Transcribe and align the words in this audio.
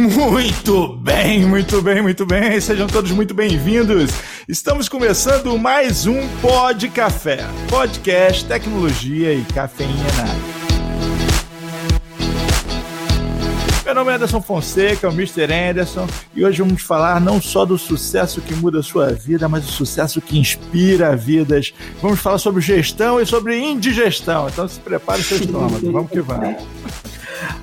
Muito 0.00 0.96
bem, 0.96 1.44
muito 1.44 1.82
bem, 1.82 2.00
muito 2.00 2.24
bem. 2.24 2.58
Sejam 2.58 2.86
todos 2.86 3.10
muito 3.10 3.34
bem-vindos. 3.34 4.10
Estamos 4.48 4.88
começando 4.88 5.58
mais 5.58 6.06
um 6.06 6.26
Pod 6.40 6.88
Café, 6.88 7.46
podcast, 7.68 8.46
tecnologia 8.46 9.34
e 9.34 9.44
cafeína. 9.44 9.90
Meu 13.84 13.94
nome 13.94 14.10
é 14.10 14.14
Anderson 14.14 14.40
Fonseca, 14.40 15.06
o 15.06 15.12
Mr. 15.12 15.52
Anderson, 15.52 16.06
e 16.34 16.46
hoje 16.46 16.62
vamos 16.62 16.80
falar 16.80 17.20
não 17.20 17.38
só 17.38 17.66
do 17.66 17.76
sucesso 17.76 18.40
que 18.40 18.54
muda 18.54 18.78
a 18.78 18.82
sua 18.82 19.12
vida, 19.12 19.50
mas 19.50 19.66
do 19.66 19.70
sucesso 19.70 20.22
que 20.22 20.38
inspira 20.38 21.14
vidas. 21.14 21.74
Vamos 22.00 22.20
falar 22.20 22.38
sobre 22.38 22.62
gestão 22.62 23.20
e 23.20 23.26
sobre 23.26 23.58
indigestão. 23.58 24.48
Então 24.48 24.66
se 24.66 24.80
prepare 24.80 25.20
o 25.20 25.24
seu 25.24 25.36
estômago. 25.36 25.78
Vamos 25.92 26.10
que 26.10 26.22
vamos. 26.22 26.56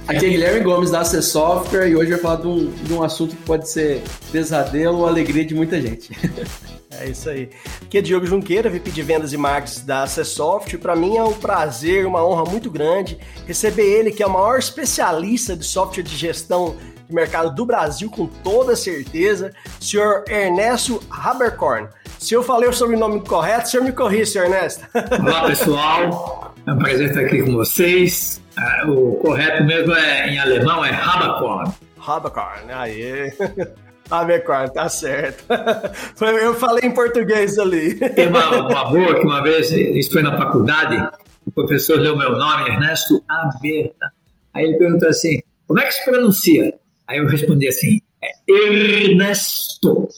Aqui 0.07 0.25
é 0.25 0.29
Guilherme 0.29 0.61
Gomes 0.61 0.91
da 0.91 1.01
AC 1.01 1.21
Software 1.21 1.87
e 1.87 1.95
hoje 1.95 2.11
vai 2.11 2.19
falar 2.19 2.37
de 2.37 2.47
um, 2.47 2.71
de 2.71 2.93
um 2.93 3.03
assunto 3.03 3.35
que 3.35 3.43
pode 3.43 3.69
ser 3.69 4.01
pesadelo 4.31 4.99
ou 4.99 5.07
alegria 5.07 5.45
de 5.45 5.53
muita 5.53 5.81
gente. 5.81 6.11
É 6.99 7.09
isso 7.09 7.29
aí. 7.29 7.49
Aqui 7.83 7.99
é 7.99 8.01
Diogo 8.01 8.25
Junqueira, 8.25 8.69
VP 8.71 8.89
de 8.89 9.03
Vendas 9.03 9.31
e 9.31 9.37
Marketing 9.37 9.85
da 9.85 10.03
Acessoft. 10.03 10.77
Para 10.79 10.95
mim 10.95 11.15
é 11.15 11.23
um 11.23 11.33
prazer, 11.33 12.07
uma 12.07 12.25
honra 12.25 12.49
muito 12.49 12.71
grande 12.71 13.19
receber 13.45 13.83
ele, 13.83 14.11
que 14.11 14.23
é 14.23 14.25
o 14.25 14.31
maior 14.31 14.57
especialista 14.57 15.55
de 15.55 15.63
software 15.63 16.01
de 16.01 16.15
gestão 16.15 16.75
de 17.07 17.15
mercado 17.15 17.55
do 17.55 17.65
Brasil, 17.65 18.09
com 18.09 18.27
toda 18.27 18.75
certeza, 18.75 19.51
senhor 19.79 20.23
Ernesto 20.27 21.01
Haberkorn. 21.09 21.87
Se 22.19 22.33
eu 22.33 22.43
falei 22.43 22.67
o 22.67 22.73
sobrenome 22.73 23.21
correto, 23.21 23.67
o 23.67 23.69
senhor 23.69 23.83
me 23.83 23.91
corrija, 23.91 24.25
senhor 24.25 24.45
Ernesto. 24.45 24.85
Olá, 25.21 25.45
pessoal. 25.47 26.53
É 26.65 26.71
um 26.71 26.77
prazer 26.77 27.09
estar 27.09 27.21
aqui 27.21 27.43
com 27.43 27.53
vocês. 27.53 28.41
Ah, 28.57 28.83
o 28.87 29.15
correto 29.21 29.63
mesmo 29.63 29.93
é 29.93 30.29
em 30.29 30.39
alemão 30.39 30.83
é 30.83 30.91
Haberkorn. 30.91 31.71
Haberkorn, 32.05 32.71
aí. 32.73 33.31
Haberkorn, 34.11 34.73
tá 34.73 34.89
certo. 34.89 35.45
Eu 36.41 36.55
falei 36.55 36.89
em 36.89 36.93
português 36.93 37.57
ali. 37.59 37.95
Tem 37.95 38.27
uma, 38.27 38.49
uma 38.49 38.85
boa 38.85 39.15
que 39.15 39.25
uma 39.25 39.41
vez, 39.43 39.71
isso 39.71 40.11
foi 40.11 40.21
na 40.21 40.35
faculdade, 40.37 40.97
o 41.45 41.51
professor 41.51 41.99
leu 41.99 42.17
meu 42.17 42.31
nome, 42.31 42.69
Ernesto 42.69 43.23
Aberta. 43.29 44.11
Aí 44.53 44.65
ele 44.65 44.77
perguntou 44.77 45.07
assim, 45.07 45.41
como 45.67 45.79
é 45.79 45.85
que 45.85 45.93
se 45.93 46.05
pronuncia? 46.05 46.73
Aí 47.07 47.19
eu 47.19 47.27
respondi 47.27 47.67
assim, 47.67 48.01
é 48.21 48.31
Ernesto. 48.47 50.09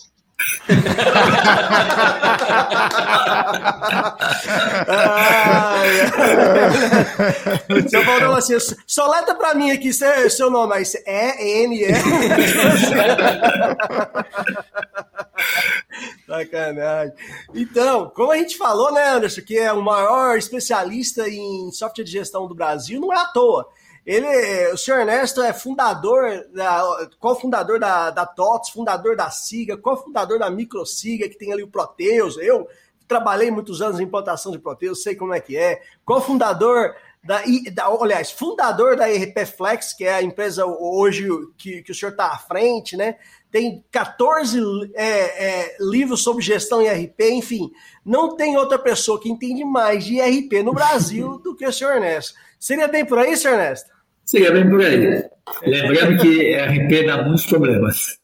Você 7.69 8.03
falou 8.03 8.35
assim, 8.35 8.57
soleta 8.87 9.35
pra 9.35 9.53
mim 9.53 9.69
aqui 9.71 9.93
seu, 9.93 10.29
seu 10.29 10.49
nome, 10.49 10.73
aí 10.75 10.83
é 11.05 11.63
N, 11.63 11.83
é. 11.83 11.93
Sacanagem. 16.25 17.13
Então, 17.53 18.09
como 18.15 18.31
a 18.31 18.37
gente 18.37 18.57
falou, 18.57 18.91
né, 18.91 19.09
Anderson, 19.09 19.41
que 19.41 19.57
é 19.57 19.71
o 19.71 19.81
maior 19.81 20.37
especialista 20.37 21.27
em 21.27 21.71
software 21.71 22.03
de 22.03 22.11
gestão 22.11 22.47
do 22.47 22.55
Brasil, 22.55 22.99
não 22.99 23.13
é 23.13 23.17
à 23.17 23.25
toa. 23.25 23.67
Ele, 24.05 24.27
o 24.71 24.77
senhor 24.77 24.99
Ernesto 24.99 25.41
é 25.41 25.53
fundador, 25.53 26.45
da, 26.53 27.09
cofundador 27.19 27.79
da, 27.79 28.09
da 28.09 28.25
TOTS, 28.25 28.71
fundador 28.71 29.15
da 29.15 29.29
SIGA, 29.29 29.77
cofundador 29.77 30.39
da 30.39 30.49
MicroSiga, 30.49 31.29
que 31.29 31.37
tem 31.37 31.53
ali 31.53 31.63
o 31.63 31.67
Proteus. 31.67 32.37
Eu 32.37 32.67
trabalhei 33.07 33.51
muitos 33.51 33.81
anos 33.81 33.99
em 33.99 34.03
implantação 34.03 34.51
de 34.51 34.59
Proteus, 34.59 35.03
sei 35.03 35.15
como 35.15 35.33
é 35.33 35.39
que 35.39 35.57
é. 35.57 35.81
Cofundador 36.05 36.93
da, 37.23 37.41
da, 37.73 37.87
aliás, 37.87 38.31
fundador 38.31 38.95
da 38.95 39.11
ERP 39.11 39.45
Flex, 39.45 39.93
que 39.93 40.05
é 40.05 40.15
a 40.15 40.23
empresa 40.23 40.65
hoje 40.65 41.27
que, 41.57 41.81
que 41.83 41.91
o 41.91 41.95
senhor 41.95 42.11
está 42.11 42.27
à 42.27 42.37
frente, 42.37 42.95
né? 42.95 43.17
Tem 43.51 43.83
14 43.91 44.59
é, 44.93 45.03
é, 45.03 45.77
livros 45.79 46.23
sobre 46.23 46.43
gestão 46.43 46.81
em 46.81 46.85
ERP, 46.85 47.19
enfim, 47.31 47.71
não 48.05 48.35
tem 48.35 48.55
outra 48.55 48.79
pessoa 48.79 49.19
que 49.19 49.29
entende 49.29 49.65
mais 49.65 50.05
de 50.05 50.19
ERP 50.19 50.63
no 50.63 50.71
Brasil 50.71 51.39
do 51.43 51.55
que 51.55 51.65
o 51.65 51.73
senhor 51.73 51.95
Ernesto. 51.95 52.35
Seria 52.59 52.87
bem 52.87 53.05
por 53.05 53.17
aí, 53.17 53.37
senhor 53.37 53.53
Ernesto? 53.53 53.89
Seria 54.25 54.51
bem 54.51 54.69
por 54.69 54.81
aí. 54.81 55.23
Lembrando 55.65 56.21
que 56.21 56.53
RP 56.53 57.05
dá 57.05 57.23
muitos 57.23 57.45
problemas. 57.45 58.19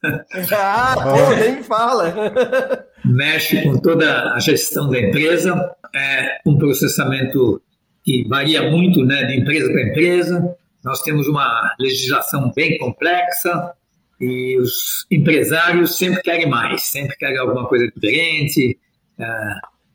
Ah, 0.51 0.95
pô, 1.01 1.35
nem 1.35 1.55
me 1.55 1.63
fala. 1.63 2.13
Mexe 3.03 3.63
com 3.63 3.79
toda 3.79 4.33
a 4.33 4.39
gestão 4.39 4.89
da 4.89 4.99
empresa, 4.99 5.55
é 5.95 6.37
um 6.45 6.57
processamento 6.57 7.61
que 8.03 8.27
varia 8.27 8.69
muito 8.69 9.03
né, 9.03 9.23
de 9.23 9.39
empresa 9.39 9.71
para 9.71 9.81
empresa. 9.81 10.55
Nós 10.83 11.01
temos 11.01 11.27
uma 11.27 11.73
legislação 11.79 12.51
bem 12.55 12.77
complexa 12.77 13.73
e 14.21 14.59
os 14.59 15.05
empresários 15.09 15.97
sempre 15.97 16.21
querem 16.21 16.47
mais, 16.47 16.83
sempre 16.83 17.15
querem 17.17 17.37
alguma 17.39 17.67
coisa 17.67 17.87
diferente, 17.87 18.77
é, 19.19 19.25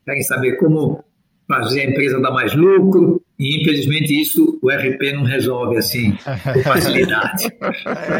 querem 0.05 0.23
saber 0.23 0.57
como 0.57 1.03
fazer 1.47 1.81
a 1.81 1.85
empresa 1.85 2.19
dar 2.19 2.31
mais 2.31 2.53
lucro, 2.53 3.23
e 3.41 3.59
infelizmente 3.59 4.21
isso 4.21 4.59
o 4.61 4.69
RP 4.69 5.13
não 5.15 5.23
resolve 5.23 5.75
assim 5.75 6.15
com 6.53 6.63
facilidade. 6.63 7.51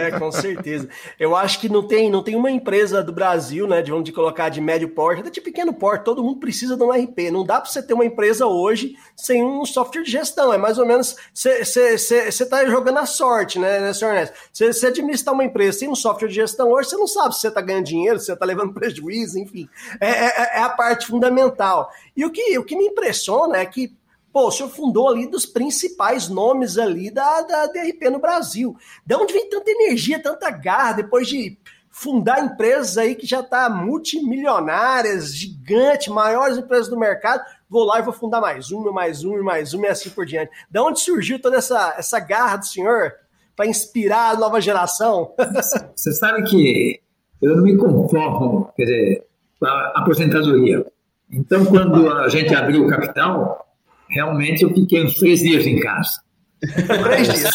É, 0.01 0.11
com 0.17 0.31
certeza. 0.31 0.87
Eu 1.19 1.35
acho 1.35 1.59
que 1.59 1.69
não 1.69 1.85
tem, 1.85 2.09
não 2.09 2.23
tem 2.23 2.35
uma 2.35 2.49
empresa 2.49 3.03
do 3.03 3.11
Brasil, 3.11 3.67
né, 3.67 3.81
de 3.81 3.91
onde 3.91 4.11
colocar 4.11 4.49
de 4.49 4.59
médio 4.59 4.89
porte, 4.89 5.21
até 5.21 5.29
de 5.29 5.41
pequeno 5.41 5.73
porte, 5.73 6.05
todo 6.05 6.23
mundo 6.23 6.39
precisa 6.39 6.75
de 6.75 6.83
um 6.83 6.89
RP. 6.89 7.29
Não 7.31 7.43
dá 7.43 7.59
para 7.59 7.69
você 7.69 7.83
ter 7.83 7.93
uma 7.93 8.05
empresa 8.05 8.45
hoje 8.45 8.95
sem 9.15 9.43
um 9.43 9.65
software 9.65 10.03
de 10.03 10.11
gestão. 10.11 10.53
É 10.53 10.57
mais 10.57 10.79
ou 10.79 10.85
menos 10.85 11.15
você 11.33 11.59
está 11.59 12.65
jogando 12.65 12.97
a 12.97 13.05
sorte, 13.05 13.59
né, 13.59 13.79
né 13.79 13.93
senhor 13.93 14.13
Ernesto? 14.13 14.35
Você 14.51 14.87
administrar 14.87 15.33
uma 15.33 15.43
empresa 15.43 15.79
sem 15.79 15.89
um 15.89 15.95
software 15.95 16.29
de 16.29 16.35
gestão 16.35 16.71
hoje, 16.71 16.89
você 16.89 16.97
não 16.97 17.07
sabe 17.07 17.35
se 17.35 17.41
você 17.41 17.49
está 17.49 17.61
ganhando 17.61 17.85
dinheiro, 17.85 18.19
se 18.19 18.25
você 18.25 18.33
está 18.33 18.45
levando 18.45 18.73
prejuízo, 18.73 19.37
enfim. 19.37 19.67
É, 19.99 20.09
é, 20.09 20.59
é 20.59 20.61
a 20.61 20.69
parte 20.69 21.07
fundamental. 21.07 21.91
E 22.15 22.25
o 22.25 22.31
que, 22.31 22.57
o 22.57 22.63
que 22.63 22.75
me 22.75 22.85
impressiona 22.85 23.57
é 23.57 23.65
que 23.65 23.93
Pô, 24.31 24.47
o 24.47 24.51
senhor 24.51 24.69
fundou 24.69 25.09
ali 25.09 25.27
dos 25.27 25.45
principais 25.45 26.29
nomes 26.29 26.77
ali 26.77 27.11
da, 27.11 27.41
da 27.41 27.67
DRP 27.67 28.09
no 28.09 28.19
Brasil. 28.19 28.75
De 29.05 29.15
onde 29.15 29.33
vem 29.33 29.49
tanta 29.49 29.69
energia, 29.69 30.21
tanta 30.21 30.49
garra, 30.49 30.93
depois 30.93 31.27
de 31.27 31.57
fundar 31.89 32.43
empresas 32.43 32.97
aí 32.97 33.13
que 33.13 33.25
já 33.25 33.43
tá 33.43 33.69
multimilionárias, 33.69 35.35
gigante, 35.35 36.09
maiores 36.09 36.57
empresas 36.57 36.87
do 36.87 36.97
mercado, 36.97 37.43
vou 37.69 37.83
lá 37.83 37.99
e 37.99 38.03
vou 38.03 38.13
fundar 38.13 38.39
mais 38.39 38.71
uma, 38.71 38.91
mais 38.91 39.23
uma, 39.23 39.43
mais 39.43 39.73
uma 39.73 39.87
e 39.87 39.89
assim 39.89 40.09
por 40.09 40.25
diante. 40.25 40.51
De 40.69 40.79
onde 40.79 41.01
surgiu 41.01 41.39
toda 41.39 41.57
essa, 41.57 41.95
essa 41.97 42.19
garra 42.19 42.57
do 42.57 42.65
senhor 42.65 43.13
para 43.55 43.67
inspirar 43.67 44.31
a 44.31 44.39
nova 44.39 44.61
geração? 44.61 45.33
Você 45.93 46.13
sabe 46.13 46.43
que 46.43 47.01
eu 47.41 47.57
não 47.57 47.63
me 47.63 47.75
conformo, 47.75 48.71
quer 48.77 48.83
dizer, 48.83 49.25
a 49.61 49.99
aposentadoria. 49.99 50.85
Então, 51.29 51.65
quando 51.65 52.09
a 52.09 52.29
gente 52.29 52.53
abriu 52.55 52.85
o 52.85 52.89
capital, 52.89 53.70
realmente 54.11 54.63
eu 54.63 54.73
fiquei 54.73 55.03
uns 55.03 55.15
três 55.15 55.39
dias 55.39 55.65
em 55.65 55.79
casa. 55.79 56.21
Três 56.61 57.27
dias. 57.27 57.51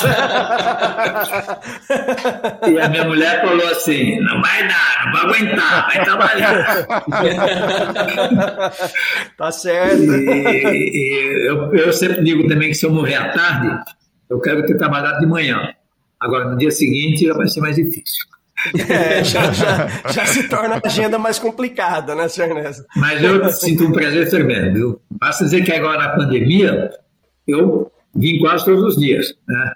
e 2.68 2.78
a 2.80 2.88
minha 2.88 3.04
mulher 3.04 3.40
falou 3.40 3.68
assim: 3.68 4.18
não 4.20 4.42
vai 4.42 4.66
dar, 4.66 5.04
não 5.06 5.12
vai 5.12 5.22
aguentar, 5.22 5.86
vai 5.86 6.04
trabalhar. 6.04 6.86
tá 9.38 9.52
certo. 9.52 10.02
E, 10.02 10.90
e 10.92 11.48
eu, 11.48 11.72
eu 11.74 11.92
sempre 11.92 12.24
digo 12.24 12.48
também 12.48 12.70
que 12.70 12.74
se 12.74 12.84
eu 12.84 12.90
morrer 12.90 13.14
à 13.14 13.32
tarde, 13.32 13.78
eu 14.28 14.40
quero 14.40 14.66
ter 14.66 14.76
trabalhado 14.76 15.20
de 15.20 15.26
manhã. 15.26 15.72
Agora, 16.18 16.50
no 16.50 16.56
dia 16.58 16.70
seguinte, 16.70 17.28
vai 17.28 17.46
ser 17.46 17.60
mais 17.60 17.76
difícil. 17.76 18.24
É, 18.88 19.22
já, 19.22 19.52
já, 19.52 19.86
já, 20.10 20.26
se 20.26 20.48
torna 20.48 20.76
a 20.76 20.80
agenda 20.86 21.18
mais 21.18 21.38
complicada, 21.38 22.14
né, 22.14 22.26
senhor 22.28 22.56
Ernesto? 22.56 22.84
Mas 22.96 23.22
eu 23.22 23.48
sinto 23.50 23.84
um 23.84 23.92
prazer 23.92 24.28
tremendo. 24.30 25.00
Basta 25.10 25.44
dizer 25.44 25.62
que 25.62 25.72
agora 25.72 25.98
na 25.98 26.08
pandemia 26.16 26.90
eu 27.46 27.90
vim 28.14 28.38
quase 28.38 28.64
todos 28.64 28.82
os 28.82 28.96
dias, 28.96 29.34
né? 29.46 29.72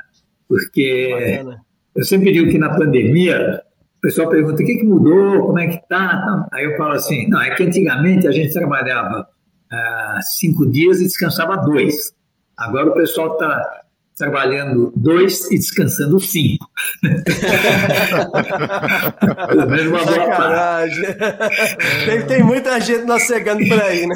Porque 0.49 1.11
Bacana. 1.13 1.61
eu 1.95 2.05
sempre 2.05 2.33
digo 2.33 2.51
que 2.51 2.59
na 2.59 2.71
pandemia 2.71 3.63
o 3.99 4.01
pessoal 4.01 4.31
pergunta 4.31 4.63
o 4.63 4.67
que, 4.67 4.77
que 4.77 4.85
mudou, 4.85 5.47
como 5.47 5.59
é 5.59 5.67
que 5.67 5.89
tá, 5.89 6.49
aí 6.51 6.65
eu 6.65 6.77
falo 6.79 6.93
assim, 6.93 7.29
não, 7.29 7.41
é 7.41 7.55
que 7.55 7.63
antigamente 7.63 8.27
a 8.27 8.33
gente 8.33 8.53
trabalhava 8.53 9.29
ah, 9.71 10.19
cinco 10.23 10.67
dias 10.67 11.01
e 11.01 11.05
descansava 11.05 11.57
dois. 11.59 12.13
Agora 12.57 12.89
o 12.89 12.95
pessoal 12.95 13.35
está 13.35 13.80
trabalhando 14.21 14.93
dois 14.95 15.51
e 15.51 15.57
descansando 15.57 16.21
cinco. 16.21 16.69
Pelo 19.49 19.67
menos 19.67 19.87
uma 19.87 20.05
boa 20.05 20.15
Sacanagem. 20.15 21.05
tem, 22.05 22.27
tem 22.27 22.43
muita 22.43 22.79
gente 22.81 23.07
nós 23.07 23.23
chegando 23.23 23.67
por 23.67 23.81
aí, 23.81 24.07
né, 24.07 24.15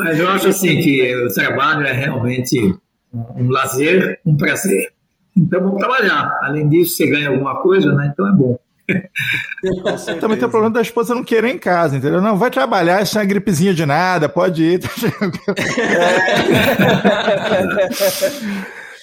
Mas 0.00 0.18
eu 0.18 0.28
acho 0.28 0.48
assim 0.48 0.80
que 0.80 1.14
o 1.14 1.32
trabalho 1.32 1.86
é 1.86 1.92
realmente 1.92 2.74
um 3.12 3.50
lazer, 3.50 4.18
um 4.26 4.36
prazer. 4.36 4.92
Então 5.36 5.60
vamos 5.60 5.78
trabalhar. 5.78 6.40
Além 6.42 6.68
disso, 6.68 6.96
você 6.96 7.08
ganha 7.08 7.28
alguma 7.28 7.62
coisa, 7.62 7.94
né? 7.94 8.10
Então 8.12 8.28
é 8.28 8.32
bom. 8.32 8.58
Também 10.20 10.38
tem 10.38 10.48
o 10.48 10.50
problema 10.50 10.70
da 10.70 10.80
esposa 10.80 11.14
não 11.14 11.22
querer 11.22 11.48
em 11.48 11.58
casa, 11.58 11.96
entendeu? 11.96 12.20
Não, 12.22 12.36
vai 12.36 12.50
trabalhar, 12.50 13.02
isso 13.02 13.18
é 13.18 13.20
uma 13.20 13.26
gripezinha 13.26 13.74
de 13.74 13.84
nada, 13.84 14.28
pode 14.28 14.62
ir. 14.62 14.80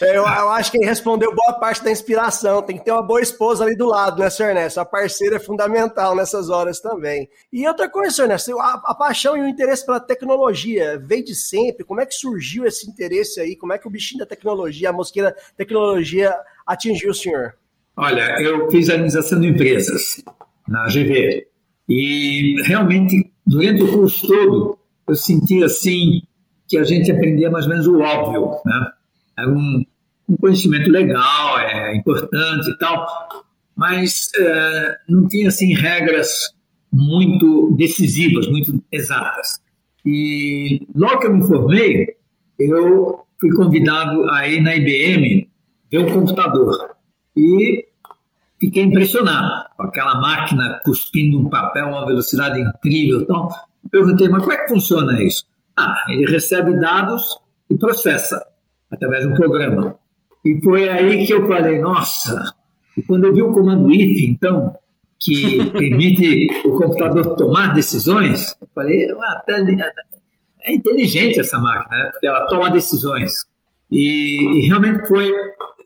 Eu, 0.02 0.24
eu, 0.24 0.50
acho 0.50 0.72
que 0.72 0.78
ele 0.78 0.86
respondeu 0.86 1.34
boa 1.34 1.54
parte 1.54 1.84
da 1.84 1.90
inspiração. 1.90 2.62
Tem 2.62 2.78
que 2.78 2.84
ter 2.84 2.92
uma 2.92 3.02
boa 3.02 3.22
esposa 3.22 3.64
ali 3.64 3.78
do 3.78 3.86
lado, 3.86 4.20
né, 4.20 4.30
senhor 4.30 4.50
Ernesto? 4.50 4.80
A 4.80 4.86
parceira 4.86 5.38
é 5.38 5.40
fundamental 5.40 6.16
nessas 6.16 6.50
horas 6.50 6.82
também. 6.82 7.30
E 7.52 7.66
outra 7.66 7.90
coisa, 7.90 8.14
senhor 8.14 8.28
Ernesto, 8.28 8.60
a, 8.60 8.74
a, 8.86 8.94
paixão 8.94 9.38
e 9.38 9.42
o 9.42 9.48
interesse 9.48 9.86
pela 9.86 10.00
tecnologia 10.00 11.02
veio 11.02 11.24
de 11.24 11.34
sempre. 11.34 11.86
Como 11.86 12.02
é 12.02 12.06
que 12.06 12.14
surgiu 12.14 12.66
esse 12.66 12.90
interesse 12.90 13.40
aí? 13.40 13.56
Como 13.56 13.72
é 13.72 13.78
que 13.78 13.88
o 13.88 13.92
bichinho 13.92 14.20
da 14.20 14.26
tecnologia, 14.26 14.90
a 14.90 14.94
mosqueira 14.94 15.36
tecnologia 15.56 16.36
atingiu 16.66 17.12
o 17.12 17.16
senhor? 17.16 17.56
Olha, 17.98 18.42
eu 18.42 18.70
fiz 18.70 18.90
administração 18.90 19.40
de 19.40 19.48
empresas 19.48 20.24
na 20.68 20.86
GV. 20.88 21.48
E 21.88 22.56
realmente, 22.64 23.32
durante 23.46 23.84
o 23.84 23.92
curso 23.92 24.28
todo, 24.28 24.78
eu 25.08 25.16
senti 25.16 25.64
assim 25.64 26.22
que 26.68 26.78
a 26.78 26.84
gente 26.84 27.12
aprendia 27.12 27.50
mais 27.50 27.66
ou 27.66 27.72
menos 27.72 27.88
o 27.88 28.00
óbvio, 28.00 28.52
né? 28.66 28.92
É 29.38 29.48
um, 29.48 29.86
um 30.28 30.38
conhecimento 30.38 30.90
legal, 30.90 31.60
é 31.60 31.96
importante 31.96 32.70
e 32.70 32.78
tal, 32.78 33.06
mas 33.76 34.32
é, 34.38 34.98
não 35.08 35.28
tinha 35.28 35.50
assim 35.50 35.74
regras 35.74 36.30
muito 36.92 37.76
decisivas, 37.78 38.48
muito 38.48 38.82
exatas. 38.92 39.60
E 40.06 40.88
logo 40.96 41.20
que 41.20 41.28
eu 41.28 41.36
me 41.36 41.46
formei, 41.46 42.16
eu 42.60 43.26
fui 43.40 43.52
convidado 43.52 44.30
a 44.32 44.48
ir 44.48 44.62
na 44.62 44.76
IBM 44.76 45.50
ver 45.92 46.00
um 46.00 46.14
computador. 46.14 46.95
E 47.36 47.88
fiquei 48.60 48.84
impressionado 48.84 49.70
com 49.76 49.84
aquela 49.84 50.20
máquina 50.20 50.82
cuspindo 50.84 51.40
um 51.40 51.50
papel 51.50 51.88
a 51.88 51.90
uma 51.90 52.06
velocidade 52.06 52.60
incrível. 52.60 53.22
Então, 53.22 53.50
perguntei, 53.92 54.30
mas 54.30 54.42
como 54.42 54.54
é 54.54 54.58
que 54.58 54.70
funciona 54.70 55.22
isso? 55.22 55.46
Ah, 55.78 55.96
ele 56.10 56.32
recebe 56.32 56.80
dados 56.80 57.40
e 57.70 57.76
processa 57.76 58.46
através 58.90 59.26
de 59.26 59.34
um 59.34 59.36
programa. 59.36 59.98
E 60.46 60.62
foi 60.64 60.88
aí 60.88 61.26
que 61.26 61.34
eu 61.34 61.48
falei, 61.48 61.80
nossa, 61.80 62.54
e 62.96 63.02
quando 63.02 63.26
eu 63.26 63.34
vi 63.34 63.42
o 63.42 63.52
comando 63.52 63.92
if, 63.92 64.22
então, 64.30 64.76
que 65.20 65.70
permite 65.72 66.48
o 66.66 66.78
computador 66.78 67.36
tomar 67.36 67.74
decisões, 67.74 68.56
eu 68.62 68.68
falei, 68.74 69.12
ah, 69.12 69.44
tá 69.46 69.54
é 70.62 70.74
inteligente 70.74 71.40
essa 71.40 71.60
máquina, 71.60 71.96
né? 71.96 72.10
porque 72.12 72.28
ela 72.28 72.48
toma 72.48 72.72
decisões. 72.72 73.46
E, 73.96 74.60
e, 74.60 74.68
realmente 74.68 75.08
foi 75.08 75.32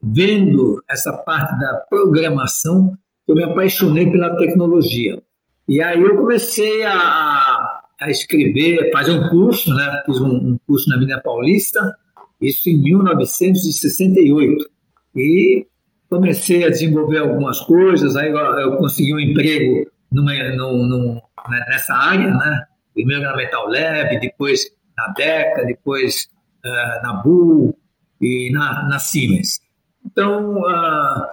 vendo 0.01 0.83
essa 0.89 1.13
parte 1.13 1.59
da 1.59 1.85
programação 1.87 2.97
que 3.23 3.31
eu 3.31 3.35
me 3.35 3.43
apaixonei 3.43 4.09
pela 4.09 4.35
tecnologia. 4.35 5.21
E 5.67 5.79
aí 5.79 6.01
eu 6.01 6.17
comecei 6.17 6.83
a, 6.85 7.81
a 8.01 8.09
escrever, 8.09 8.91
fazer 8.91 9.11
um 9.11 9.29
curso, 9.29 9.71
né? 9.75 10.01
Fiz 10.07 10.19
um, 10.19 10.31
um 10.31 10.59
curso 10.65 10.89
na 10.89 10.97
Minas 10.97 11.21
Paulista, 11.21 11.95
isso 12.41 12.67
em 12.67 12.81
1968. 12.81 14.67
E 15.15 15.67
comecei 16.09 16.65
a 16.65 16.69
desenvolver 16.69 17.19
algumas 17.19 17.59
coisas, 17.59 18.15
aí 18.15 18.31
eu, 18.31 18.37
eu 18.37 18.77
consegui 18.77 19.13
um 19.13 19.19
emprego 19.19 19.87
numa, 20.11 20.33
num, 20.55 20.87
num, 20.87 21.13
né, 21.47 21.65
nessa 21.69 21.93
área, 21.93 22.31
né? 22.31 22.63
Primeiro 22.95 23.21
na 23.21 23.35
Metal 23.35 23.69
Lab, 23.69 24.19
depois 24.19 24.65
na 24.97 25.09
Deca, 25.09 25.63
depois 25.63 26.27
uh, 26.65 27.03
na 27.03 27.13
Bull 27.23 27.77
e 28.21 28.49
na, 28.51 28.87
na 28.87 28.99
Siemens. 28.99 29.61
Então, 30.05 30.59
uh, 30.61 31.25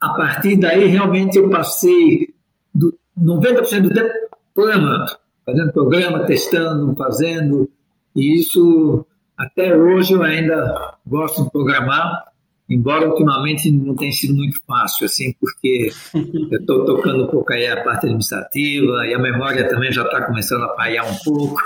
a 0.00 0.08
partir 0.16 0.56
daí, 0.56 0.86
realmente 0.86 1.38
eu 1.38 1.50
passei 1.50 2.34
do 2.74 2.96
90% 3.18 3.82
do 3.82 3.90
tempo 3.90 4.10
programando, 4.54 5.12
fazendo 5.44 5.72
programa, 5.72 6.26
testando, 6.26 6.94
fazendo, 6.94 7.70
e 8.14 8.38
isso 8.38 9.06
até 9.36 9.76
hoje 9.76 10.14
eu 10.14 10.22
ainda 10.22 10.94
gosto 11.06 11.44
de 11.44 11.50
programar, 11.50 12.24
embora 12.68 13.08
ultimamente 13.08 13.70
não 13.70 13.94
tenha 13.94 14.12
sido 14.12 14.34
muito 14.34 14.60
fácil, 14.66 15.06
assim, 15.06 15.32
porque 15.40 15.90
eu 16.50 16.60
estou 16.60 16.84
tocando 16.84 17.24
um 17.24 17.28
pouco 17.28 17.52
aí 17.52 17.66
a 17.66 17.82
parte 17.82 18.06
administrativa 18.06 19.06
e 19.06 19.14
a 19.14 19.18
memória 19.18 19.68
também 19.68 19.92
já 19.92 20.02
está 20.02 20.22
começando 20.26 20.64
a 20.64 20.74
falhar 20.74 21.08
um 21.08 21.16
pouco. 21.24 21.60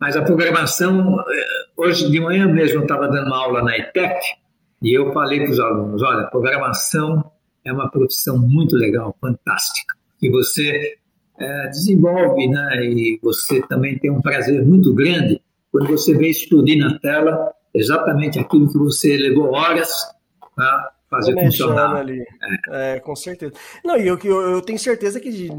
Mas 0.00 0.16
a 0.16 0.22
programação, 0.22 1.20
eh, 1.20 1.44
hoje 1.76 2.10
de 2.10 2.20
manhã 2.20 2.46
mesmo 2.46 2.80
eu 2.80 2.82
estava 2.82 3.08
dando 3.08 3.28
uma 3.28 3.38
aula 3.38 3.62
na 3.62 3.76
ITEC 3.78 4.14
e 4.82 4.92
eu 4.92 5.12
falei 5.12 5.40
para 5.40 5.50
os 5.50 5.60
alunos, 5.60 6.02
olha, 6.02 6.26
programação 6.26 7.30
é 7.64 7.72
uma 7.72 7.90
profissão 7.90 8.38
muito 8.38 8.76
legal, 8.76 9.16
fantástica, 9.20 9.94
que 10.20 10.30
você 10.30 10.96
é, 11.38 11.68
desenvolve, 11.68 12.48
né, 12.48 12.84
e 12.84 13.18
você 13.22 13.60
também 13.62 13.98
tem 13.98 14.10
um 14.10 14.20
prazer 14.20 14.64
muito 14.64 14.94
grande 14.94 15.40
quando 15.72 15.88
você 15.88 16.14
vê 16.14 16.28
explodir 16.28 16.78
na 16.78 16.98
tela 16.98 17.52
exatamente 17.74 18.38
aquilo 18.38 18.70
que 18.70 18.78
você 18.78 19.16
levou 19.16 19.52
horas 19.52 19.90
tá, 20.56 20.92
fazer 21.10 21.32
funcionar. 21.34 21.96
Ali. 21.96 22.20
É. 22.70 22.96
é. 22.96 23.00
com 23.00 23.14
certeza. 23.14 23.52
Não, 23.84 23.96
e 23.96 24.06
eu, 24.06 24.18
eu, 24.24 24.50
eu 24.50 24.62
tenho 24.62 24.78
certeza 24.78 25.20
que 25.20 25.30
de 25.30 25.50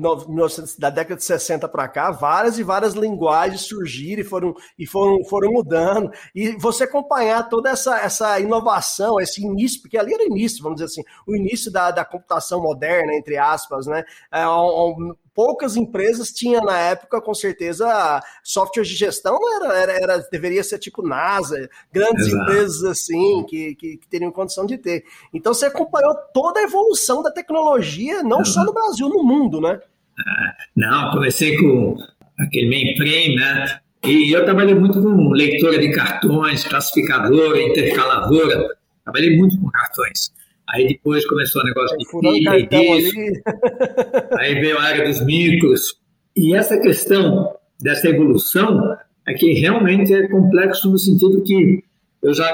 da 0.78 0.90
década 0.90 1.16
de 1.16 1.24
60 1.24 1.68
para 1.68 1.88
cá, 1.88 2.12
várias 2.12 2.60
e 2.60 2.64
várias 2.64 2.94
linguagens 2.94 3.62
surgiram 3.62 4.22
e 4.22 4.26
foram, 4.26 4.56
e 4.78 4.86
foram, 4.86 5.24
foram 5.26 5.52
mudando. 5.52 6.12
E 6.36 6.52
você 6.58 6.84
acompanhar 6.84 7.48
toda 7.50 7.70
essa, 7.70 8.00
essa 8.00 8.40
inovação, 8.40 9.20
esse 9.20 9.42
início, 9.44 9.82
porque 9.82 9.98
ali 9.98 10.14
era 10.14 10.24
o 10.24 10.28
início, 10.28 10.64
vamos 10.64 10.82
dizer 10.82 10.86
assim, 10.86 11.04
o 11.26 11.36
início 11.36 11.72
da, 11.72 11.92
da 11.92 12.06
computação 12.06 12.62
moderna, 12.62 13.14
entre 13.14 13.38
aspas, 13.38 13.88
né? 13.88 14.04
É, 14.32 14.48
um, 14.48 15.16
poucas 15.38 15.78
empresas 15.78 16.32
tinham 16.32 16.66
na 16.66 16.76
época, 16.76 17.22
com 17.22 17.32
certeza, 17.36 17.86
software 18.44 18.82
de 18.82 18.96
gestão 18.96 19.38
era, 19.58 19.78
era, 19.78 19.92
era 19.92 20.18
deveria 20.32 20.64
ser 20.64 20.80
tipo 20.80 21.08
NASA, 21.08 21.70
grandes 21.94 22.26
Exato. 22.26 22.42
empresas 22.42 22.84
assim, 22.84 23.46
que, 23.48 23.76
que, 23.76 23.98
que, 23.98 24.08
teriam 24.10 24.32
condição 24.32 24.66
de 24.66 24.80
ter. 24.80 25.04
Então 25.32 25.54
você 25.54 25.68
acompanhou 25.68 26.16
toda 26.34 26.60
a 26.60 26.64
evolução 26.64 27.22
da 27.22 27.30
tecnologia, 27.30 28.24
não 28.24 28.42
Exato. 28.42 28.50
só 28.50 28.64
no 28.64 28.74
Brasil, 28.74 29.08
no 29.08 29.24
mundo, 29.24 29.62
né? 29.62 29.80
Ah, 30.20 30.56
não, 30.76 31.12
comecei 31.12 31.56
com 31.56 31.96
aquele 32.40 32.70
mainframe, 32.70 33.36
né? 33.36 33.80
E 34.06 34.36
eu 34.36 34.44
trabalhei 34.44 34.74
muito 34.74 35.00
com 35.00 35.30
leitora 35.30 35.78
de 35.78 35.92
cartões, 35.92 36.64
classificadora, 36.64 37.62
intercaladora, 37.62 38.76
trabalhei 39.04 39.38
muito 39.38 39.56
com 39.62 39.70
cartões. 39.70 40.32
Aí 40.70 40.88
depois 40.88 41.26
começou 41.26 41.62
o 41.62 41.66
negócio 41.66 41.98
de 41.98 42.06
pilha 42.20 42.60
e 42.60 42.68
disco. 42.68 43.20
aí 44.38 44.56
veio 44.56 44.78
a 44.78 44.84
área 44.84 45.08
dos 45.08 45.26
micros. 45.26 46.00
E 46.36 46.56
essa 46.56 46.80
questão 46.80 47.56
dessa 47.80 48.10
evolução 48.10 48.98
é 49.28 49.34
que 49.34 49.54
realmente 49.54 50.14
é 50.14 50.28
complexo 50.28 50.90
no 50.90 50.98
sentido 50.98 51.44
que 51.44 51.84
eu 52.22 52.34
já 52.34 52.52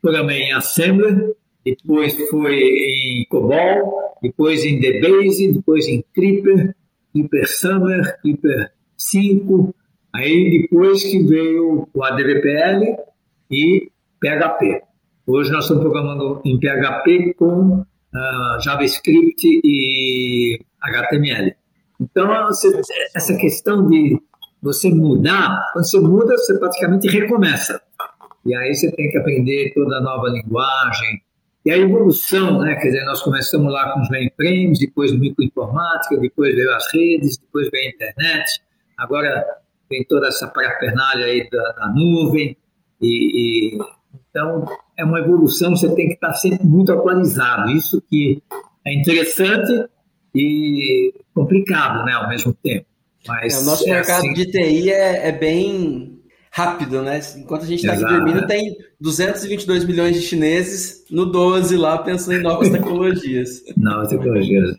programei 0.00 0.42
em 0.42 0.52
Assembler, 0.52 1.34
depois 1.64 2.14
foi 2.30 2.56
em 2.56 3.26
COBOL, 3.28 4.16
depois 4.22 4.64
em 4.64 4.80
DBase, 4.80 5.52
depois 5.52 5.86
em 5.86 6.04
Clipper, 6.14 6.74
Clipper 7.12 7.48
Summer, 7.48 8.20
Clipper 8.20 8.70
5, 8.96 9.74
aí 10.14 10.62
depois 10.62 11.02
que 11.02 11.22
veio 11.24 11.88
o 11.92 12.04
ADVPL 12.04 12.96
e 13.50 13.90
PHP. 14.20 14.82
Hoje 15.30 15.52
nós 15.52 15.64
estamos 15.64 15.82
programando 15.82 16.40
em 16.42 16.58
PHP 16.58 17.34
com 17.34 17.80
uh, 17.80 18.60
JavaScript 18.64 19.60
e 19.62 20.58
HTML. 20.80 21.54
Então, 22.00 22.46
você, 22.46 22.80
essa 23.14 23.36
questão 23.36 23.86
de 23.90 24.18
você 24.62 24.88
mudar, 24.88 25.68
quando 25.74 25.84
você 25.84 26.00
muda, 26.00 26.34
você 26.34 26.58
praticamente 26.58 27.08
recomeça. 27.08 27.78
E 28.46 28.54
aí 28.56 28.74
você 28.74 28.90
tem 28.90 29.10
que 29.10 29.18
aprender 29.18 29.74
toda 29.74 29.98
a 29.98 30.00
nova 30.00 30.30
linguagem. 30.30 31.20
E 31.66 31.72
a 31.72 31.76
evolução, 31.76 32.62
né? 32.62 32.76
Quer 32.76 32.86
dizer, 32.86 33.04
nós 33.04 33.20
começamos 33.20 33.70
lá 33.70 33.92
com 33.92 34.00
os 34.00 34.08
mainframes, 34.08 34.78
depois 34.78 35.12
microinformática, 35.12 36.16
depois 36.16 36.54
veio 36.54 36.74
as 36.74 36.90
redes, 36.90 37.36
depois 37.36 37.68
veio 37.70 37.86
a 37.86 37.90
internet, 37.90 38.62
agora 38.96 39.44
vem 39.90 40.02
toda 40.04 40.28
essa 40.28 40.48
parafernália 40.48 41.26
aí 41.26 41.46
da, 41.50 41.72
da 41.72 41.88
nuvem. 41.88 42.56
E, 43.02 43.76
e 43.76 43.78
então, 44.30 44.64
é 44.98 45.04
uma 45.04 45.20
evolução, 45.20 45.76
você 45.76 45.88
tem 45.94 46.08
que 46.08 46.14
estar 46.14 46.34
sempre 46.34 46.66
muito 46.66 46.92
atualizado. 46.92 47.70
Isso 47.70 48.02
que 48.10 48.42
é 48.84 48.92
interessante 48.92 49.84
e 50.34 51.14
complicado, 51.32 52.04
né, 52.04 52.12
ao 52.12 52.28
mesmo 52.28 52.52
tempo. 52.52 52.86
Mas 53.26 53.54
é, 53.54 53.58
o 53.58 53.64
nosso 53.64 53.88
é 53.88 53.92
mercado 53.92 54.18
assim... 54.18 54.32
de 54.34 54.46
TI 54.46 54.90
é, 54.90 55.28
é, 55.28 55.32
bem 55.32 56.18
rápido, 56.50 57.02
né? 57.02 57.20
Enquanto 57.36 57.62
a 57.62 57.66
gente 57.66 57.80
está 57.80 57.92
aqui 57.92 58.02
dormindo, 58.02 58.46
tem 58.46 58.76
222 59.00 59.84
milhões 59.84 60.14
de 60.14 60.22
chineses 60.22 61.04
no 61.10 61.26
12 61.26 61.76
lá 61.76 61.98
pensando 61.98 62.38
em 62.38 62.42
novas 62.42 62.68
tecnologias. 62.70 63.62
novas 63.76 64.08
tecnologias. 64.08 64.76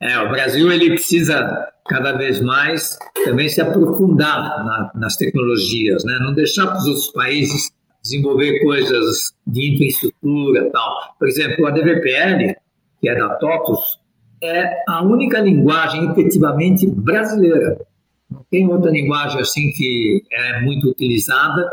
É, 0.00 0.18
o 0.18 0.30
Brasil 0.30 0.72
ele 0.72 0.90
precisa 0.90 1.68
cada 1.86 2.12
vez 2.12 2.40
mais 2.40 2.98
também 3.24 3.48
se 3.48 3.60
aprofundar 3.60 4.64
na, 4.64 4.90
nas 4.94 5.16
tecnologias, 5.16 6.02
né? 6.04 6.18
Não 6.20 6.32
deixar 6.32 6.66
para 6.66 6.78
os 6.78 6.86
outros 6.86 7.12
países 7.12 7.70
desenvolver 8.02 8.60
coisas 8.60 9.34
de 9.46 9.74
infraestrutura 9.74 10.66
e 10.66 10.70
tal. 10.70 11.14
Por 11.18 11.28
exemplo, 11.28 11.66
a 11.66 11.70
DVPL, 11.70 12.54
que 13.00 13.08
é 13.08 13.14
da 13.14 13.34
TOTUS, 13.36 14.00
é 14.42 14.82
a 14.88 15.02
única 15.02 15.40
linguagem 15.40 16.10
efetivamente 16.10 16.86
brasileira. 16.86 17.78
Não 18.30 18.44
tem 18.50 18.66
outra 18.68 18.90
linguagem 18.90 19.40
assim 19.40 19.70
que 19.72 20.22
é 20.32 20.60
muito 20.62 20.88
utilizada 20.88 21.68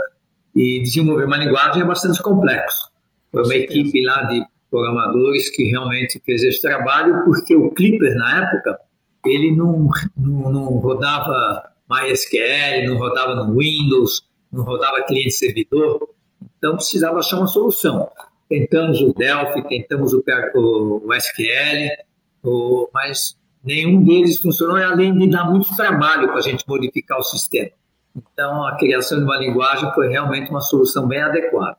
e 0.56 0.82
desenvolver 0.82 1.26
uma 1.26 1.38
linguagem 1.38 1.82
é 1.82 1.86
bastante 1.86 2.22
complexo. 2.22 2.90
Foi 3.32 3.44
uma 3.44 3.56
equipe 3.56 4.04
lá 4.04 4.24
de 4.24 4.44
programadores 4.70 5.50
que 5.50 5.64
realmente 5.70 6.22
fez 6.26 6.44
esse 6.44 6.62
trabalho, 6.62 7.24
porque 7.24 7.56
o 7.56 7.70
Clipper, 7.72 8.16
na 8.16 8.44
época, 8.44 8.80
ele 9.26 9.56
não, 9.56 9.88
não, 10.18 10.52
não 10.52 10.66
rodava 10.80 11.64
MySQL, 11.90 12.88
não 12.88 12.98
rodava 12.98 13.36
no 13.36 13.58
Windows, 13.58 14.24
não 14.52 14.64
rodava 14.64 15.04
cliente-servidor, 15.04 16.10
então 16.58 16.76
precisava 16.76 17.20
achar 17.20 17.38
uma 17.38 17.48
solução. 17.48 18.10
Tentamos 18.50 19.02
o 19.02 19.14
Delphi, 19.14 19.68
tentamos 19.68 20.14
o, 20.14 20.24
o, 20.56 21.02
o 21.06 21.14
SQL, 21.14 22.04
o, 22.44 22.90
mas 22.94 23.38
nenhum 23.64 24.04
deles 24.04 24.38
funcionou, 24.38 24.78
além 24.78 25.18
de 25.18 25.30
dar 25.30 25.50
muito 25.50 25.76
trabalho 25.76 26.28
para 26.28 26.38
a 26.38 26.42
gente 26.42 26.64
modificar 26.68 27.20
o 27.20 27.24
sistema. 27.24 27.72
Então, 28.16 28.66
a 28.66 28.78
criação 28.78 29.20
de 29.20 29.26
uma 29.26 29.38
linguagem 29.38 29.92
foi 29.94 30.10
realmente 30.10 30.50
uma 30.50 30.62
solução 30.62 31.08
bem 31.08 31.22
adequada. 31.22 31.78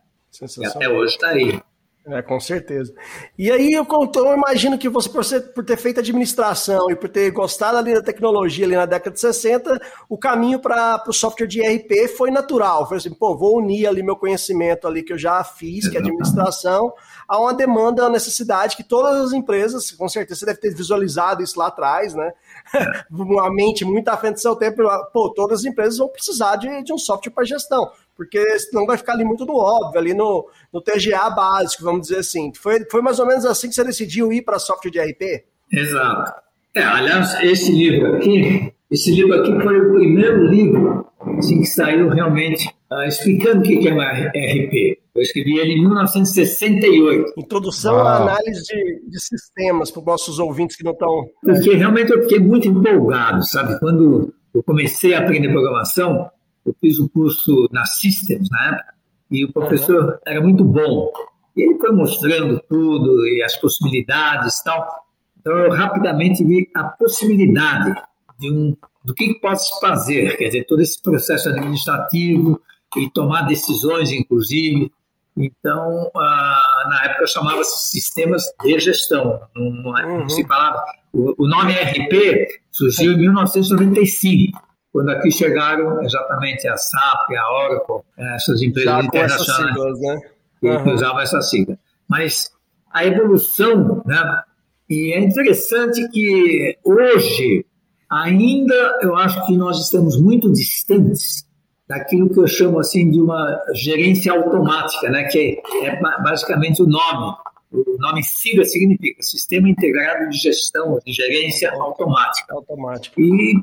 E 0.59 0.67
até 0.67 0.89
hoje 0.89 1.15
está 1.15 1.29
aí. 1.29 1.61
É, 2.11 2.23
com 2.23 2.41
certeza. 2.41 2.95
E 3.37 3.51
aí 3.51 3.73
eu, 3.73 3.87
eu 3.87 4.35
imagino 4.35 4.79
que 4.79 4.89
você, 4.89 5.11
por, 5.11 5.23
ser, 5.23 5.53
por 5.53 5.63
ter 5.63 5.77
feito 5.77 6.01
administração 6.01 6.91
e 6.91 6.97
por 6.97 7.09
ter 7.09 7.31
gostado 7.31 7.77
ali 7.77 7.93
da 7.93 8.01
tecnologia 8.01 8.65
ali 8.65 8.75
na 8.75 8.87
década 8.87 9.13
de 9.13 9.21
60, 9.21 9.79
o 10.09 10.17
caminho 10.17 10.59
para 10.59 11.05
o 11.07 11.13
software 11.13 11.47
de 11.47 11.61
ERP 11.61 12.09
foi 12.17 12.31
natural. 12.31 12.89
Foi 12.89 12.97
assim, 12.97 13.13
pô, 13.13 13.37
vou 13.37 13.59
unir 13.59 13.87
ali 13.87 14.03
meu 14.03 14.17
conhecimento 14.17 14.89
ali 14.89 15.03
que 15.03 15.13
eu 15.13 15.19
já 15.19 15.45
fiz, 15.45 15.87
que 15.87 15.99
é 15.99 16.01
administração, 16.01 16.95
a 17.29 17.39
uma 17.39 17.53
demanda, 17.53 18.07
a 18.07 18.11
necessidade 18.11 18.75
que 18.75 18.85
todas 18.85 19.27
as 19.27 19.33
empresas, 19.35 19.91
com 19.91 20.09
certeza 20.09 20.41
você 20.41 20.47
deve 20.47 20.61
ter 20.61 20.75
visualizado 20.75 21.43
isso 21.43 21.59
lá 21.59 21.67
atrás, 21.67 22.15
né? 22.15 22.33
uma 23.13 23.53
mente 23.53 23.85
muito 23.85 24.09
à 24.09 24.17
frente 24.17 24.35
do 24.35 24.41
seu 24.41 24.57
tempo, 24.57 24.83
pô, 25.13 25.31
todas 25.35 25.61
as 25.61 25.65
empresas 25.67 25.99
vão 25.99 26.09
precisar 26.09 26.57
de, 26.57 26.83
de 26.83 26.93
um 26.93 26.99
software 26.99 27.33
para 27.33 27.45
gestão 27.45 27.91
porque 28.19 28.59
senão 28.59 28.85
vai 28.85 28.99
ficar 28.99 29.13
ali 29.13 29.25
muito 29.25 29.47
no 29.47 29.55
óbvio, 29.55 30.01
ali 30.01 30.13
no, 30.13 30.51
no 30.75 30.81
TGA 30.81 31.31
básico, 31.31 31.85
vamos 31.85 32.09
dizer 32.09 32.19
assim. 32.19 32.53
Foi, 32.53 32.85
foi 32.91 33.01
mais 33.01 33.21
ou 33.21 33.27
menos 33.27 33.45
assim 33.45 33.69
que 33.69 33.77
você 33.77 33.85
decidiu 33.85 34.33
ir 34.33 34.43
para 34.43 34.59
software 34.59 34.91
de 34.91 34.99
RP? 34.99 35.45
Exato. 35.73 36.43
É, 36.75 36.83
aliás, 36.83 37.41
esse 37.45 37.71
livro 37.71 38.17
aqui, 38.17 38.75
esse 38.91 39.13
livro 39.13 39.35
aqui 39.35 39.63
foi 39.63 39.81
o 39.81 39.93
primeiro 39.93 40.49
livro 40.49 41.07
assim, 41.39 41.61
que 41.61 41.67
saiu 41.67 42.09
realmente 42.09 42.69
uh, 42.91 43.05
explicando 43.05 43.61
o 43.61 43.63
que 43.63 43.87
é 43.87 43.93
uma 43.93 44.11
RP. 44.11 44.99
Eu 45.15 45.23
escrevi 45.23 45.57
ele 45.59 45.75
em 45.75 45.81
1968. 45.83 47.35
Introdução 47.37 47.99
à 48.01 48.17
análise 48.17 48.65
de, 48.65 49.03
de 49.09 49.21
sistemas 49.21 49.93
para 49.93 50.01
os 50.01 50.07
nossos 50.07 50.39
ouvintes 50.41 50.77
que 50.77 50.83
não 50.83 50.93
estão. 50.93 51.29
Porque 51.41 51.73
realmente 51.75 52.11
eu 52.11 52.23
fiquei 52.23 52.41
muito 52.41 52.67
empolgado, 52.67 53.45
sabe? 53.45 53.79
Quando 53.79 54.35
eu 54.53 54.63
comecei 54.65 55.15
a 55.15 55.21
aprender 55.21 55.51
programação, 55.51 56.29
eu 56.65 56.75
fiz 56.81 56.99
o 56.99 57.09
curso 57.09 57.69
na 57.73 57.85
Systems 57.85 58.49
na 58.51 58.69
época, 58.69 58.95
e 59.31 59.45
o 59.45 59.53
professor 59.53 60.05
uhum. 60.05 60.19
era 60.27 60.41
muito 60.41 60.65
bom. 60.65 61.13
E 61.57 61.63
ele 61.63 61.79
foi 61.79 61.93
mostrando 61.93 62.63
tudo 62.69 63.27
e 63.27 63.43
as 63.43 63.57
possibilidades 63.57 64.59
e 64.59 64.65
tal. 64.65 65.05
Então 65.41 65.57
eu 65.57 65.71
rapidamente 65.73 66.45
vi 66.45 66.71
a 66.75 66.85
possibilidade 66.85 67.95
de 68.39 68.51
um 68.51 68.77
do 69.05 69.15
que 69.15 69.35
pode 69.41 69.65
se 69.65 69.81
fazer, 69.81 70.37
quer 70.37 70.49
dizer, 70.49 70.65
todo 70.65 70.83
esse 70.83 71.01
processo 71.01 71.49
administrativo 71.49 72.61
e 72.97 73.09
tomar 73.11 73.43
decisões, 73.43 74.13
inclusive. 74.13 74.93
Então, 75.35 76.11
ah, 76.15 76.87
na 76.91 77.05
época 77.05 77.27
chamava-se 77.27 77.91
sistemas 77.91 78.43
de 78.63 78.79
gestão, 78.79 79.41
não, 79.57 79.71
não, 79.71 79.91
uhum. 79.93 80.19
não 80.21 80.29
se 80.29 80.47
falava. 80.47 80.85
O, 81.13 81.43
o 81.43 81.49
nome 81.49 81.73
RP 81.73 82.49
surgiu 82.71 83.13
em 83.13 83.19
1995 83.19 84.68
quando 84.93 85.11
aqui 85.11 85.31
chegaram 85.31 86.03
exatamente 86.03 86.67
a 86.67 86.77
SAP, 86.77 87.31
a 87.37 87.53
Oracle, 87.53 88.05
essas 88.35 88.63
empresas 88.63 88.93
Já 88.93 89.01
internacionais 89.03 89.75
siglas, 89.75 90.01
né? 90.01 90.21
uhum. 90.63 90.85
que 90.85 90.91
usavam 90.91 91.21
essa 91.21 91.41
sigla. 91.43 91.79
Mas 92.09 92.51
a 92.93 93.05
evolução, 93.05 94.03
né? 94.07 94.43
E 94.89 95.13
é 95.13 95.21
interessante 95.21 96.09
que 96.09 96.79
hoje 96.83 97.65
ainda 98.11 98.99
eu 99.03 99.15
acho 99.17 99.45
que 99.47 99.57
nós 99.57 99.79
estamos 99.79 100.21
muito 100.21 100.51
distantes 100.51 101.47
daquilo 101.87 102.31
que 102.31 102.41
eu 102.41 102.47
chamo 102.47 102.79
assim 102.79 103.11
de 103.11 103.21
uma 103.21 103.63
gerência 103.75 104.33
automática, 104.33 105.11
né? 105.11 105.25
Que 105.25 105.61
é 105.83 106.01
basicamente 106.23 106.83
o 106.83 106.87
nome. 106.87 107.37
O 107.71 107.99
nome 107.99 108.23
SIGA 108.23 108.65
significa 108.65 109.23
Sistema 109.23 109.69
Integrado 109.69 110.31
de 110.31 110.39
Gestão 110.39 110.99
de 111.05 111.13
Gerência 111.13 111.71
Automática. 111.73 112.55
Automática. 112.55 113.21
E 113.21 113.63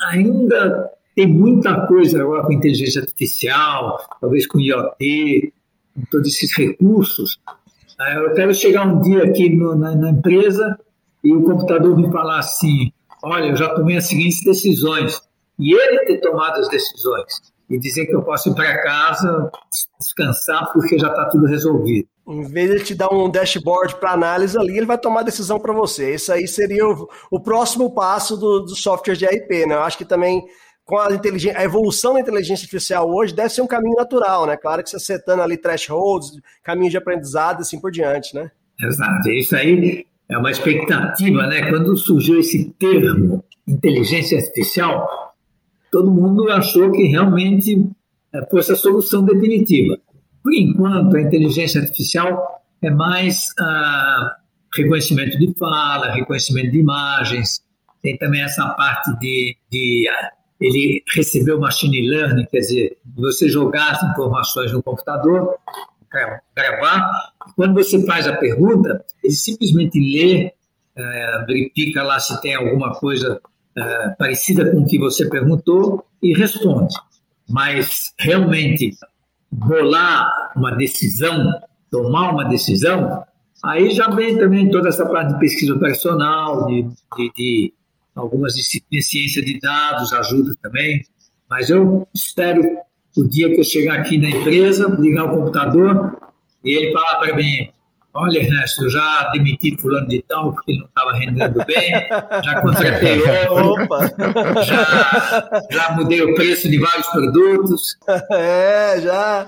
ainda 0.00 0.90
tem 1.14 1.26
muita 1.26 1.86
coisa 1.86 2.22
agora 2.22 2.44
com 2.44 2.52
inteligência 2.52 3.00
artificial, 3.00 3.98
talvez 4.20 4.46
com 4.46 4.60
IoT, 4.60 5.52
com 5.94 6.02
todos 6.10 6.28
esses 6.28 6.56
recursos. 6.56 7.38
Ah, 7.98 8.14
eu 8.14 8.34
quero 8.34 8.52
chegar 8.52 8.86
um 8.86 9.00
dia 9.00 9.24
aqui 9.24 9.48
no, 9.48 9.76
na, 9.76 9.94
na, 9.94 10.10
empresa 10.10 10.78
e 11.22 11.32
o 11.32 11.42
computador 11.42 11.96
me 11.96 12.10
falar 12.10 12.40
assim: 12.40 12.92
olha, 13.22 13.46
eu 13.46 13.56
já 13.56 13.68
tomei 13.74 13.96
as 13.96 14.08
seguintes 14.08 14.42
decisões. 14.42 15.20
E 15.56 15.72
ele 15.72 16.04
ter 16.04 16.18
tomado 16.18 16.58
as 16.58 16.68
decisões 16.68 17.40
e 17.70 17.78
dizer 17.78 18.06
que 18.06 18.14
eu 18.14 18.22
posso 18.22 18.50
ir 18.50 18.54
para 18.54 18.82
casa 18.82 19.50
descansar 19.98 20.72
porque 20.72 20.98
já 20.98 21.08
está 21.08 21.26
tudo 21.26 21.46
resolvido. 21.46 22.08
Em 22.26 22.42
vez 22.42 22.70
de 22.70 22.76
ele 22.76 22.84
te 22.84 22.94
dar 22.94 23.12
um 23.12 23.30
dashboard 23.30 23.96
para 23.96 24.12
análise 24.12 24.56
ali, 24.56 24.76
ele 24.76 24.86
vai 24.86 24.96
tomar 24.96 25.22
decisão 25.22 25.58
para 25.60 25.74
você. 25.74 26.14
Isso 26.14 26.32
aí 26.32 26.48
seria 26.48 26.86
o, 26.86 27.08
o 27.30 27.38
próximo 27.38 27.94
passo 27.94 28.36
do, 28.36 28.60
do 28.60 28.74
software 28.74 29.14
de 29.14 29.26
RP, 29.26 29.66
né? 29.66 29.74
Eu 29.74 29.82
acho 29.82 29.98
que 29.98 30.06
também 30.06 30.42
com 30.84 30.98
a, 30.98 31.12
inteligência, 31.12 31.58
a 31.58 31.64
evolução 31.64 32.14
da 32.14 32.20
inteligência 32.20 32.64
artificial 32.64 33.10
hoje 33.10 33.34
deve 33.34 33.50
ser 33.50 33.62
um 33.62 33.66
caminho 33.66 33.96
natural, 33.96 34.46
né? 34.46 34.56
Claro 34.56 34.82
que 34.82 34.90
você 34.90 34.98
setando 34.98 35.42
ali 35.42 35.56
thresholds, 35.56 36.30
caminho 36.62 36.90
de 36.90 36.96
aprendizado 36.96 37.60
assim 37.60 37.80
por 37.80 37.90
diante, 37.90 38.34
né? 38.34 38.50
Exato. 38.80 39.30
Isso 39.30 39.54
aí 39.56 40.06
é 40.30 40.38
uma 40.38 40.50
expectativa, 40.50 41.46
né? 41.46 41.70
Quando 41.70 41.96
surgiu 41.96 42.40
esse 42.40 42.70
termo 42.78 43.44
inteligência 43.66 44.38
artificial, 44.38 45.34
todo 45.90 46.10
mundo 46.10 46.50
achou 46.50 46.90
que 46.90 47.04
realmente 47.04 47.86
eh, 48.32 48.46
fosse 48.50 48.72
a 48.72 48.76
solução 48.76 49.24
definitiva. 49.24 49.98
Por 50.44 50.54
enquanto, 50.54 51.16
a 51.16 51.22
inteligência 51.22 51.80
artificial 51.80 52.62
é 52.82 52.90
mais 52.90 53.48
ah, 53.58 54.36
reconhecimento 54.76 55.38
de 55.38 55.54
fala, 55.58 56.12
reconhecimento 56.12 56.70
de 56.70 56.78
imagens, 56.80 57.64
tem 58.02 58.18
também 58.18 58.42
essa 58.42 58.68
parte 58.74 59.18
de, 59.18 59.56
de 59.70 60.06
ah, 60.06 60.30
ele 60.60 61.02
recebeu 61.14 61.58
machine 61.58 62.06
learning, 62.06 62.44
quer 62.44 62.58
dizer, 62.58 62.98
você 63.16 63.48
jogar 63.48 63.92
as 63.92 64.02
informações 64.02 64.70
no 64.70 64.82
computador, 64.82 65.56
gravar, 66.54 67.32
quando 67.56 67.74
você 67.74 68.04
faz 68.04 68.26
a 68.26 68.36
pergunta, 68.36 69.04
ele 69.22 69.32
simplesmente 69.32 69.98
lê, 69.98 70.52
eh, 70.96 71.44
verifica 71.46 72.02
lá 72.02 72.20
se 72.20 72.40
tem 72.40 72.54
alguma 72.54 72.94
coisa 72.94 73.40
eh, 73.76 74.08
parecida 74.16 74.70
com 74.70 74.82
o 74.82 74.86
que 74.86 74.98
você 74.98 75.28
perguntou 75.28 76.06
e 76.22 76.32
responde. 76.32 76.94
Mas 77.48 78.14
realmente 78.18 78.92
bolar 79.54 80.52
uma 80.56 80.72
decisão, 80.72 81.52
tomar 81.90 82.32
uma 82.32 82.44
decisão, 82.44 83.22
aí 83.64 83.90
já 83.90 84.08
vem 84.10 84.36
também 84.36 84.70
toda 84.70 84.88
essa 84.88 85.06
parte 85.06 85.34
de 85.34 85.38
pesquisa 85.38 85.74
operacional, 85.74 86.66
de, 86.66 86.82
de, 86.82 87.32
de 87.36 87.74
algumas 88.14 88.54
disciplinas 88.54 89.06
ciência 89.06 89.44
de 89.44 89.60
dados 89.60 90.12
ajuda 90.12 90.56
também. 90.60 91.04
Mas 91.48 91.70
eu 91.70 92.06
espero 92.12 92.62
o 93.16 93.24
dia 93.24 93.48
que 93.48 93.60
eu 93.60 93.64
chegar 93.64 94.00
aqui 94.00 94.18
na 94.18 94.28
empresa, 94.28 94.88
ligar 94.98 95.24
o 95.26 95.38
computador 95.38 96.18
e 96.64 96.76
ele 96.76 96.92
falar 96.92 97.16
para 97.20 97.36
mim, 97.36 97.68
Olha, 98.16 98.38
Ernesto, 98.38 98.84
eu 98.84 98.90
já 98.90 99.28
demiti 99.32 99.76
fulano 99.76 100.06
de 100.06 100.22
tal 100.22 100.52
porque 100.52 100.70
ele 100.70 100.78
não 100.78 100.86
estava 100.86 101.12
rendendo 101.14 101.64
bem, 101.64 101.90
já 102.44 102.60
contratei 102.60 103.20
outro, 103.50 103.88
já, 104.64 105.50
já 105.68 105.90
mudei 105.96 106.22
o 106.22 106.32
preço 106.36 106.70
de 106.70 106.78
vários 106.78 107.08
produtos. 107.08 107.98
É, 108.30 109.00
já. 109.00 109.46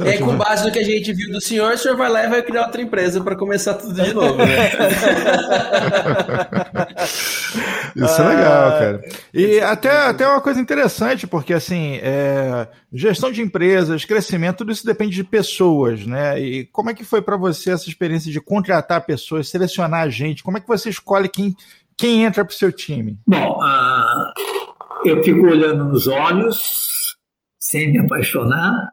E 0.00 0.08
aí, 0.08 0.18
com 0.18 0.36
base 0.36 0.64
no 0.64 0.72
que 0.72 0.78
a 0.78 0.84
gente 0.84 1.12
viu 1.12 1.30
do 1.30 1.40
senhor, 1.40 1.72
o 1.72 1.78
senhor 1.78 1.96
vai 1.96 2.08
lá 2.08 2.24
e 2.24 2.28
vai 2.28 2.42
criar 2.42 2.66
outra 2.66 2.80
empresa 2.80 3.20
para 3.20 3.36
começar 3.36 3.74
tudo 3.74 3.94
de 3.94 4.12
novo, 4.12 4.36
né? 4.36 4.70
Isso 7.96 8.22
é 8.22 8.28
legal, 8.28 8.70
cara. 8.72 9.00
E 9.32 9.60
até, 9.60 9.90
até 9.90 10.26
uma 10.26 10.40
coisa 10.40 10.60
interessante, 10.60 11.26
porque 11.26 11.52
assim, 11.52 11.98
é, 12.02 12.68
gestão 12.92 13.30
de 13.30 13.42
empresas, 13.42 14.04
crescimento, 14.04 14.58
tudo 14.58 14.72
isso 14.72 14.86
depende 14.86 15.14
de 15.14 15.24
pessoas, 15.24 16.06
né? 16.06 16.40
E 16.40 16.64
como 16.66 16.90
é 16.90 16.94
que 16.94 17.04
foi 17.04 17.22
para 17.22 17.36
você 17.36 17.70
essa 17.70 17.88
experiência? 17.88 18.07
Experiência 18.08 18.32
de 18.32 18.40
contratar 18.40 19.04
pessoas, 19.04 19.48
selecionar 19.48 20.10
gente? 20.10 20.42
Como 20.42 20.56
é 20.56 20.60
que 20.60 20.66
você 20.66 20.88
escolhe 20.88 21.28
quem, 21.28 21.54
quem 21.96 22.24
entra 22.24 22.44
para 22.44 22.52
o 22.52 22.56
seu 22.56 22.72
time? 22.72 23.18
Bom, 23.26 23.60
uh, 23.60 24.32
eu 25.04 25.22
fico 25.22 25.46
olhando 25.46 25.84
nos 25.84 26.06
olhos, 26.06 27.16
sem 27.58 27.92
me 27.92 27.98
apaixonar, 27.98 28.92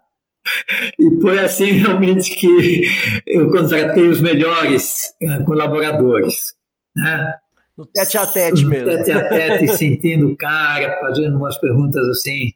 e 0.99 1.21
foi 1.21 1.39
assim 1.39 1.71
realmente 1.71 2.35
que 2.35 2.83
eu 3.25 3.49
contratei 3.49 4.07
os 4.07 4.19
melhores 4.19 5.13
uh, 5.21 5.43
colaboradores. 5.45 6.53
Né? 6.95 7.33
No 7.77 7.85
tete 7.85 8.17
a 8.17 8.27
tete 8.27 8.65
mesmo. 8.65 8.91
No 8.91 8.97
tete 8.97 9.11
a 9.11 9.29
tete, 9.29 9.67
sentindo 9.77 10.27
o 10.27 10.37
cara, 10.37 10.99
fazendo 10.99 11.37
umas 11.37 11.57
perguntas 11.57 12.07
assim, 12.09 12.53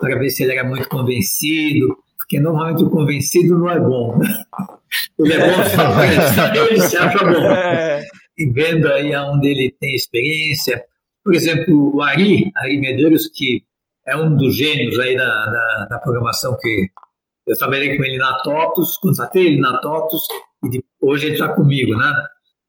para 0.00 0.18
ver 0.18 0.30
se 0.30 0.42
ele 0.42 0.52
era 0.52 0.64
muito 0.64 0.88
convencido, 0.88 1.98
porque 2.24 2.40
normalmente 2.40 2.82
o 2.82 2.90
convencido 2.90 3.58
não 3.58 3.70
é 3.70 3.78
bom. 3.78 4.18
Tudo 5.16 5.32
é 5.32 5.38
bom 5.38 5.62
só 5.76 6.54
ele 6.54 6.80
se 6.80 6.96
acha 6.96 7.18
bom. 7.18 7.50
É. 7.52 8.02
E 8.38 8.50
vendo 8.50 8.88
aí 8.88 9.14
onde 9.14 9.48
ele 9.48 9.76
tem 9.78 9.94
experiência. 9.94 10.82
Por 11.22 11.34
exemplo, 11.34 11.94
o 11.94 12.02
Ari, 12.02 12.50
Ari 12.56 12.80
Medeiros, 12.80 13.28
que 13.28 13.62
é 14.06 14.16
um 14.16 14.34
dos 14.36 14.56
gênios 14.56 14.98
aí 14.98 15.16
da, 15.16 15.26
da, 15.26 15.86
da 15.90 15.98
programação 15.98 16.56
que 16.60 16.88
eu 17.46 17.56
trabalhei 17.56 17.96
com 17.96 18.04
ele 18.04 18.16
na 18.16 18.38
TOTUS, 18.42 18.98
contratei 18.98 19.46
ele 19.46 19.60
na 19.60 19.78
TOTUS, 19.78 20.26
e 20.72 20.82
hoje 21.00 21.26
ele 21.26 21.34
está 21.34 21.48
comigo, 21.48 21.94
né? 21.96 22.12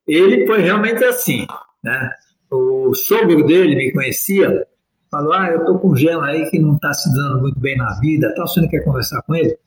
Ele 0.07 0.45
foi 0.45 0.61
realmente 0.61 1.03
assim, 1.03 1.47
né? 1.83 2.11
O 2.51 2.93
sogro 2.93 3.45
dele 3.45 3.75
me 3.75 3.91
conhecia, 3.91 4.65
falou, 5.09 5.33
ah, 5.33 5.49
eu 5.49 5.65
tô 5.65 5.79
com 5.79 5.89
um 5.89 5.95
gelo 5.95 6.21
aí 6.21 6.49
que 6.49 6.59
não 6.59 6.75
está 6.75 6.93
se 6.93 7.13
dando 7.13 7.41
muito 7.41 7.59
bem 7.59 7.77
na 7.77 7.99
vida, 7.99 8.33
tal, 8.35 8.47
você 8.47 8.61
não 8.61 8.67
quer 8.67 8.83
conversar 8.83 9.21
com 9.23 9.35
ele? 9.35 9.57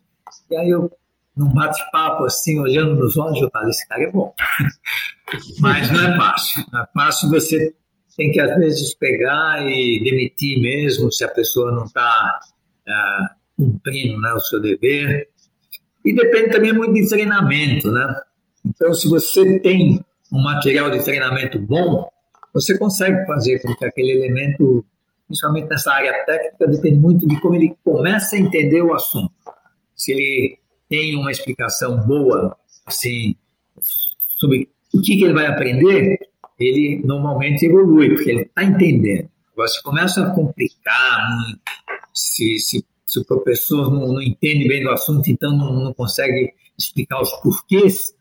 E 0.50 0.56
aí 0.56 0.70
eu, 0.70 0.90
num 1.36 1.52
bate-papo 1.52 2.24
assim, 2.24 2.58
olhando 2.60 2.94
nos 2.96 3.16
olhos, 3.16 3.40
eu 3.40 3.50
falei, 3.50 3.70
esse 3.70 3.86
cara 3.88 4.02
é 4.02 4.10
bom. 4.10 4.34
Mas 5.60 5.90
não 5.90 6.00
é 6.00 6.16
fácil, 6.16 6.64
não 6.72 6.80
é 6.80 6.86
fácil 6.94 7.30
você 7.30 7.74
tem 8.16 8.32
que 8.32 8.40
às 8.40 8.56
vezes 8.56 8.94
pegar 8.94 9.64
e 9.64 10.02
demitir 10.02 10.60
mesmo 10.60 11.10
se 11.12 11.24
a 11.24 11.28
pessoa 11.28 11.70
não 11.70 11.84
está 11.84 12.40
ah, 12.88 13.30
cumprindo 13.56 14.20
né, 14.20 14.32
o 14.32 14.40
seu 14.40 14.60
dever. 14.60 15.28
E 16.04 16.12
depende 16.12 16.50
também 16.50 16.72
muito 16.72 16.94
de 16.94 17.08
treinamento, 17.08 17.90
né? 17.92 18.20
Então, 18.64 18.92
se 18.92 19.08
você 19.08 19.60
tem 19.60 20.04
um 20.32 20.42
material 20.42 20.90
de 20.90 21.02
treinamento 21.04 21.58
bom, 21.58 22.08
você 22.52 22.76
consegue 22.76 23.24
fazer 23.26 23.60
com 23.60 23.74
que 23.76 23.84
aquele 23.84 24.12
elemento, 24.12 24.84
principalmente 25.28 25.68
nessa 25.68 25.92
área 25.92 26.24
técnica, 26.24 26.66
depende 26.66 26.96
muito 26.96 27.28
de 27.28 27.40
como 27.40 27.54
ele 27.54 27.76
começa 27.84 28.34
a 28.34 28.38
entender 28.38 28.82
o 28.82 28.94
assunto. 28.94 29.32
Se 29.94 30.12
ele 30.12 30.58
tem 30.88 31.14
uma 31.16 31.30
explicação 31.30 31.98
boa, 31.98 32.56
assim, 32.86 33.36
sobre 34.38 34.68
o 34.92 35.02
que, 35.02 35.16
que 35.16 35.24
ele 35.24 35.34
vai 35.34 35.46
aprender, 35.46 36.18
ele 36.58 37.02
normalmente 37.04 37.66
evolui, 37.66 38.14
porque 38.14 38.30
ele 38.30 38.42
está 38.42 38.64
entendendo. 38.64 39.28
Agora, 39.52 39.68
se 39.68 39.82
começa 39.82 40.24
a 40.24 40.30
complicar, 40.30 41.28
se, 42.14 42.58
se, 42.58 42.84
se 43.04 43.20
o 43.20 43.24
professor 43.24 43.92
não, 43.92 44.14
não, 44.14 44.22
entende 44.22 44.66
bem 44.66 44.82
do 44.82 44.90
assunto, 44.90 45.28
então 45.28 45.56
não, 45.56 45.72
não 45.84 45.94
consegue 45.94 46.54
explicar 46.78 47.20
os 47.20 47.32
porquês, 47.42 48.14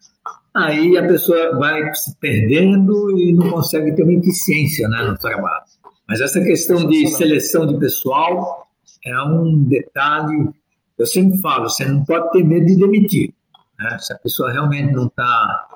aí 0.55 0.97
a 0.97 1.07
pessoa 1.07 1.57
vai 1.57 1.93
se 1.93 2.15
perdendo 2.17 3.17
e 3.17 3.31
não 3.33 3.49
consegue 3.51 3.95
ter 3.95 4.03
uma 4.03 4.13
eficiência 4.13 4.87
né, 4.89 5.03
no 5.03 5.17
trabalho. 5.17 5.63
Mas 6.07 6.21
essa 6.21 6.41
questão 6.41 6.87
de 6.87 7.07
seleção 7.07 7.67
de 7.67 7.77
pessoal 7.77 8.67
é 9.05 9.21
um 9.23 9.63
detalhe, 9.63 10.49
eu 10.97 11.05
sempre 11.05 11.37
falo, 11.39 11.69
você 11.69 11.85
não 11.85 12.03
pode 12.05 12.31
ter 12.31 12.43
medo 12.43 12.65
de 12.65 12.77
demitir. 12.77 13.33
Né? 13.77 13.97
Se 13.99 14.13
a 14.13 14.17
pessoa 14.17 14.51
realmente 14.51 14.93
não 14.93 15.07
está 15.07 15.67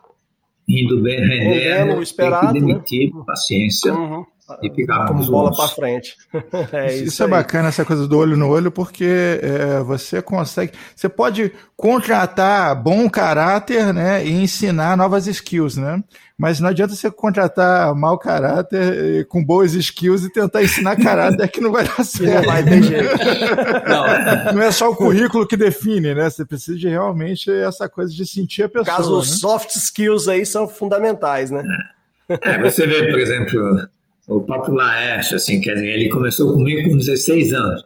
indo 0.67 1.01
bem, 1.01 1.19
rendendo, 1.19 1.99
é, 1.99 2.01
esperado, 2.01 2.53
tem 2.53 2.61
que 2.61 2.67
demitir, 2.67 3.13
né? 3.13 3.23
paciência. 3.25 3.93
Uhum 3.93 4.25
e 4.61 4.69
ficar 4.73 5.07
com 5.07 5.15
bola 5.25 5.55
para 5.55 5.67
frente. 5.67 6.15
é 6.73 6.95
isso, 6.95 7.03
isso 7.05 7.23
é 7.23 7.27
bacana, 7.27 7.69
essa 7.69 7.85
coisa 7.85 8.07
do 8.07 8.17
olho 8.17 8.35
no 8.37 8.47
olho, 8.49 8.71
porque 8.71 9.39
é, 9.41 9.79
você 9.83 10.21
consegue. 10.21 10.73
Você 10.95 11.07
pode 11.09 11.51
contratar 11.75 12.75
bom 12.75 13.09
caráter 13.09 13.93
né, 13.93 14.25
e 14.25 14.31
ensinar 14.31 14.95
novas 14.95 15.27
skills, 15.27 15.77
né? 15.77 16.03
Mas 16.37 16.59
não 16.59 16.69
adianta 16.69 16.95
você 16.95 17.11
contratar 17.11 17.93
mau 17.93 18.17
caráter 18.17 19.27
com 19.27 19.43
boas 19.43 19.73
skills 19.73 20.23
e 20.23 20.31
tentar 20.31 20.63
ensinar 20.63 20.95
caráter 21.01 21.47
que 21.49 21.61
não 21.61 21.71
vai 21.71 21.83
dar 21.83 22.03
certo. 22.03 22.47
Não 22.47 22.53
vai 22.53 22.63
ter 22.63 22.81
jeito. 22.81 23.09
Não. 23.87 24.53
não 24.55 24.61
é 24.61 24.71
só 24.71 24.89
o 24.89 24.95
currículo 24.95 25.45
que 25.45 25.55
define, 25.55 26.15
né? 26.15 26.29
Você 26.29 26.45
precisa 26.45 26.77
de 26.77 26.87
realmente 26.87 27.51
essa 27.51 27.87
coisa 27.87 28.11
de 28.13 28.25
sentir 28.25 28.63
a 28.63 28.69
pessoa. 28.69 28.97
Caso 28.97 29.17
os 29.17 29.29
né? 29.29 29.37
soft 29.37 29.75
skills 29.75 30.27
aí 30.27 30.45
são 30.45 30.67
fundamentais, 30.67 31.51
né? 31.51 31.63
É, 32.27 32.57
você 32.61 32.87
vê, 32.87 33.09
por 33.09 33.19
exemplo, 33.19 33.87
o 34.35 34.41
próprio 34.41 34.75
Laércio, 34.75 35.35
assim, 35.35 35.59
quer 35.59 35.73
dizer, 35.73 35.89
ele 35.89 36.09
começou 36.09 36.53
comigo 36.53 36.89
com 36.89 36.97
16 36.97 37.53
anos. 37.53 37.83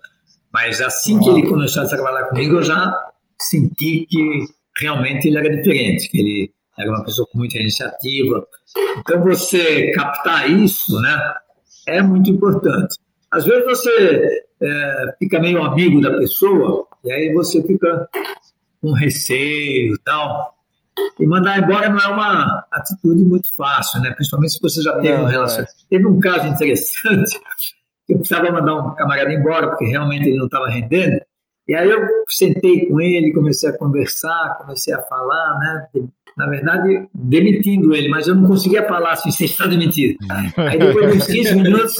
Mas 0.54 0.80
assim 0.80 1.20
que 1.20 1.30
ele 1.30 1.48
começou 1.48 1.84
a 1.84 1.88
trabalhar 1.88 2.26
comigo, 2.26 2.58
eu 2.58 2.64
já 2.64 2.94
senti 3.40 4.06
que 4.08 4.46
realmente 4.80 5.28
ele 5.28 5.38
era 5.40 5.56
diferente, 5.56 6.10
que 6.10 6.20
ele 6.20 6.52
era 6.78 6.90
uma 6.92 7.04
pessoa 7.04 7.28
com 7.32 7.40
muita 7.40 7.58
iniciativa. 7.58 8.46
Então, 9.00 9.24
você 9.24 9.92
captar 9.92 10.50
isso, 10.50 11.02
né, 11.02 11.34
é 11.88 12.02
muito 12.02 12.30
importante. 12.30 12.98
Às 13.32 13.46
vezes 13.46 13.66
você 13.66 14.44
é, 14.62 15.16
fica 15.18 15.40
meio 15.40 15.64
amigo 15.64 16.00
da 16.00 16.16
pessoa 16.16 16.88
e 17.04 17.12
aí 17.12 17.34
você 17.34 17.62
fica 17.64 18.08
com 18.82 18.92
receio 18.92 19.96
e 19.96 20.00
tal. 20.06 20.56
E 21.20 21.26
mandar 21.26 21.60
embora 21.60 21.90
não 21.90 22.00
é 22.00 22.08
uma 22.08 22.66
atitude 22.72 23.24
muito 23.24 23.54
fácil, 23.56 24.02
né? 24.02 24.12
principalmente 24.12 24.54
se 24.54 24.62
você 24.62 24.82
já 24.82 24.98
teve 25.00 25.22
um 25.22 25.26
relacionamento. 25.26 25.72
É. 25.72 25.90
Teve 25.90 26.08
um 26.08 26.20
caso 26.20 26.48
interessante, 26.48 27.40
eu 28.08 28.18
precisava 28.18 28.52
mandar 28.52 28.76
um 28.76 28.96
camarada 28.96 29.34
embora, 29.34 29.70
porque 29.70 29.86
realmente 29.86 30.30
ele 30.30 30.38
não 30.38 30.46
estava 30.46 30.70
rendendo. 30.70 31.20
E 31.68 31.74
aí 31.76 31.90
eu 31.90 32.00
sentei 32.30 32.88
com 32.88 33.02
ele, 33.02 33.34
comecei 33.34 33.70
a 33.70 33.78
conversar, 33.78 34.58
comecei 34.60 34.94
a 34.94 35.02
falar, 35.02 35.58
né? 35.58 35.88
Na 36.38 36.48
verdade, 36.48 37.08
demitindo 37.14 37.96
ele, 37.96 38.08
mas 38.08 38.28
eu 38.28 38.36
não 38.36 38.48
conseguia 38.48 38.88
falar 38.88 39.14
assim, 39.14 39.32
você 39.32 39.46
está 39.46 39.66
demitido. 39.66 40.18
Aí 40.58 40.78
depois 40.78 41.12
de 41.12 41.18
uns 41.18 41.26
15 41.26 41.56
minutos, 41.56 41.96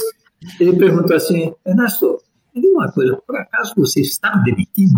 ele 0.60 0.76
perguntou 0.76 1.16
assim, 1.16 1.52
Ernesto, 1.66 2.18
me 2.56 2.62
diga 2.62 2.74
uma 2.74 2.90
coisa, 2.90 3.16
por 3.26 3.36
acaso 3.36 3.74
você 3.76 4.00
está 4.00 4.30
demitido? 4.44 4.94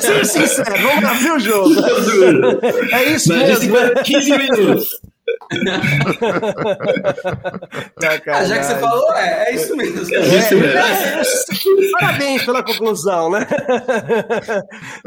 Seja 0.00 0.24
sincero, 0.24 0.82
vamos 0.82 1.04
abrir 1.04 1.32
o 1.32 1.38
jogo. 1.38 1.74
É 2.92 3.04
isso 3.10 3.28
Mas 3.30 3.60
mesmo. 3.60 3.76
15 4.04 4.38
minutos. 4.38 5.00
ah, 8.28 8.44
já 8.44 8.58
que 8.58 8.64
você 8.64 8.74
falou, 8.76 9.12
é, 9.14 9.50
é 9.50 9.54
isso 9.54 9.76
mesmo. 9.76 9.98
É, 9.98 10.38
isso 10.38 10.54
mesmo. 10.56 10.78
É, 10.78 11.20
é, 11.20 11.22
parabéns 11.98 12.44
pela 12.44 12.62
conclusão, 12.62 13.30
né? 13.30 13.44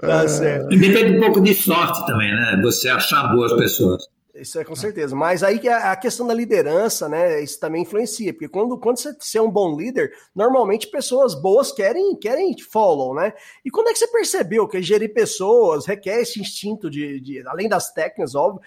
tá 0.02 0.28
certo. 0.28 0.74
E 0.74 0.78
depende 0.78 1.18
um 1.18 1.22
pouco 1.22 1.42
de 1.42 1.54
sorte 1.56 2.06
também, 2.06 2.32
né? 2.34 2.60
Você 2.64 2.90
achar 2.90 3.34
boas 3.34 3.54
pessoas. 3.54 4.04
Isso 4.42 4.60
é 4.60 4.64
com 4.64 4.76
certeza. 4.76 5.16
Mas 5.16 5.44
aí 5.44 5.60
que 5.60 5.68
a 5.68 5.96
questão 5.96 6.26
da 6.26 6.34
liderança, 6.34 7.10
né? 7.10 7.42
Isso 7.42 7.60
também 7.60 7.84
influencia, 7.84 8.34
porque 8.34 8.48
quando, 8.48 8.78
quando 8.78 8.98
você, 8.98 9.14
você 9.14 9.38
é 9.38 9.42
um 9.42 9.50
bom 9.50 9.76
líder, 9.78 10.12
normalmente 10.36 10.88
pessoas 10.88 11.34
boas 11.34 11.72
querem 11.72 12.16
querem 12.16 12.56
follow, 12.60 13.14
né? 13.14 13.34
E 13.64 13.70
quando 13.70 13.90
é 13.90 13.94
que 13.94 14.00
você 14.00 14.08
percebeu 14.08 14.68
que 14.68 14.82
gerir 14.82 15.14
pessoas 15.14 15.86
requer 15.86 16.22
esse 16.22 16.40
instinto 16.40 16.90
de, 16.90 17.20
de 17.20 17.48
além 17.48 17.68
das 17.68 17.92
técnicas, 17.92 18.36
óbvio, 18.36 18.62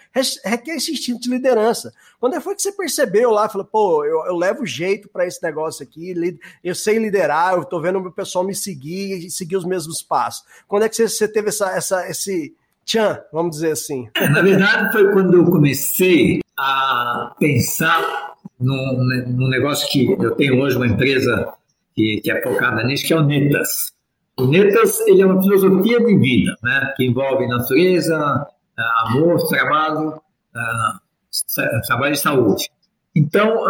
requer 0.44 0.76
esse 0.76 0.92
instinto 0.92 1.22
de 1.22 1.30
liderança? 1.30 1.92
Quando 2.20 2.36
é 2.36 2.40
foi 2.40 2.54
que 2.54 2.62
você 2.62 2.72
percebeu 2.72 3.30
lá, 3.30 3.48
falou, 3.48 3.66
pô, 3.66 4.04
eu, 4.04 4.26
eu 4.26 4.36
levo 4.36 4.64
jeito 4.64 5.08
para 5.08 5.26
esse 5.26 5.42
negócio 5.42 5.82
aqui, 5.82 6.14
eu 6.62 6.74
sei 6.74 6.98
liderar, 6.98 7.54
eu 7.54 7.64
tô 7.64 7.80
vendo 7.80 7.98
o 7.98 8.12
pessoal 8.12 8.44
me 8.44 8.54
seguir 8.54 9.26
e 9.26 9.30
seguir 9.30 9.56
os 9.56 9.64
mesmos 9.64 10.02
passos. 10.02 10.44
Quando 10.68 10.84
é 10.84 10.88
que 10.88 10.96
você, 10.96 11.08
você 11.08 11.26
teve 11.26 11.48
essa, 11.48 11.70
essa, 11.70 12.08
esse 12.08 12.54
tchan, 12.84 13.18
vamos 13.32 13.56
dizer 13.56 13.72
assim? 13.72 14.08
É, 14.16 14.28
na 14.28 14.42
verdade, 14.42 14.92
foi 14.92 15.12
quando 15.12 15.34
eu 15.34 15.44
comecei 15.44 16.40
a 16.58 17.34
pensar 17.38 18.34
num, 18.60 18.96
num 19.26 19.48
negócio 19.48 19.88
que 19.90 20.10
eu 20.10 20.34
tenho 20.34 20.60
hoje, 20.60 20.76
uma 20.76 20.86
empresa 20.86 21.52
que, 21.94 22.20
que 22.22 22.30
é 22.30 22.42
focada 22.42 22.82
nisso, 22.84 23.06
que 23.06 23.12
é 23.12 23.16
o 23.16 23.22
Netas. 23.22 23.92
O 24.38 24.46
Netas 24.46 25.00
ele 25.06 25.22
é 25.22 25.26
uma 25.26 25.42
filosofia 25.42 26.00
de 26.00 26.16
vida, 26.16 26.56
né, 26.62 26.94
que 26.96 27.04
envolve 27.04 27.46
natureza, 27.46 28.46
amor, 29.06 29.46
trabalho, 29.48 30.20
trabalho 31.86 32.12
e 32.12 32.16
saúde. 32.16 32.70
Então, 33.14 33.64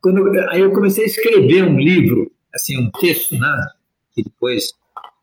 quando 0.00 0.30
aí 0.50 0.60
eu 0.60 0.72
comecei 0.72 1.04
a 1.04 1.06
escrever 1.06 1.62
um 1.64 1.78
livro, 1.78 2.30
assim, 2.52 2.76
um 2.78 2.90
texto, 2.90 3.38
né, 3.38 3.68
que 4.14 4.24
depois 4.24 4.72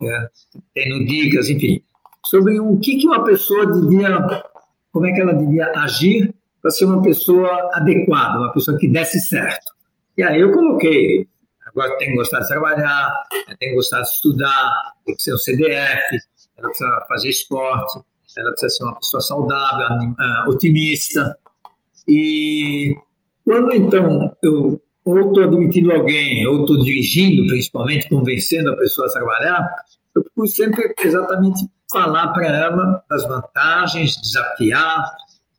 é, 0.02 0.30
tem 0.73 0.89
no 0.89 1.06
Dicas, 1.06 1.49
enfim, 1.49 1.84
sobre 2.25 2.60
o 2.60 2.77
que, 2.79 2.97
que 2.97 3.08
uma 3.08 3.23
pessoa 3.23 3.65
devia, 3.65 4.43
como 4.91 5.05
é 5.05 5.13
que 5.13 5.21
ela 5.21 5.34
devia 5.34 5.71
agir 5.75 6.34
para 6.62 6.71
ser 6.71 6.86
uma 6.86 7.01
pessoa 7.01 7.49
adequada, 7.73 8.39
uma 8.39 8.51
pessoa 8.51 8.77
que 8.77 8.88
desse 8.88 9.19
certo. 9.19 9.71
E 10.17 10.23
aí 10.23 10.41
eu 10.41 10.51
coloquei, 10.51 11.27
agora 11.65 11.97
tem 11.97 12.10
que 12.10 12.15
gostar 12.15 12.41
de 12.41 12.47
trabalhar, 12.47 13.23
tem 13.60 13.69
que 13.69 13.75
gostar 13.75 14.01
de 14.01 14.10
estudar, 14.10 14.93
tem 15.05 15.15
que 15.15 15.23
ser 15.23 15.34
um 15.34 15.38
CDF, 15.38 16.17
ela 16.58 16.67
precisa 16.67 17.05
fazer 17.08 17.29
esporte, 17.29 17.99
ela 18.38 18.51
precisa 18.51 18.69
ser 18.69 18.84
uma 18.84 18.95
pessoa 18.95 19.21
saudável, 19.21 20.13
ah, 20.19 20.45
otimista. 20.49 21.38
E 22.08 22.95
quando 23.45 23.73
então 23.73 24.36
eu 24.43 24.82
ou 25.05 25.19
estou 25.19 25.43
admitindo 25.43 25.91
alguém, 25.91 26.45
ou 26.45 26.62
estou 26.62 26.84
dirigindo, 26.84 27.47
principalmente, 27.47 28.10
convencendo 28.10 28.71
a 28.71 28.77
pessoa 28.77 29.08
a 29.08 29.12
trabalhar, 29.12 29.67
eu 30.19 30.23
procuro 30.23 30.47
sempre 30.47 30.93
exatamente 31.03 31.67
falar 31.91 32.27
para 32.29 32.45
ela 32.45 33.03
das 33.10 33.27
vantagens, 33.27 34.17
desafiar 34.21 35.05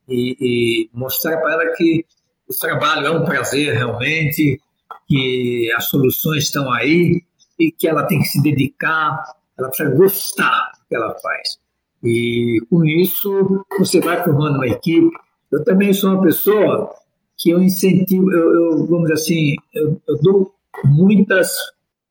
e, 0.09 0.37
e 0.41 0.91
mostrar 0.93 1.39
para 1.39 1.53
ela 1.53 1.77
que 1.77 2.05
o 2.49 2.55
trabalho 2.59 3.07
é 3.07 3.11
um 3.11 3.25
prazer 3.25 3.75
realmente, 3.75 4.61
que 5.07 5.73
as 5.77 5.87
soluções 5.87 6.45
estão 6.45 6.73
aí 6.73 7.23
e 7.59 7.71
que 7.71 7.89
ela 7.89 8.05
tem 8.05 8.19
que 8.21 8.27
se 8.27 8.43
dedicar, 8.43 9.23
ela 9.59 9.69
precisa 9.69 9.95
gostar 9.95 10.73
do 10.73 10.89
que 10.89 10.97
ela 10.97 11.15
faz. 11.21 11.59
E 12.03 12.61
com 12.71 12.85
isso 12.85 13.65
você 13.79 14.01
vai 14.01 14.23
formando 14.25 14.57
uma 14.57 14.67
equipe. 14.67 15.11
Eu 15.53 15.65
também 15.65 15.93
sou 15.93 16.11
uma 16.11 16.23
pessoa 16.23 16.95
que 17.37 17.51
eu 17.51 17.63
incentivo, 17.63 18.31
eu, 18.33 18.55
eu 18.55 18.87
vamos 18.87 19.09
dizer 19.09 19.15
assim, 19.15 19.55
eu, 19.75 20.01
eu, 20.09 20.19
dou 20.23 20.55
muitas, 20.85 21.55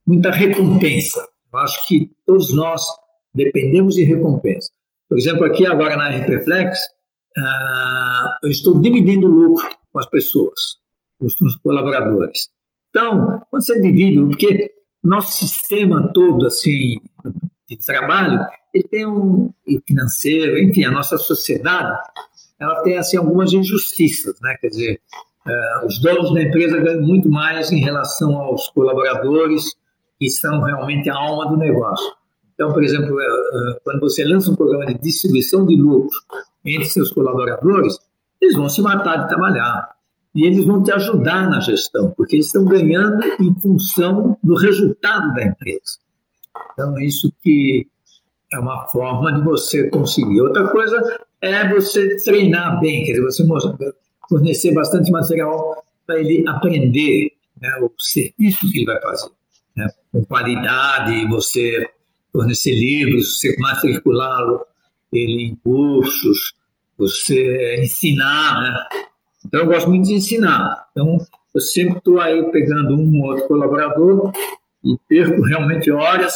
muita 0.05 0.31
recompensa. 0.31 1.27
Eu 1.51 1.59
acho 1.59 1.87
que 1.87 2.11
todos 2.25 2.53
nós 2.53 2.85
dependemos 3.33 3.95
de 3.95 4.03
recompensa. 4.03 4.69
Por 5.07 5.17
exemplo, 5.17 5.45
aqui 5.45 5.65
agora 5.65 5.97
na 5.97 6.09
RPFlex, 6.09 6.77
uh, 7.37 8.29
eu 8.43 8.49
estou 8.49 8.79
dividindo 8.79 9.27
o 9.27 9.31
lucro 9.31 9.67
com 9.91 9.99
as 9.99 10.05
pessoas, 10.07 10.77
com 11.19 11.25
os 11.25 11.55
colaboradores. 11.57 12.49
Então, 12.89 13.41
quando 13.49 13.65
você 13.65 13.81
divide, 13.81 14.19
porque 14.19 14.71
nosso 15.03 15.31
sistema 15.31 16.11
todo 16.13 16.45
assim 16.45 16.99
de 17.67 17.77
trabalho, 17.77 18.39
ele 18.73 18.83
tem 18.83 19.07
um 19.07 19.51
financeiro, 19.87 20.59
enfim, 20.59 20.83
a 20.83 20.91
nossa 20.91 21.17
sociedade, 21.17 21.97
ela 22.59 22.81
tem 22.81 22.97
assim 22.97 23.17
algumas 23.17 23.53
injustiças, 23.53 24.39
né? 24.41 24.55
Quer 24.59 24.67
dizer, 24.67 25.01
uh, 25.45 25.85
os 25.85 25.99
donos 26.01 26.33
da 26.33 26.43
empresa 26.43 26.79
ganham 26.79 27.01
muito 27.01 27.29
mais 27.29 27.71
em 27.71 27.79
relação 27.79 28.35
aos 28.37 28.67
colaboradores 28.69 29.63
que 30.19 30.29
são 30.29 30.61
realmente 30.61 31.09
a 31.09 31.15
alma 31.15 31.47
do 31.47 31.57
negócio. 31.57 32.13
Então, 32.53 32.73
por 32.73 32.83
exemplo, 32.83 33.15
uh, 33.15 33.79
quando 33.85 34.01
você 34.01 34.25
lança 34.25 34.51
um 34.51 34.55
programa 34.55 34.85
de 34.87 34.95
distribuição 34.95 35.65
de 35.65 35.77
lucro 35.77 36.17
entre 36.65 36.89
seus 36.89 37.09
colaboradores, 37.09 37.97
eles 38.41 38.55
vão 38.55 38.67
se 38.67 38.81
matar 38.81 39.23
de 39.23 39.29
trabalhar 39.29 39.95
e 40.35 40.45
eles 40.45 40.65
vão 40.65 40.83
te 40.83 40.91
ajudar 40.91 41.49
na 41.49 41.61
gestão, 41.61 42.11
porque 42.17 42.35
eles 42.35 42.47
estão 42.47 42.65
ganhando 42.65 43.23
em 43.39 43.55
função 43.61 44.37
do 44.43 44.55
resultado 44.55 45.33
da 45.33 45.45
empresa. 45.45 45.99
Então, 46.73 46.97
é 46.97 47.05
isso 47.05 47.31
que 47.41 47.87
é 48.51 48.59
uma 48.59 48.87
forma 48.87 49.31
de 49.33 49.41
você 49.41 49.89
conseguir. 49.89 50.41
Outra 50.41 50.67
coisa 50.67 51.19
é 51.41 51.73
você 51.73 52.17
treinar 52.23 52.79
bem, 52.81 53.05
quer 53.05 53.13
dizer, 53.13 53.23
você 53.23 53.43
fornecer 54.27 54.73
bastante 54.73 55.09
material 55.11 55.83
para 56.05 56.19
ele 56.19 56.43
aprender 56.47 57.31
né, 57.61 57.69
o 57.81 57.91
serviço 57.97 58.69
que 58.69 58.79
ele 58.79 58.85
vai 58.85 59.01
fazer. 59.01 59.38
Né, 59.75 59.87
com 60.11 60.25
qualidade, 60.25 61.25
você 61.27 61.89
fornecer 62.31 62.73
livros, 62.73 63.39
você 63.39 63.55
matriculá-lo 63.59 64.61
ele 65.11 65.43
em 65.43 65.55
cursos, 65.55 66.53
você 66.97 67.81
ensinar, 67.81 68.61
né? 68.61 69.03
Então, 69.45 69.61
eu 69.61 69.67
gosto 69.67 69.89
muito 69.89 70.05
de 70.07 70.15
ensinar. 70.15 70.87
Então, 70.91 71.17
eu 71.53 71.61
sempre 71.61 71.97
estou 71.97 72.19
aí 72.19 72.51
pegando 72.51 72.95
um 72.95 73.21
ou 73.21 73.31
outro 73.31 73.47
colaborador 73.47 74.31
e 74.83 74.97
perco 75.07 75.41
realmente 75.41 75.89
horas 75.91 76.33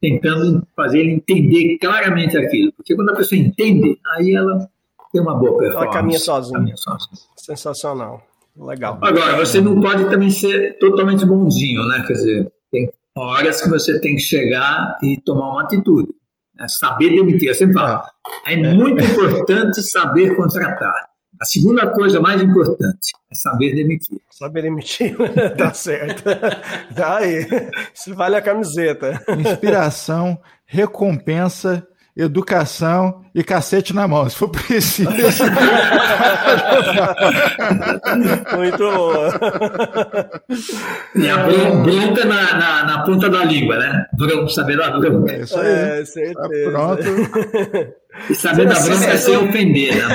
tentando 0.00 0.66
fazer 0.74 1.00
ele 1.00 1.12
entender 1.12 1.78
claramente 1.78 2.38
aquilo. 2.38 2.72
Porque 2.72 2.94
quando 2.94 3.10
a 3.10 3.16
pessoa 3.16 3.38
entende, 3.38 3.98
aí 4.14 4.34
ela 4.34 4.68
tem 5.12 5.20
uma 5.20 5.34
boa 5.34 5.58
performance. 5.58 5.84
Ela 5.84 5.92
caminha 5.92 6.18
sozinha. 6.18 6.58
Caminha 6.58 6.76
sozinha. 6.76 7.18
Sensacional. 7.36 8.22
Legal. 8.56 8.98
Agora, 9.02 9.36
você 9.36 9.60
não 9.60 9.80
pode 9.80 10.08
também 10.08 10.30
ser 10.30 10.78
totalmente 10.78 11.24
bonzinho, 11.24 11.86
né? 11.86 12.04
Quer 12.06 12.12
dizer, 12.12 12.52
tem 12.70 12.90
horas 13.16 13.60
que 13.60 13.68
você 13.68 14.00
tem 14.00 14.14
que 14.14 14.22
chegar 14.22 14.96
e 15.02 15.20
tomar 15.20 15.50
uma 15.50 15.62
atitude. 15.62 16.08
Né? 16.54 16.66
Saber 16.68 17.10
demitir. 17.10 17.48
Eu 17.48 17.54
sempre 17.54 17.74
falo, 17.74 18.02
é 18.46 18.56
muito 18.56 19.04
importante 19.04 19.82
saber 19.82 20.34
contratar. 20.36 21.08
A 21.40 21.44
segunda 21.44 21.86
coisa 21.92 22.20
mais 22.20 22.42
importante 22.42 23.12
é 23.30 23.34
saber 23.34 23.74
demitir. 23.74 24.20
Saber 24.28 24.62
demitir, 24.62 25.16
tá 25.56 25.72
certo. 25.72 26.24
Daí, 26.90 27.46
isso 27.94 28.12
vale 28.14 28.34
a 28.34 28.42
camiseta. 28.42 29.22
Inspiração, 29.38 30.40
recompensa, 30.66 31.86
educação 32.18 33.22
e 33.32 33.44
cacete 33.44 33.94
na 33.94 34.08
mão, 34.08 34.28
se 34.28 34.34
for 34.34 34.48
preciso. 34.48 35.08
Muito 38.56 38.78
boa. 38.78 39.30
E 41.14 41.28
a 41.28 41.36
bronca 41.38 42.24
na, 42.24 42.58
na, 42.58 42.84
na, 42.84 43.04
ponta 43.04 43.30
da 43.30 43.44
língua, 43.44 43.78
né? 43.78 44.06
Bronca, 44.14 44.48
saber 44.48 44.76
da 44.76 44.90
bronca. 44.90 45.32
É, 45.32 45.42
isso 45.42 45.60
aí. 45.60 45.68
É, 45.68 46.04
certeza. 46.04 46.34
Tá 46.34 46.48
pronto. 46.72 47.02
E 48.28 48.34
saber 48.34 48.66
da 48.66 48.80
bronca 48.80 49.06
é 49.06 49.16
sem 49.16 49.36
ofender, 49.36 49.94
né? 49.94 50.08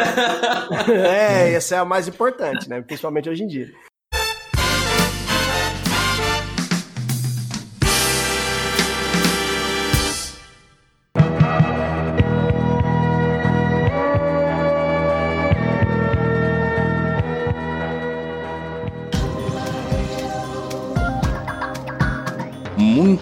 É, 1.08 1.54
essa 1.54 1.76
é 1.76 1.78
a 1.78 1.86
mais 1.86 2.08
importante, 2.08 2.68
né? 2.70 2.82
Principalmente 2.82 3.30
hoje 3.30 3.44
em 3.44 3.48
dia. 3.48 3.68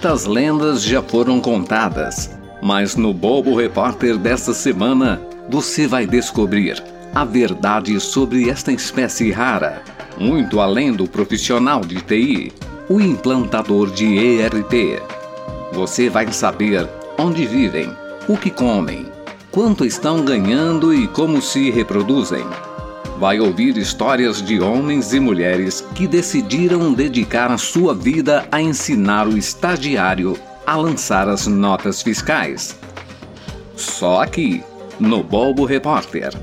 Muitas 0.04 0.26
lendas 0.26 0.82
já 0.82 1.00
foram 1.00 1.40
contadas, 1.40 2.32
mas 2.60 2.96
no 2.96 3.14
Bobo 3.14 3.56
Repórter 3.56 4.18
desta 4.18 4.52
semana 4.52 5.22
você 5.48 5.86
vai 5.86 6.08
descobrir 6.08 6.84
a 7.14 7.24
verdade 7.24 8.00
sobre 8.00 8.50
esta 8.50 8.72
espécie 8.72 9.30
rara, 9.30 9.84
muito 10.18 10.60
além 10.60 10.92
do 10.92 11.08
profissional 11.08 11.82
de 11.82 12.02
TI, 12.02 12.52
o 12.90 13.00
implantador 13.00 13.92
de 13.92 14.18
ERP. 14.18 15.00
Você 15.72 16.10
vai 16.10 16.34
saber 16.34 16.90
onde 17.20 17.46
vivem, 17.46 17.88
o 18.28 18.36
que 18.36 18.50
comem, 18.50 19.06
quanto 19.52 19.86
estão 19.86 20.26
ganhando 20.26 20.92
e 20.92 21.08
como 21.10 21.40
se 21.44 21.70
reproduzem 21.70 22.44
vai 23.22 23.40
ouvir 23.40 23.78
histórias 23.78 24.42
de 24.42 24.60
homens 24.60 25.14
e 25.14 25.20
mulheres 25.20 25.82
que 25.94 26.08
decidiram 26.08 26.92
dedicar 26.92 27.52
a 27.52 27.58
sua 27.58 27.94
vida 27.94 28.48
a 28.52 28.60
ensinar 28.60 29.28
o 29.28 29.38
estagiário 29.38 30.36
a 30.66 30.76
lançar 30.76 31.30
as 31.30 31.46
notas 31.46 32.02
fiscais. 32.02 32.76
Só 33.76 34.24
aqui, 34.24 34.64
no 35.00 35.22
Bobo 35.22 35.66
Repórter. 35.66 36.34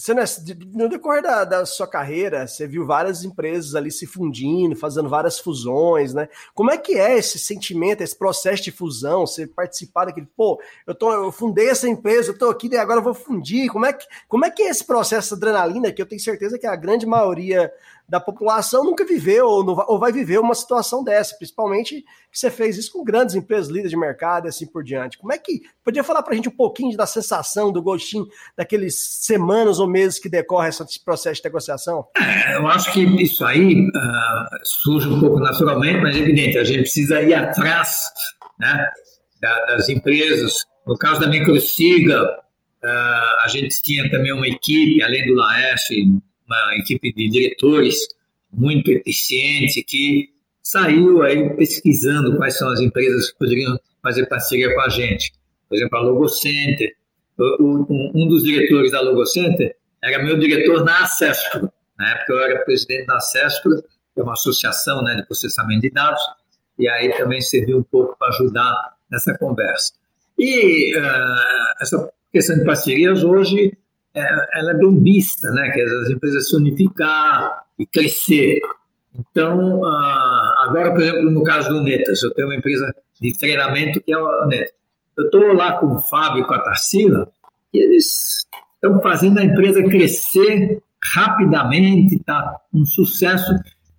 Você, 0.00 0.14
né, 0.14 0.24
no 0.72 0.88
decorrer 0.88 1.22
da, 1.22 1.44
da, 1.44 1.66
sua 1.66 1.86
carreira, 1.86 2.46
você 2.46 2.66
viu 2.66 2.86
várias 2.86 3.22
empresas 3.22 3.74
ali 3.74 3.90
se 3.90 4.06
fundindo, 4.06 4.74
fazendo 4.74 5.10
várias 5.10 5.38
fusões, 5.38 6.14
né? 6.14 6.26
Como 6.54 6.70
é 6.70 6.78
que 6.78 6.94
é 6.94 7.18
esse 7.18 7.38
sentimento, 7.38 8.00
esse 8.00 8.16
processo 8.16 8.62
de 8.62 8.72
fusão? 8.72 9.26
Você 9.26 9.46
participar 9.46 10.06
daquele, 10.06 10.26
pô, 10.34 10.58
eu, 10.86 10.94
tô, 10.94 11.12
eu 11.12 11.30
fundei 11.30 11.68
essa 11.68 11.86
empresa, 11.86 12.30
eu 12.30 12.38
tô 12.38 12.48
aqui, 12.48 12.68
e 12.72 12.78
agora 12.78 13.00
eu 13.00 13.04
vou 13.04 13.12
fundir. 13.12 13.68
Como 13.70 13.84
é, 13.84 13.92
que, 13.92 14.06
como 14.26 14.46
é 14.46 14.50
que 14.50 14.62
é 14.62 14.70
esse 14.70 14.84
processo 14.84 15.36
de 15.36 15.46
adrenalina 15.46 15.92
que 15.92 16.00
eu 16.00 16.06
tenho 16.06 16.20
certeza 16.20 16.58
que 16.58 16.66
a 16.66 16.76
grande 16.76 17.04
maioria 17.04 17.70
da 18.10 18.18
população 18.18 18.82
nunca 18.82 19.06
viveu 19.06 19.46
ou, 19.46 19.64
não, 19.64 19.84
ou 19.86 19.96
vai 19.96 20.10
viver 20.10 20.40
uma 20.40 20.54
situação 20.54 21.04
dessa, 21.04 21.36
principalmente 21.36 22.04
que 22.30 22.38
você 22.38 22.50
fez 22.50 22.76
isso 22.76 22.92
com 22.92 23.04
grandes 23.04 23.36
empresas, 23.36 23.68
líderes 23.68 23.90
de 23.90 23.96
mercado 23.96 24.46
e 24.46 24.48
assim 24.48 24.66
por 24.66 24.82
diante. 24.82 25.16
Como 25.16 25.32
é 25.32 25.38
que. 25.38 25.62
Podia 25.84 26.02
falar 26.02 26.22
para 26.24 26.32
a 26.32 26.36
gente 26.36 26.48
um 26.48 26.56
pouquinho 26.56 26.96
da 26.96 27.06
sensação, 27.06 27.70
do 27.70 27.80
gostinho, 27.80 28.26
daqueles 28.56 28.96
semanas 28.98 29.78
ou 29.78 29.86
meses 29.86 30.18
que 30.18 30.28
decorre 30.28 30.70
esse 30.70 31.04
processo 31.04 31.40
de 31.40 31.44
negociação? 31.44 32.04
É, 32.18 32.56
eu 32.56 32.66
acho 32.66 32.92
que 32.92 33.00
isso 33.22 33.44
aí 33.44 33.86
uh, 33.86 34.64
surge 34.64 35.08
um 35.08 35.20
pouco 35.20 35.38
naturalmente, 35.38 36.00
mas 36.00 36.16
é 36.16 36.18
evidente, 36.18 36.58
a 36.58 36.64
gente 36.64 36.80
precisa 36.80 37.22
ir 37.22 37.34
atrás 37.34 38.10
né, 38.58 38.90
das 39.40 39.88
empresas. 39.88 40.64
No 40.84 40.98
caso 40.98 41.20
da 41.20 41.28
Microsiga, 41.28 42.24
uh, 42.24 43.44
a 43.44 43.46
gente 43.48 43.80
tinha 43.82 44.10
também 44.10 44.32
uma 44.32 44.48
equipe, 44.48 45.00
além 45.00 45.26
do 45.26 45.34
Laércio, 45.34 45.96
uma 46.50 46.76
equipe 46.76 47.12
de 47.12 47.28
diretores 47.28 47.96
muito 48.52 48.90
eficiente 48.90 49.82
que 49.84 50.30
saiu 50.62 51.22
aí 51.22 51.54
pesquisando 51.56 52.36
quais 52.36 52.58
são 52.58 52.68
as 52.68 52.80
empresas 52.80 53.30
que 53.30 53.38
poderiam 53.38 53.78
fazer 54.02 54.26
parceria 54.26 54.74
com 54.74 54.80
a 54.80 54.88
gente. 54.88 55.32
Por 55.68 55.76
exemplo, 55.76 55.98
a 55.98 56.02
Logocenter. 56.02 56.94
Um 57.58 58.28
dos 58.28 58.42
diretores 58.42 58.92
da 58.92 59.00
Logocenter 59.00 59.74
era 60.02 60.22
meu 60.22 60.38
diretor 60.38 60.84
na 60.84 61.04
Acespro. 61.04 61.72
Na 61.98 62.12
época 62.12 62.32
eu 62.32 62.38
era 62.40 62.64
presidente 62.64 63.06
da 63.06 63.16
Acespro, 63.16 63.82
que 64.14 64.20
é 64.20 64.22
uma 64.22 64.32
associação 64.32 65.02
né, 65.02 65.16
de 65.16 65.26
processamento 65.26 65.82
de 65.82 65.90
dados, 65.90 66.20
e 66.78 66.88
aí 66.88 67.16
também 67.16 67.40
serviu 67.40 67.78
um 67.78 67.82
pouco 67.82 68.16
para 68.18 68.28
ajudar 68.28 68.94
nessa 69.10 69.36
conversa. 69.38 69.92
E 70.38 70.96
uh, 70.96 71.80
essa 71.80 72.10
questão 72.32 72.58
de 72.58 72.64
parcerias 72.64 73.22
hoje 73.22 73.76
ela 74.14 74.72
é 74.72 74.74
bem 74.74 75.02
vista, 75.02 75.50
né? 75.52 75.70
Que 75.70 75.80
as 75.80 76.10
empresas 76.10 76.48
se 76.48 76.56
unificar 76.56 77.64
e 77.78 77.86
crescer. 77.86 78.60
Então, 79.18 79.84
agora, 79.84 80.92
por 80.92 81.00
exemplo, 81.00 81.30
no 81.30 81.42
caso 81.42 81.68
do 81.68 81.82
Netas, 81.82 82.22
eu 82.22 82.32
tenho 82.34 82.48
uma 82.48 82.56
empresa 82.56 82.94
de 83.20 83.36
treinamento 83.38 84.00
que 84.00 84.12
é 84.12 84.18
o 84.18 84.46
Netas. 84.46 84.74
Eu 85.16 85.24
estou 85.26 85.52
lá 85.52 85.78
com 85.78 85.86
o 85.86 86.00
Fábio 86.00 86.42
e 86.42 86.46
com 86.46 86.54
a 86.54 86.60
Tarsila 86.60 87.30
e 87.72 87.78
eles 87.78 88.46
estão 88.74 89.00
fazendo 89.02 89.38
a 89.38 89.44
empresa 89.44 89.82
crescer 89.82 90.82
rapidamente, 91.14 92.16
está 92.16 92.56
um 92.72 92.84
sucesso. 92.84 93.52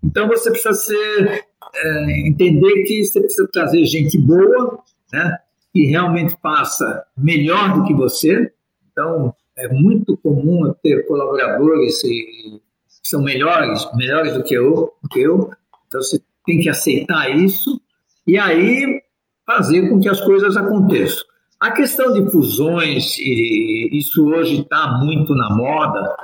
Então 0.03 0.27
você 0.27 0.49
precisa 0.49 0.73
ser, 0.73 1.45
é, 1.75 2.27
entender 2.27 2.83
que 2.83 3.03
você 3.03 3.19
precisa 3.19 3.47
trazer 3.51 3.85
gente 3.85 4.17
boa, 4.17 4.79
né? 5.13 5.37
Que 5.73 5.85
realmente 5.85 6.35
passa 6.41 7.05
melhor 7.17 7.75
do 7.75 7.83
que 7.85 7.93
você. 7.93 8.51
Então 8.91 9.33
é 9.61 9.67
muito 9.69 10.17
comum 10.17 10.73
ter 10.81 11.05
colaboradores 11.07 12.01
que 12.01 12.61
são 13.03 13.21
melhores, 13.21 13.87
melhores 13.95 14.33
do 14.33 14.43
que 14.43 14.55
eu, 14.55 14.93
do 15.01 15.09
que 15.09 15.21
eu. 15.21 15.51
Então 15.87 16.01
você 16.01 16.21
tem 16.45 16.59
que 16.59 16.69
aceitar 16.69 17.29
isso 17.29 17.79
e 18.27 18.37
aí 18.37 19.01
fazer 19.45 19.89
com 19.89 19.99
que 19.99 20.09
as 20.09 20.21
coisas 20.21 20.57
aconteçam. 20.57 21.25
A 21.59 21.71
questão 21.71 22.11
de 22.13 22.29
fusões, 22.31 23.19
e 23.19 23.89
isso 23.91 24.25
hoje 24.25 24.61
está 24.61 24.97
muito 24.97 25.35
na 25.35 25.55
moda, 25.55 26.15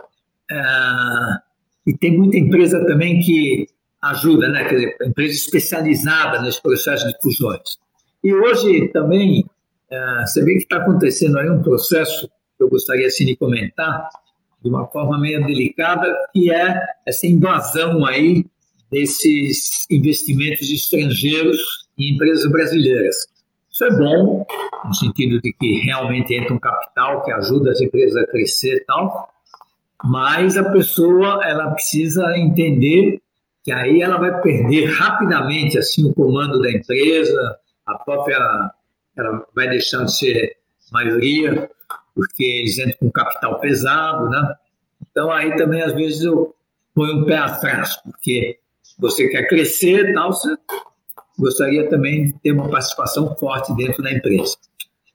é, 0.50 0.62
e 1.86 1.96
tem 1.96 2.18
muita 2.18 2.38
empresa 2.38 2.84
também 2.86 3.20
que 3.20 3.68
ajuda, 4.02 4.48
né? 4.50 4.64
Quer 4.64 4.76
dizer, 4.76 4.98
empresa 5.06 5.36
especializada 5.36 6.42
nesse 6.42 6.62
processo 6.62 7.08
de 7.08 7.14
fusões. 7.22 7.78
E 8.24 8.34
hoje 8.34 8.88
também, 8.90 9.46
é, 9.92 10.22
você 10.22 10.44
vê 10.44 10.54
que 10.54 10.64
está 10.64 10.78
acontecendo 10.78 11.38
aí 11.38 11.50
um 11.50 11.62
processo 11.62 12.28
que 12.58 12.64
eu 12.64 12.70
gostaria 12.70 13.08
assim, 13.08 13.26
de 13.26 13.36
comentar, 13.36 14.10
de 14.62 14.70
uma 14.70 14.88
forma 14.88 15.20
meio 15.20 15.46
delicada, 15.46 16.14
que 16.34 16.52
é 16.52 16.82
essa 17.06 17.28
invasão 17.28 18.06
aí 18.06 18.46
desses 18.92 19.86
investimentos 19.90 20.70
estrangeiros 20.72 21.88
em 21.98 22.16
empresas 22.16 22.50
brasileiras. 22.52 23.16
Isso 23.72 23.86
é 23.86 23.92
bom, 23.92 24.46
no 24.86 24.94
sentido 24.94 25.40
de 25.40 25.54
que 25.54 25.80
realmente 25.82 26.34
entra 26.34 26.54
um 26.54 26.60
capital 26.60 27.24
que 27.24 27.32
ajuda 27.32 27.72
as 27.72 27.82
empresas 27.82 28.16
a 28.24 28.28
crescer 28.28 28.78
e 28.78 28.86
tal, 28.86 29.30
mas 30.04 30.58
a 30.58 30.72
pessoa 30.72 31.46
ela 31.46 31.72
precisa 31.72 32.38
entender 32.38 33.22
que 33.64 33.72
aí 33.72 34.02
ela 34.02 34.18
vai 34.18 34.42
perder 34.42 34.86
rapidamente 34.86 35.78
assim 35.78 36.10
o 36.10 36.14
comando 36.14 36.60
da 36.60 36.72
empresa, 36.72 37.58
a 37.86 37.96
própria 38.00 38.38
ela 39.16 39.46
vai 39.56 39.70
deixar 39.70 40.06
de 40.06 40.18
ser 40.18 40.58
maioria 40.92 41.70
porque 42.18 42.44
eles 42.44 42.80
entram 42.80 42.98
com 43.00 43.12
capital 43.12 43.60
pesado, 43.60 44.28
né? 44.30 44.56
Então 45.12 45.32
aí 45.32 45.56
também 45.56 45.84
às 45.84 45.94
vezes 45.94 46.24
eu 46.24 46.56
ponho 46.96 47.20
um 47.20 47.26
pé 47.26 47.38
atrás, 47.38 47.96
porque 47.98 48.58
você 48.98 49.30
quer 49.30 49.48
crescer, 49.48 50.14
tal, 50.16 50.34
você 50.34 50.58
gostaria 51.38 51.88
também 51.88 52.26
de 52.26 52.34
ter 52.40 52.52
uma 52.52 52.68
participação 52.68 53.36
forte 53.36 53.72
dentro 53.76 54.02
da 54.02 54.12
empresa. 54.12 54.58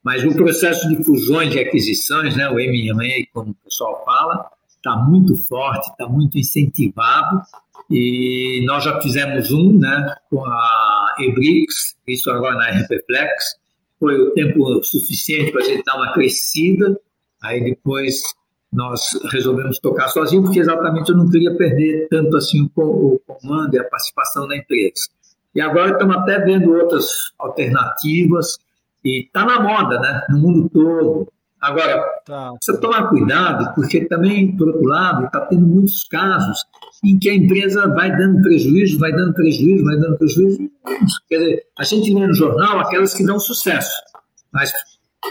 Mas 0.05 0.25
o 0.25 0.33
processo 0.33 0.89
de 0.89 1.03
fusões 1.03 1.55
e 1.55 1.61
aquisições, 1.61 2.37
né, 2.37 2.49
o 2.49 2.59
M&A, 2.59 3.27
como 3.33 3.51
o 3.51 3.55
pessoal 3.65 4.05
fala, 4.05 4.49
está 4.69 4.97
muito 4.97 5.37
forte, 5.37 5.91
está 5.91 6.07
muito 6.07 6.39
incentivado 6.39 7.43
e 7.91 8.65
nós 8.65 8.85
já 8.85 9.01
fizemos 9.01 9.51
um 9.51 9.79
né, 9.79 10.15
com 10.31 10.45
a 10.45 11.15
Ebrix, 11.19 11.97
isso 12.07 12.31
agora 12.31 12.55
na 12.55 12.71
RPFlex, 12.81 13.57
foi 14.03 14.21
o 14.21 14.33
tempo 14.33 14.83
suficiente 14.83 15.53
para 15.53 15.61
a 15.63 15.65
gente 15.65 15.85
dar 15.85 15.95
uma 15.95 16.13
crescida, 16.13 16.99
aí 17.41 17.63
depois 17.63 18.21
nós 18.73 19.01
resolvemos 19.31 19.79
tocar 19.79 20.09
sozinho, 20.09 20.43
porque 20.43 20.59
exatamente 20.59 21.11
eu 21.11 21.17
não 21.17 21.31
queria 21.31 21.55
perder 21.57 22.09
tanto 22.11 22.37
assim 22.37 22.69
o, 22.75 23.21
comando 23.27 23.75
e 23.75 23.79
a 23.79 23.85
participação 23.85 24.49
da 24.49 24.57
empresa. 24.57 25.09
E 25.55 25.61
agora 25.61 25.93
estamos 25.93 26.17
até 26.17 26.41
vendo 26.41 26.75
outras 26.75 27.07
alternativas, 27.39 28.59
e 29.05 29.25
está 29.27 29.45
na 29.45 29.61
moda, 29.61 30.01
né? 30.01 30.27
No 30.31 30.39
mundo 30.39 30.69
todo. 30.69 31.33
Agora, 31.63 32.05
tá. 32.27 32.53
precisa 32.55 32.81
tomar 32.81 33.09
cuidado, 33.09 33.73
porque 33.77 34.05
também, 34.07 34.57
por 34.57 34.67
outro 34.67 34.85
lado, 34.85 35.27
está 35.27 35.43
tendo 35.43 35.65
muitos 35.65 36.03
casos 36.09 36.65
em 37.05 37.17
que 37.17 37.31
a 37.31 37.35
empresa 37.35 37.87
vai 37.87 38.11
dando 38.17 38.43
prejuízo, 38.43 38.99
vai 38.99 39.13
dando 39.13 39.33
prejuízo, 39.33 39.85
vai 39.85 39.97
dando 39.97 40.19
prejuízo. 40.19 40.59
Quer 41.29 41.39
dizer, 41.39 41.63
a 41.79 41.85
gente 41.85 42.13
lê 42.13 42.27
no 42.27 42.35
jornal 42.35 42.81
aquelas 42.81 43.15
que 43.15 43.25
dão 43.25 43.39
sucesso, 43.39 43.95
mas 44.53 44.73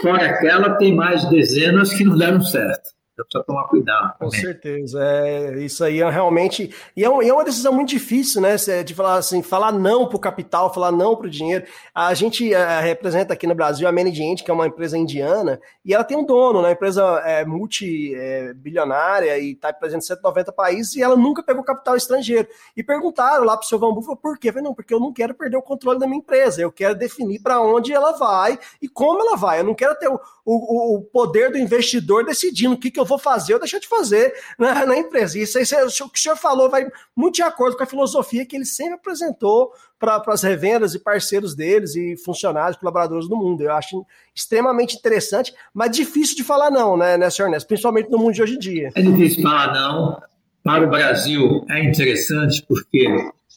fora 0.00 0.24
aquela 0.24 0.70
tem 0.76 0.96
mais 0.96 1.22
dezenas 1.28 1.92
que 1.92 2.02
não 2.02 2.16
deram 2.16 2.40
certo. 2.40 2.92
Então 3.26 3.42
precisa 3.42 3.44
tomar 3.44 3.64
cuidado. 3.68 4.18
Com 4.18 4.30
certeza. 4.30 5.02
É, 5.02 5.58
isso 5.58 5.84
aí 5.84 6.00
é 6.00 6.10
realmente. 6.10 6.74
E 6.96 7.04
é, 7.04 7.10
um, 7.10 7.22
é, 7.22 7.32
uma 7.32 7.44
decisão 7.44 7.72
muito 7.72 7.88
difícil, 7.88 8.40
né? 8.40 8.56
De 8.84 8.94
falar 8.94 9.16
assim, 9.16 9.42
falar 9.42 9.72
não 9.72 10.06
para 10.06 10.16
o 10.16 10.20
capital, 10.20 10.72
falar 10.72 10.92
não 10.92 11.16
para 11.16 11.26
o 11.26 11.30
dinheiro. 11.30 11.64
A 11.94 12.12
gente 12.14 12.52
é, 12.52 12.80
representa 12.80 13.32
aqui 13.32 13.46
no 13.46 13.54
Brasil 13.54 13.86
a 13.88 13.92
Menediente, 13.92 14.44
que 14.44 14.50
é 14.50 14.54
uma 14.54 14.66
empresa 14.66 14.96
indiana, 14.98 15.60
e 15.84 15.94
ela 15.94 16.04
tem 16.04 16.16
um 16.16 16.24
dono, 16.24 16.62
né? 16.62 16.72
Empresa 16.72 17.02
é, 17.24 17.44
multibilionária 17.44 19.38
e 19.38 19.52
está 19.52 19.72
presente 19.72 20.04
em 20.04 20.06
190 20.06 20.52
países, 20.52 20.96
e 20.96 21.02
ela 21.02 21.16
nunca 21.16 21.42
pegou 21.42 21.62
capital 21.62 21.96
estrangeiro. 21.96 22.48
E 22.76 22.82
perguntaram 22.82 23.44
lá 23.44 23.56
para 23.56 23.64
o 23.64 23.68
seu 23.68 23.78
Bambu, 23.78 24.02
falou, 24.02 24.16
por 24.16 24.38
quê? 24.38 24.48
Eu 24.48 24.52
falei, 24.52 24.68
não, 24.68 24.74
porque 24.74 24.92
eu 24.92 25.00
não 25.00 25.12
quero 25.12 25.34
perder 25.34 25.56
o 25.56 25.62
controle 25.62 25.98
da 25.98 26.06
minha 26.06 26.18
empresa, 26.18 26.60
eu 26.60 26.72
quero 26.72 26.94
definir 26.94 27.40
para 27.40 27.60
onde 27.60 27.92
ela 27.92 28.12
vai 28.12 28.58
e 28.80 28.88
como 28.88 29.20
ela 29.20 29.36
vai. 29.36 29.60
Eu 29.60 29.64
não 29.64 29.74
quero 29.74 29.94
ter 29.96 30.08
o, 30.08 30.20
o, 30.44 30.96
o 30.96 31.02
poder 31.02 31.50
do 31.50 31.58
investidor 31.58 32.24
decidindo 32.24 32.74
o 32.74 32.78
que, 32.78 32.90
que 32.90 33.00
eu 33.00 33.04
vou 33.04 33.11
fazer 33.18 33.54
ou 33.54 33.60
deixar 33.60 33.78
de 33.78 33.88
fazer 33.88 34.32
na, 34.58 34.86
na 34.86 34.96
empresa. 34.96 35.38
Isso 35.38 35.58
aí, 35.58 35.64
o 35.64 36.08
que 36.08 36.18
o 36.18 36.22
senhor 36.22 36.36
falou 36.36 36.70
vai 36.70 36.86
muito 37.14 37.36
de 37.36 37.42
acordo 37.42 37.76
com 37.76 37.82
a 37.82 37.86
filosofia 37.86 38.44
que 38.46 38.56
ele 38.56 38.64
sempre 38.64 38.94
apresentou 38.94 39.72
para 39.98 40.22
as 40.28 40.42
revendas 40.42 40.94
e 40.94 40.98
parceiros 40.98 41.54
deles 41.54 41.94
e 41.94 42.16
funcionários, 42.16 42.76
colaboradores 42.76 43.28
do 43.28 43.36
mundo. 43.36 43.62
Eu 43.62 43.72
acho 43.72 44.04
extremamente 44.34 44.96
interessante, 44.96 45.54
mas 45.72 45.94
difícil 45.94 46.36
de 46.36 46.42
falar 46.42 46.70
não, 46.70 46.96
né, 46.96 47.16
né 47.16 47.30
senhor 47.30 47.48
Ernesto? 47.48 47.68
Principalmente 47.68 48.10
no 48.10 48.18
mundo 48.18 48.34
de 48.34 48.42
hoje 48.42 48.56
em 48.56 48.58
dia. 48.58 48.90
É 48.94 49.02
difícil 49.02 49.42
falar 49.42 49.72
não. 49.72 50.20
Para 50.64 50.84
o 50.84 50.90
Brasil 50.90 51.64
é 51.70 51.84
interessante 51.84 52.64
porque 52.68 53.06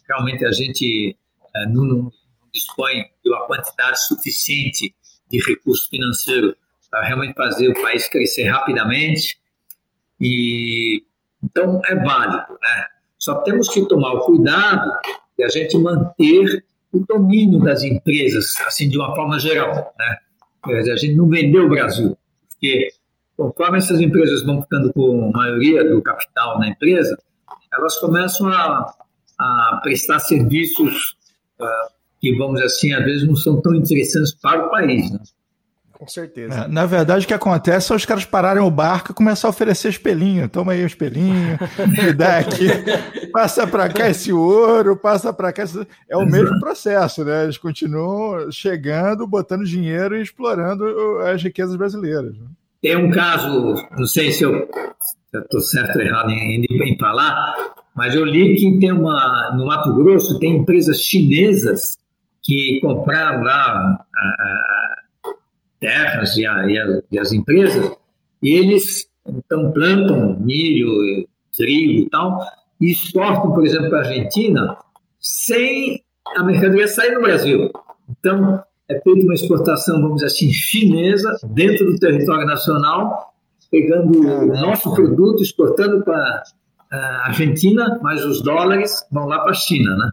realmente 0.08 0.46
a 0.46 0.52
gente 0.52 1.16
é, 1.56 1.66
não, 1.68 1.84
não 1.84 2.12
dispõe 2.54 3.06
de 3.24 3.30
uma 3.30 3.46
quantidade 3.46 4.06
suficiente 4.06 4.94
de 5.30 5.40
recurso 5.40 5.90
financeiro 5.90 6.56
para 6.90 7.08
realmente 7.08 7.34
fazer 7.34 7.70
o 7.70 7.82
país 7.82 8.08
crescer 8.08 8.50
rapidamente. 8.50 9.38
E 10.20 11.04
então 11.44 11.82
é 11.86 11.96
válido, 11.96 12.54
né? 12.62 12.86
Só 13.20 13.36
temos 13.42 13.70
que 13.70 13.88
tomar 13.88 14.14
o 14.14 14.20
cuidado 14.22 14.92
de 15.38 15.44
a 15.44 15.50
gente 15.50 15.78
manter 15.78 16.64
o 16.92 17.00
domínio 17.08 17.60
das 17.60 17.84
empresas, 17.84 18.54
assim 18.66 18.90
de 18.90 18.98
uma 18.98 19.16
forma 19.16 19.40
geral, 19.40 19.94
né? 19.98 20.18
A 20.68 20.96
gente 20.96 21.16
não 21.16 21.30
vender 21.30 21.60
o 21.60 21.70
Brasil, 21.70 22.18
porque 22.50 22.90
conforme 23.38 23.78
essas 23.78 24.00
empresas 24.02 24.44
vão 24.44 24.62
ficando 24.62 24.92
com 24.94 25.30
a 25.34 25.38
maioria 25.38 25.88
do 25.88 26.02
capital 26.02 26.60
na 26.60 26.70
empresa, 26.70 27.18
elas 27.72 27.98
começam 28.00 28.48
a, 28.48 28.94
a 29.38 29.80
prestar 29.84 30.20
serviços 30.20 31.16
uh, 31.60 31.94
que, 32.20 32.36
vamos 32.38 32.56
dizer 32.56 32.66
assim, 32.66 32.94
às 32.94 33.04
vezes 33.04 33.28
não 33.28 33.36
são 33.36 33.62
tão 33.62 33.76
interessantes 33.76 34.34
para 34.34 34.66
o 34.66 34.70
país. 34.72 35.12
Né? 35.12 35.20
Com 36.06 36.12
certeza. 36.12 36.54
É, 36.54 36.68
na 36.68 36.86
verdade, 36.86 37.26
o 37.26 37.28
que 37.28 37.34
acontece 37.34 37.92
é 37.92 37.96
os 37.96 38.06
caras 38.06 38.26
pararem 38.26 38.62
o 38.62 38.70
barco 38.70 39.12
e 39.12 39.16
começar 39.16 39.48
a 39.48 39.50
oferecer 39.50 39.90
espelhinho. 39.90 40.48
Toma 40.48 40.74
aí 40.74 40.84
o 40.84 40.86
espelhinho, 40.86 41.58
me 41.90 42.14
dá 42.14 42.38
aqui, 42.38 42.68
passa 43.34 43.66
para 43.66 43.90
cá 43.90 44.08
esse 44.08 44.32
ouro, 44.32 44.96
passa 44.96 45.34
para 45.34 45.52
cá. 45.52 45.64
Esse... 45.64 45.86
É 46.08 46.16
o 46.16 46.26
mesmo 46.28 46.60
processo, 46.60 47.26
né? 47.26 47.46
Eles 47.46 47.58
continuam 47.58 48.52
chegando, 48.52 49.26
botando 49.26 49.66
dinheiro 49.66 50.16
e 50.16 50.22
explorando 50.22 50.86
as 51.26 51.42
riquezas 51.42 51.76
brasileiras. 51.76 52.38
Né? 52.38 52.46
Tem 52.84 52.96
um 52.96 53.10
caso, 53.10 53.74
não 53.98 54.06
sei 54.06 54.32
se 54.32 54.44
eu 54.44 54.70
estou 55.34 55.60
certo 55.60 55.96
ou 55.96 56.04
errado 56.04 56.30
em, 56.30 56.64
em 56.70 56.98
falar, 57.00 57.56
mas 57.96 58.14
eu 58.14 58.24
li 58.24 58.56
que 58.58 58.80
tem 58.80 58.92
uma, 58.92 59.56
no 59.58 59.66
Mato 59.66 59.92
Grosso 59.96 60.38
tem 60.38 60.58
empresas 60.58 61.00
chinesas 61.02 61.98
que 62.44 62.80
compraram 62.80 63.42
lá 63.42 64.06
a, 64.16 64.22
a 64.22 64.95
terras 65.80 66.36
e, 66.38 66.46
a, 66.46 66.66
e, 66.68 66.78
a, 66.78 67.02
e 67.12 67.20
as 67.20 67.32
empresas, 67.32 67.92
eles 68.42 69.08
então 69.28 69.72
plantam 69.72 70.40
milho, 70.40 71.28
trigo 71.56 71.94
e 71.94 72.10
tal, 72.10 72.40
e 72.80 72.92
exportam, 72.92 73.52
por 73.52 73.66
exemplo, 73.66 73.90
para 73.90 74.00
a 74.00 74.08
Argentina, 74.08 74.78
sem 75.20 76.04
a 76.36 76.44
mercadoria 76.44 76.88
sair 76.88 77.14
do 77.16 77.22
Brasil. 77.22 77.72
Então, 78.10 78.64
é 78.90 79.00
feita 79.02 79.24
uma 79.24 79.34
exportação, 79.34 80.00
vamos 80.02 80.16
dizer 80.16 80.28
assim, 80.28 80.52
chinesa, 80.52 81.36
dentro 81.50 81.86
do 81.86 81.98
território 81.98 82.46
nacional, 82.46 83.34
pegando 83.72 84.20
o 84.20 84.48
nosso 84.48 84.94
produto, 84.94 85.42
exportando 85.42 86.04
para 86.04 86.44
a 86.92 87.28
Argentina, 87.28 88.00
mas 88.02 88.24
os 88.24 88.42
dólares 88.42 89.06
vão 89.12 89.26
lá 89.26 89.40
para 89.40 89.52
a 89.52 89.56
China, 89.56 89.96
né? 89.98 90.12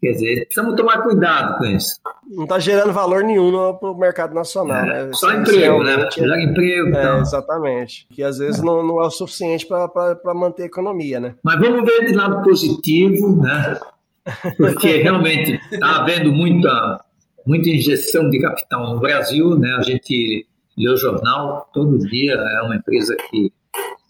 Quer 0.00 0.12
dizer, 0.12 0.44
precisamos 0.44 0.76
tomar 0.76 1.02
cuidado 1.02 1.58
com 1.58 1.64
isso. 1.64 2.00
Não 2.30 2.44
está 2.44 2.58
gerando 2.60 2.92
valor 2.92 3.24
nenhum 3.24 3.50
para 3.74 3.90
o 3.90 3.98
mercado 3.98 4.32
nacional. 4.32 4.84
É, 4.84 5.06
né? 5.06 5.12
Só 5.12 5.32
emprego, 5.32 5.82
né? 5.82 6.08
Gerar 6.12 6.40
emprego. 6.40 6.86
É, 6.88 6.90
então. 6.90 7.20
Exatamente. 7.20 8.06
Que 8.10 8.22
às 8.22 8.38
vezes 8.38 8.60
é. 8.60 8.64
Não, 8.64 8.86
não, 8.86 9.02
é 9.02 9.06
o 9.06 9.10
suficiente 9.10 9.66
para 9.66 10.34
manter 10.34 10.64
a 10.64 10.66
economia, 10.66 11.18
né? 11.18 11.34
Mas 11.42 11.58
vamos 11.58 11.84
ver 11.84 12.06
de 12.06 12.12
lado 12.12 12.42
positivo, 12.44 13.42
né? 13.42 13.78
Porque 14.56 14.98
realmente 14.98 15.60
está 15.72 15.96
havendo 15.96 16.30
muita, 16.30 17.04
muita 17.44 17.68
injeção 17.68 18.30
de 18.30 18.40
capital 18.40 18.94
no 18.94 19.00
Brasil, 19.00 19.58
né? 19.58 19.74
A 19.78 19.82
gente 19.82 20.46
lê 20.76 20.90
o 20.90 20.96
jornal 20.96 21.68
todo 21.72 21.98
dia, 21.98 22.34
é 22.34 22.62
uma 22.62 22.76
empresa 22.76 23.16
que 23.30 23.52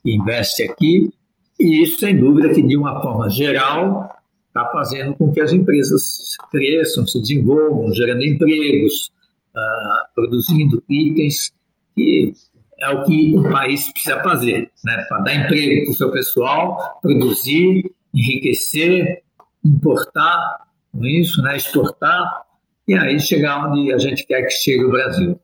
investe 0.04 0.62
aqui 0.64 1.10
E 1.58 1.82
isso, 1.82 1.98
sem 1.98 2.16
dúvida, 2.16 2.52
que 2.52 2.62
de 2.62 2.76
uma 2.76 3.00
forma 3.00 3.28
geral 3.30 4.17
está 4.58 4.70
fazendo 4.70 5.14
com 5.14 5.32
que 5.32 5.40
as 5.40 5.52
empresas 5.52 6.36
cresçam, 6.50 7.06
se 7.06 7.20
desenvolvam, 7.20 7.92
gerando 7.92 8.24
empregos, 8.24 9.10
uh, 9.54 10.14
produzindo 10.14 10.82
itens, 10.88 11.52
que 11.94 12.32
é 12.80 12.90
o 12.90 13.04
que 13.04 13.36
o 13.36 13.42
país 13.50 13.90
precisa 13.92 14.22
fazer, 14.22 14.70
né? 14.84 15.04
para 15.08 15.20
dar 15.20 15.34
emprego 15.34 15.84
para 15.84 15.92
o 15.92 15.94
seu 15.94 16.10
pessoal, 16.10 16.98
produzir, 17.00 17.90
enriquecer, 18.14 19.22
importar, 19.64 20.66
com 20.92 21.04
isso, 21.04 21.42
né? 21.42 21.56
exportar, 21.56 22.42
e 22.86 22.94
aí 22.94 23.20
chegar 23.20 23.68
onde 23.68 23.92
a 23.92 23.98
gente 23.98 24.26
quer 24.26 24.42
que 24.42 24.50
chegue 24.50 24.84
o 24.84 24.90
Brasil. 24.90 25.38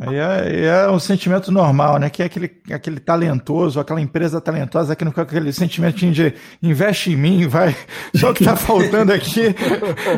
Aí 0.00 0.16
é, 0.16 0.64
é, 0.66 0.90
um 0.90 0.98
sentimento 0.98 1.52
normal, 1.52 1.98
né? 1.98 2.10
Que 2.10 2.22
é 2.22 2.26
aquele, 2.26 2.50
aquele 2.70 2.98
talentoso, 2.98 3.78
aquela 3.78 4.00
empresa 4.00 4.40
talentosa 4.40 4.96
que 4.96 5.04
não 5.04 5.12
fica 5.12 5.22
aquele 5.22 5.52
sentimentinho 5.52 6.12
de 6.12 6.34
investe 6.62 7.12
em 7.12 7.16
mim, 7.16 7.46
vai. 7.46 7.74
Só 8.14 8.32
que 8.32 8.42
está 8.42 8.56
faltando 8.56 9.12
aqui 9.12 9.54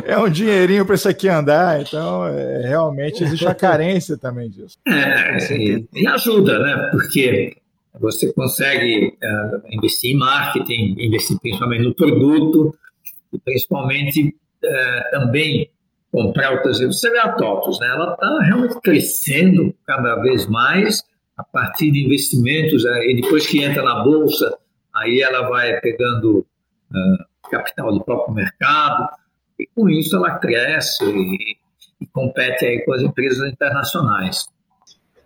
é 0.05 0.17
um 0.17 0.29
dinheirinho 0.29 0.85
para 0.85 0.95
isso 0.95 1.07
aqui 1.07 1.27
andar. 1.27 1.81
Então, 1.81 2.27
é, 2.27 2.67
realmente 2.67 3.23
existe 3.23 3.47
a 3.47 3.53
carência 3.53 4.17
também 4.17 4.49
disso. 4.49 4.77
É, 4.87 5.53
e, 5.53 5.87
e, 5.93 6.07
ajuda, 6.07 6.59
né? 6.59 6.89
Porque 6.91 7.55
você 7.99 8.31
consegue 8.33 9.13
uh, 9.23 9.61
investir 9.71 10.11
em 10.11 10.17
marketing, 10.17 10.95
investir 10.99 11.37
principalmente 11.39 11.83
no 11.83 11.93
produto, 11.93 12.75
e 13.31 13.39
principalmente 13.39 14.35
uh, 14.63 15.11
também 15.11 15.69
comprar 16.11 16.51
outras 16.51 16.79
vezes. 16.79 16.99
Você 16.99 17.09
vê 17.09 17.19
a 17.19 17.31
TOTOS, 17.33 17.79
né? 17.79 17.87
ela 17.87 18.13
está 18.13 18.39
realmente 18.43 18.79
crescendo 18.81 19.73
cada 19.85 20.15
vez 20.15 20.47
mais 20.47 21.03
a 21.37 21.43
partir 21.43 21.91
de 21.91 22.05
investimentos, 22.05 22.83
né? 22.83 23.05
e 23.07 23.21
depois 23.21 23.47
que 23.47 23.63
entra 23.63 23.81
na 23.83 24.03
bolsa, 24.03 24.57
aí 24.95 25.21
ela 25.21 25.47
vai 25.47 25.79
pegando 25.79 26.39
uh, 26.39 27.49
capital 27.49 27.93
do 27.93 28.03
próprio 28.03 28.33
mercado, 28.33 29.09
e 29.57 29.67
com 29.67 29.89
isso 29.89 30.15
ela 30.15 30.37
cresce 30.37 31.03
e, 31.05 31.57
e 32.01 32.07
compete 32.07 32.65
aí 32.65 32.83
com 32.83 32.93
as 32.93 33.01
empresas 33.01 33.51
internacionais. 33.51 34.47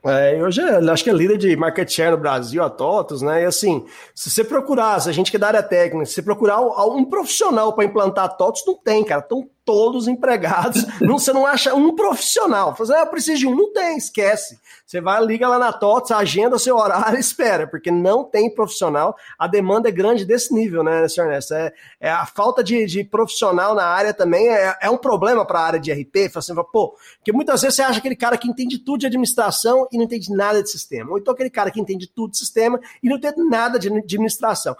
É, 0.05 0.43
hoje 0.43 0.59
é, 0.61 0.77
acho 0.91 1.03
que 1.03 1.09
é 1.09 1.13
líder 1.13 1.37
de 1.37 1.55
market 1.55 1.89
share 1.89 2.11
no 2.11 2.17
Brasil, 2.17 2.61
a 2.61 2.69
TOTOS, 2.69 3.21
né? 3.21 3.43
E 3.43 3.45
assim, 3.45 3.85
se 4.13 4.29
você 4.29 4.43
procurar, 4.43 4.99
se 4.99 5.09
a 5.09 5.13
gente 5.13 5.31
que 5.31 5.37
é 5.37 5.39
da 5.39 5.47
área 5.47 5.63
técnica, 5.63 6.05
se 6.05 6.13
você 6.13 6.21
procurar 6.21 6.59
um 6.59 7.05
profissional 7.05 7.71
para 7.71 7.85
implantar 7.85 8.25
a 8.25 8.29
TOTOS, 8.29 8.63
não 8.67 8.75
tem, 8.75 9.03
cara. 9.03 9.21
Estão 9.21 9.47
todos 9.63 10.07
empregados. 10.09 10.85
não, 10.99 11.17
você 11.17 11.31
não 11.31 11.45
acha 11.45 11.73
um 11.73 11.95
profissional. 11.95 12.75
Fala 12.75 12.89
assim, 12.89 12.99
ah, 12.99 13.05
eu 13.05 13.11
preciso 13.11 13.39
de 13.39 13.47
um. 13.47 13.55
Não 13.55 13.71
tem, 13.71 13.97
esquece. 13.97 14.59
Você 14.85 14.99
vai, 14.99 15.23
liga 15.25 15.47
lá 15.47 15.57
na 15.57 15.71
TOTS, 15.71 16.11
agenda 16.11 16.59
seu 16.59 16.75
horário 16.75 17.17
espera, 17.19 17.65
porque 17.65 17.89
não 17.89 18.23
tem 18.23 18.53
profissional. 18.53 19.15
A 19.39 19.47
demanda 19.47 19.89
é 19.89 19.91
grande 19.91 20.25
desse 20.25 20.53
nível, 20.53 20.83
né, 20.83 21.07
senhor 21.07 21.27
Ernesto? 21.27 21.53
É, 21.53 21.73
é 21.99 22.11
a 22.11 22.25
falta 22.25 22.63
de, 22.63 22.85
de, 22.85 23.03
profissional 23.03 23.73
na 23.73 23.85
área 23.85 24.13
também 24.13 24.49
é, 24.49 24.75
é 24.81 24.89
um 24.89 24.97
problema 24.97 25.45
para 25.45 25.59
a 25.59 25.65
área 25.65 25.79
de 25.79 25.91
RP. 25.91 26.35
Assim, 26.35 26.53
pô, 26.71 26.95
porque 27.17 27.31
muitas 27.31 27.61
vezes 27.61 27.77
você 27.77 27.81
acha 27.81 27.99
aquele 27.99 28.15
cara 28.15 28.37
que 28.37 28.47
entende 28.47 28.77
tudo 28.77 28.99
de 28.99 29.07
administração 29.07 29.87
e 29.91 29.97
não 29.97 30.03
entende 30.03 30.31
nada 30.31 30.61
de 30.61 30.69
sistema. 30.69 31.11
Ou 31.11 31.17
então 31.17 31.33
aquele 31.33 31.49
cara 31.49 31.71
que 31.71 31.79
entende 31.79 32.07
tudo 32.07 32.31
de 32.31 32.37
sistema 32.37 32.79
e 33.01 33.09
não 33.09 33.17
entende 33.17 33.43
nada 33.43 33.79
de 33.79 33.87
administração 33.87 34.75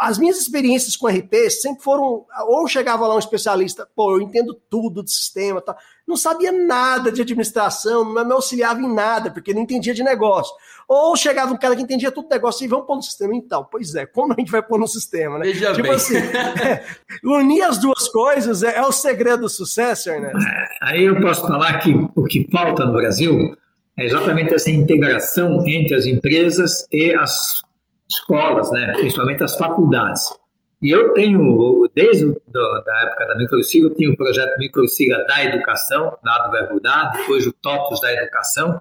as 0.00 0.18
minhas 0.18 0.38
experiências 0.38 0.96
com 0.96 1.06
RP 1.06 1.50
sempre 1.50 1.82
foram, 1.82 2.26
ou 2.46 2.66
chegava 2.66 3.06
lá 3.06 3.14
um 3.14 3.18
especialista, 3.18 3.88
pô, 3.94 4.16
eu 4.16 4.20
entendo 4.20 4.54
tudo 4.68 5.02
de 5.02 5.12
sistema, 5.12 5.60
tá? 5.60 5.76
Não 6.12 6.16
sabia 6.16 6.52
nada 6.52 7.10
de 7.10 7.22
administração, 7.22 8.04
não 8.04 8.24
me 8.24 8.32
auxiliava 8.32 8.80
em 8.80 8.94
nada, 8.94 9.30
porque 9.30 9.54
não 9.54 9.62
entendia 9.62 9.94
de 9.94 10.04
negócio. 10.04 10.54
Ou 10.86 11.16
chegava 11.16 11.52
um 11.52 11.56
cara 11.56 11.74
que 11.74 11.82
entendia 11.82 12.12
tudo 12.12 12.28
negócio 12.28 12.64
e 12.64 12.68
vamos 12.68 12.86
pôr 12.86 12.96
no 12.96 13.02
sistema. 13.02 13.34
Então, 13.34 13.66
pois 13.70 13.94
é, 13.94 14.04
como 14.04 14.32
a 14.32 14.36
gente 14.38 14.52
vai 14.52 14.62
pôr 14.62 14.78
no 14.78 14.86
sistema, 14.86 15.38
né? 15.38 15.46
Veja 15.46 15.72
tipo 15.72 15.82
bem. 15.82 15.92
assim, 15.92 16.16
é, 16.16 16.84
unir 17.24 17.62
as 17.62 17.78
duas 17.78 18.08
coisas 18.08 18.62
é, 18.62 18.76
é, 18.76 18.82
o 18.82 18.92
segredo 18.92 19.42
do 19.42 19.48
sucesso, 19.48 20.10
Ernesto. 20.10 20.38
É, 20.38 20.68
aí 20.82 21.04
eu 21.04 21.18
posso 21.20 21.46
falar 21.46 21.78
que 21.78 21.94
o 22.14 22.24
que 22.24 22.46
falta 22.52 22.84
no 22.84 22.92
Brasil 22.92 23.56
é 23.98 24.04
exatamente 24.04 24.52
essa 24.52 24.70
integração 24.70 25.66
entre 25.66 25.94
as 25.94 26.04
empresas 26.04 26.86
e 26.92 27.14
as 27.14 27.62
escolas, 28.10 28.70
né, 28.70 28.92
principalmente 28.98 29.42
as 29.42 29.56
faculdades. 29.56 30.41
E 30.82 30.90
eu 30.90 31.14
tenho, 31.14 31.88
desde 31.94 32.24
a 32.24 32.80
da 32.80 33.02
época 33.02 33.26
da 33.28 33.36
Microsiga, 33.36 33.86
eu 33.86 33.94
tinha 33.94 34.10
o 34.10 34.16
projeto 34.16 34.58
Microsiga 34.58 35.24
da 35.26 35.44
Educação, 35.44 36.18
lá 36.24 36.46
do 36.46 36.50
Verbo 36.50 36.80
Dar, 36.80 37.12
depois 37.12 37.46
o 37.46 37.52
TOTOS 37.52 38.00
da 38.00 38.12
Educação, 38.12 38.80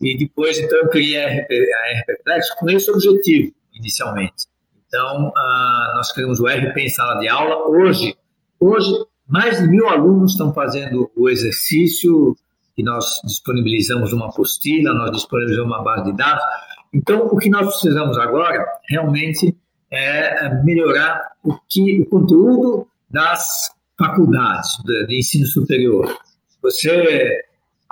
e 0.00 0.16
depois, 0.16 0.58
então, 0.58 0.78
eu 0.78 0.88
criei 0.88 1.24
a 1.24 1.28
RP, 1.28 1.50
a 1.52 2.00
RP 2.00 2.22
Flex 2.22 2.50
com 2.54 2.70
esse 2.70 2.90
objetivo, 2.90 3.52
inicialmente. 3.74 4.46
Então, 4.86 5.28
uh, 5.28 5.96
nós 5.96 6.12
criamos 6.12 6.38
o 6.38 6.46
RP 6.46 6.76
em 6.76 6.88
sala 6.88 7.18
de 7.18 7.28
aula. 7.28 7.68
Hoje, 7.68 8.16
hoje 8.60 8.92
mais 9.26 9.60
de 9.60 9.66
mil 9.68 9.88
alunos 9.88 10.32
estão 10.32 10.52
fazendo 10.52 11.10
o 11.16 11.28
exercício 11.28 12.36
que 12.76 12.82
nós 12.82 13.20
disponibilizamos 13.24 14.12
uma 14.12 14.26
apostila, 14.26 14.92
nós 14.94 15.10
disponibilizamos 15.10 15.72
uma 15.72 15.82
base 15.82 16.04
de 16.04 16.16
dados. 16.16 16.44
Então, 16.92 17.26
o 17.26 17.36
que 17.36 17.48
nós 17.48 17.66
precisamos 17.66 18.18
agora 18.18 18.64
realmente 18.88 19.56
é 19.92 20.54
melhorar 20.64 21.32
o, 21.44 21.54
que, 21.68 22.00
o 22.00 22.06
conteúdo 22.06 22.88
das 23.10 23.70
faculdades 23.98 24.70
de, 24.84 25.18
ensino 25.18 25.46
superior. 25.46 26.18
Você 26.62 27.44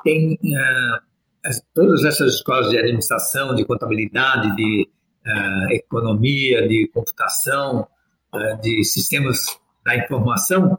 tem 0.03 0.33
uh, 0.35 1.51
todas 1.75 2.05
essas 2.05 2.37
escolas 2.37 2.71
de 2.71 2.79
administração, 2.79 3.55
de 3.55 3.65
contabilidade, 3.67 4.57
de 4.57 4.89
uh, 5.27 5.73
economia, 5.73 6.67
de 6.67 6.89
computação, 6.93 7.87
uh, 8.35 8.61
de 8.63 8.83
sistemas 8.85 9.59
da 9.85 9.97
informação, 9.97 10.79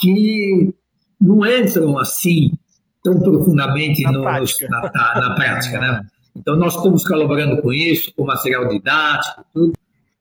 que 0.00 0.74
não 1.20 1.46
entram 1.46 1.98
assim 1.98 2.52
tão 3.04 3.20
profundamente 3.20 4.02
na 4.04 4.12
no, 4.12 4.22
prática, 4.22 4.68
na, 4.68 4.80
na 4.80 5.34
prática 5.34 5.78
né? 5.78 6.06
Então, 6.34 6.56
nós 6.56 6.74
estamos 6.74 7.06
colaborando 7.06 7.60
com 7.60 7.72
isso, 7.72 8.12
com 8.14 8.24
material 8.24 8.66
didático, 8.68 9.44
tudo. 9.52 9.72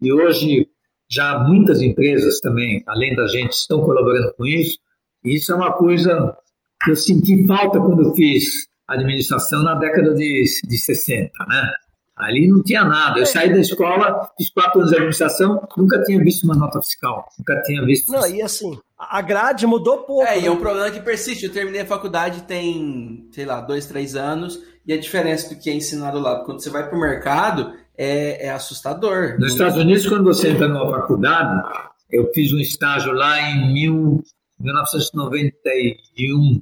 E 0.02 0.12
hoje, 0.12 0.68
já 1.10 1.40
muitas 1.40 1.82
empresas 1.82 2.40
também, 2.40 2.84
além 2.88 3.16
da 3.16 3.28
gente, 3.28 3.52
estão 3.52 3.82
colaborando 3.82 4.34
com 4.36 4.46
isso. 4.46 4.78
E 5.24 5.36
isso 5.36 5.52
é 5.52 5.56
uma 5.56 5.74
coisa 5.74 6.36
que 6.84 6.92
eu 6.92 6.96
senti 6.96 7.46
falta 7.46 7.80
quando 7.80 8.14
fiz 8.16 8.68
administração 8.88 9.64
na 9.64 9.76
década 9.76 10.14
de, 10.14 10.44
de 10.68 10.78
60, 10.78 11.32
né? 11.48 11.72
Ali 12.16 12.48
não 12.48 12.62
tinha 12.62 12.84
nada. 12.84 13.20
Eu 13.20 13.26
saí 13.26 13.52
da 13.52 13.60
escola, 13.60 14.30
fiz 14.38 14.52
quatro 14.52 14.80
anos 14.80 14.92
de 14.92 14.96
administração, 14.98 15.68
nunca 15.76 16.04
tinha 16.04 16.24
visto 16.24 16.44
uma 16.44 16.56
nota 16.56 16.80
fiscal, 16.82 17.28
nunca 17.38 17.60
tinha 17.64 17.84
visto. 17.84 18.12
Não, 18.12 18.28
e 18.28 18.42
assim, 18.42 18.78
a 18.98 19.22
grade 19.22 19.66
mudou 19.66 20.00
pouco. 20.00 20.24
É, 20.24 20.40
e 20.40 20.46
é 20.46 20.52
um 20.52 20.58
problema 20.58 20.92
que 20.92 21.00
persiste. 21.00 21.46
Eu 21.46 21.52
terminei 21.52 21.82
a 21.82 21.86
faculdade 21.86 22.44
tem, 22.44 23.28
sei 23.32 23.46
lá, 23.46 23.62
dois, 23.62 23.88
três 23.88 24.16
anos, 24.16 24.62
e 24.86 24.94
a 24.94 25.00
diferença 25.00 25.50
do 25.50 25.60
que 25.60 25.70
é 25.70 25.74
ensinado 25.74 26.20
lá, 26.20 26.44
quando 26.44 26.62
você 26.62 26.70
vai 26.70 26.88
para 26.88 26.98
o 26.98 27.02
mercado, 27.02 27.74
é, 27.97 28.47
é 28.47 28.49
assustador. 28.51 29.39
Nos 29.39 29.51
Estados 29.54 29.77
Unidos, 29.77 30.08
quando 30.08 30.25
você 30.25 30.49
entra 30.49 30.67
numa 30.67 30.89
faculdade, 30.89 31.62
eu 32.10 32.32
fiz 32.34 32.51
um 32.54 32.60
estágio 32.60 33.12
lá 33.13 33.39
em 33.41 33.73
mil, 33.73 34.23
1991. 34.60 36.58
Uh, 36.58 36.62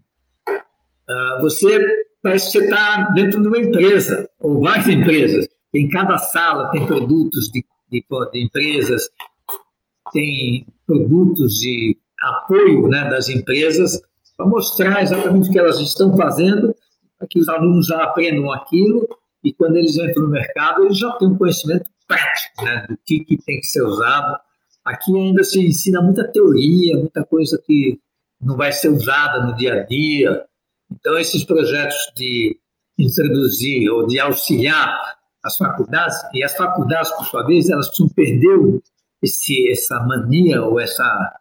ah, 1.10 1.40
você 1.42 2.06
parece 2.22 2.52
que 2.52 2.66
está 2.66 3.10
dentro 3.16 3.42
de 3.42 3.48
uma 3.48 3.58
empresa, 3.58 4.30
ou 4.40 4.62
várias 4.62 4.88
empresas. 4.88 5.48
Em 5.74 5.88
cada 5.90 6.18
sala 6.18 6.70
tem 6.72 6.86
produtos 6.86 7.50
de, 7.52 7.64
de, 7.92 8.04
de 8.32 8.44
empresas, 8.44 9.10
tem 10.12 10.66
produtos 10.86 11.54
de 11.54 11.98
apoio 12.22 12.88
né, 12.88 13.10
das 13.10 13.30
empresas 13.30 14.02
para 14.36 14.46
mostrar 14.46 15.02
exatamente 15.02 15.50
o 15.50 15.52
que 15.52 15.60
elas 15.60 15.80
estão 15.80 16.16
fazendo 16.16 16.76
para 17.18 17.28
que 17.28 17.40
os 17.40 17.50
alunos 17.50 17.88
já 17.88 18.04
aprendam 18.04 18.52
aquilo 18.52 19.08
e 19.44 19.54
quando 19.54 19.78
eles 19.78 19.98
entram 19.98 20.24
no 20.24 20.30
mercado, 20.30 20.86
eles 20.86 20.98
já 20.98 21.12
têm 21.14 21.28
um 21.28 21.38
conhecimento 21.38 21.90
prático 22.08 22.64
né, 22.64 22.86
do 22.90 22.98
que, 23.06 23.24
que 23.24 23.38
tem 23.38 23.60
que 23.60 23.68
ser 23.68 23.84
usado. 23.84 24.38
Aqui 24.84 25.16
ainda 25.16 25.44
se 25.44 25.60
ensina 25.60 26.02
muita 26.02 26.28
teoria, 26.28 26.98
muita 26.98 27.24
coisa 27.24 27.62
que 27.66 28.00
não 28.42 28.58
vai 28.58 28.72
ser 28.72 28.90
usada 28.90 29.46
no 29.46 29.56
dia 29.56 29.74
a 29.76 29.84
dia. 29.86 30.46
Então, 30.92 31.18
esses 31.18 31.44
projetos 31.44 31.98
de 32.16 32.58
introduzir 32.98 33.90
ou 33.90 34.08
de 34.08 34.20
auxiliar 34.20 34.98
as 35.44 35.56
faculdades, 35.56 36.18
e 36.34 36.44
as 36.44 36.56
faculdades, 36.56 37.12
por 37.12 37.26
sua 37.26 37.46
vez, 37.46 37.70
elas 37.70 37.88
precisam 37.88 38.10
perder 38.10 38.82
esse, 39.22 39.72
essa 39.72 40.00
mania 40.02 40.62
ou 40.64 40.80
essa, 40.80 41.40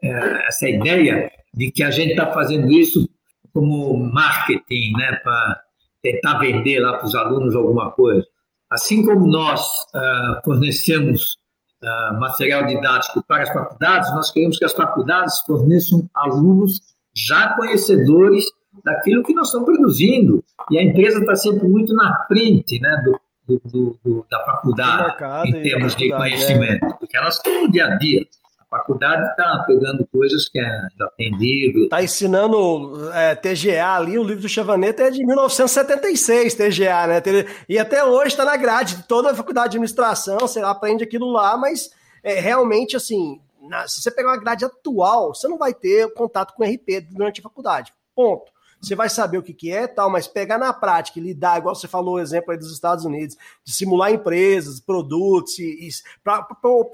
é, 0.00 0.46
essa 0.46 0.68
ideia 0.68 1.30
de 1.52 1.72
que 1.72 1.82
a 1.82 1.90
gente 1.90 2.10
está 2.10 2.32
fazendo 2.32 2.70
isso 2.70 3.08
como 3.52 3.96
marketing, 3.96 4.92
né, 4.96 5.16
para 5.22 5.62
tentar 6.02 6.38
vender 6.38 6.80
lá 6.80 6.98
para 6.98 7.06
os 7.06 7.14
alunos 7.14 7.54
alguma 7.54 7.90
coisa. 7.92 8.26
Assim 8.70 9.04
como 9.04 9.26
nós 9.26 9.60
uh, 9.94 10.42
fornecemos 10.44 11.36
uh, 11.82 12.18
material 12.18 12.66
didático 12.66 13.22
para 13.26 13.42
as 13.42 13.52
faculdades, 13.52 14.10
nós 14.14 14.30
queremos 14.30 14.58
que 14.58 14.64
as 14.64 14.72
faculdades 14.72 15.40
forneçam 15.46 16.08
alunos 16.14 16.80
já 17.14 17.54
conhecedores 17.54 18.44
daquilo 18.84 19.22
que 19.22 19.34
nós 19.34 19.48
estamos 19.48 19.66
produzindo. 19.66 20.42
E 20.70 20.78
a 20.78 20.82
empresa 20.82 21.20
está 21.20 21.36
sempre 21.36 21.68
muito 21.68 21.94
na 21.94 22.24
frente 22.26 22.80
né, 22.80 23.02
do, 23.04 23.20
do, 23.46 23.70
do, 23.70 23.98
do, 24.02 24.26
da 24.30 24.40
faculdade 24.44 25.02
mercado, 25.02 25.46
em 25.46 25.62
termos 25.62 25.94
de 25.94 26.10
conhecimento, 26.10 26.84
é. 26.84 26.92
porque 26.94 27.16
elas 27.16 27.36
estão 27.36 27.62
no 27.62 27.70
dia 27.70 27.86
a 27.86 27.96
dia. 27.96 28.26
Faculdade 28.72 29.22
está 29.28 29.64
pegando 29.66 30.08
coisas 30.10 30.48
que 30.48 30.58
é 30.58 30.88
atendido. 30.98 31.84
Está 31.84 32.02
ensinando 32.02 33.10
é, 33.12 33.34
TGA 33.34 33.86
ali, 33.86 34.18
o 34.18 34.24
livro 34.24 34.40
do 34.40 34.48
Chavaneta 34.48 35.02
é 35.02 35.10
de 35.10 35.22
1976, 35.26 36.54
TGA, 36.54 37.06
né? 37.06 37.22
E 37.68 37.78
até 37.78 38.02
hoje 38.02 38.28
está 38.28 38.46
na 38.46 38.56
grade 38.56 38.96
de 38.96 39.02
toda 39.02 39.30
a 39.30 39.34
faculdade 39.34 39.72
de 39.72 39.76
administração, 39.76 40.38
você 40.38 40.60
aprende 40.60 41.04
aquilo 41.04 41.30
lá, 41.30 41.54
mas 41.54 41.90
é, 42.24 42.40
realmente, 42.40 42.96
assim, 42.96 43.42
na, 43.60 43.86
se 43.86 44.00
você 44.00 44.10
pegar 44.10 44.30
uma 44.30 44.40
grade 44.40 44.64
atual, 44.64 45.34
você 45.34 45.46
não 45.46 45.58
vai 45.58 45.74
ter 45.74 46.10
contato 46.14 46.54
com 46.54 46.64
RP 46.64 47.06
durante 47.10 47.40
a 47.40 47.42
faculdade. 47.42 47.92
Ponto 48.16 48.51
você 48.82 48.96
vai 48.96 49.08
saber 49.08 49.38
o 49.38 49.42
que, 49.42 49.54
que 49.54 49.70
é 49.70 49.86
tal, 49.86 50.10
mas 50.10 50.26
pegar 50.26 50.58
na 50.58 50.72
prática 50.72 51.18
e 51.18 51.22
lidar, 51.22 51.58
igual 51.58 51.74
você 51.74 51.86
falou 51.86 52.16
o 52.16 52.20
exemplo 52.20 52.50
aí 52.50 52.58
dos 52.58 52.72
Estados 52.72 53.04
Unidos, 53.04 53.36
de 53.64 53.72
simular 53.72 54.12
empresas, 54.12 54.80
produtos, 54.80 55.56
e, 55.60 55.88
e 55.88 55.90
para 56.24 56.46
o 56.64 56.84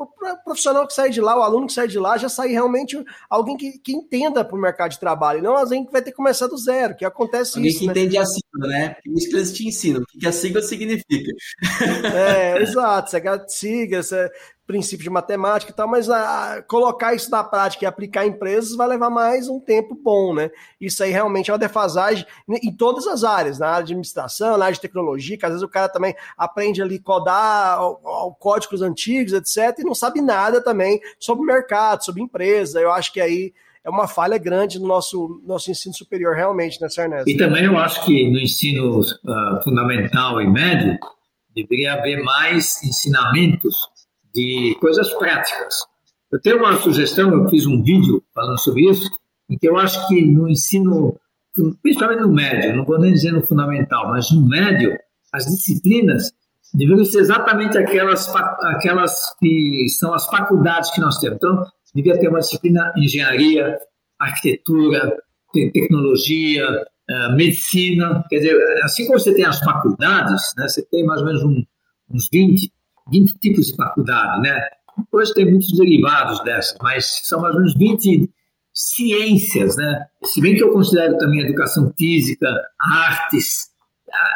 profissional 0.45 0.87
que 0.87 0.93
sai 0.93 1.09
de 1.09 1.21
lá, 1.21 1.39
o 1.39 1.43
aluno 1.43 1.67
que 1.67 1.73
sai 1.73 1.89
de 1.89 1.99
lá, 1.99 2.19
já 2.19 2.29
sai 2.29 2.49
realmente 2.49 3.03
alguém 3.31 3.57
que, 3.57 3.79
que 3.79 3.93
entenda 3.93 4.45
para 4.45 4.57
o 4.57 4.61
mercado 4.61 4.91
de 4.91 5.01
trabalho, 5.01 5.43
não 5.43 5.57
alguém 5.57 5.85
que 5.85 5.91
vai 5.93 6.03
ter 6.03 6.11
que 6.11 6.17
começar 6.17 6.47
do 6.47 6.59
zero, 6.59 6.95
que 6.95 7.05
acontece 7.07 7.57
alguém 7.57 7.71
isso. 7.71 7.89
Alguém 7.89 7.95
que 7.95 8.01
né? 8.01 8.07
entende 8.07 8.19
a 8.19 8.27
sigla, 8.27 8.69
né? 8.69 8.97
Isso 9.07 9.29
que 9.31 9.37
eles 9.37 9.53
te 9.53 9.67
ensinam, 9.67 10.03
o 10.03 10.19
que 10.19 10.27
a 10.27 10.33
sigla 10.33 10.61
significa. 10.61 11.33
É, 12.15 12.63
exato, 12.63 13.11
você 13.11 13.17
é 13.17 13.49
sigla, 13.49 14.03
você 14.03 14.31
princípio 14.69 15.03
de 15.03 15.09
matemática 15.09 15.73
e 15.73 15.75
tal, 15.75 15.89
mas 15.89 16.11
a, 16.11 16.63
colocar 16.69 17.15
isso 17.15 17.31
na 17.31 17.43
prática 17.43 17.87
e 17.87 17.89
aplicar 17.89 18.27
em 18.27 18.29
empresas 18.29 18.77
vai 18.77 18.87
levar 18.87 19.09
mais 19.09 19.49
um 19.49 19.59
tempo 19.59 19.95
bom, 19.95 20.35
né? 20.35 20.51
Isso 20.79 21.03
aí 21.03 21.11
realmente 21.11 21.51
é 21.51 21.55
uma 21.55 21.59
defasagem 21.59 22.27
em 22.63 22.71
todas 22.71 23.07
as 23.07 23.25
áreas, 23.25 23.59
na 23.59 23.69
área 23.69 23.87
de 23.87 23.93
administração, 23.95 24.59
na 24.59 24.67
área 24.67 24.75
de 24.75 24.81
tecnologia, 24.83 25.39
que 25.39 25.47
às 25.47 25.53
vezes 25.53 25.63
o 25.63 25.69
cara 25.71 25.89
também 25.89 26.15
aprende 26.37 26.83
ali 26.83 26.99
codar 26.99 27.81
códigos 28.39 28.83
antigos, 28.83 29.33
etc., 29.33 29.79
e 29.79 29.85
não 29.85 29.95
sabe 29.95 30.21
nada 30.21 30.63
também 30.63 31.01
sobre 31.19 31.47
mercado, 31.47 32.05
sobre 32.05 32.21
empresa. 32.21 32.79
Eu 32.79 32.93
acho 32.93 33.11
que 33.11 33.23
aí 33.23 33.55
é 33.83 33.89
uma 33.89 34.07
falha 34.07 34.37
grande 34.37 34.79
no 34.79 34.87
nosso, 34.87 35.41
nosso 35.47 35.71
ensino 35.71 35.95
superior, 35.95 36.37
realmente, 36.37 36.79
né, 36.79 36.91
Sr. 36.91 37.25
E 37.27 37.39
também 37.39 37.65
eu 37.65 37.79
acho 37.79 38.05
que 38.05 38.31
no 38.31 38.39
ensino 38.39 39.01
uh, 39.01 39.65
fundamental 39.65 40.43
e 40.43 40.47
médio 40.47 40.99
deveria 41.55 41.95
haver 41.95 42.23
mais 42.23 42.83
ensinamentos 42.83 43.75
de 44.35 44.77
coisas 44.81 45.13
práticas. 45.15 45.75
Eu 46.31 46.41
tenho 46.41 46.59
uma 46.59 46.77
sugestão, 46.79 47.33
eu 47.33 47.49
fiz 47.49 47.67
um 47.67 47.83
vídeo 47.83 48.23
falando 48.35 48.59
sobre 48.59 48.89
isso, 48.89 49.09
em 49.49 49.57
que 49.57 49.69
eu 49.69 49.79
acho 49.79 50.07
que 50.09 50.25
no 50.27 50.49
ensino, 50.49 51.19
principalmente 51.83 52.21
no 52.21 52.33
médio, 52.33 52.77
não 52.77 52.85
vou 52.85 52.99
nem 52.99 53.13
dizer 53.13 53.33
no 53.33 53.47
fundamental, 53.47 54.09
mas 54.09 54.31
no 54.31 54.47
médio, 54.47 54.97
as 55.33 55.47
disciplinas 55.47 56.33
deveriam 56.75 57.05
ser 57.05 57.21
exatamente 57.21 57.79
aquelas, 57.79 58.29
aquelas 58.75 59.35
que 59.39 59.87
são 59.99 60.13
as 60.13 60.27
faculdades 60.27 60.91
que 60.91 61.01
nós 61.01 61.19
temos. 61.19 61.37
Então, 61.37 61.65
devia 61.95 62.19
ter 62.19 62.29
uma 62.29 62.41
disciplina 62.41 62.93
engenharia, 62.97 63.79
arquitetura, 64.19 65.17
tecnologia, 65.73 66.67
eh, 67.09 67.33
medicina. 67.35 68.23
Quer 68.29 68.37
dizer, 68.37 68.83
assim 68.83 69.07
como 69.07 69.19
você 69.19 69.35
tem 69.35 69.47
as 69.47 69.59
faculdades, 69.61 70.53
né, 70.59 70.69
você 70.69 70.83
tem 70.83 71.07
mais 71.07 71.21
ou 71.21 71.27
menos 71.27 71.43
um, 71.43 71.65
uns 72.11 72.29
20 72.31 72.71
20 73.11 73.39
tipos 73.39 73.67
de 73.67 73.77
faculdade, 73.77 74.43
né? 74.43 74.61
Depois 74.97 75.31
tem 75.31 75.51
muitos 75.51 75.77
derivados 75.77 76.43
dessas, 76.43 76.77
mas 76.83 77.21
são 77.25 77.41
mais 77.41 77.55
ou 77.55 77.61
menos 77.61 77.75
20 77.75 78.29
ciências, 78.73 79.77
né? 79.77 80.07
Se 80.25 80.41
bem 80.41 80.55
que 80.55 80.63
eu 80.63 80.73
considero 80.73 81.17
também 81.19 81.41
educação 81.41 81.93
física, 81.97 82.47
artes. 82.81 83.69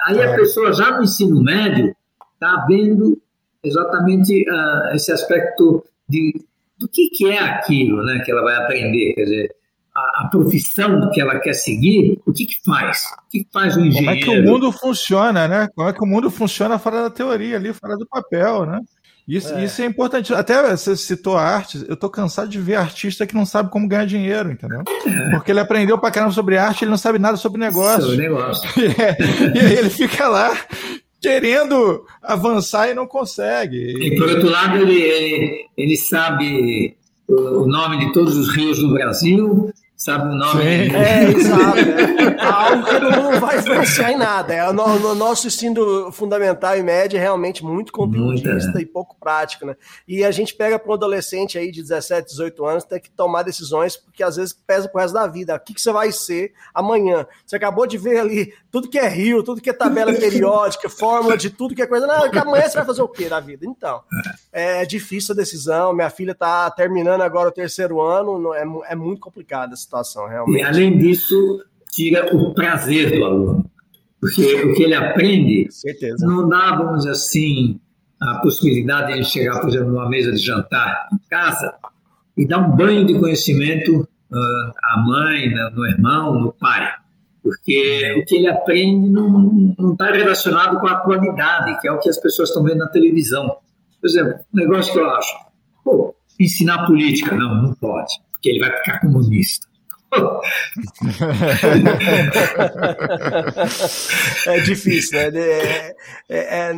Aí 0.07 0.21
a 0.21 0.25
é. 0.25 0.37
pessoa 0.37 0.73
já 0.73 0.97
no 0.97 1.05
ensino 1.05 1.43
médio 1.43 1.95
está 2.35 2.65
vendo 2.67 3.21
exatamente 3.63 4.45
uh, 4.49 4.95
esse 4.95 5.13
aspecto 5.13 5.85
de 6.09 6.45
do 6.79 6.89
que, 6.89 7.11
que 7.11 7.31
é 7.31 7.39
aquilo, 7.39 8.03
né? 8.05 8.21
Que 8.25 8.33
ela 8.33 8.43
vai 8.43 8.57
aprender, 8.57 9.15
quer 9.15 9.23
dizer, 9.23 9.57
a, 9.95 10.25
a, 10.25 10.29
profissão 10.29 11.11
que 11.11 11.21
ela 11.21 11.39
quer 11.39 11.53
seguir, 11.53 12.21
o 12.27 12.33
que, 12.33 12.47
que 12.47 12.57
faz? 12.65 13.03
O 13.27 13.31
que, 13.31 13.45
que 13.45 13.51
faz 13.53 13.77
o 13.77 13.81
engenheiro? 13.81 14.07
Como 14.07 14.11
é 14.11 14.17
que 14.17 14.31
o 14.31 14.51
mundo 14.51 14.73
funciona, 14.73 15.47
né? 15.47 15.69
Como 15.75 15.89
é 15.89 15.93
que 15.93 16.03
o 16.03 16.07
mundo 16.07 16.31
funciona 16.31 16.79
fora 16.79 17.03
da 17.03 17.11
teoria, 17.11 17.57
ali, 17.57 17.73
fora 17.73 17.97
do 17.97 18.07
papel, 18.07 18.67
né? 18.67 18.81
Isso 19.27 19.55
é, 19.55 19.65
isso 19.65 19.81
é 19.83 19.85
importante. 19.85 20.35
Até 20.35 20.75
você 20.75 20.97
citou 20.97 21.37
a 21.37 21.43
arte, 21.43 21.85
eu 21.89 21.97
tô 21.97 22.11
cansado 22.11 22.49
de 22.49 22.59
ver 22.59 22.75
artista 22.75 23.27
que 23.27 23.35
não 23.35 23.47
sabe 23.47 23.71
como 23.71 23.87
ganhar 23.87 24.05
dinheiro, 24.05 24.51
entendeu? 24.51 24.83
É. 25.07 25.31
Porque 25.31 25.53
ele 25.53 25.61
aprendeu 25.61 25.97
pra 25.99 26.11
caramba 26.11 26.33
sobre 26.33 26.59
arte, 26.59 26.85
ele 26.85 26.91
não 26.91 26.99
sabe 26.99 27.19
nada 27.19 27.37
sobre 27.37 27.61
negócio. 27.61 28.03
Sobre 28.03 28.17
negócio. 28.17 28.69
É, 29.03 29.17
e 29.57 29.59
aí 29.59 29.75
ele 29.75 29.91
fica 29.91 30.29
lá 30.29 30.57
querendo 31.21 32.05
avançar 32.21 32.91
e 32.91 32.95
não 32.95 33.07
consegue. 33.07 33.77
E 33.77 34.17
por 34.17 34.29
outro 34.29 34.51
lado, 34.51 34.77
ele, 34.77 35.01
ele, 35.01 35.67
ele 35.77 35.97
sabe 35.97 36.97
o 37.29 37.67
nome 37.67 37.99
de 37.99 38.13
todos 38.13 38.37
os 38.37 38.55
rios 38.55 38.79
do 38.79 38.93
Brasil, 38.93 39.73
sabe 40.03 40.29
o 40.29 40.35
nome? 40.35 40.63
Sim. 40.63 40.97
É, 40.97 41.25
exato. 41.25 41.79
É. 41.79 42.43
Algo 42.45 42.85
que 42.85 42.99
não 42.99 43.41
vai 43.41 43.59
influenciar 43.59 44.13
em 44.13 44.17
nada. 44.17 44.53
É, 44.53 44.69
o, 44.69 44.73
no, 44.73 45.15
nosso 45.15 45.47
ensino 45.47 46.11
fundamental 46.11 46.77
e 46.77 46.83
médio 46.83 47.17
é 47.17 47.21
realmente 47.21 47.65
muito 47.65 47.93
conteudista 47.93 48.73
né? 48.73 48.81
e 48.81 48.87
pouco 48.87 49.17
prático, 49.19 49.65
né? 49.65 49.77
E 50.07 50.25
a 50.25 50.31
gente 50.31 50.55
pega 50.55 50.79
para 50.79 50.91
um 50.91 50.95
adolescente 50.95 51.57
aí 51.57 51.71
de 51.71 51.81
17, 51.81 52.29
18 52.29 52.67
anos, 52.67 52.85
tem 52.85 53.01
que 53.01 53.11
tomar 53.11 53.43
decisões, 53.43 53.97
porque 53.97 54.23
às 54.23 54.37
vezes 54.37 54.53
pesa 54.53 54.89
pro 54.89 55.01
resto 55.01 55.15
da 55.15 55.27
vida. 55.27 55.55
O 55.55 55.61
que, 55.61 55.75
que 55.75 55.81
você 55.81 55.93
vai 55.93 56.11
ser 56.11 56.53
amanhã? 56.75 57.27
Você 57.47 57.57
acabou 57.57 57.87
de 57.87 57.97
ver 57.97 58.19
ali 58.19 58.53
tudo 58.71 58.89
que 58.89 58.99
é 58.99 59.09
rio, 59.09 59.43
tudo 59.43 59.61
que 59.61 59.71
é 59.71 59.73
tabela 59.73 60.13
periódica, 60.13 60.89
fórmula 60.91 61.37
de 61.37 61.51
tudo 61.51 61.75
que 61.75 61.83
é 61.83 61.87
coisa. 61.87 62.07
Não, 62.07 62.29
que 62.31 62.39
amanhã 62.39 62.69
você 62.69 62.77
vai 62.77 62.87
fazer 62.87 63.03
o 63.03 63.09
quê 63.09 63.29
na 63.29 63.39
vida? 63.39 63.65
Então, 63.67 64.03
é 64.53 64.85
difícil 64.85 65.33
a 65.33 65.37
decisão. 65.37 65.93
Minha 65.93 66.11
filha 66.11 66.33
está 66.33 66.71
terminando 66.71 67.21
agora 67.21 67.49
o 67.49 67.53
terceiro 67.53 68.01
ano, 68.01 68.53
é, 68.55 68.65
é 68.93 68.95
muito 68.97 69.21
complicada 69.21 69.75
essa 69.75 69.92
situação, 69.93 70.27
realmente. 70.27 70.61
E 70.61 70.63
além 70.63 70.99
disso, 70.99 71.61
tira 71.91 72.35
o 72.35 72.55
prazer 72.55 73.19
do 73.19 73.25
aluno. 73.25 73.71
Porque 74.19 74.63
o 74.63 74.75
que 74.75 74.85
ele 74.85 74.95
aprende 74.95 75.67
Certeza. 75.71 76.25
não 76.25 76.49
dá, 76.49 76.77
vamos 76.77 76.99
dizer 76.99 77.11
assim, 77.11 77.81
a 78.21 78.37
possibilidade 78.37 79.15
de 79.15 79.25
chegar, 79.25 79.61
por 79.61 79.69
exemplo, 79.69 79.89
numa 79.89 80.09
mesa 80.09 80.31
de 80.31 80.39
jantar 80.39 81.09
em 81.13 81.19
casa 81.29 81.75
e 82.37 82.47
dar 82.47 82.59
um 82.59 82.77
banho 82.77 83.05
de 83.05 83.19
conhecimento 83.19 84.01
uh, 84.01 84.73
à 84.83 85.03
mãe, 85.05 85.51
no 85.75 85.87
irmão, 85.87 86.41
no 86.41 86.53
pai. 86.53 86.89
Porque 87.43 88.15
o 88.21 88.25
que 88.25 88.37
ele 88.37 88.47
aprende 88.47 89.11
não 89.11 89.93
está 89.93 90.13
relacionado 90.13 90.79
com 90.79 90.87
a 90.87 90.93
atualidade, 90.93 91.81
que 91.81 91.89
é 91.89 91.93
o 91.93 91.99
que 91.99 92.09
as 92.09 92.17
pessoas 92.17 92.49
estão 92.49 92.63
vendo 92.63 92.79
na 92.79 92.87
televisão. 92.87 93.57
Por 94.01 94.09
exemplo, 94.09 94.35
um 94.55 94.57
negócio 94.57 94.93
que 94.93 95.01
eu 95.01 95.11
acho, 95.11 95.37
pô, 95.85 96.15
ensinar 96.39 96.87
política, 96.87 97.35
não, 97.35 97.61
não 97.61 97.75
pode, 97.75 98.15
porque 98.31 98.49
ele 98.51 98.61
vai 98.61 98.71
ficar 98.79 99.01
comunista. 99.01 99.72
É 104.47 104.61
difícil, 104.61 105.19
né? 105.19 105.31
É, 105.39 105.97
é, 106.29 106.71
é, 106.71 106.73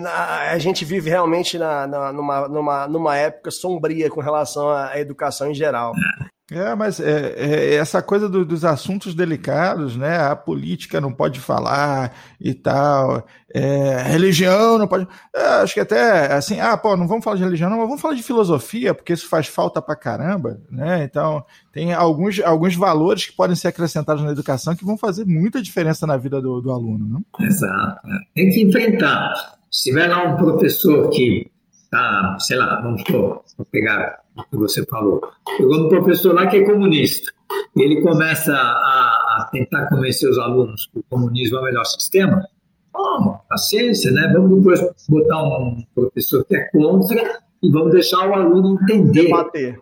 a 0.50 0.58
gente 0.58 0.84
vive 0.84 1.10
realmente 1.10 1.58
na, 1.58 1.86
na, 1.86 2.12
numa, 2.12 2.48
numa, 2.48 2.88
numa 2.88 3.16
época 3.16 3.50
sombria 3.50 4.08
com 4.10 4.20
relação 4.20 4.70
à 4.70 4.98
educação 4.98 5.50
em 5.50 5.54
geral. 5.54 5.92
É, 6.50 6.74
mas 6.74 7.00
é, 7.00 7.34
é 7.36 7.74
essa 7.76 8.02
coisa 8.02 8.28
do, 8.28 8.44
dos 8.44 8.66
assuntos 8.66 9.14
delicados, 9.14 9.96
né? 9.96 10.18
A 10.18 10.36
política 10.36 11.00
não 11.00 11.10
pode 11.10 11.40
falar 11.40 12.14
e 12.38 12.52
tal, 12.52 13.26
é, 13.54 14.02
religião 14.02 14.76
não 14.76 14.86
pode. 14.86 15.08
É, 15.34 15.42
acho 15.62 15.72
que 15.72 15.80
até 15.80 16.34
assim, 16.34 16.60
ah, 16.60 16.76
pô, 16.76 16.98
não 16.98 17.08
vamos 17.08 17.24
falar 17.24 17.36
de 17.36 17.44
religião, 17.44 17.70
não, 17.70 17.78
mas 17.78 17.86
vamos 17.86 18.02
falar 18.02 18.14
de 18.14 18.22
filosofia, 18.22 18.92
porque 18.92 19.14
isso 19.14 19.26
faz 19.26 19.46
falta 19.46 19.80
pra 19.80 19.96
caramba, 19.96 20.60
né? 20.70 21.02
Então, 21.04 21.42
tem 21.72 21.94
alguns, 21.94 22.38
alguns 22.40 22.76
valores 22.76 23.24
que 23.24 23.32
podem 23.32 23.56
ser 23.56 23.68
acrescentados 23.68 24.22
na 24.22 24.32
educação 24.32 24.76
que 24.76 24.84
vão 24.84 24.98
fazer 24.98 25.24
muita 25.24 25.62
diferença 25.62 26.06
na 26.06 26.18
vida 26.18 26.42
do, 26.42 26.60
do 26.60 26.70
aluno, 26.70 27.08
não? 27.08 27.46
Exato. 27.46 28.06
Tem 28.34 28.50
que 28.50 28.62
enfrentar. 28.62 29.32
Se 29.70 29.90
tiver 29.90 30.08
lá 30.08 30.22
um 30.24 30.36
professor 30.36 31.08
que 31.08 31.50
tá, 31.94 32.36
sei 32.40 32.56
lá, 32.56 32.80
vamos 32.80 33.02
vou 33.08 33.66
pegar 33.70 34.18
o 34.36 34.42
que 34.42 34.56
você 34.56 34.84
falou. 34.86 35.20
Pegou 35.56 35.86
um 35.86 35.88
professor 35.88 36.34
lá 36.34 36.46
que 36.48 36.56
é 36.56 36.64
comunista. 36.64 37.32
Ele 37.76 38.02
começa 38.02 38.52
a, 38.52 38.56
a 38.56 39.48
tentar 39.52 39.86
convencer 39.86 40.28
os 40.28 40.38
alunos 40.38 40.88
que 40.92 40.98
o 40.98 41.04
comunismo 41.08 41.58
é 41.58 41.60
o 41.60 41.64
melhor 41.64 41.84
sistema. 41.84 42.44
Oh, 42.92 43.36
paciência, 43.48 44.10
né? 44.10 44.32
Vamos 44.32 44.58
depois 44.58 44.80
botar 45.08 45.42
um 45.42 45.84
professor 45.94 46.44
que 46.44 46.56
é 46.56 46.68
contra 46.70 47.40
e 47.62 47.70
vamos 47.70 47.92
deixar 47.92 48.28
o 48.28 48.34
aluno 48.34 48.78
entender. 48.82 49.24
Debater. 49.24 49.78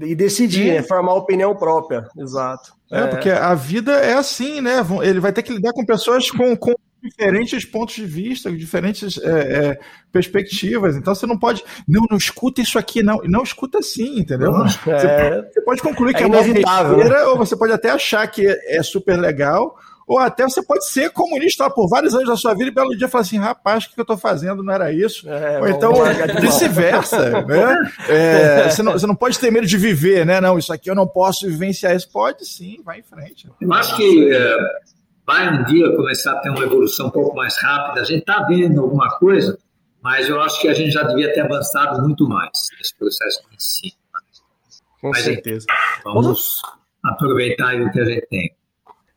E 0.00 0.14
decidir, 0.14 0.74
né? 0.74 0.82
formar 0.82 1.14
opinião 1.14 1.54
própria. 1.56 2.06
Exato. 2.16 2.72
É, 2.90 3.00
é, 3.00 3.06
porque 3.08 3.30
a 3.30 3.54
vida 3.54 3.92
é 3.92 4.14
assim, 4.14 4.60
né? 4.60 4.76
Ele 5.02 5.20
vai 5.20 5.32
ter 5.32 5.42
que 5.42 5.52
lidar 5.52 5.72
com 5.72 5.84
pessoas 5.84 6.30
com, 6.30 6.56
com 6.56 6.74
diferentes 7.08 7.64
pontos 7.64 7.94
de 7.94 8.06
vista, 8.06 8.50
diferentes 8.50 9.18
é, 9.18 9.30
é, 9.30 9.80
perspectivas. 10.12 10.96
Então 10.96 11.14
você 11.14 11.26
não 11.26 11.38
pode. 11.38 11.64
Não, 11.86 12.06
não 12.10 12.16
escuta 12.16 12.60
isso 12.60 12.78
aqui, 12.78 13.02
não. 13.02 13.18
Não 13.24 13.42
escuta 13.42 13.78
assim, 13.78 14.20
entendeu? 14.20 14.52
Você, 14.52 14.90
é... 14.90 15.42
você, 15.42 15.60
pode 15.62 15.82
concluir 15.82 16.14
que 16.14 16.22
é, 16.22 16.26
é 16.26 16.28
inevitável. 16.28 16.96
Né? 16.98 17.22
ou 17.24 17.36
você 17.36 17.56
pode 17.56 17.72
até 17.72 17.90
achar 17.90 18.26
que 18.26 18.46
é, 18.46 18.82
super 18.82 19.18
legal, 19.18 19.76
ou 20.06 20.18
até 20.18 20.44
você 20.44 20.62
pode 20.62 20.86
ser 20.86 21.10
comunista 21.10 21.68
por 21.68 21.88
vários 21.88 22.14
anos 22.14 22.28
da 22.28 22.36
sua 22.36 22.54
vida 22.54 22.70
e 22.70 22.74
belo 22.74 22.96
dia 22.96 23.08
falar 23.08 23.22
assim, 23.22 23.38
rapaz, 23.38 23.84
o 23.84 23.92
que 23.92 23.98
eu 23.98 24.02
estou 24.02 24.16
fazendo 24.16 24.62
não 24.62 24.72
era 24.72 24.92
isso. 24.92 25.28
É, 25.28 25.60
ou 25.60 25.68
então, 25.68 25.92
vice-versa. 26.40 27.42
né? 27.42 27.92
É, 28.08 28.70
você, 28.70 28.82
não, 28.82 28.92
você 28.92 29.06
não 29.06 29.16
pode 29.16 29.38
ter 29.38 29.50
medo 29.50 29.66
de 29.66 29.76
viver, 29.76 30.24
né? 30.24 30.40
Não, 30.40 30.56
isso 30.56 30.72
aqui 30.72 30.88
eu 30.88 30.94
não 30.94 31.08
posso 31.08 31.46
vivenciar 31.46 31.94
isso. 31.96 32.08
Pode 32.08 32.46
sim, 32.46 32.80
vai 32.84 33.00
em 33.00 33.02
frente. 33.02 33.50
Eu 33.60 33.72
acho 33.72 33.96
que 33.96 34.32
é, 34.32 34.56
vai 35.26 35.52
um 35.52 35.64
dia 35.64 35.94
começar 35.96 36.32
a 36.32 36.40
ter 36.40 36.50
uma 36.50 36.62
evolução 36.62 37.08
um 37.08 37.10
pouco 37.10 37.34
mais 37.34 37.60
rápida. 37.60 38.00
A 38.00 38.04
gente 38.04 38.20
está 38.20 38.42
vendo 38.44 38.80
alguma 38.80 39.18
coisa, 39.18 39.58
mas 40.00 40.28
eu 40.28 40.40
acho 40.40 40.60
que 40.60 40.68
a 40.68 40.74
gente 40.74 40.92
já 40.92 41.02
devia 41.02 41.34
ter 41.34 41.40
avançado 41.40 42.00
muito 42.00 42.28
mais 42.28 42.68
nesse 42.78 42.94
processo 42.96 43.42
de 43.48 43.56
ensino. 43.56 43.96
Com 45.00 45.10
mas, 45.10 45.24
certeza. 45.24 45.66
Vamos 46.04 46.62
aproveitar 47.04 47.74
o 47.74 47.90
que 47.90 48.00
a 48.00 48.04
gente 48.04 48.26
tem. 48.28 48.54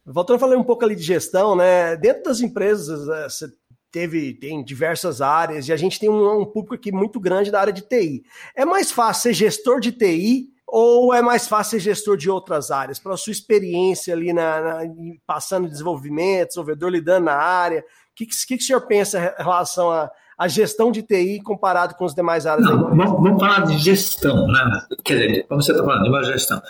Voltando 0.06 0.38
a 0.38 0.40
falar 0.40 0.58
um 0.58 0.64
pouco 0.64 0.84
ali 0.84 0.96
de 0.96 1.04
gestão, 1.04 1.56
né? 1.56 1.96
Dentro 1.96 2.24
das 2.24 2.42
empresas, 2.42 3.08
é, 3.08 3.30
você 3.30 3.48
teve 3.92 4.34
tem 4.34 4.64
diversas 4.64 5.22
áreas 5.22 5.68
e 5.68 5.74
a 5.74 5.78
gente 5.78 6.00
tem 6.00 6.10
um, 6.10 6.42
um, 6.42 6.46
público 6.46 6.76
aqui 6.76 6.92
muito 6.92 7.20
grande 7.20 7.52
da 7.52 7.60
área 7.60 7.74
de 7.74 7.82
TI. 7.82 8.24
É 8.56 8.66
mais 8.66 8.92
fácil 8.92 9.24
ser 9.24 9.34
gestor 9.34 9.80
de 9.80 9.92
TI 9.92 10.50
ou 10.72 11.14
é 11.14 11.22
mais 11.22 11.48
fácil 11.48 11.80
ser 11.80 11.80
gestor 11.80 12.16
de 12.16 12.30
outras 12.30 12.72
áreas? 12.72 13.00
Pela 13.00 13.18
sua 13.18 13.32
experiência 13.32 14.14
ali 14.14 14.32
na, 14.32 14.62
na 14.62 14.94
passando 15.26 15.70
desenvolvimento, 15.70 16.50
desenvolvedor 16.50 16.92
lidando 16.92 17.26
na 17.26 17.36
área, 17.36 17.80
o 17.80 17.84
que, 18.16 18.26
que, 18.26 18.48
que, 18.48 18.56
o 18.56 18.62
senhor 18.62 18.82
pensa 18.82 19.36
em 19.40 19.44
relação 19.44 19.90
a, 19.90 20.12
a 20.38 20.48
gestão 20.48 20.92
de 20.92 21.02
TI 21.02 21.42
comparado 21.42 21.96
com 21.96 22.06
as 22.06 22.14
demais 22.14 22.46
áreas? 22.46 22.70
Não, 22.70 22.90
vamos, 22.90 23.12
vamos, 23.12 23.40
falar 23.40 23.66
de 23.66 23.78
gestão, 23.78 24.48
né? 24.48 24.82
Quer 25.04 25.14
dizer, 25.18 25.48
como 25.48 25.62
você 25.62 25.72
está 25.72 25.84
falando, 25.84 26.04
de 26.04 26.10
uma 26.10 26.24
gestão. 26.24 26.62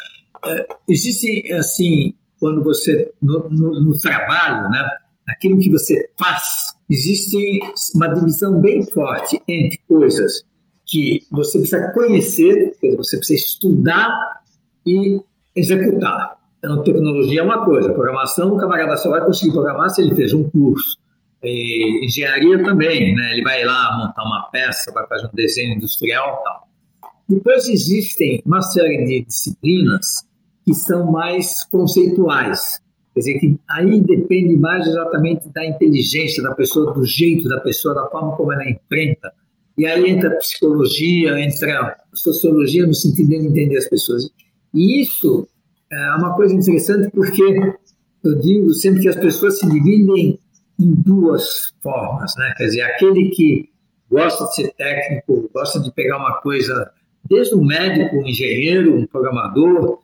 É, 0.45 0.67
existe, 0.87 1.51
assim, 1.53 2.13
quando 2.39 2.63
você, 2.63 3.11
no, 3.21 3.49
no, 3.49 3.81
no 3.81 3.97
trabalho, 3.97 4.69
né, 4.69 4.89
aquilo 5.27 5.59
que 5.59 5.69
você 5.69 6.09
faz, 6.17 6.73
existe 6.89 7.59
uma 7.93 8.07
divisão 8.07 8.59
bem 8.61 8.85
forte 8.85 9.41
entre 9.47 9.77
coisas 9.87 10.43
que 10.89 11.23
você 11.31 11.59
precisa 11.59 11.91
conhecer, 11.91 12.73
você 12.97 13.17
precisa 13.17 13.39
estudar 13.39 14.41
e 14.85 15.21
executar. 15.55 16.37
Então, 16.57 16.83
tecnologia 16.83 17.41
é 17.41 17.43
uma 17.43 17.63
coisa, 17.63 17.93
programação, 17.93 18.53
o 18.53 18.57
camarada 18.57 18.97
só 18.97 19.09
vai 19.09 19.23
conseguir 19.23 19.53
programar 19.53 19.89
se 19.89 20.01
ele 20.01 20.15
fez 20.15 20.33
um 20.33 20.49
curso. 20.49 20.97
E 21.41 22.05
engenharia 22.05 22.61
também, 22.63 23.15
né? 23.15 23.31
ele 23.33 23.43
vai 23.43 23.63
lá 23.63 23.97
montar 23.97 24.23
uma 24.23 24.49
peça, 24.51 24.91
vai 24.91 25.07
fazer 25.07 25.27
um 25.27 25.35
desenho 25.35 25.75
industrial 25.75 26.41
tal. 26.43 26.67
Depois 27.29 27.69
existem 27.69 28.41
uma 28.45 28.61
série 28.61 29.05
de 29.05 29.25
disciplinas 29.25 30.27
que 30.65 30.73
são 30.73 31.11
mais 31.11 31.63
conceituais. 31.65 32.81
Quer 33.13 33.19
dizer, 33.19 33.39
que 33.39 33.59
aí 33.69 34.01
depende 34.01 34.57
mais 34.57 34.85
exatamente 34.85 35.47
da 35.49 35.65
inteligência 35.65 36.43
da 36.43 36.53
pessoa, 36.55 36.93
do 36.93 37.05
jeito 37.05 37.47
da 37.47 37.59
pessoa, 37.61 37.95
da 37.95 38.07
forma 38.07 38.35
como 38.35 38.51
ela 38.51 38.69
enfrenta. 38.69 39.31
E 39.79 39.85
aí 39.85 40.09
entra 40.09 40.35
psicologia, 40.35 41.39
entra 41.39 41.95
sociologia 42.13 42.85
no 42.85 42.93
sentido 42.93 43.29
de 43.29 43.35
entender 43.37 43.77
as 43.77 43.87
pessoas. 43.87 44.29
E 44.73 45.01
isso 45.01 45.47
é 45.89 46.15
uma 46.15 46.35
coisa 46.35 46.53
interessante 46.53 47.09
porque 47.11 47.41
eu 48.21 48.39
digo 48.41 48.73
sempre 48.73 49.03
que 49.03 49.07
as 49.07 49.15
pessoas 49.15 49.57
se 49.57 49.69
dividem 49.69 50.37
em 50.77 50.93
duas 50.95 51.73
formas, 51.81 52.35
né? 52.35 52.53
Quer 52.57 52.65
dizer, 52.65 52.81
aquele 52.81 53.29
que 53.29 53.69
gosta 54.11 54.43
de 54.47 54.55
ser 54.55 54.73
técnico, 54.73 55.49
gosta 55.53 55.79
de 55.79 55.89
pegar 55.93 56.17
uma 56.17 56.41
coisa, 56.41 56.91
desde 57.29 57.55
um 57.55 57.63
médico, 57.63 58.17
um 58.17 58.27
engenheiro, 58.27 58.97
um 58.97 59.07
programador, 59.07 59.99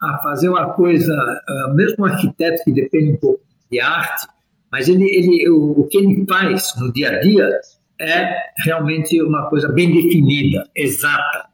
a 0.00 0.18
fazer 0.22 0.48
uma 0.48 0.72
coisa, 0.72 1.12
uh, 1.12 1.74
mesmo 1.74 1.96
um 1.98 2.06
arquiteto 2.06 2.64
que 2.64 2.72
depende 2.72 3.12
um 3.12 3.16
pouco 3.18 3.44
de 3.70 3.78
arte, 3.78 4.26
mas 4.70 4.88
ele, 4.88 5.04
ele, 5.04 5.50
o, 5.50 5.80
o 5.80 5.86
que 5.86 5.98
ele 5.98 6.24
faz 6.26 6.72
no 6.80 6.90
dia 6.90 7.10
a 7.10 7.20
dia 7.20 7.50
é 8.00 8.36
realmente 8.64 9.20
uma 9.22 9.48
coisa 9.48 9.68
bem 9.68 9.92
definida, 9.92 10.68
exata. 10.74 11.48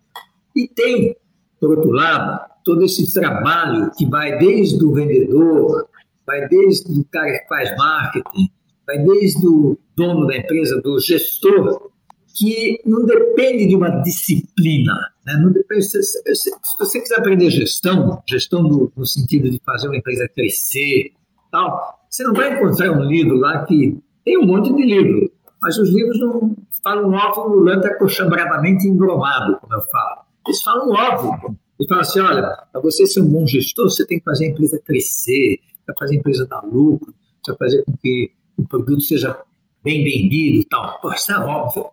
E 0.55 0.69
tem, 0.69 1.17
por 1.61 1.77
outro 1.77 1.91
lado, 1.91 2.49
todo 2.65 2.85
esse 2.85 3.13
trabalho 3.13 3.91
que 3.97 4.07
vai 4.07 4.39
desde 4.39 4.85
o 4.85 4.93
vendedor, 4.93 5.89
vai 6.27 6.49
desde 6.49 7.01
o 7.01 7.05
cara 7.05 7.39
que 7.39 7.49
faz 7.49 7.77
marketing, 7.77 8.51
vai 8.87 8.99
desde 8.99 9.47
o 9.47 9.79
dono 9.97 10.27
da 10.27 10.37
empresa, 10.37 10.81
do 10.81 10.99
gestor, 11.01 11.91
que 12.39 12.81
não 12.87 13.05
depende 13.05 13.67
de 13.67 13.75
uma 13.75 13.91
disciplina. 14.03 14.95
Né? 15.27 15.35
Não 15.43 15.51
depende, 15.51 15.83
se, 15.83 16.03
se, 16.03 16.35
se, 16.35 16.51
você 16.79 17.01
quiser 17.01 17.19
aprender 17.19 17.51
gestão, 17.51 18.23
gestão 18.29 18.63
no, 18.63 19.07
sentido 19.07 19.51
de 19.51 19.61
fazer 19.65 19.89
uma 19.89 19.97
empresa 19.97 20.29
crescer, 20.29 21.13
tal, 21.51 21.99
você 22.09 22.23
não 22.23 22.33
vai 22.33 22.55
encontrar 22.55 22.93
um 22.93 23.05
livro 23.05 23.37
lá 23.37 23.65
que 23.65 23.99
tem 24.25 24.39
um 24.39 24.47
monte 24.47 24.73
de 24.73 24.85
livro, 24.85 25.31
mas 25.61 25.79
os 25.79 25.91
livros 25.91 26.19
não 26.21 26.57
falam 26.83 27.13
óbvio 27.13 27.57
lulante 27.57 27.87
acochambradamente 27.87 28.87
embromado, 28.87 29.59
como 29.61 29.75
eu 29.75 29.83
falo. 29.83 30.21
Eles 30.47 30.63
falam 30.63 30.91
óbvio. 30.91 31.57
Eles 31.79 31.89
falam 31.89 32.03
assim, 32.03 32.21
olha, 32.21 32.67
para 32.73 32.81
você 32.81 33.07
ser 33.07 33.21
um 33.21 33.29
bom 33.29 33.47
gestor, 33.47 33.91
você 33.91 34.07
tem 34.07 34.19
que 34.19 34.25
fazer 34.25 34.47
a 34.47 34.49
empresa 34.49 34.81
crescer, 34.85 35.61
para 35.85 35.95
fazer 35.99 36.17
a 36.17 36.19
empresa 36.19 36.47
dar 36.47 36.61
lucro, 36.65 37.15
para 37.45 37.57
fazer 37.57 37.85
com 37.85 37.97
que 37.97 38.33
o 38.57 38.67
produto 38.67 39.01
seja 39.01 39.39
bem 39.83 40.05
vendido 40.05 40.59
e 40.59 40.65
tal. 40.65 41.01
Pô, 41.01 41.13
isso 41.13 41.33
é 41.33 41.39
óbvio. 41.39 41.87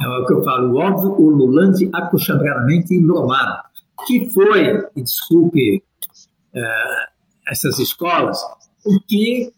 É 0.00 0.08
o 0.08 0.26
que 0.26 0.32
eu 0.32 0.42
falo, 0.42 0.72
o 0.72 0.78
óbvio, 0.78 1.12
o 1.12 1.28
lulante 1.28 1.90
acochambradamente 1.92 2.94
embromado, 2.94 3.62
que 4.06 4.30
foi, 4.30 4.82
e 4.96 5.02
desculpe 5.02 5.84
é, 6.54 7.06
essas 7.46 7.78
escolas, 7.78 8.40
o 8.84 8.98
que 9.06 9.52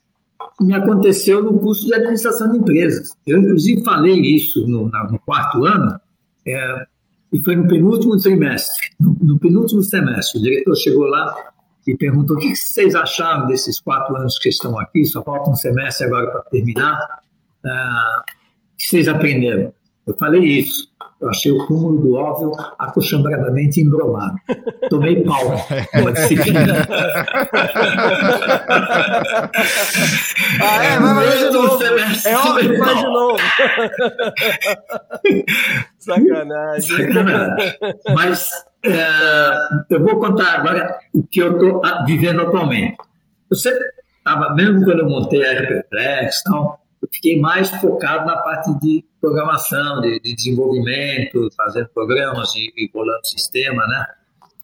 me 0.61 0.74
aconteceu 0.74 1.43
no 1.43 1.59
curso 1.59 1.86
de 1.86 1.95
administração 1.95 2.51
de 2.51 2.59
empresas. 2.59 3.11
Eu, 3.26 3.38
inclusive, 3.38 3.82
falei 3.82 4.20
isso 4.20 4.66
no, 4.66 4.88
no 4.88 5.18
quarto 5.20 5.64
ano, 5.64 5.99
é, 6.47 6.86
e 7.32 7.43
foi 7.43 7.57
no 7.57 7.66
penúltimo 7.66 8.16
trimestre, 8.18 8.90
no, 9.01 9.16
no, 9.20 9.38
penúltimo 9.38 9.82
semestre. 9.82 10.38
O 10.38 10.43
diretor 10.43 10.76
chegou 10.76 11.07
lá 11.07 11.34
e 11.86 11.97
perguntou: 11.97 12.36
o 12.36 12.40
que 12.40 12.55
vocês 12.55 12.95
acharam 12.95 13.47
desses 13.47 13.80
quatro 13.80 14.14
anos 14.16 14.38
que 14.38 14.49
estão 14.49 14.78
aqui? 14.78 15.05
Só 15.07 15.22
falta 15.22 15.51
um 15.51 15.55
semestre 15.55 16.07
agora 16.07 16.30
para 16.30 16.43
terminar. 16.43 16.99
Ah, 17.64 18.22
o 18.22 18.76
que 18.76 18.86
vocês 18.86 19.09
aprenderam? 19.09 19.72
Eu 20.07 20.14
falei 20.16 20.43
isso. 20.43 20.91
Eu 21.22 21.30
achei 21.30 21.50
o 21.52 21.66
cúmulo 21.68 22.00
do 22.00 22.16
óbvio 22.16 22.50
acochambradamente 22.76 23.80
embromado. 23.80 24.34
Tomei 24.90 25.22
pau 25.22 25.54
com 25.94 26.10
disciplina. 26.10 26.84
ah, 30.60 30.84
é? 30.84 30.98
Vai 30.98 31.14
mais 31.14 31.38
de 31.38 31.50
novo. 31.50 31.80
É 31.84 32.36
óbvio, 32.36 32.78
vai 32.78 32.96
de 32.96 33.04
novo. 33.04 33.38
Sacanagem. 36.00 36.96
Sacanagem. 36.96 37.74
Mas 38.12 38.50
é, 38.84 39.08
eu 39.90 40.02
vou 40.02 40.18
contar 40.18 40.58
agora 40.58 40.98
o 41.14 41.22
que 41.22 41.40
eu 41.40 41.52
estou 41.52 41.80
vivendo 42.04 42.42
atualmente. 42.42 42.96
Sempre 43.54 43.84
estava, 44.18 44.52
mesmo 44.56 44.84
quando 44.84 44.98
eu 45.00 45.08
montei 45.08 45.46
a 45.46 45.52
RPPlex 45.52 46.40
e 46.40 46.44
tal, 46.50 46.82
eu 47.03 47.09
fiquei 47.12 47.40
mais 47.40 47.68
focado 47.68 48.26
na 48.26 48.36
parte 48.36 48.72
de 48.78 49.05
programação, 49.20 50.00
de, 50.00 50.20
de 50.20 50.34
desenvolvimento, 50.34 51.48
fazendo 51.57 51.88
programas 51.88 52.55
e, 52.55 52.72
e 52.76 52.88
bolando 52.92 53.26
sistema, 53.26 53.84
né? 53.88 54.07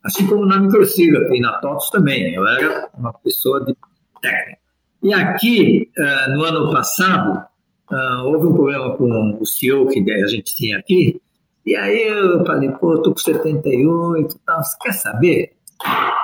Assim 0.04 0.26
como 0.26 0.46
na 0.46 0.60
Microsiga 0.60 1.18
e 1.34 1.40
na 1.40 1.58
TOTOS 1.58 1.90
também, 1.90 2.32
eu 2.32 2.46
era 2.46 2.88
uma 2.96 3.12
pessoa 3.12 3.64
de 3.64 3.76
técnica. 4.22 4.58
E 5.02 5.12
aqui, 5.12 5.90
uh, 5.98 6.32
no 6.32 6.44
ano 6.44 6.72
passado, 6.72 7.44
uh, 7.90 8.24
houve 8.24 8.46
um 8.46 8.54
problema 8.54 8.96
com 8.96 9.38
o 9.40 9.44
CEO 9.46 9.88
que 9.88 9.98
a 10.10 10.26
gente 10.28 10.54
tinha 10.54 10.78
aqui, 10.78 11.20
e 11.66 11.76
aí 11.76 12.08
eu 12.08 12.44
falei, 12.46 12.70
pô, 12.70 12.94
eu 12.94 13.02
tô 13.02 13.12
com 13.12 13.18
78 13.18 14.34
e 14.34 14.38
tal, 14.46 14.62
você 14.62 14.76
quer 14.80 14.92
saber? 14.92 15.52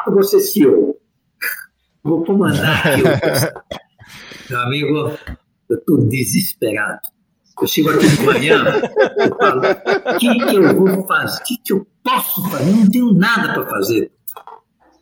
Eu 0.07 0.13
vou 0.13 0.23
ser 0.23 0.41
CEO, 0.41 0.97
vou 2.03 2.25
comandar 2.25 2.87
aqui 2.87 3.03
o 3.03 3.75
Meu 4.51 4.61
amigo, 4.61 5.19
eu 5.75 5.79
estou 5.79 6.09
desesperado. 6.09 7.01
Eu 7.61 7.69
chego 7.69 7.91
aqui 7.91 8.09
de 8.09 8.23
manhã, 8.23 8.65
eu 9.17 9.37
falo, 9.37 9.61
o 9.61 10.19
que, 10.19 10.47
que 10.47 10.57
eu 10.57 10.77
vou 10.77 11.07
fazer? 11.07 11.41
O 11.41 11.45
que, 11.45 11.57
que 11.59 11.73
eu 11.73 11.87
posso 12.03 12.51
fazer? 12.51 12.69
Eu 12.69 12.77
não 12.77 12.91
tenho 12.91 13.13
nada 13.13 13.55
para 13.55 13.67
fazer. 13.67 14.11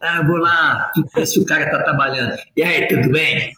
Ah, 0.00 0.22
vou 0.26 0.36
lá, 0.36 0.92
ver 1.14 1.26
se 1.26 1.40
o 1.40 1.46
cara 1.46 1.64
está 1.64 1.82
trabalhando. 1.82 2.36
E 2.56 2.62
aí, 2.62 2.88
tudo 2.88 3.08
bem? 3.10 3.52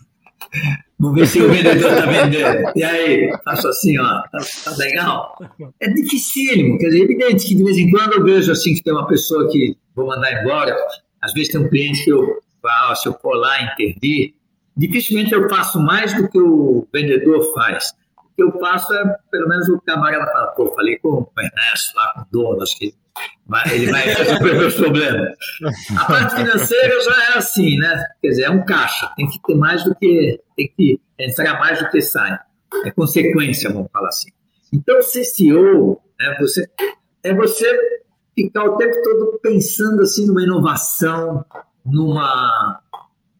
Vamos 0.98 1.18
ver 1.18 1.26
se 1.26 1.40
o 1.40 1.50
vendedor 1.50 1.92
está 1.92 2.06
vendendo. 2.06 2.72
E 2.76 2.84
aí, 2.84 3.36
faço 3.44 3.68
assim, 3.68 3.98
ó, 3.98 4.22
tá, 4.30 4.38
tá, 4.64 4.76
legal? 4.76 5.36
É 5.80 5.88
dificílimo, 5.88 6.78
quer 6.78 6.86
dizer, 6.86 7.00
é 7.00 7.04
evidente 7.04 7.48
que 7.48 7.54
de 7.54 7.64
vez 7.64 7.78
em 7.78 7.90
quando 7.90 8.12
eu 8.12 8.24
vejo 8.24 8.52
assim 8.52 8.74
que 8.74 8.82
tem 8.82 8.92
uma 8.92 9.06
pessoa 9.06 9.50
que 9.50 9.76
vou 9.94 10.06
mandar 10.06 10.40
embora. 10.40 10.76
Às 11.20 11.32
vezes 11.32 11.50
tem 11.50 11.60
um 11.60 11.68
cliente 11.68 12.04
que 12.04 12.10
eu, 12.10 12.38
ah, 12.64 12.94
se 12.94 13.08
eu 13.08 13.14
for 13.14 13.34
lá 13.34 13.60
intervir, 13.72 14.34
Dificilmente 14.76 15.32
eu 15.32 15.48
faço 15.48 15.80
mais 15.80 16.14
do 16.14 16.28
que 16.28 16.38
o 16.38 16.86
vendedor 16.92 17.52
faz. 17.54 17.92
O 18.18 18.34
que 18.34 18.42
eu 18.42 18.58
faço 18.58 18.92
é, 18.92 19.16
pelo 19.30 19.48
menos, 19.48 19.68
o 19.68 19.80
camarada 19.80 20.30
fala, 20.32 20.46
pô, 20.48 20.74
falei 20.74 20.98
com 20.98 21.08
o 21.08 21.30
Ernesto, 21.38 21.96
lá 21.96 22.12
com 22.14 22.20
o 22.22 22.26
dono, 22.30 22.62
acho 22.62 22.76
que 22.78 22.94
Ele 23.72 23.90
vai 23.92 24.02
resolver 24.02 24.66
os 24.66 24.74
problemas. 24.74 25.36
A 25.96 26.04
parte 26.04 26.36
financeira 26.36 27.00
já 27.02 27.34
é 27.34 27.38
assim, 27.38 27.78
né? 27.78 28.04
Quer 28.20 28.28
dizer, 28.28 28.42
é 28.44 28.50
um 28.50 28.64
caixa. 28.64 29.12
Tem 29.16 29.28
que 29.28 29.40
ter 29.40 29.54
mais 29.54 29.84
do 29.84 29.94
que. 29.94 30.40
Tem 30.56 30.72
que 30.76 31.00
entrar 31.18 31.58
mais 31.60 31.78
do 31.78 31.88
que 31.90 32.00
sai. 32.00 32.36
É 32.84 32.90
consequência, 32.90 33.72
vamos 33.72 33.88
falar 33.92 34.08
assim. 34.08 34.30
Então, 34.72 35.00
CEO 35.00 36.00
né, 36.18 36.36
você, 36.40 36.68
é 37.22 37.32
você 37.32 37.78
ficar 38.34 38.64
o 38.64 38.76
tempo 38.76 39.00
todo 39.02 39.38
pensando 39.40 40.02
assim 40.02 40.26
numa 40.26 40.42
inovação, 40.42 41.44
numa, 41.84 42.80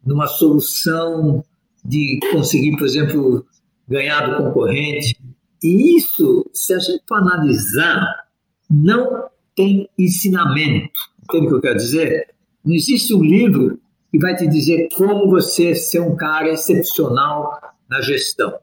numa 0.04 0.26
solução 0.26 1.44
de 1.84 2.18
conseguir, 2.32 2.76
por 2.76 2.86
exemplo, 2.86 3.46
ganhar 3.88 4.28
do 4.28 4.44
concorrente. 4.44 5.16
E 5.62 5.96
isso, 5.96 6.48
se 6.52 6.74
a 6.74 6.78
gente 6.78 7.02
for 7.06 7.16
analisar, 7.16 8.24
não 8.70 9.28
tem 9.54 9.88
ensinamento. 9.98 10.90
Entende 11.22 11.46
o 11.46 11.48
que 11.48 11.54
eu 11.54 11.60
quero 11.60 11.76
dizer? 11.76 12.34
Não 12.64 12.74
existe 12.74 13.14
um 13.14 13.22
livro 13.22 13.78
que 14.10 14.18
vai 14.18 14.34
te 14.34 14.46
dizer 14.46 14.88
como 14.94 15.28
você 15.28 15.74
ser 15.74 16.00
um 16.00 16.16
cara 16.16 16.48
excepcional 16.48 17.60
na 17.88 18.00
gestão. 18.00 18.54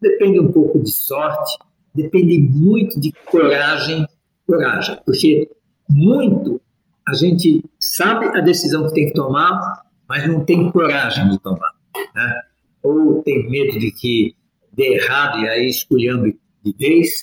Depende 0.00 0.40
um 0.40 0.50
pouco 0.50 0.82
de 0.82 0.90
sorte, 0.90 1.58
depende 1.94 2.38
muito 2.38 2.98
de 2.98 3.12
coragem, 3.30 4.06
coragem, 4.46 4.98
porque 5.04 5.50
muito 5.88 6.60
a 7.06 7.14
gente 7.14 7.64
sabe 7.78 8.26
a 8.26 8.40
decisão 8.40 8.86
que 8.86 8.94
tem 8.94 9.06
que 9.06 9.14
tomar, 9.14 9.82
mas 10.10 10.26
não 10.26 10.44
tem 10.44 10.72
coragem 10.72 11.28
de 11.28 11.38
tomar, 11.38 11.72
né? 12.16 12.42
Ou 12.82 13.22
tem 13.22 13.48
medo 13.48 13.78
de 13.78 13.92
que 13.92 14.34
dê 14.72 14.94
errado 14.94 15.38
e 15.38 15.48
aí 15.48 15.68
escolhendo 15.68 16.34
de 16.64 16.76
vez, 16.76 17.22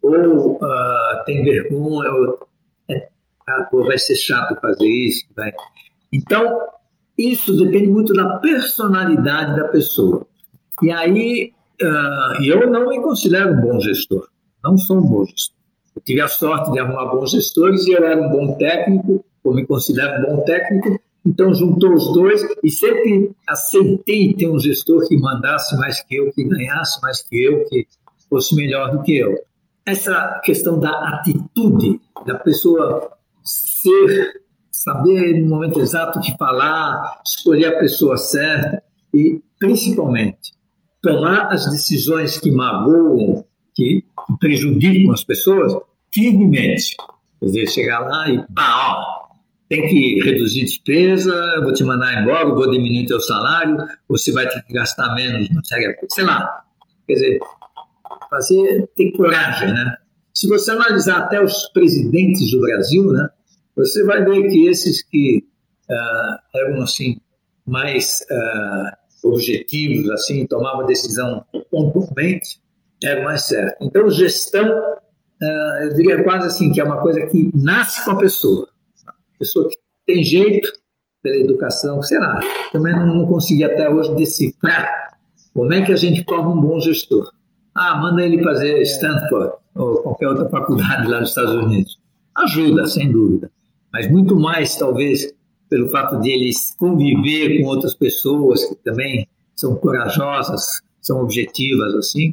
ou 0.00 0.52
uh, 0.52 1.24
tem 1.26 1.42
vergonha, 1.42 2.08
ou 2.12 2.46
é, 2.88 3.08
ah, 3.48 3.68
vai 3.72 3.98
ser 3.98 4.14
chato 4.14 4.56
fazer 4.60 4.86
isso, 4.86 5.24
vai. 5.34 5.50
Então, 6.12 6.60
isso 7.18 7.56
depende 7.56 7.88
muito 7.88 8.12
da 8.12 8.38
personalidade 8.38 9.56
da 9.56 9.66
pessoa. 9.66 10.24
E 10.80 10.92
aí, 10.92 11.52
uh, 11.82 12.44
eu 12.44 12.70
não 12.70 12.88
me 12.88 13.02
considero 13.02 13.52
um 13.52 13.60
bom 13.60 13.80
gestor, 13.80 14.28
não 14.62 14.78
sou 14.78 14.98
um 14.98 15.02
bom 15.10 15.24
gestor. 15.24 15.56
Eu 15.96 16.02
tive 16.02 16.20
a 16.20 16.28
sorte 16.28 16.70
de 16.70 16.78
arrumar 16.78 17.06
bons 17.06 17.32
gestores 17.32 17.84
e 17.88 17.94
eu 17.94 18.04
era 18.04 18.16
um 18.16 18.30
bom 18.30 18.56
técnico, 18.56 19.24
ou 19.42 19.52
me 19.52 19.66
considero 19.66 20.20
um 20.20 20.36
bom 20.36 20.44
técnico, 20.44 21.00
então 21.28 21.52
juntou 21.52 21.92
os 21.92 22.10
dois 22.14 22.42
e 22.64 22.70
sempre 22.70 23.32
aceitei 23.46 24.32
ter 24.32 24.48
um 24.48 24.58
gestor 24.58 25.06
que 25.06 25.16
mandasse 25.18 25.76
mais 25.76 26.00
que 26.02 26.16
eu, 26.16 26.32
que 26.32 26.42
ganhasse 26.42 26.98
mais 27.02 27.22
que 27.22 27.44
eu, 27.44 27.64
que 27.66 27.86
fosse 28.30 28.54
melhor 28.54 28.92
do 28.92 29.02
que 29.02 29.18
eu. 29.18 29.36
Essa 29.84 30.40
questão 30.42 30.80
da 30.80 30.90
atitude, 30.90 32.00
da 32.24 32.34
pessoa 32.34 33.10
ser, 33.42 34.40
saber 34.70 35.38
no 35.38 35.50
momento 35.50 35.80
exato 35.80 36.18
de 36.20 36.34
falar, 36.38 37.20
escolher 37.26 37.66
a 37.66 37.78
pessoa 37.78 38.16
certa 38.16 38.82
e, 39.12 39.42
principalmente, 39.58 40.54
tomar 41.02 41.52
as 41.52 41.70
decisões 41.70 42.38
que 42.38 42.50
magoam, 42.50 43.44
que 43.74 44.02
prejudicam 44.40 45.12
as 45.12 45.24
pessoas, 45.24 45.74
firmemente. 46.12 46.96
Quer 47.38 47.46
dizer, 47.46 47.66
chegar 47.68 48.00
lá 48.00 48.30
e 48.30 48.42
ó, 48.58 49.27
tem 49.68 49.86
que 49.86 50.20
reduzir 50.22 50.64
despesa, 50.64 51.60
vou 51.62 51.72
te 51.72 51.84
mandar 51.84 52.22
embora, 52.22 52.46
vou 52.46 52.70
diminuir 52.70 53.06
teu 53.06 53.20
salário, 53.20 53.76
você 54.08 54.32
vai 54.32 54.48
ter 54.48 54.62
que 54.62 54.72
gastar 54.72 55.14
menos, 55.14 55.50
não 55.50 55.62
sei, 55.62 55.94
sei 56.10 56.24
lá. 56.24 56.64
Quer 57.06 57.14
dizer, 57.14 57.38
fazer, 58.30 58.88
ter 58.96 59.12
coragem, 59.12 59.72
né? 59.72 59.96
Se 60.34 60.48
você 60.48 60.70
analisar 60.70 61.18
até 61.18 61.42
os 61.42 61.68
presidentes 61.68 62.50
do 62.50 62.60
Brasil, 62.60 63.12
né, 63.12 63.28
você 63.76 64.04
vai 64.04 64.24
ver 64.24 64.48
que 64.48 64.66
esses 64.66 65.02
que 65.02 65.44
uh, 65.90 66.58
eram 66.58 66.82
assim 66.82 67.20
mais 67.66 68.24
uh, 68.30 69.28
objetivos, 69.28 70.10
assim, 70.10 70.46
tomavam 70.46 70.86
decisão 70.86 71.44
pontualmente, 71.70 72.60
eram 73.04 73.24
mais 73.24 73.42
certos. 73.42 73.86
Então, 73.86 74.08
gestão, 74.08 74.68
uh, 74.68 75.82
eu 75.82 75.94
diria 75.94 76.22
quase 76.22 76.46
assim 76.46 76.72
que 76.72 76.80
é 76.80 76.84
uma 76.84 77.00
coisa 77.02 77.26
que 77.26 77.50
nasce 77.54 78.02
com 78.04 78.12
a 78.12 78.18
pessoa 78.18 78.68
pessoa 79.38 79.68
que 79.68 79.76
tem 80.06 80.22
jeito 80.22 80.70
pela 81.22 81.36
educação, 81.36 82.02
sei 82.02 82.18
lá, 82.18 82.40
também 82.72 82.94
não, 82.94 83.06
não 83.06 83.26
consegui 83.26 83.64
até 83.64 83.88
hoje 83.90 84.14
decifrar 84.14 85.18
como 85.52 85.72
é 85.72 85.84
que 85.84 85.92
a 85.92 85.96
gente 85.96 86.24
forma 86.24 86.50
um 86.50 86.60
bom 86.60 86.78
gestor. 86.80 87.32
Ah, 87.74 87.96
manda 87.96 88.22
ele 88.22 88.42
fazer 88.42 88.80
Stanford 88.82 89.54
ou 89.74 90.02
qualquer 90.02 90.28
outra 90.28 90.48
faculdade 90.48 91.08
lá 91.08 91.20
nos 91.20 91.30
Estados 91.30 91.54
Unidos. 91.54 91.98
Ajuda, 92.36 92.86
sem 92.86 93.10
dúvida, 93.10 93.50
mas 93.92 94.10
muito 94.10 94.36
mais, 94.36 94.76
talvez, 94.76 95.32
pelo 95.68 95.88
fato 95.88 96.20
de 96.20 96.30
ele 96.30 96.50
conviver 96.78 97.60
com 97.60 97.68
outras 97.68 97.94
pessoas 97.94 98.64
que 98.64 98.76
também 98.76 99.26
são 99.56 99.74
corajosas, 99.76 100.80
são 101.00 101.20
objetivas, 101.20 101.94
assim, 101.94 102.32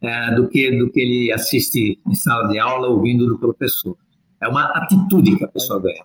é, 0.00 0.34
do, 0.34 0.48
que, 0.48 0.70
do 0.78 0.90
que 0.90 1.00
ele 1.00 1.32
assiste 1.32 1.98
em 2.06 2.14
sala 2.14 2.48
de 2.48 2.58
aula 2.58 2.88
ouvindo 2.88 3.26
do 3.26 3.38
professor. 3.38 3.96
É 4.40 4.48
uma 4.48 4.64
atitude 4.72 5.36
que 5.36 5.44
a 5.44 5.48
pessoa 5.48 5.80
ganha, 5.80 6.04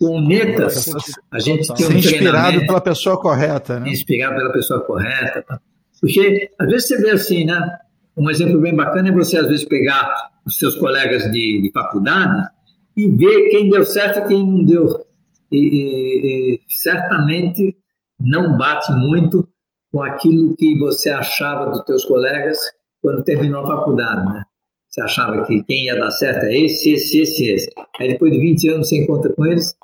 com 0.00 0.18
metas, 0.18 0.86
a 1.30 1.38
gente 1.38 1.72
tem 1.74 1.86
um 1.86 1.92
inspirado 1.92 2.60
pela 2.66 2.80
pessoa 2.80 3.20
correta, 3.20 3.78
né? 3.78 3.90
Inspirado 3.90 4.34
pela 4.36 4.50
pessoa 4.50 4.80
correta. 4.80 5.42
Tá? 5.42 5.60
Porque, 6.00 6.50
às 6.58 6.68
vezes, 6.68 6.88
você 6.88 7.02
vê 7.02 7.10
assim, 7.10 7.44
né? 7.44 7.78
Um 8.16 8.30
exemplo 8.30 8.58
bem 8.58 8.74
bacana 8.74 9.10
é 9.10 9.12
você, 9.12 9.36
às 9.36 9.46
vezes, 9.46 9.66
pegar 9.66 10.30
os 10.46 10.58
seus 10.58 10.74
colegas 10.76 11.30
de, 11.30 11.60
de 11.60 11.70
faculdade 11.70 12.48
e 12.96 13.08
ver 13.10 13.50
quem 13.50 13.68
deu 13.68 13.84
certo 13.84 14.20
e 14.20 14.28
quem 14.28 14.46
não 14.46 14.64
deu. 14.64 15.04
E, 15.52 15.58
e, 15.58 16.54
e, 16.54 16.60
certamente 16.66 17.76
não 18.18 18.56
bate 18.56 18.90
muito 18.92 19.46
com 19.92 20.02
aquilo 20.02 20.56
que 20.56 20.78
você 20.78 21.10
achava 21.10 21.70
dos 21.70 21.84
teus 21.84 22.06
colegas 22.06 22.58
quando 23.02 23.22
terminou 23.22 23.64
a 23.64 23.66
faculdade, 23.66 24.32
né? 24.32 24.44
Você 24.88 25.02
achava 25.02 25.44
que 25.44 25.62
quem 25.64 25.84
ia 25.84 25.98
dar 25.98 26.10
certo 26.10 26.44
é 26.46 26.56
esse, 26.56 26.92
esse, 26.92 27.20
esse, 27.20 27.50
esse. 27.50 27.70
Aí 27.98 28.08
depois 28.08 28.32
de 28.32 28.40
20 28.40 28.68
anos 28.70 28.88
você 28.88 28.96
encontra 28.96 29.32
com 29.32 29.46
eles, 29.46 29.74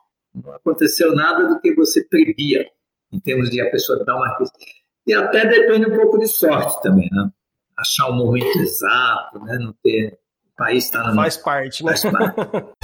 não 0.44 0.52
aconteceu 0.52 1.14
nada 1.14 1.48
do 1.48 1.60
que 1.60 1.74
você 1.74 2.04
previa, 2.04 2.66
em 3.12 3.18
termos 3.18 3.50
de 3.50 3.60
a 3.60 3.70
pessoa 3.70 4.04
dar 4.04 4.16
uma. 4.16 4.36
E 5.06 5.14
até 5.14 5.46
depende 5.46 5.86
um 5.86 5.96
pouco 5.96 6.18
de 6.18 6.26
sorte 6.26 6.80
também, 6.82 7.08
né? 7.10 7.30
Achar 7.78 8.08
o 8.08 8.14
momento 8.14 8.58
exato, 8.58 9.38
né? 9.44 9.58
Não 9.58 9.74
ter. 9.82 10.18
O 10.52 10.56
país 10.56 10.84
está 10.84 11.02
na. 11.02 11.14
Faz 11.14 11.36
parte, 11.36 11.84
né? 11.84 11.96
Faz 11.96 12.12
parte. 12.12 12.36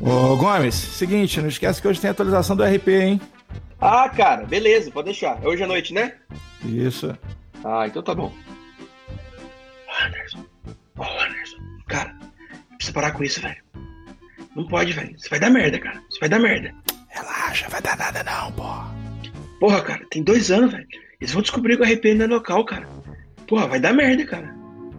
Ô 0.00 0.36
Gomes, 0.36 0.74
seguinte, 0.74 1.40
não 1.40 1.48
esquece 1.48 1.82
que 1.82 1.88
hoje 1.88 2.00
tem 2.00 2.08
atualização 2.08 2.56
do 2.56 2.64
RP, 2.64 2.88
hein? 2.88 3.20
Ah, 3.80 4.08
cara, 4.08 4.44
beleza, 4.44 4.90
pode 4.90 5.06
deixar. 5.06 5.42
É 5.42 5.46
hoje 5.46 5.62
à 5.62 5.66
noite, 5.66 5.94
né? 5.94 6.14
Isso. 6.64 7.16
Ah, 7.64 7.86
então 7.86 8.02
tá 8.02 8.14
bom. 8.14 8.32
Anderson. 10.04 10.44
Ô, 10.96 11.02
oh, 11.02 11.22
Anderson. 11.22 11.58
Cara, 11.86 12.16
precisa 12.76 12.92
parar 12.92 13.12
com 13.12 13.22
isso, 13.22 13.40
velho. 13.40 13.62
Não 14.54 14.66
pode, 14.66 14.92
velho. 14.92 15.14
Isso 15.16 15.30
vai 15.30 15.38
dar 15.38 15.50
merda, 15.50 15.78
cara. 15.78 16.02
Isso 16.10 16.18
vai 16.20 16.28
dar 16.28 16.38
merda. 16.40 16.74
Relaxa, 17.08 17.68
vai 17.68 17.80
dar 17.80 17.96
nada 17.96 18.22
não, 18.24 18.52
porra. 18.52 18.94
Porra, 19.60 19.82
cara, 19.82 20.06
tem 20.10 20.22
dois 20.22 20.50
anos, 20.50 20.72
velho. 20.72 20.86
Eles 21.20 21.32
vão 21.32 21.42
descobrir 21.42 21.76
que 21.76 21.82
o 21.82 21.86
RP 21.86 22.14
não 22.14 22.24
é 22.24 22.28
local, 22.28 22.64
cara. 22.64 22.88
Porra, 23.46 23.66
vai 23.66 23.80
dar 23.80 23.92
merda, 23.92 24.24
cara. 24.26 24.54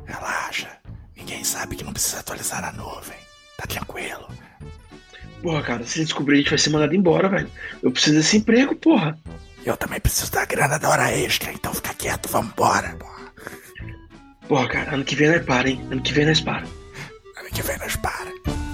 Relaxa. 0.05 0.69
Ninguém 1.15 1.43
sabe 1.43 1.75
que 1.75 1.83
não 1.83 1.93
precisa 1.93 2.19
atualizar 2.19 2.63
a 2.63 2.71
nuvem. 2.71 3.17
Tá 3.57 3.67
tranquilo. 3.67 4.27
Porra, 5.41 5.61
cara, 5.61 5.85
se 5.85 6.03
descobrir, 6.03 6.35
a 6.35 6.37
gente 6.39 6.49
vai 6.49 6.59
ser 6.59 6.69
mandado 6.69 6.95
embora, 6.95 7.29
velho. 7.29 7.49
Eu 7.81 7.91
preciso 7.91 8.17
desse 8.17 8.37
emprego, 8.37 8.75
porra. 8.75 9.17
Eu 9.65 9.77
também 9.77 9.99
preciso 9.99 10.31
da 10.31 10.45
grana 10.45 10.77
da 10.77 10.89
hora 10.89 11.11
extra, 11.11 11.51
então 11.51 11.73
fica 11.73 11.93
quieto, 11.93 12.29
vambora, 12.29 12.95
porra. 12.97 13.19
Porra, 14.47 14.67
cara, 14.67 14.95
ano 14.95 15.03
que 15.03 15.15
vem 15.15 15.29
nós 15.29 15.45
para, 15.45 15.69
hein? 15.69 15.81
Ano 15.91 16.01
que 16.01 16.13
vem 16.13 16.25
nós 16.25 16.41
para. 16.41 16.63
Ano 16.63 17.49
que 17.53 17.61
vem 17.61 17.77
nós 17.77 17.95
para. 17.97 18.68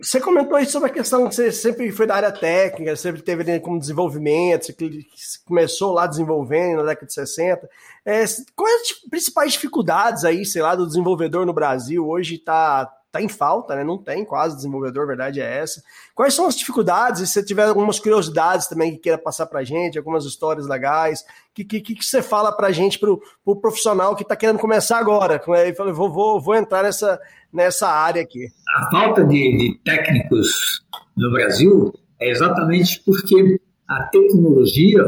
Você 0.00 0.20
comentou 0.20 0.56
aí 0.56 0.64
sobre 0.64 0.88
a 0.90 0.92
questão 0.92 1.28
que 1.28 1.34
você 1.34 1.50
sempre 1.50 1.90
foi 1.90 2.06
da 2.06 2.14
área 2.14 2.30
técnica, 2.30 2.94
sempre 2.94 3.20
teve 3.20 3.58
como 3.60 3.80
desenvolvimento, 3.80 4.66
você 4.66 4.74
começou 5.44 5.92
lá 5.92 6.06
desenvolvendo 6.06 6.78
na 6.78 6.90
década 6.90 7.06
de 7.06 7.14
60. 7.14 7.68
É, 8.04 8.24
quais 8.54 8.82
as 8.82 8.92
principais 9.10 9.52
dificuldades 9.52 10.24
aí, 10.24 10.44
sei 10.44 10.62
lá, 10.62 10.76
do 10.76 10.86
desenvolvedor 10.86 11.44
no 11.44 11.52
Brasil? 11.52 12.06
Hoje 12.06 12.36
está 12.36 12.88
tá 13.18 13.22
em 13.22 13.28
falta, 13.28 13.74
né? 13.74 13.84
Não 13.84 13.98
tem 13.98 14.24
quase 14.24 14.56
desenvolvedor, 14.56 15.04
a 15.04 15.06
verdade 15.06 15.40
é 15.40 15.58
essa. 15.58 15.82
Quais 16.14 16.34
são 16.34 16.46
as 16.46 16.56
dificuldades? 16.56 17.20
E 17.20 17.26
se 17.26 17.34
você 17.34 17.42
tiver 17.44 17.64
algumas 17.64 17.98
curiosidades 17.98 18.66
também 18.66 18.92
que 18.92 18.98
queira 18.98 19.18
passar 19.18 19.46
para 19.46 19.60
a 19.60 19.64
gente, 19.64 19.98
algumas 19.98 20.24
histórias 20.24 20.66
legais, 20.66 21.24
que, 21.54 21.64
que, 21.64 21.80
que 21.80 22.04
você 22.04 22.22
fala 22.22 22.52
para 22.52 22.68
a 22.68 22.72
gente, 22.72 22.98
para 22.98 23.10
o 23.10 23.20
pro 23.44 23.56
profissional 23.56 24.14
que 24.14 24.22
está 24.22 24.36
querendo 24.36 24.58
começar 24.58 24.98
agora? 24.98 25.42
Eu 25.46 25.74
falei, 25.74 25.92
vou, 25.92 26.10
vou, 26.10 26.40
vou 26.40 26.54
entrar 26.54 26.82
nessa, 26.82 27.20
nessa 27.52 27.88
área 27.88 28.22
aqui. 28.22 28.48
A 28.76 28.90
falta 28.90 29.24
de, 29.24 29.56
de 29.56 29.80
técnicos 29.84 30.84
no 31.16 31.30
Brasil 31.32 31.92
é 32.20 32.30
exatamente 32.30 33.02
porque 33.04 33.60
a 33.88 34.04
tecnologia, 34.04 35.02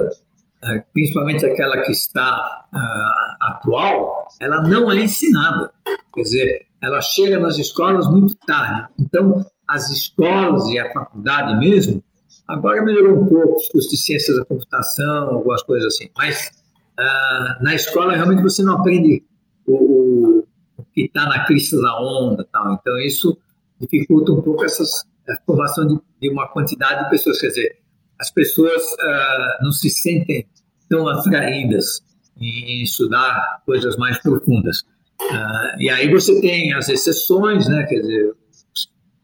principalmente 0.93 1.47
aquela 1.47 1.83
que 1.83 1.93
está 1.93 2.67
uh, 2.73 3.45
atual, 3.45 4.29
ela 4.41 4.63
não 4.63 4.91
é 4.93 4.97
ensinada. 4.97 5.73
Quer 6.15 6.23
dizer, 6.23 6.67
ela 6.83 7.01
chega 7.01 7.39
nas 7.39 7.59
escolas 7.59 8.07
muito 8.09 8.35
tarde. 8.47 8.89
Então, 8.99 9.45
as 9.67 9.91
escolas 9.91 10.69
e 10.69 10.79
a 10.79 10.93
faculdade 10.93 11.59
mesmo, 11.59 12.03
agora 12.47 12.83
melhorou 12.83 13.23
um 13.23 13.27
pouco 13.27 13.57
os 13.57 13.69
cursos 13.69 13.91
de 13.91 13.97
ciências 13.97 14.37
da 14.37 14.45
computação, 14.45 15.31
algumas 15.31 15.63
coisas 15.63 15.95
assim. 15.95 16.11
Mas 16.17 16.51
uh, 16.99 17.63
na 17.63 17.75
escola 17.75 18.15
realmente 18.15 18.43
você 18.43 18.63
não 18.63 18.75
aprende 18.75 19.25
o, 19.67 19.75
o, 19.75 20.49
o 20.77 20.85
que 20.93 21.03
está 21.03 21.27
na 21.27 21.45
crista 21.45 21.81
da 21.81 22.01
onda, 22.01 22.47
tal. 22.53 22.75
Então 22.75 22.99
isso 22.99 23.39
dificulta 23.81 24.33
um 24.33 24.43
pouco 24.43 24.65
essas, 24.65 25.05
a 25.29 25.37
formação 25.47 25.87
de, 25.87 25.99
de 26.21 26.31
uma 26.31 26.49
quantidade 26.49 27.05
de 27.05 27.11
pessoas. 27.11 27.41
Quer 27.41 27.49
dizer, 27.49 27.80
as 28.21 28.31
pessoas 28.31 28.83
uh, 28.83 29.65
não 29.65 29.73
se 29.73 29.89
sentem 29.91 30.47
tão 30.89 31.09
atraídas 31.09 32.03
em 32.41 32.83
estudar 32.83 33.63
coisas 33.65 33.97
mais 33.97 34.19
profundas. 34.19 34.81
Uh, 35.21 35.79
e 35.79 35.91
aí 35.91 36.11
você 36.11 36.41
tem 36.41 36.73
as 36.75 36.89
exceções, 36.89 37.67
né? 37.69 37.85
Quer 37.85 38.01
dizer, 38.01 38.33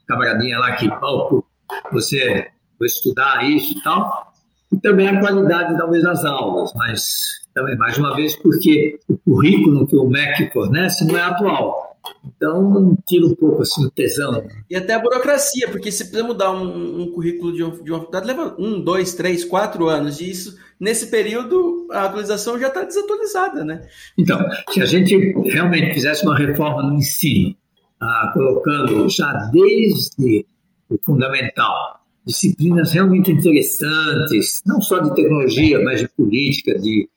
camaradinha 0.06 0.58
lá 0.58 0.72
que, 0.72 0.88
oh, 0.88 1.44
você 1.92 2.48
vai 2.78 2.86
estudar 2.86 3.48
isso 3.48 3.78
e 3.78 3.82
tal. 3.82 4.32
E 4.72 4.78
também 4.78 5.08
a 5.08 5.20
qualidade, 5.20 5.76
talvez, 5.76 6.02
das 6.02 6.24
aulas, 6.24 6.72
mas 6.74 7.46
também, 7.54 7.76
mais 7.76 7.96
uma 7.98 8.14
vez, 8.14 8.36
porque 8.36 8.98
o 9.08 9.16
currículo 9.18 9.86
que 9.86 9.96
o 9.96 10.08
MEC 10.08 10.50
fornece 10.52 11.06
não 11.06 11.16
é 11.16 11.22
atual. 11.22 11.85
Então, 12.24 12.96
tira 13.06 13.26
um 13.26 13.34
pouco 13.34 13.62
assim 13.62 13.86
o 13.86 13.90
tesão. 13.90 14.46
E 14.68 14.76
até 14.76 14.94
a 14.94 14.98
burocracia, 14.98 15.68
porque 15.70 15.90
se 15.90 16.04
precisa 16.04 16.26
mudar 16.26 16.52
um, 16.52 17.02
um 17.02 17.12
currículo 17.12 17.52
de, 17.52 17.64
um, 17.64 17.82
de 17.82 17.90
uma 17.90 18.00
faculdade, 18.00 18.26
leva 18.26 18.54
um, 18.58 18.80
dois, 18.80 19.14
três, 19.14 19.44
quatro 19.44 19.88
anos. 19.88 20.20
E 20.20 20.30
isso, 20.30 20.56
nesse 20.78 21.06
período, 21.08 21.88
a 21.90 22.04
atualização 22.04 22.58
já 22.58 22.68
está 22.68 22.84
desatualizada, 22.84 23.64
né? 23.64 23.86
Então, 24.18 24.38
se 24.70 24.80
a 24.80 24.86
gente 24.86 25.16
realmente 25.50 25.94
fizesse 25.94 26.24
uma 26.24 26.36
reforma 26.36 26.82
no 26.82 26.94
ensino, 26.94 27.54
ah, 28.00 28.30
colocando 28.34 29.08
já 29.08 29.32
desde 29.52 30.46
o 30.88 30.98
fundamental 31.02 32.00
disciplinas 32.26 32.92
realmente 32.92 33.30
interessantes, 33.30 34.62
não 34.66 34.80
só 34.80 34.98
de 34.98 35.14
tecnologia, 35.14 35.80
mas 35.82 36.00
de 36.00 36.08
política, 36.08 36.76
de, 36.78 37.08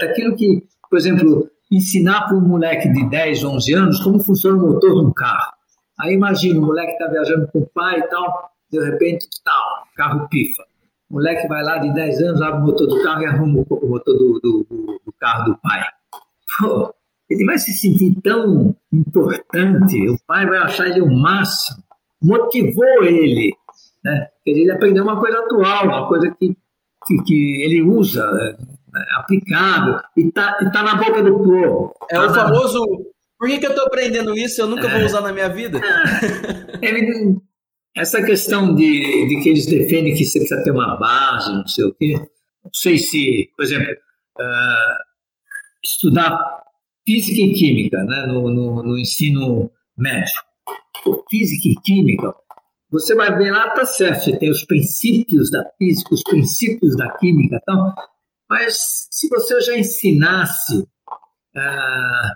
daquilo 0.00 0.34
que, 0.34 0.64
por 0.90 0.98
exemplo, 0.98 1.48
ensinar 1.70 2.26
para 2.26 2.36
um 2.36 2.40
moleque 2.40 2.88
de 2.88 3.08
10, 3.08 3.44
11 3.44 3.74
anos 3.74 4.00
como 4.00 4.22
funciona 4.22 4.56
o 4.56 4.72
motor 4.72 4.92
de 4.94 5.06
um 5.06 5.12
carro. 5.12 5.52
Aí 5.98 6.14
imagina, 6.14 6.60
o 6.60 6.66
moleque 6.66 6.92
está 6.92 7.08
viajando 7.08 7.48
com 7.48 7.60
o 7.60 7.66
pai 7.66 8.00
e 8.00 8.08
tal, 8.08 8.50
de 8.70 8.84
repente, 8.84 9.26
tal, 9.44 9.84
carro 9.96 10.28
pifa. 10.28 10.62
O 11.08 11.14
moleque 11.14 11.46
vai 11.48 11.62
lá 11.62 11.78
de 11.78 11.92
10 11.94 12.22
anos, 12.22 12.42
abre 12.42 12.60
o 12.60 12.66
motor 12.66 12.86
do 12.86 13.02
carro 13.02 13.22
e 13.22 13.26
arruma 13.26 13.64
o 13.68 13.88
motor 13.88 14.14
do, 14.16 14.40
do, 14.40 14.66
do 15.04 15.12
carro 15.18 15.52
do 15.52 15.58
pai. 15.58 15.82
Pô, 16.58 16.94
ele 17.30 17.44
vai 17.44 17.58
se 17.58 17.72
sentir 17.72 18.20
tão 18.22 18.74
importante, 18.92 20.08
o 20.08 20.16
pai 20.26 20.46
vai 20.46 20.58
achar 20.58 20.88
ele 20.88 21.00
o 21.00 21.10
máximo, 21.10 21.82
motivou 22.22 23.02
ele. 23.02 23.54
Né? 24.04 24.28
Ele 24.44 24.70
aprendeu 24.70 25.02
uma 25.02 25.18
coisa 25.18 25.38
atual, 25.38 25.86
uma 25.86 26.08
coisa 26.08 26.30
que, 26.38 26.56
que, 27.06 27.22
que 27.24 27.64
ele 27.64 27.82
usa, 27.82 28.22
é, 28.22 28.56
aplicável, 29.18 30.00
e 30.16 30.28
está 30.28 30.54
tá 30.72 30.82
na 30.82 30.94
boca 30.96 31.22
do 31.22 31.36
povo. 31.38 31.94
É 32.10 32.20
o 32.20 32.32
famoso. 32.32 32.84
Por 33.38 33.48
que, 33.48 33.58
que 33.58 33.66
eu 33.66 33.70
estou 33.70 33.86
aprendendo 33.86 34.36
isso? 34.36 34.60
Eu 34.60 34.66
nunca 34.66 34.88
é, 34.88 34.90
vou 34.90 35.04
usar 35.04 35.20
na 35.20 35.32
minha 35.32 35.48
vida. 35.48 35.80
Ele, 36.80 37.36
essa 37.94 38.22
questão 38.22 38.74
de, 38.74 39.28
de 39.28 39.42
que 39.42 39.48
eles 39.50 39.66
defendem 39.66 40.14
que 40.14 40.24
você 40.24 40.38
precisa 40.38 40.62
ter 40.62 40.70
uma 40.70 40.96
base, 40.96 41.52
não 41.52 41.66
sei 41.66 41.84
o 41.84 41.94
quê. 41.94 42.14
Não 42.64 42.70
sei 42.72 42.98
se, 42.98 43.50
por 43.56 43.64
exemplo, 43.64 43.92
uh, 43.92 44.98
estudar 45.84 46.62
física 47.06 47.40
e 47.40 47.52
química 47.52 48.02
né, 48.04 48.26
no, 48.26 48.50
no, 48.50 48.82
no 48.82 48.98
ensino 48.98 49.70
médio. 49.96 50.34
física 51.30 51.68
e 51.68 51.76
química, 51.82 52.34
você 52.90 53.14
vai 53.14 53.36
ver 53.36 53.50
lá, 53.50 53.70
tá 53.70 53.84
certo, 53.84 54.24
você 54.24 54.36
tem 54.36 54.50
os 54.50 54.64
princípios 54.64 55.50
da 55.50 55.64
física, 55.78 56.14
os 56.14 56.22
princípios 56.22 56.96
da 56.96 57.10
química, 57.16 57.58
então, 57.62 57.94
mas 58.48 59.08
se 59.10 59.28
você 59.28 59.60
já 59.60 59.76
ensinasse, 59.76 60.86
ah, 61.56 62.32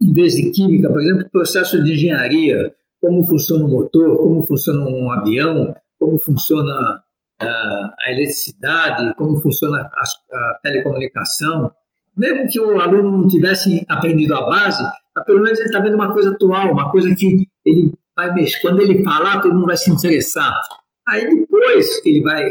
em 0.00 0.12
vez 0.12 0.34
de 0.34 0.50
química, 0.50 0.90
por 0.90 1.00
exemplo, 1.00 1.30
processo 1.30 1.82
de 1.82 1.94
engenharia, 1.94 2.74
como 3.00 3.24
funciona 3.24 3.64
o 3.64 3.68
motor, 3.68 4.16
como 4.16 4.42
funciona 4.42 4.80
um 4.80 5.10
avião, 5.10 5.74
como 5.98 6.18
funciona 6.18 7.02
ah, 7.40 7.94
a 8.00 8.12
eletricidade, 8.12 9.14
como 9.16 9.40
funciona 9.40 9.78
a, 9.78 10.36
a, 10.36 10.58
telecomunicação, 10.62 11.70
mesmo 12.16 12.48
que 12.48 12.60
o 12.60 12.80
aluno 12.80 13.18
não 13.18 13.28
tivesse 13.28 13.84
aprendido 13.88 14.34
a 14.34 14.46
base, 14.46 14.84
pelo 15.26 15.42
menos 15.42 15.58
ele 15.58 15.68
está 15.68 15.80
vendo 15.80 15.94
uma 15.94 16.12
coisa 16.12 16.30
atual, 16.30 16.72
uma 16.72 16.90
coisa 16.90 17.14
que 17.14 17.48
ele 17.64 17.92
vai 18.16 18.32
mexer. 18.32 18.60
Quando 18.60 18.80
ele 18.80 19.02
falar, 19.02 19.40
todo 19.40 19.54
mundo 19.54 19.66
vai 19.66 19.76
se 19.76 19.90
interessar. 19.90 20.60
Aí 21.06 21.28
depois 21.28 22.00
ele 22.04 22.22
vai 22.22 22.48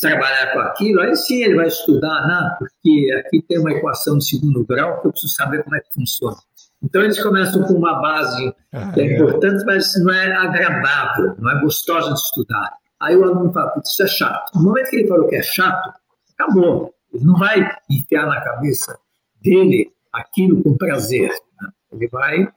trabalhar 0.00 0.52
com 0.52 0.60
aquilo, 0.60 1.00
aí 1.00 1.14
sim 1.16 1.42
ele 1.42 1.56
vai 1.56 1.66
estudar, 1.66 2.26
né? 2.26 2.56
porque 2.58 3.12
aqui 3.18 3.42
tem 3.42 3.58
uma 3.58 3.72
equação 3.72 4.18
de 4.18 4.28
segundo 4.28 4.64
grau 4.64 5.00
que 5.00 5.08
eu 5.08 5.10
preciso 5.10 5.34
saber 5.34 5.64
como 5.64 5.76
é 5.76 5.80
que 5.80 5.94
funciona. 5.94 6.36
Então 6.82 7.02
eles 7.02 7.20
começam 7.20 7.64
com 7.64 7.74
uma 7.74 8.00
base 8.00 8.54
ah, 8.72 8.92
que 8.92 9.00
é 9.00 9.14
importante, 9.14 9.64
mas 9.64 9.92
não 10.02 10.14
é 10.14 10.32
agradável, 10.32 11.34
não 11.38 11.50
é 11.50 11.60
gostosa 11.60 12.12
de 12.14 12.20
estudar. 12.20 12.72
Aí 13.00 13.16
o 13.16 13.24
aluno 13.24 13.52
fala, 13.52 13.80
isso 13.84 14.02
é 14.02 14.06
chato. 14.06 14.54
No 14.54 14.62
momento 14.62 14.90
que 14.90 14.96
ele 14.96 15.08
falou 15.08 15.28
que 15.28 15.36
é 15.36 15.42
chato, 15.42 15.92
acabou. 16.38 16.94
Ele 17.12 17.24
não 17.24 17.36
vai 17.36 17.68
enfiar 17.90 18.26
na 18.26 18.40
cabeça 18.40 18.98
dele 19.42 19.92
aquilo 20.12 20.62
com 20.62 20.76
prazer. 20.76 21.30
Né? 21.30 21.68
Ele 21.92 22.08
vai 22.08 22.48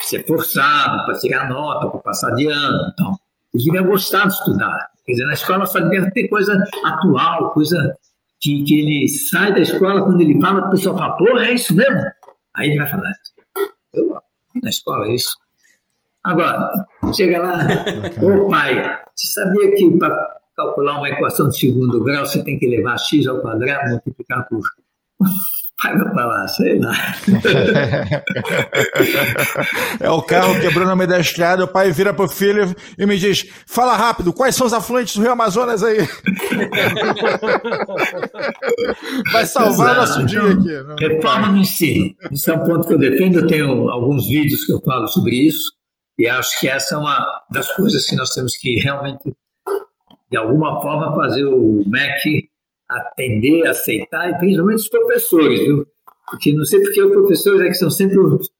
ser 0.00 0.26
forçado 0.26 1.04
para 1.04 1.18
tirar 1.18 1.48
nota, 1.48 1.88
para 1.88 2.00
passar 2.00 2.30
de 2.34 2.46
ano. 2.46 2.90
Então, 2.92 3.18
ele 3.54 3.64
devia 3.64 3.82
gostar 3.82 4.26
de 4.26 4.34
estudar. 4.34 4.90
Quer 5.10 5.14
dizer, 5.14 5.26
na 5.26 5.32
escola 5.32 5.66
só 5.66 5.80
devia 5.80 6.08
ter 6.12 6.28
coisa 6.28 6.64
atual, 6.84 7.50
coisa 7.50 7.96
que, 8.40 8.62
que 8.62 8.80
ele 8.80 9.08
sai 9.08 9.52
da 9.52 9.58
escola, 9.58 10.04
quando 10.04 10.20
ele 10.20 10.40
fala, 10.40 10.68
o 10.68 10.70
pessoal 10.70 10.96
fala, 10.96 11.44
é 11.44 11.52
isso 11.52 11.74
mesmo? 11.74 12.00
Aí 12.54 12.68
ele 12.68 12.78
vai 12.78 12.88
falar, 12.88 13.12
eu 13.92 14.22
na 14.62 14.70
escola 14.70 15.06
é 15.06 15.14
isso. 15.14 15.36
Agora, 16.22 16.86
chega 17.12 17.42
lá, 17.42 17.66
ô 18.22 18.48
pai, 18.48 19.00
você 19.16 19.26
sabia 19.26 19.74
que 19.74 19.98
para 19.98 20.40
calcular 20.56 20.98
uma 20.98 21.08
equação 21.08 21.48
de 21.48 21.58
segundo 21.58 22.04
grau 22.04 22.24
você 22.24 22.44
tem 22.44 22.56
que 22.56 22.68
levar 22.68 22.98
x 22.98 23.26
ao 23.26 23.40
quadrado, 23.40 23.90
multiplicar 23.90 24.46
por 24.48 24.62
Paga 25.82 26.10
pra 26.10 26.26
lá, 26.26 26.46
sei 26.46 26.78
lá. 26.78 26.92
é 29.98 30.10
o 30.10 30.20
carro 30.20 30.52
meio 30.94 31.08
da 31.08 31.18
estrada, 31.18 31.64
o 31.64 31.68
pai 31.68 31.90
vira 31.90 32.12
pro 32.12 32.28
filho 32.28 32.76
e 32.98 33.06
me 33.06 33.16
diz: 33.16 33.46
fala 33.66 33.96
rápido, 33.96 34.30
quais 34.30 34.54
são 34.54 34.66
os 34.66 34.74
afluentes 34.74 35.16
do 35.16 35.22
Rio 35.22 35.32
Amazonas 35.32 35.82
aí? 35.82 36.00
Vai 39.32 39.46
salvar 39.46 39.96
Exato. 39.96 40.00
nosso 40.00 40.26
dia 40.26 40.42
aqui. 40.42 40.82
Não? 40.82 40.96
Reforma 40.96 41.48
no 41.48 41.56
ensino. 41.58 42.14
Isso 42.30 42.50
é 42.50 42.54
um 42.54 42.64
ponto 42.64 42.86
que 42.86 42.92
eu 42.92 42.98
defendo. 42.98 43.38
Eu 43.38 43.46
tenho 43.46 43.88
alguns 43.88 44.28
vídeos 44.28 44.66
que 44.66 44.72
eu 44.72 44.82
falo 44.82 45.08
sobre 45.08 45.46
isso. 45.46 45.72
E 46.18 46.28
acho 46.28 46.60
que 46.60 46.68
essa 46.68 46.96
é 46.96 46.98
uma 46.98 47.26
das 47.50 47.74
coisas 47.74 48.04
que 48.04 48.14
nós 48.16 48.28
temos 48.34 48.54
que 48.58 48.78
realmente, 48.80 49.34
de 50.30 50.36
alguma 50.36 50.82
forma, 50.82 51.16
fazer 51.16 51.46
o 51.46 51.82
MEC 51.86 52.49
atender, 52.90 53.66
aceitar, 53.66 54.30
e 54.30 54.38
principalmente 54.38 54.80
os 54.80 54.88
professores, 54.88 55.60
viu? 55.60 55.86
Porque 56.28 56.52
não 56.52 56.64
sei 56.64 56.80
porque 56.80 57.02
os 57.02 57.12
professores 57.12 57.60
é 57.60 57.68
que 57.68 57.74
são 57.74 57.90
sempre 57.90 58.18
os 58.18 58.50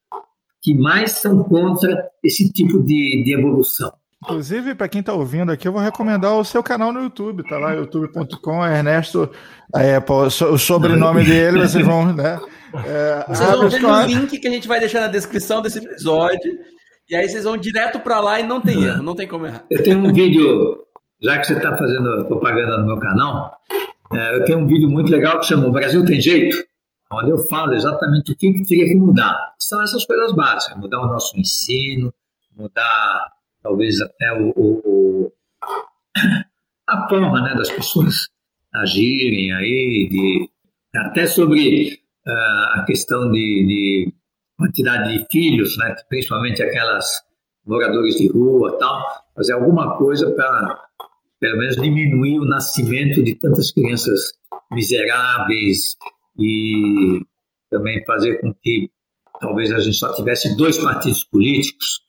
que 0.62 0.74
mais 0.74 1.12
são 1.12 1.42
contra 1.42 2.10
esse 2.22 2.52
tipo 2.52 2.82
de, 2.82 3.22
de 3.24 3.34
evolução. 3.34 3.92
Inclusive, 4.22 4.74
para 4.74 4.88
quem 4.88 5.00
está 5.00 5.14
ouvindo 5.14 5.50
aqui, 5.50 5.66
eu 5.66 5.72
vou 5.72 5.80
recomendar 5.80 6.36
o 6.36 6.44
seu 6.44 6.62
canal 6.62 6.92
no 6.92 7.02
YouTube, 7.02 7.42
tá 7.48 7.56
lá, 7.56 7.72
youtube.com, 7.72 8.66
Ernesto, 8.66 9.30
é, 9.74 9.96
o 9.98 10.58
sobrenome 10.58 11.24
dele, 11.24 11.60
vocês 11.60 11.84
vão, 11.84 12.12
né? 12.12 12.38
É, 12.84 13.24
vocês 13.26 13.50
vão 13.50 13.68
ver 13.70 13.80
no 13.80 14.20
link 14.20 14.38
que 14.38 14.46
a 14.46 14.50
gente 14.50 14.68
vai 14.68 14.78
deixar 14.78 15.00
na 15.00 15.06
descrição 15.06 15.62
desse 15.62 15.78
episódio, 15.78 16.58
e 17.08 17.16
aí 17.16 17.26
vocês 17.26 17.44
vão 17.44 17.56
direto 17.56 17.98
para 17.98 18.20
lá 18.20 18.38
e 18.38 18.46
não 18.46 18.60
tem 18.60 18.84
erro, 18.84 19.02
não 19.02 19.14
tem 19.14 19.26
como 19.26 19.46
errar. 19.46 19.64
Eu 19.70 19.82
tenho 19.82 19.98
um 19.98 20.12
vídeo, 20.12 20.84
já 21.22 21.38
que 21.38 21.46
você 21.46 21.54
está 21.54 21.74
fazendo 21.74 22.26
propaganda 22.26 22.76
no 22.76 22.86
meu 22.86 22.98
canal, 22.98 23.56
é, 24.12 24.36
eu 24.36 24.44
tenho 24.44 24.58
um 24.58 24.66
vídeo 24.66 24.88
muito 24.88 25.10
legal 25.10 25.38
que 25.40 25.46
chama 25.46 25.68
O 25.68 25.72
Brasil 25.72 26.04
Tem 26.04 26.20
Jeito, 26.20 26.56
onde 27.12 27.30
eu 27.30 27.38
falo 27.38 27.72
exatamente 27.74 28.32
o 28.32 28.36
que, 28.36 28.52
que 28.52 28.66
teria 28.66 28.86
que 28.86 28.94
mudar. 28.94 29.54
São 29.58 29.82
essas 29.82 30.04
coisas 30.04 30.32
básicas, 30.34 30.78
mudar 30.78 31.00
o 31.00 31.06
nosso 31.06 31.38
ensino, 31.38 32.12
mudar 32.56 33.32
talvez 33.62 34.00
até 34.00 34.32
o, 34.32 34.52
o, 34.56 34.82
o 34.84 35.32
a 36.88 37.08
forma 37.08 37.40
né, 37.40 37.54
das 37.54 37.70
pessoas 37.70 38.28
agirem 38.74 39.52
aí, 39.52 40.08
de, 40.10 40.50
até 40.94 41.26
sobre 41.26 42.00
uh, 42.26 42.80
a 42.80 42.84
questão 42.86 43.30
de, 43.30 43.66
de, 43.66 44.14
quantidade 44.56 45.16
de 45.16 45.26
filhos, 45.30 45.76
né, 45.78 45.94
principalmente 46.08 46.62
aquelas 46.62 47.06
moradores 47.64 48.16
de 48.16 48.28
rua 48.28 48.76
tal, 48.78 49.02
fazer 49.34 49.52
alguma 49.54 49.96
coisa 49.96 50.30
para 50.32 50.84
pelo 51.40 51.58
menos 51.58 51.76
diminuir 51.76 52.38
o 52.38 52.44
nascimento 52.44 53.22
de 53.22 53.34
tantas 53.34 53.70
crianças 53.72 54.20
miseráveis 54.70 55.96
e 56.38 57.20
também 57.70 58.04
fazer 58.04 58.40
com 58.40 58.52
que 58.54 58.90
talvez 59.40 59.72
a 59.72 59.80
gente 59.80 59.96
só 59.96 60.14
tivesse 60.14 60.54
dois 60.56 60.78
partidos 60.78 61.24
políticos. 61.24 62.00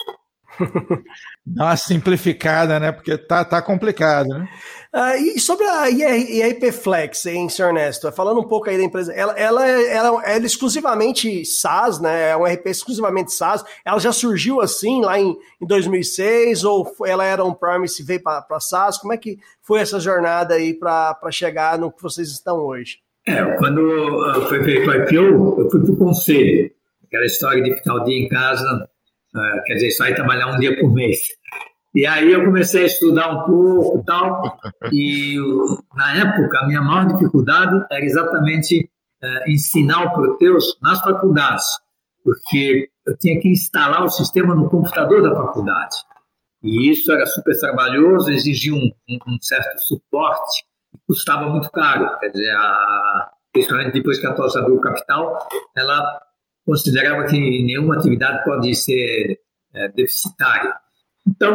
Dá 1.46 1.66
uma 1.66 1.78
simplificada, 1.78 2.80
né? 2.80 2.92
Porque 2.92 3.18
tá, 3.18 3.44
tá 3.44 3.62
complicado, 3.62 4.28
né? 4.30 4.48
Ah, 4.94 5.16
e 5.16 5.40
sobre 5.40 5.66
a 5.66 5.90
IRP 5.90 6.72
Flex, 6.72 7.26
hein, 7.26 7.48
senhor 7.48 7.70
Ernesto? 7.70 8.12
Falando 8.12 8.42
um 8.42 8.48
pouco 8.48 8.70
aí 8.70 8.78
da 8.78 8.84
empresa, 8.84 9.14
ela, 9.14 9.32
ela, 9.34 9.66
ela, 9.66 10.08
ela 10.08 10.26
é 10.26 10.38
exclusivamente 10.40 11.46
SaaS, 11.46 12.02
né? 12.02 12.32
É 12.32 12.38
um 12.38 12.44
RP 12.44 12.68
exclusivamente 12.68 13.32
SaaS. 13.32 13.64
Ela 13.86 14.00
já 14.00 14.12
surgiu 14.12 14.60
assim 14.60 15.02
lá 15.02 15.18
em, 15.18 15.38
em 15.62 15.66
2006 15.66 16.66
ou 16.66 16.94
ela 17.06 17.24
era 17.24 17.44
um 17.44 17.54
Promise 17.54 18.02
e 18.02 18.06
veio 18.06 18.22
para 18.22 18.60
SaaS? 18.60 18.98
Como 18.98 19.14
é 19.14 19.18
que 19.18 19.40
foi 19.62 19.80
essa 19.80 20.00
jornada 20.00 20.56
aí 20.56 20.74
para 20.74 21.16
chegar 21.32 21.78
no 21.78 21.92
que 21.92 22.04
vocês 22.04 22.30
estão 22.30 22.58
hoje? 22.58 22.98
É, 23.26 23.44
quando 23.58 24.48
foi 24.50 24.64
feito 24.64 24.90
o 24.90 24.94
IPO, 24.94 25.62
eu 25.62 25.70
fui 25.70 25.82
para 25.82 25.92
o 25.92 25.98
conselho. 25.98 26.72
Aquela 27.06 27.26
história 27.26 27.64
de 27.64 27.76
ficar 27.76 27.96
o 27.96 28.04
dia 28.04 28.18
em 28.18 28.28
casa 28.28 28.90
quer 29.66 29.74
dizer, 29.76 29.92
só 29.92 30.06
ir 30.06 30.16
trabalhar 30.16 30.48
um 30.48 30.60
dia 30.60 30.80
por 30.80 30.92
mês. 30.92 31.20
E 31.94 32.06
aí 32.06 32.32
eu 32.32 32.46
comecei 32.46 32.84
a 32.84 32.86
estudar 32.86 33.30
um 33.30 33.46
pouco 33.46 34.00
e 34.00 34.06
tal, 34.06 34.60
e 34.92 35.38
na 35.94 36.18
época 36.18 36.60
a 36.60 36.68
minha 36.68 36.82
maior 36.82 37.06
dificuldade 37.08 37.86
era 37.92 38.04
exatamente 38.06 38.90
uh, 39.22 39.52
ensinar 39.52 40.06
o 40.06 40.14
Proteus 40.14 40.78
nas 40.82 41.02
faculdades, 41.02 41.66
porque 42.24 42.90
eu 43.06 43.18
tinha 43.18 43.40
que 43.42 43.50
instalar 43.50 44.04
o 44.04 44.10
sistema 44.10 44.56
no 44.56 44.70
computador 44.70 45.22
da 45.22 45.36
faculdade. 45.36 45.98
E 46.64 46.92
isso 46.92 47.12
era 47.12 47.26
super 47.26 47.60
trabalhoso, 47.60 48.32
exigia 48.32 48.74
um, 48.74 48.92
um, 49.10 49.20
um 49.28 49.38
certo 49.42 49.80
suporte, 49.80 50.64
custava 51.08 51.50
muito 51.50 51.70
caro. 51.72 52.20
Quer 52.20 52.30
dizer, 52.30 52.52
a, 52.52 53.32
principalmente 53.52 53.94
depois 53.94 54.20
que 54.20 54.28
a 54.28 54.34
TOS 54.34 54.56
abriu 54.56 54.76
o 54.76 54.82
capital, 54.82 55.48
ela 55.76 56.22
considerava 56.72 57.26
que 57.26 57.38
nenhuma 57.38 57.98
atividade 57.98 58.46
pode 58.46 58.74
ser 58.74 59.40
é, 59.74 59.90
deficitária. 59.90 60.74
Então, 61.28 61.54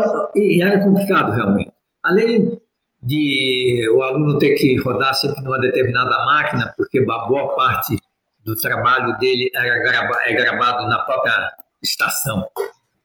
era 0.60 0.78
complicado 0.80 1.32
realmente. 1.32 1.72
Além 2.04 2.60
de 3.02 3.88
o 3.94 4.02
aluno 4.02 4.38
ter 4.38 4.54
que 4.56 4.76
rodar 4.76 5.14
sempre 5.14 5.42
numa 5.42 5.58
determinada 5.58 6.24
máquina, 6.26 6.74
porque 6.76 7.00
boa 7.00 7.56
parte 7.56 7.96
do 8.44 8.54
trabalho 8.56 9.16
dele 9.18 9.50
era 9.54 9.78
grava, 9.78 10.18
é 10.26 10.34
gravado 10.34 10.86
na 10.86 10.98
própria 10.98 11.52
estação. 11.82 12.46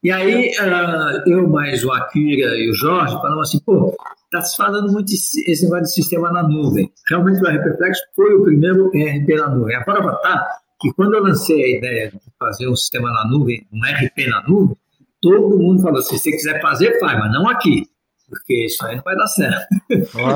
E 0.04 0.10
aí, 0.10 0.50
uh, 0.58 1.28
eu 1.28 1.48
mais 1.48 1.82
o 1.84 1.92
Akira 1.92 2.56
e 2.56 2.70
o 2.70 2.74
Jorge 2.74 3.14
falamos 3.14 3.48
assim, 3.48 3.60
pô, 3.60 3.96
está 4.24 4.42
se 4.42 4.56
falando 4.56 4.92
muito 4.92 5.12
esse 5.12 5.64
negócio 5.64 5.84
de 5.84 5.92
sistema 5.92 6.30
na 6.30 6.42
nuvem. 6.42 6.92
Realmente 7.08 7.40
o 7.40 7.46
RP 7.46 7.76
Flex 7.76 7.98
foi 8.14 8.34
o 8.34 8.42
primeiro 8.42 8.90
ERP 8.94 9.28
na 9.36 9.48
nuvem. 9.48 9.76
A 9.76 9.84
prova 9.84 10.12
está 10.12 10.62
que 10.82 10.92
quando 10.94 11.14
eu 11.14 11.22
lancei 11.22 11.62
a 11.62 11.78
ideia 11.78 12.10
de 12.10 12.18
fazer 12.38 12.68
um 12.68 12.74
sistema 12.74 13.08
na 13.12 13.24
nuvem, 13.28 13.64
um 13.72 13.78
RP 13.78 14.26
na 14.28 14.42
nuvem, 14.42 14.76
todo 15.20 15.56
mundo 15.56 15.80
falou: 15.80 16.00
assim, 16.00 16.18
se 16.18 16.24
você 16.24 16.30
quiser 16.32 16.60
fazer, 16.60 16.98
faz, 16.98 17.18
mas 17.18 17.32
não 17.32 17.48
aqui. 17.48 17.86
Porque 18.28 18.66
isso 18.66 18.84
aí 18.84 18.96
não 18.96 19.02
vai 19.04 19.14
dar 19.14 19.26
certo. 19.26 19.66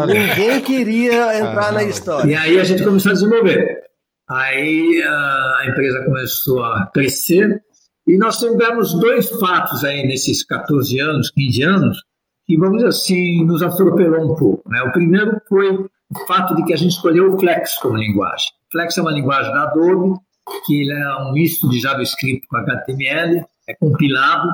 Ninguém 0.06 0.60
queria 0.60 1.38
entrar 1.38 1.68
ah, 1.68 1.72
na 1.72 1.82
história. 1.82 2.30
E 2.30 2.34
aí 2.34 2.60
a 2.60 2.64
gente 2.64 2.84
começou 2.84 3.10
a 3.10 3.14
desenvolver. 3.14 3.84
Aí 4.28 5.02
a 5.02 5.66
empresa 5.66 6.04
começou 6.04 6.62
a 6.62 6.86
crescer 6.92 7.62
e 8.06 8.16
nós 8.18 8.38
tivemos 8.38 8.92
dois 9.00 9.30
fatos 9.40 9.82
aí 9.82 10.06
nesses 10.06 10.44
14 10.44 11.00
anos, 11.00 11.30
15 11.30 11.62
anos, 11.62 12.02
que, 12.46 12.56
vamos 12.58 12.76
dizer 12.76 12.88
assim, 12.88 13.44
nos 13.44 13.62
atropelou 13.62 14.32
um 14.32 14.36
pouco. 14.36 14.68
Né? 14.68 14.82
O 14.82 14.92
primeiro 14.92 15.40
foi 15.48 15.72
o 15.72 16.26
fato 16.26 16.54
de 16.54 16.64
que 16.64 16.74
a 16.74 16.76
gente 16.76 16.92
escolheu 16.92 17.32
o 17.32 17.38
Flex 17.38 17.78
como 17.78 17.96
linguagem. 17.96 18.48
Flex 18.70 18.98
é 18.98 19.00
uma 19.00 19.12
linguagem 19.12 19.52
da 19.52 19.62
Adobe 19.62 20.20
que 20.66 20.80
ele 20.82 20.92
é 20.92 21.16
um 21.22 21.32
misto 21.32 21.68
de 21.68 21.80
JavaScript 21.80 22.46
com 22.46 22.56
HTML, 22.56 23.44
é 23.68 23.74
compilado, 23.74 24.48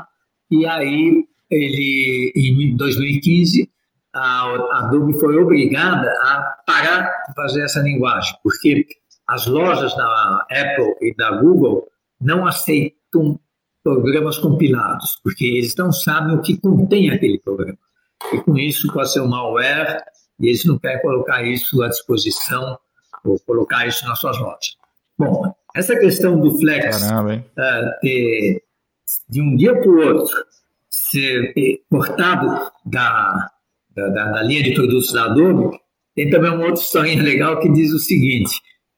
e 0.50 0.66
aí 0.66 1.24
ele, 1.50 2.32
em 2.34 2.76
2015, 2.76 3.70
a 4.14 4.78
Adobe 4.78 5.18
foi 5.18 5.36
obrigada 5.36 6.10
a 6.24 6.62
parar 6.66 7.24
de 7.28 7.34
fazer 7.34 7.62
essa 7.64 7.80
linguagem, 7.80 8.36
porque 8.42 8.86
as 9.26 9.46
lojas 9.46 9.94
da 9.94 10.46
Apple 10.50 10.94
e 11.00 11.14
da 11.14 11.30
Google 11.40 11.88
não 12.20 12.46
aceitam 12.46 13.38
programas 13.82 14.38
compilados, 14.38 15.18
porque 15.22 15.44
eles 15.44 15.74
não 15.76 15.92
sabem 15.92 16.36
o 16.36 16.42
que 16.42 16.58
contém 16.58 17.10
aquele 17.10 17.38
programa. 17.38 17.78
E 18.32 18.38
com 18.38 18.56
isso 18.56 18.92
pode 18.92 19.12
ser 19.12 19.20
um 19.20 19.28
malware, 19.28 20.02
e 20.38 20.48
eles 20.48 20.64
não 20.64 20.78
querem 20.78 21.00
colocar 21.02 21.42
isso 21.42 21.82
à 21.82 21.88
disposição 21.88 22.78
ou 23.24 23.38
colocar 23.40 23.86
isso 23.86 24.06
nas 24.06 24.18
suas 24.18 24.38
lojas. 24.38 24.76
Bom, 25.18 25.54
essa 25.74 25.98
questão 25.98 26.38
do 26.38 26.58
flex 26.58 27.00
Caramba, 27.00 27.36
uh, 27.36 28.00
ter, 28.00 28.62
de 29.28 29.40
um 29.40 29.56
dia 29.56 29.74
para 29.74 29.88
o 29.88 30.00
outro 30.00 30.44
ser 30.90 31.54
cortado 31.90 32.70
da, 32.84 33.50
da, 33.94 34.08
da, 34.08 34.42
linha 34.42 34.62
de 34.62 34.74
produtos 34.74 35.12
da 35.12 35.24
Adobe, 35.24 35.78
tem 36.14 36.30
também 36.30 36.50
uma 36.50 36.66
outra 36.66 36.82
história 36.82 37.22
legal 37.22 37.60
que 37.60 37.72
diz 37.72 37.92
o 37.92 37.98
seguinte: 37.98 38.52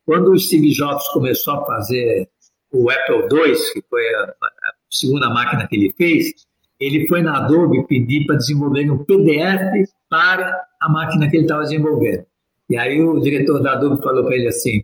quando 0.04 0.32
o 0.32 0.38
Steve 0.38 0.70
Jobs 0.70 1.06
começou 1.08 1.54
a 1.54 1.66
fazer 1.66 2.28
o 2.72 2.90
Apple 2.90 3.28
II, 3.30 3.54
que 3.72 3.82
foi 3.88 4.14
a, 4.14 4.22
a 4.22 4.72
segunda 4.90 5.30
máquina 5.30 5.66
que 5.68 5.76
ele 5.76 5.94
fez, 5.96 6.32
ele 6.80 7.06
foi 7.06 7.22
na 7.22 7.38
Adobe 7.38 7.86
pedir 7.86 8.26
para 8.26 8.36
desenvolver 8.36 8.90
um 8.90 9.04
PDF 9.04 9.88
para 10.10 10.66
a 10.80 10.88
máquina 10.88 11.30
que 11.30 11.36
ele 11.36 11.44
estava 11.44 11.62
desenvolvendo. 11.62 12.26
E 12.68 12.76
aí 12.76 13.00
o 13.00 13.20
diretor 13.20 13.62
da 13.62 13.72
Adobe 13.72 14.02
falou 14.02 14.24
para 14.24 14.34
ele 14.34 14.48
assim: 14.48 14.82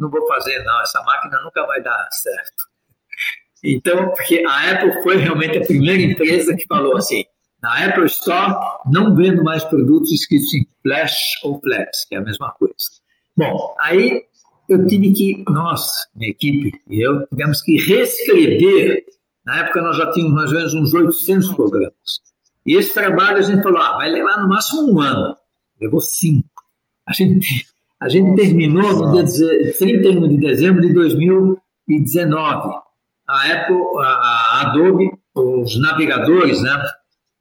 não 0.00 0.10
vou 0.10 0.26
fazer 0.26 0.64
não, 0.64 0.80
essa 0.80 1.00
máquina 1.02 1.40
nunca 1.42 1.64
vai 1.66 1.82
dar 1.82 2.08
certo. 2.10 2.70
Então, 3.62 4.08
porque 4.08 4.42
a 4.46 4.72
Apple 4.72 5.02
foi 5.02 5.16
realmente 5.16 5.58
a 5.58 5.66
primeira 5.66 6.02
empresa 6.02 6.56
que 6.56 6.66
falou 6.66 6.96
assim, 6.96 7.24
na 7.62 7.84
Apple 7.84 8.06
Store 8.06 8.54
não 8.86 9.14
vendo 9.14 9.44
mais 9.44 9.62
produtos 9.64 10.10
escritos 10.10 10.52
em 10.54 10.66
Flash 10.82 11.38
ou 11.44 11.60
Flex, 11.60 12.06
que 12.06 12.14
é 12.14 12.18
a 12.18 12.22
mesma 12.22 12.50
coisa. 12.52 12.74
Bom, 13.36 13.76
aí 13.78 14.24
eu 14.66 14.86
tive 14.86 15.12
que, 15.12 15.44
nós, 15.48 15.90
minha 16.14 16.30
equipe 16.30 16.72
e 16.88 17.06
eu, 17.06 17.26
tivemos 17.26 17.60
que 17.60 17.76
reescrever. 17.76 19.04
Na 19.44 19.60
época 19.60 19.82
nós 19.82 19.96
já 19.96 20.10
tínhamos 20.10 20.34
mais 20.34 20.52
ou 20.52 20.58
menos 20.58 20.74
uns 20.74 20.94
800 20.94 21.54
programas. 21.54 22.20
E 22.64 22.76
esse 22.76 22.94
trabalho 22.94 23.38
a 23.38 23.42
gente 23.42 23.62
falou, 23.62 23.80
ah, 23.80 23.96
vai 23.98 24.10
levar 24.10 24.40
no 24.40 24.48
máximo 24.48 24.90
um 24.90 25.00
ano. 25.00 25.36
Levou 25.78 26.00
cinco. 26.00 26.48
A 27.06 27.12
gente 27.12 27.66
a 28.00 28.08
gente 28.08 28.34
terminou 28.34 28.92
no 28.92 29.12
dia 29.12 29.72
31 29.78 30.28
de 30.28 30.36
dezembro 30.38 30.80
de 30.80 30.92
2019. 30.92 32.80
A 33.28 33.52
Apple, 33.52 33.76
a 33.98 34.60
Adobe, 34.62 35.10
os 35.34 35.80
navegadores, 35.80 36.62
né? 36.62 36.82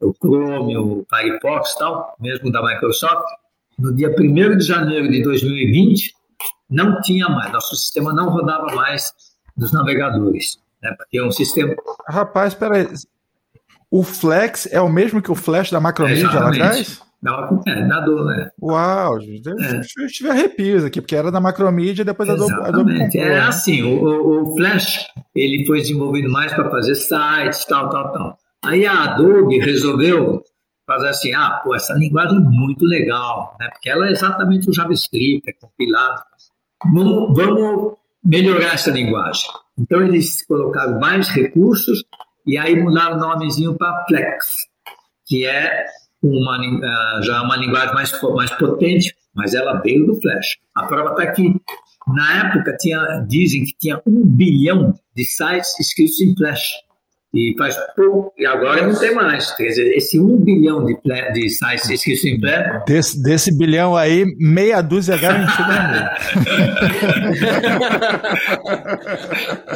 o 0.01 0.13
Chrome, 0.13 0.77
o 0.77 1.05
Firefox 1.09 1.75
tal, 1.75 2.15
mesmo 2.19 2.51
da 2.51 2.61
Microsoft, 2.63 3.25
no 3.77 3.95
dia 3.95 4.13
1 4.17 4.57
de 4.57 4.65
janeiro 4.65 5.09
de 5.09 5.23
2020, 5.23 6.13
não 6.69 7.01
tinha 7.01 7.27
mais, 7.27 7.51
nosso 7.51 7.75
sistema 7.75 8.13
não 8.13 8.29
rodava 8.29 8.73
mais 8.75 9.11
nos 9.57 9.71
navegadores, 9.73 10.59
né? 10.81 10.93
porque 10.97 11.17
é 11.17 11.23
um 11.23 11.31
sistema... 11.31 11.75
Rapaz, 12.07 12.53
espera 12.53 12.77
aí, 12.77 12.87
o 13.91 14.03
Flex 14.03 14.67
é 14.71 14.79
o 14.79 14.89
mesmo 14.89 15.21
que 15.21 15.31
o 15.31 15.35
Flash 15.35 15.71
da 15.71 15.79
Macromedia 15.79 16.27
é, 16.27 16.33
lá 16.33 16.49
atrás? 16.49 17.01
Dá 17.21 17.49
é, 17.67 17.85
dá 17.85 17.99
dor, 17.99 18.25
né? 18.25 18.49
Uau, 18.61 19.19
é. 19.19 19.81
eu 19.97 20.07
tive 20.07 20.29
arrepios 20.29 20.85
aqui, 20.85 21.01
porque 21.01 21.15
era 21.15 21.29
da 21.29 21.41
Macromedia 21.41 22.03
e 22.03 22.05
depois 22.05 22.29
Exatamente. 22.29 22.61
a 22.61 22.67
Adobe, 22.67 22.97
comprou, 22.97 23.23
É 23.23 23.39
assim, 23.41 23.83
o, 23.83 24.51
o, 24.51 24.55
Flash, 24.55 25.05
ele 25.35 25.65
foi 25.65 25.81
desenvolvido 25.81 26.31
mais 26.31 26.53
para 26.53 26.69
fazer 26.69 26.95
sites, 26.95 27.65
tal, 27.65 27.89
tal, 27.89 28.13
tal. 28.13 28.37
Aí 28.63 28.85
a 28.85 29.03
Adobe 29.03 29.59
resolveu 29.59 30.41
fazer 30.87 31.09
assim, 31.09 31.33
ah, 31.33 31.59
pô, 31.61 31.75
essa 31.75 31.93
linguagem 31.93 32.37
é 32.37 32.41
muito 32.41 32.85
legal, 32.85 33.55
né? 33.59 33.69
Porque 33.69 33.89
ela 33.89 34.07
é 34.07 34.11
exatamente 34.11 34.69
o 34.69 34.73
JavaScript, 34.73 35.49
é 35.49 35.53
compilado. 35.53 36.23
Vamos, 36.93 37.35
vamos 37.35 37.97
melhorar 38.23 38.75
essa 38.75 38.91
linguagem. 38.91 39.49
Então 39.77 40.01
eles 40.01 40.45
colocaram 40.45 40.99
mais 40.99 41.27
recursos 41.27 42.03
e 42.47 42.57
aí 42.57 42.81
mudaram 42.81 43.17
o 43.17 43.19
nomezinho 43.19 43.77
para 43.77 44.05
Flex, 44.07 44.45
que 45.27 45.45
é 45.45 45.85
uma, 46.21 46.57
uh, 46.57 47.23
já 47.23 47.41
uma 47.41 47.55
linguagem 47.55 47.93
mais, 47.93 48.11
mais 48.35 48.51
potente, 48.51 49.15
mas 49.33 49.53
ela 49.53 49.79
veio 49.79 50.05
do 50.05 50.19
Flash. 50.19 50.57
A 50.75 50.85
prova 50.85 51.11
está 51.11 51.23
aqui. 51.23 51.55
Na 52.07 52.47
época, 52.47 52.75
tinha, 52.77 53.25
dizem 53.27 53.63
que 53.63 53.73
tinha 53.77 54.01
um 54.05 54.25
bilhão 54.25 54.93
de 55.15 55.23
sites 55.25 55.79
escritos 55.79 56.19
em 56.21 56.35
Flash. 56.35 56.71
E 57.31 57.53
faz 57.59 57.77
pouco, 57.95 58.33
e 58.39 58.45
agora 58.45 58.87
não 58.87 58.99
tem 58.99 59.13
mais. 59.13 59.55
Quer 59.55 59.67
dizer, 59.67 59.95
esse 59.95 60.19
um 60.19 60.35
bilhão 60.37 60.83
de, 60.83 60.97
de 61.33 61.49
sites 61.49 61.87
escritos 61.87 62.25
em 62.25 62.39
Flash. 62.39 62.85
Desse, 62.87 63.21
desse 63.21 63.55
bilhão 63.55 63.95
aí, 63.95 64.25
meia 64.39 64.81
dúzia 64.81 65.15
garantida. 65.15 66.17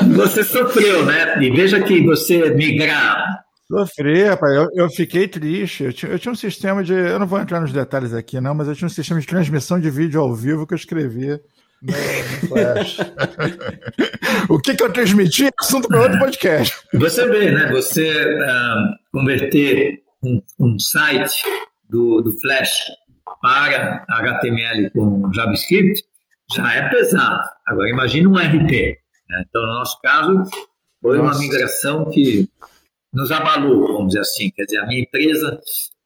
você 0.16 0.44
sofreu, 0.44 1.06
né? 1.06 1.44
E 1.44 1.52
veja 1.52 1.80
que 1.84 2.04
você 2.04 2.50
migrar 2.56 3.44
Sofri, 3.68 4.24
rapaz. 4.24 4.54
Eu, 4.54 4.68
eu 4.76 4.90
fiquei 4.90 5.28
triste. 5.28 5.84
Eu 5.84 5.94
tinha, 5.94 6.12
eu 6.12 6.20
tinha, 6.20 6.32
um 6.32 6.36
sistema 6.36 6.84
de. 6.84 6.94
Eu 6.94 7.20
não 7.20 7.28
vou 7.28 7.40
entrar 7.40 7.60
nos 7.60 7.72
detalhes 7.72 8.14
aqui, 8.14 8.40
não, 8.40 8.54
mas 8.54 8.68
eu 8.68 8.76
tinha 8.76 8.86
um 8.86 8.90
sistema 8.90 9.20
de 9.20 9.28
transmissão 9.28 9.80
de 9.80 9.90
vídeo 9.90 10.22
ao 10.22 10.34
vivo 10.34 10.68
que 10.68 10.74
eu 10.74 10.78
escrevia 10.78 11.42
no, 11.82 11.94
Flash. 12.48 12.98
o 14.50 14.60
que, 14.60 14.76
que 14.76 14.84
eu 14.84 14.92
transmiti? 14.92 15.50
Assunto 15.60 15.88
para 15.88 16.02
outro 16.02 16.20
podcast. 16.20 16.76
Você 16.94 17.28
vê, 17.28 17.52
né? 17.52 17.72
Você 17.72 18.10
uh, 18.12 18.96
converter 19.12 20.02
um, 20.24 20.42
um, 20.60 20.80
site 20.80 21.44
do, 21.90 22.22
do 22.22 22.32
Flash 22.40 22.72
para 23.42 24.06
HTML 24.10 24.90
com 24.92 25.32
JavaScript 25.34 26.04
já 26.56 26.74
é 26.74 26.90
pesado. 26.90 27.44
Agora, 27.68 27.90
imagine 27.90 28.28
um 28.28 28.36
RP. 28.36 28.98
Né? 29.30 29.44
Então, 29.48 29.62
no 29.62 29.74
nosso 29.74 30.00
caso, 30.02 30.44
foi 31.02 31.18
Nossa. 31.18 31.32
uma 31.32 31.40
migração 31.40 32.10
que 32.10 32.48
nos 33.14 33.32
abalou, 33.32 33.94
vamos 33.94 34.08
dizer 34.08 34.22
assim. 34.22 34.50
Quer 34.50 34.66
dizer, 34.66 34.80
a 34.80 34.88
minha 34.88 35.02
empresa 35.02 35.60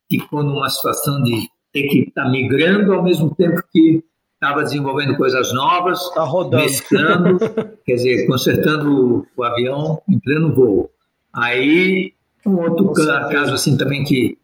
ficou 0.09 0.43
numa 0.43 0.69
situação 0.69 1.21
de 1.23 1.49
ter 1.71 1.87
que 1.87 1.99
estar 2.09 2.23
tá 2.23 2.29
migrando 2.29 2.93
ao 2.93 3.03
mesmo 3.03 3.33
tempo 3.33 3.61
que 3.71 4.03
estava 4.33 4.63
desenvolvendo 4.63 5.15
coisas 5.17 5.51
novas, 5.53 5.99
tá 6.13 6.23
rodando. 6.23 6.63
mesclando, 6.63 7.37
quer 7.85 7.95
dizer, 7.95 8.27
consertando 8.27 9.25
o, 9.25 9.27
o, 9.35 9.43
avião 9.43 10.01
em 10.07 10.19
pleno 10.19 10.53
voo. 10.53 10.91
Aí, 11.33 12.13
um 12.45 12.55
outro 12.59 12.91
caso 12.93 13.53
assim 13.53 13.77
também 13.77 14.03
que 14.03 14.37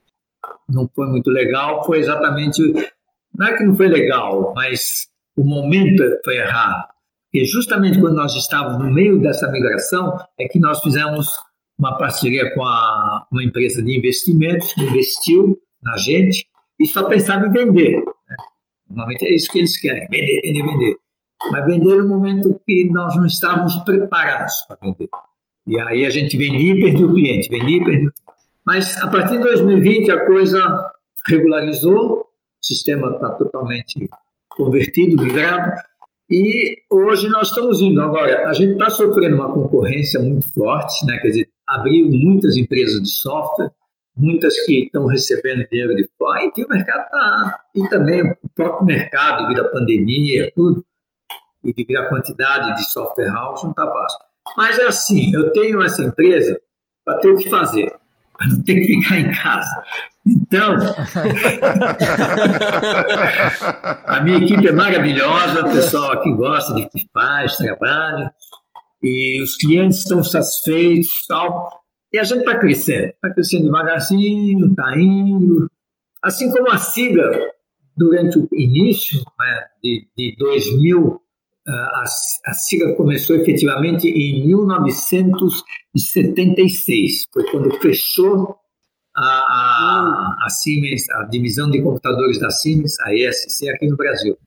não 0.68 0.90
foi 0.96 1.08
muito 1.08 1.30
legal 1.30 1.86
foi 1.86 2.00
exatamente, 2.00 2.62
não 3.38 3.48
é 3.48 3.56
que 3.56 3.64
não 3.64 3.76
foi 3.76 3.88
legal, 3.88 4.54
mas 4.56 5.08
o 5.36 5.44
momento 5.44 6.04
foi 6.24 6.38
errado. 6.38 6.88
E 7.34 7.46
justamente 7.46 8.00
quando 8.00 8.16
nós 8.16 8.36
estávamos 8.36 8.84
no 8.84 8.92
meio 8.92 9.20
dessa 9.20 9.50
migração 9.52 10.18
é 10.40 10.48
que 10.48 10.60
nós 10.60 10.82
fizemos 10.82 11.36
uma 11.78 11.98
parceria 11.98 12.54
com 12.54 12.64
a, 12.64 13.28
uma 13.32 13.44
empresa 13.44 13.82
de 13.82 13.98
investimentos, 13.98 14.76
investiu 14.78 15.60
na 15.82 15.98
gente 15.98 16.48
e 16.80 16.88
só 16.88 17.04
pensava 17.08 17.48
em 17.48 17.52
vender. 17.52 17.98
Né? 17.98 18.36
Normalmente 18.90 19.26
é 19.26 19.34
isso 19.34 19.52
que 19.52 19.60
eles 19.60 19.80
querem, 19.80 20.08
vender, 20.10 20.42
vender, 20.42 20.64
vender. 20.64 20.96
Mas 21.52 21.66
vender 21.66 21.96
no 21.98 22.08
momento 22.08 22.60
que 22.66 22.90
nós 22.90 23.16
não 23.16 23.26
estávamos 23.26 23.76
preparados 23.78 24.54
para 24.68 24.78
vender. 24.82 25.10
E 25.68 25.80
aí 25.80 26.06
a 26.06 26.10
gente 26.10 26.38
vendia 26.38 26.74
e 26.74 26.82
perdia 26.82 27.06
o 27.06 27.14
cliente, 27.14 27.50
vendia 27.50 27.78
e 27.78 27.84
perdia. 27.84 28.12
Mas 28.66 28.98
a 29.02 29.08
partir 29.08 29.38
de 29.38 29.44
2020 29.44 30.12
a 30.12 30.26
coisa 30.26 30.92
regularizou, 31.28 32.22
o 32.22 32.26
sistema 32.66 33.14
está 33.16 33.30
totalmente 33.32 34.10
convertido, 34.50 35.22
migrado, 35.22 35.72
e 36.30 36.78
hoje 36.90 37.28
nós 37.30 37.50
estamos 37.50 37.82
indo. 37.82 38.02
Agora, 38.02 38.48
a 38.48 38.54
gente 38.54 38.74
está 38.74 38.90
sofrendo 38.90 39.36
uma 39.36 39.54
concorrência 39.54 40.20
muito 40.22 40.52
forte, 40.54 41.06
né? 41.06 41.18
quer 41.18 41.28
dizer, 41.28 41.50
abriu 41.68 42.10
muitas 42.10 42.58
empresas 42.58 43.02
de 43.02 43.10
software, 43.10 43.72
muitas 44.16 44.60
que 44.66 44.86
estão 44.86 45.06
recebendo 45.06 45.68
dinheiro 45.70 45.96
de 45.96 46.10
fora, 46.18 46.46
e 46.46 46.52
que 46.52 46.64
o 46.64 46.70
mercado 46.70 47.04
está. 47.04 47.60
E 47.76 47.90
também 47.90 48.24
o 48.24 48.36
próprio 48.56 48.86
mercado, 48.86 49.44
devido 49.44 49.66
à 49.66 49.70
pandemia, 49.70 50.52
tudo, 50.56 50.86
e 51.64 51.74
devido 51.74 51.98
à 51.98 52.10
quantidade 52.10 52.76
de 52.76 52.92
software 52.92 53.32
house, 53.32 53.64
não 53.64 53.72
está 53.72 53.86
fácil. 53.86 54.20
Mas 54.58 54.78
é 54.78 54.86
assim, 54.86 55.34
eu 55.34 55.52
tenho 55.52 55.82
essa 55.82 56.04
empresa 56.04 56.60
para 57.06 57.18
ter 57.20 57.30
o 57.30 57.38
que 57.38 57.50
fazer, 57.50 57.94
para 58.38 58.48
não 58.48 58.62
ter 58.64 58.76
que 58.76 58.86
ficar 58.86 59.18
em 59.18 59.32
casa. 59.32 59.84
Então, 60.26 60.78
a 64.06 64.22
minha 64.22 64.38
equipe 64.38 64.68
é 64.68 64.72
maravilhosa, 64.72 65.66
o 65.66 65.72
pessoal 65.72 66.14
aqui 66.14 66.32
gosta 66.32 66.74
de 66.76 66.88
que 66.88 67.10
faz, 67.14 67.58
trabalha, 67.58 68.34
e 69.04 69.42
os 69.42 69.58
clientes 69.58 70.00
estão 70.00 70.24
satisfeitos 70.24 71.26
tal. 71.28 71.84
E 72.12 72.18
a 72.18 72.24
gente 72.24 72.40
está 72.40 72.58
crescendo, 72.58 73.06
está 73.08 73.32
crescendo 73.34 73.66
devagarzinho, 73.66 74.70
está 74.70 74.98
indo. 74.98 75.70
Assim 76.22 76.50
como 76.52 76.70
a 76.70 76.78
SIGA, 76.78 77.52
durante 77.98 78.40
o 78.40 78.48
início 78.54 79.20
né, 79.40 79.66
de, 79.84 80.08
de 80.16 80.36
2000, 80.38 81.20
a, 81.68 82.04
a 82.46 82.54
SIGA 82.54 82.96
começou 82.96 83.36
efetivamente 83.36 84.08
em 84.08 84.48
1976, 84.48 87.28
foi 87.34 87.44
quando 87.50 87.72
fechou 87.80 88.56
a, 89.16 89.24
a, 89.24 90.36
a 90.46 90.50
Siemens, 90.50 91.10
a 91.10 91.24
divisão 91.26 91.70
de 91.70 91.82
computadores 91.82 92.40
da 92.40 92.50
Siemens, 92.50 92.98
a 93.02 93.14
ESC, 93.14 93.70
aqui 93.70 93.88
no 93.88 93.98
Brasil. 93.98 94.38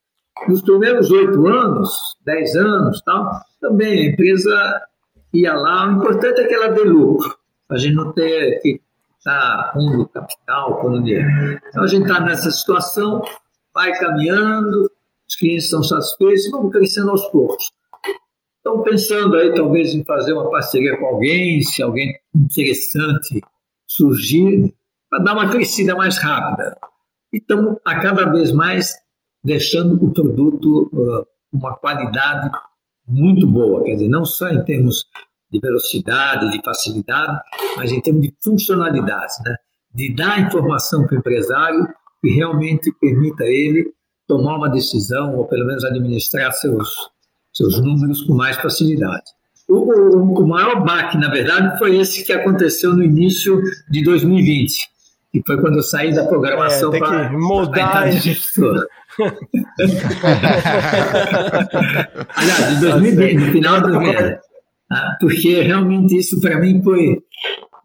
Nos 0.48 0.62
primeiros 0.62 1.10
oito 1.10 1.46
anos, 1.46 2.16
dez 2.24 2.54
anos, 2.54 3.00
tal, 3.02 3.30
também 3.60 4.08
a 4.08 4.12
empresa 4.12 4.82
ia 5.32 5.54
lá. 5.54 5.88
O 5.88 5.92
importante 5.96 6.40
é 6.40 6.46
que 6.46 6.54
ela 6.54 6.68
dê 6.68 6.84
lucro 6.84 7.36
a 7.68 7.76
gente 7.76 7.94
não 7.94 8.12
ter 8.12 8.60
que 8.60 8.80
estar 9.18 9.72
pondo 9.72 10.08
capital, 10.08 10.80
pondo 10.80 11.02
dinheiro. 11.02 11.60
Então 11.68 11.82
a 11.82 11.86
gente 11.86 12.02
está 12.02 12.20
nessa 12.20 12.50
situação, 12.50 13.22
vai 13.74 13.92
caminhando, 13.98 14.90
os 15.28 15.34
clientes 15.36 15.64
estão 15.64 15.82
satisfeitos 15.82 16.50
vamos 16.50 16.72
crescendo 16.72 17.10
aos 17.10 17.26
poucos. 17.28 17.72
Estão 18.58 18.82
pensando 18.82 19.36
aí 19.36 19.54
talvez 19.54 19.94
em 19.94 20.04
fazer 20.04 20.32
uma 20.32 20.50
parceria 20.50 20.96
com 20.98 21.06
alguém, 21.06 21.62
se 21.62 21.82
alguém 21.82 22.18
interessante 22.34 23.40
surgir, 23.86 24.74
para 25.08 25.22
dar 25.22 25.34
uma 25.34 25.50
crescida 25.50 25.94
mais 25.94 26.18
rápida. 26.18 26.76
E 27.32 27.38
estamos 27.38 27.76
a 27.84 28.00
cada 28.00 28.30
vez 28.30 28.52
mais 28.52 28.94
deixando 29.46 30.04
o 30.04 30.12
produto 30.12 30.90
uh, 30.92 31.24
uma 31.52 31.76
qualidade 31.76 32.50
muito 33.06 33.46
boa, 33.46 33.84
quer 33.84 33.94
dizer, 33.94 34.08
não 34.08 34.24
só 34.24 34.48
em 34.48 34.64
termos 34.64 35.04
de 35.50 35.60
velocidade, 35.60 36.50
de 36.50 36.60
facilidade, 36.64 37.38
mas 37.76 37.92
em 37.92 38.00
termos 38.00 38.22
de 38.22 38.34
funcionalidade, 38.42 39.34
né? 39.44 39.54
de 39.94 40.14
dar 40.14 40.40
informação 40.40 41.06
para 41.06 41.14
o 41.14 41.18
empresário 41.18 41.86
que 42.20 42.30
realmente 42.30 42.92
permita 43.00 43.44
ele 43.44 43.92
tomar 44.26 44.56
uma 44.56 44.68
decisão 44.68 45.36
ou 45.36 45.46
pelo 45.46 45.64
menos 45.64 45.84
administrar 45.84 46.52
seus, 46.52 46.88
seus 47.52 47.80
números 47.80 48.22
com 48.22 48.34
mais 48.34 48.56
facilidade. 48.56 49.24
O, 49.68 49.76
o, 49.76 50.42
o 50.42 50.48
maior 50.48 50.84
baque, 50.84 51.16
na 51.16 51.30
verdade, 51.30 51.78
foi 51.78 51.96
esse 51.96 52.24
que 52.24 52.32
aconteceu 52.32 52.94
no 52.94 53.04
início 53.04 53.62
de 53.88 54.02
2020, 54.02 54.88
que 55.32 55.42
foi 55.46 55.60
quando 55.60 55.76
eu 55.76 55.82
saí 55.82 56.12
da 56.12 56.26
programação 56.26 56.92
é, 56.92 56.98
para 56.98 57.32
mudar 57.32 58.10
gestor. 58.10 58.84
Aliás, 62.36 62.68
de 62.68 62.80
2020, 62.80 63.34
no 63.34 63.52
final 63.52 63.80
de 63.80 63.92
2020. 63.92 64.38
Ah, 64.90 65.16
porque 65.20 65.62
realmente 65.62 66.18
isso 66.18 66.40
para 66.40 66.58
mim 66.60 66.82
foi 66.82 67.18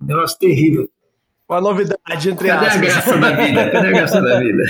um 0.02 0.06
negócio 0.06 0.38
terrível. 0.38 0.88
Uma 1.50 1.62
novidade, 1.62 2.30
entre 2.30 2.48
Cadê 2.48 2.68
aspas. 2.68 2.76
a 2.76 2.80
graça 2.80 3.18
da 3.18 3.32
vida? 3.32 3.72
Cadê 3.72 3.88
a 3.88 3.92
graça 3.92 4.22
da 4.22 4.40
vida? 4.40 4.64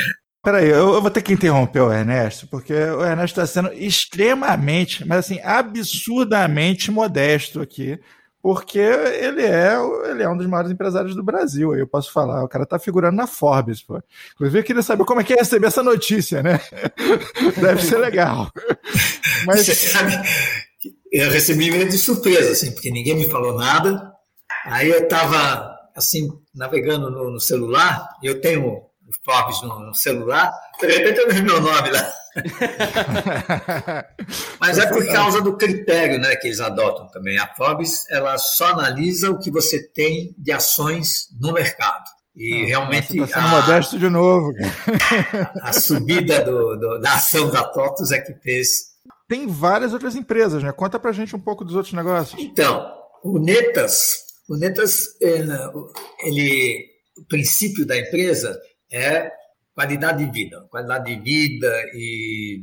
Peraí, 0.44 0.70
eu, 0.70 0.96
eu 0.96 1.02
vou 1.02 1.12
ter 1.12 1.22
que 1.22 1.34
interromper 1.34 1.82
o 1.82 1.94
Ernesto, 1.94 2.48
porque 2.48 2.74
o 2.74 3.06
Ernesto 3.06 3.40
está 3.40 3.46
sendo 3.46 3.72
extremamente, 3.74 5.08
mas 5.08 5.20
assim, 5.20 5.40
absurdamente 5.44 6.90
modesto 6.90 7.62
aqui, 7.62 8.00
porque 8.42 8.80
ele 8.80 9.44
é, 9.44 9.76
ele 10.10 10.24
é 10.24 10.30
um 10.30 10.36
dos 10.36 10.48
maiores 10.48 10.72
empresários 10.72 11.16
do 11.16 11.24
Brasil, 11.24 11.74
aí 11.74 11.80
eu 11.80 11.88
posso 11.88 12.12
falar. 12.12 12.44
O 12.44 12.48
cara 12.48 12.66
tá 12.66 12.80
figurando 12.80 13.16
na 13.16 13.28
Forbes, 13.28 13.84
pô. 13.84 14.02
Inclusive, 14.34 14.60
eu 14.60 14.64
queria 14.64 14.82
saber 14.82 15.06
como 15.06 15.22
é 15.22 15.24
que 15.24 15.34
é 15.34 15.38
receber 15.38 15.68
essa 15.68 15.84
notícia, 15.84 16.42
né? 16.42 16.60
Deve 17.62 17.84
ser 17.84 17.98
legal. 17.98 18.52
Mas... 19.46 19.66
Você 19.66 19.76
sabe, 19.76 20.14
eu 21.12 21.30
recebi 21.30 21.70
meio 21.70 21.88
de 21.88 21.98
surpresa, 21.98 22.52
assim, 22.52 22.72
porque 22.72 22.90
ninguém 22.90 23.16
me 23.16 23.30
falou 23.30 23.58
nada. 23.58 24.12
Aí 24.66 24.90
eu 24.90 25.00
estava, 25.00 25.76
assim, 25.96 26.30
navegando 26.56 27.12
no, 27.12 27.32
no, 27.32 27.40
celular, 27.40 28.08
e 28.24 28.28
eu 28.28 28.42
tenho 28.42 28.82
os 29.12 29.20
Forbes 29.24 29.62
no, 29.62 29.94
celular, 29.94 30.52
de 30.80 30.88
repente 30.88 31.20
eu 31.20 31.30
vi 31.30 31.42
meu 31.42 31.60
nome 31.60 31.92
lá. 31.92 32.14
Mas 34.60 34.78
é 34.78 34.86
por 34.88 35.06
causa 35.08 35.42
do 35.42 35.58
critério 35.58 36.18
né, 36.20 36.36
que 36.38 36.48
eles 36.48 36.62
adotam 36.62 37.08
também. 37.08 37.38
A 37.38 37.48
Forbes, 37.54 38.10
ela 38.10 38.38
só 38.38 38.68
analisa 38.68 39.30
o 39.30 39.38
que 39.38 39.52
você 39.52 39.86
tem 39.90 40.34
de 40.38 40.52
ações 40.52 41.28
no 41.40 41.52
mercado. 41.52 42.06
E 42.34 42.64
realmente. 42.64 43.08
Você 43.08 43.24
está 43.24 43.42
sendo 43.42 43.54
a, 43.54 43.62
modesto 43.62 44.00
de 44.00 44.10
novo. 44.10 44.54
A, 45.62 45.70
a 45.70 45.74
subida 45.74 46.42
do, 46.46 46.78
do, 46.78 47.00
da 47.00 47.16
ação 47.16 47.52
da 47.52 47.66
TOTUS 47.66 48.12
é 48.14 48.22
que 48.22 48.34
fez 48.36 48.92
tem 49.32 49.48
várias 49.48 49.94
outras 49.94 50.14
empresas, 50.14 50.62
né? 50.62 50.74
Conta 50.74 51.00
pra 51.00 51.14
gente 51.14 51.34
um 51.34 51.40
pouco 51.40 51.64
dos 51.64 51.74
outros 51.74 51.94
negócios. 51.94 52.38
Então, 52.38 52.86
o 53.24 53.40
Netas, 53.40 54.26
o 54.50 54.58
Netas, 54.58 55.08
ele, 55.22 56.86
o 57.18 57.24
princípio 57.30 57.86
da 57.86 57.98
empresa 57.98 58.60
é 58.92 59.32
qualidade 59.74 60.26
de 60.26 60.32
vida, 60.32 60.68
qualidade 60.70 61.16
de 61.16 61.22
vida 61.22 61.92
e 61.94 62.62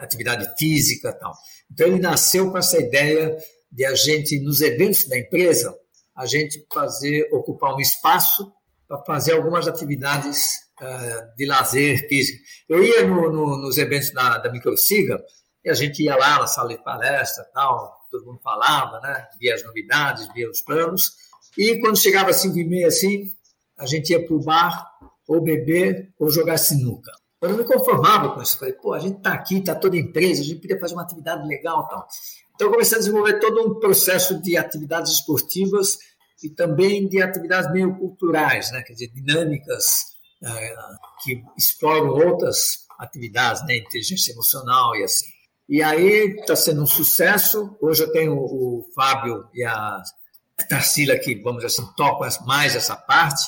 atividade 0.00 0.48
física 0.58 1.12
tal. 1.12 1.32
Então 1.70 1.86
ele 1.86 2.00
nasceu 2.00 2.50
com 2.50 2.58
essa 2.58 2.78
ideia 2.78 3.36
de 3.70 3.84
a 3.86 3.94
gente, 3.94 4.38
nos 4.40 4.60
eventos 4.60 5.08
da 5.08 5.18
empresa, 5.18 5.74
a 6.14 6.26
gente 6.26 6.66
fazer, 6.72 7.28
ocupar 7.32 7.74
um 7.74 7.80
espaço 7.80 8.52
para 8.86 9.02
fazer 9.04 9.32
algumas 9.32 9.66
atividades 9.66 10.56
uh, 10.80 11.36
de 11.36 11.46
lazer 11.46 12.06
físico. 12.06 12.42
Eu 12.68 12.84
ia 12.84 13.06
no, 13.06 13.32
no, 13.32 13.56
nos 13.56 13.78
eventos 13.78 14.12
da, 14.12 14.36
da 14.38 14.52
Microsiga, 14.52 15.22
e 15.64 15.70
a 15.70 15.74
gente 15.74 16.02
ia 16.02 16.16
lá 16.16 16.40
na 16.40 16.46
sala 16.46 16.68
de 16.68 16.82
palestra, 16.82 17.44
tal, 17.54 18.06
todo 18.10 18.26
mundo 18.26 18.40
falava, 18.42 19.00
né? 19.00 19.26
Via 19.38 19.54
as 19.54 19.64
novidades, 19.64 20.28
via 20.34 20.50
os 20.50 20.60
planos. 20.60 21.12
E 21.56 21.78
quando 21.80 21.96
chegava 21.96 22.30
às 22.30 22.36
5 22.36 22.58
e 22.58 22.64
meia, 22.64 22.88
assim, 22.88 23.28
a 23.78 23.86
gente 23.86 24.10
ia 24.10 24.24
para 24.24 24.34
o 24.34 24.42
bar 24.42 24.91
ou 25.28 25.40
beber 25.40 26.12
ou 26.18 26.30
jogar 26.30 26.58
sinuca. 26.58 27.12
Eu 27.40 27.50
não 27.50 27.58
me 27.58 27.64
conformava 27.64 28.32
com 28.32 28.40
isso. 28.40 28.58
Falei, 28.58 28.74
pô, 28.74 28.92
a 28.92 29.00
gente 29.00 29.16
está 29.16 29.32
aqui, 29.32 29.58
está 29.58 29.74
toda 29.74 29.96
empresa, 29.96 30.40
a 30.40 30.44
gente 30.44 30.60
podia 30.60 30.78
fazer 30.78 30.94
uma 30.94 31.02
atividade 31.02 31.46
legal 31.46 31.88
tal. 31.88 32.06
Então, 32.54 32.68
eu 32.68 32.72
comecei 32.72 32.96
a 32.96 33.00
desenvolver 33.00 33.40
todo 33.40 33.66
um 33.66 33.80
processo 33.80 34.40
de 34.40 34.56
atividades 34.56 35.12
esportivas 35.12 35.98
e 36.42 36.50
também 36.50 37.08
de 37.08 37.20
atividades 37.20 37.72
meio 37.72 37.96
culturais, 37.96 38.70
né? 38.70 38.82
quer 38.82 38.92
dizer, 38.92 39.08
dinâmicas 39.08 39.86
é, 40.44 40.74
que 41.22 41.42
exploram 41.56 42.10
outras 42.10 42.86
atividades, 42.98 43.64
né? 43.66 43.76
inteligência 43.76 44.32
emocional 44.32 44.94
e 44.96 45.02
assim. 45.02 45.26
E 45.68 45.82
aí 45.82 46.36
está 46.38 46.54
sendo 46.54 46.82
um 46.82 46.86
sucesso. 46.86 47.76
Hoje 47.80 48.02
eu 48.02 48.12
tenho 48.12 48.34
o 48.36 48.84
Fábio 48.94 49.44
e 49.54 49.64
a 49.64 50.02
Tarsila 50.68 51.16
que, 51.18 51.36
vamos 51.42 51.64
dizer 51.64 51.80
assim, 51.80 51.92
tocam 51.96 52.28
mais 52.46 52.76
essa 52.76 52.94
parte, 52.94 53.42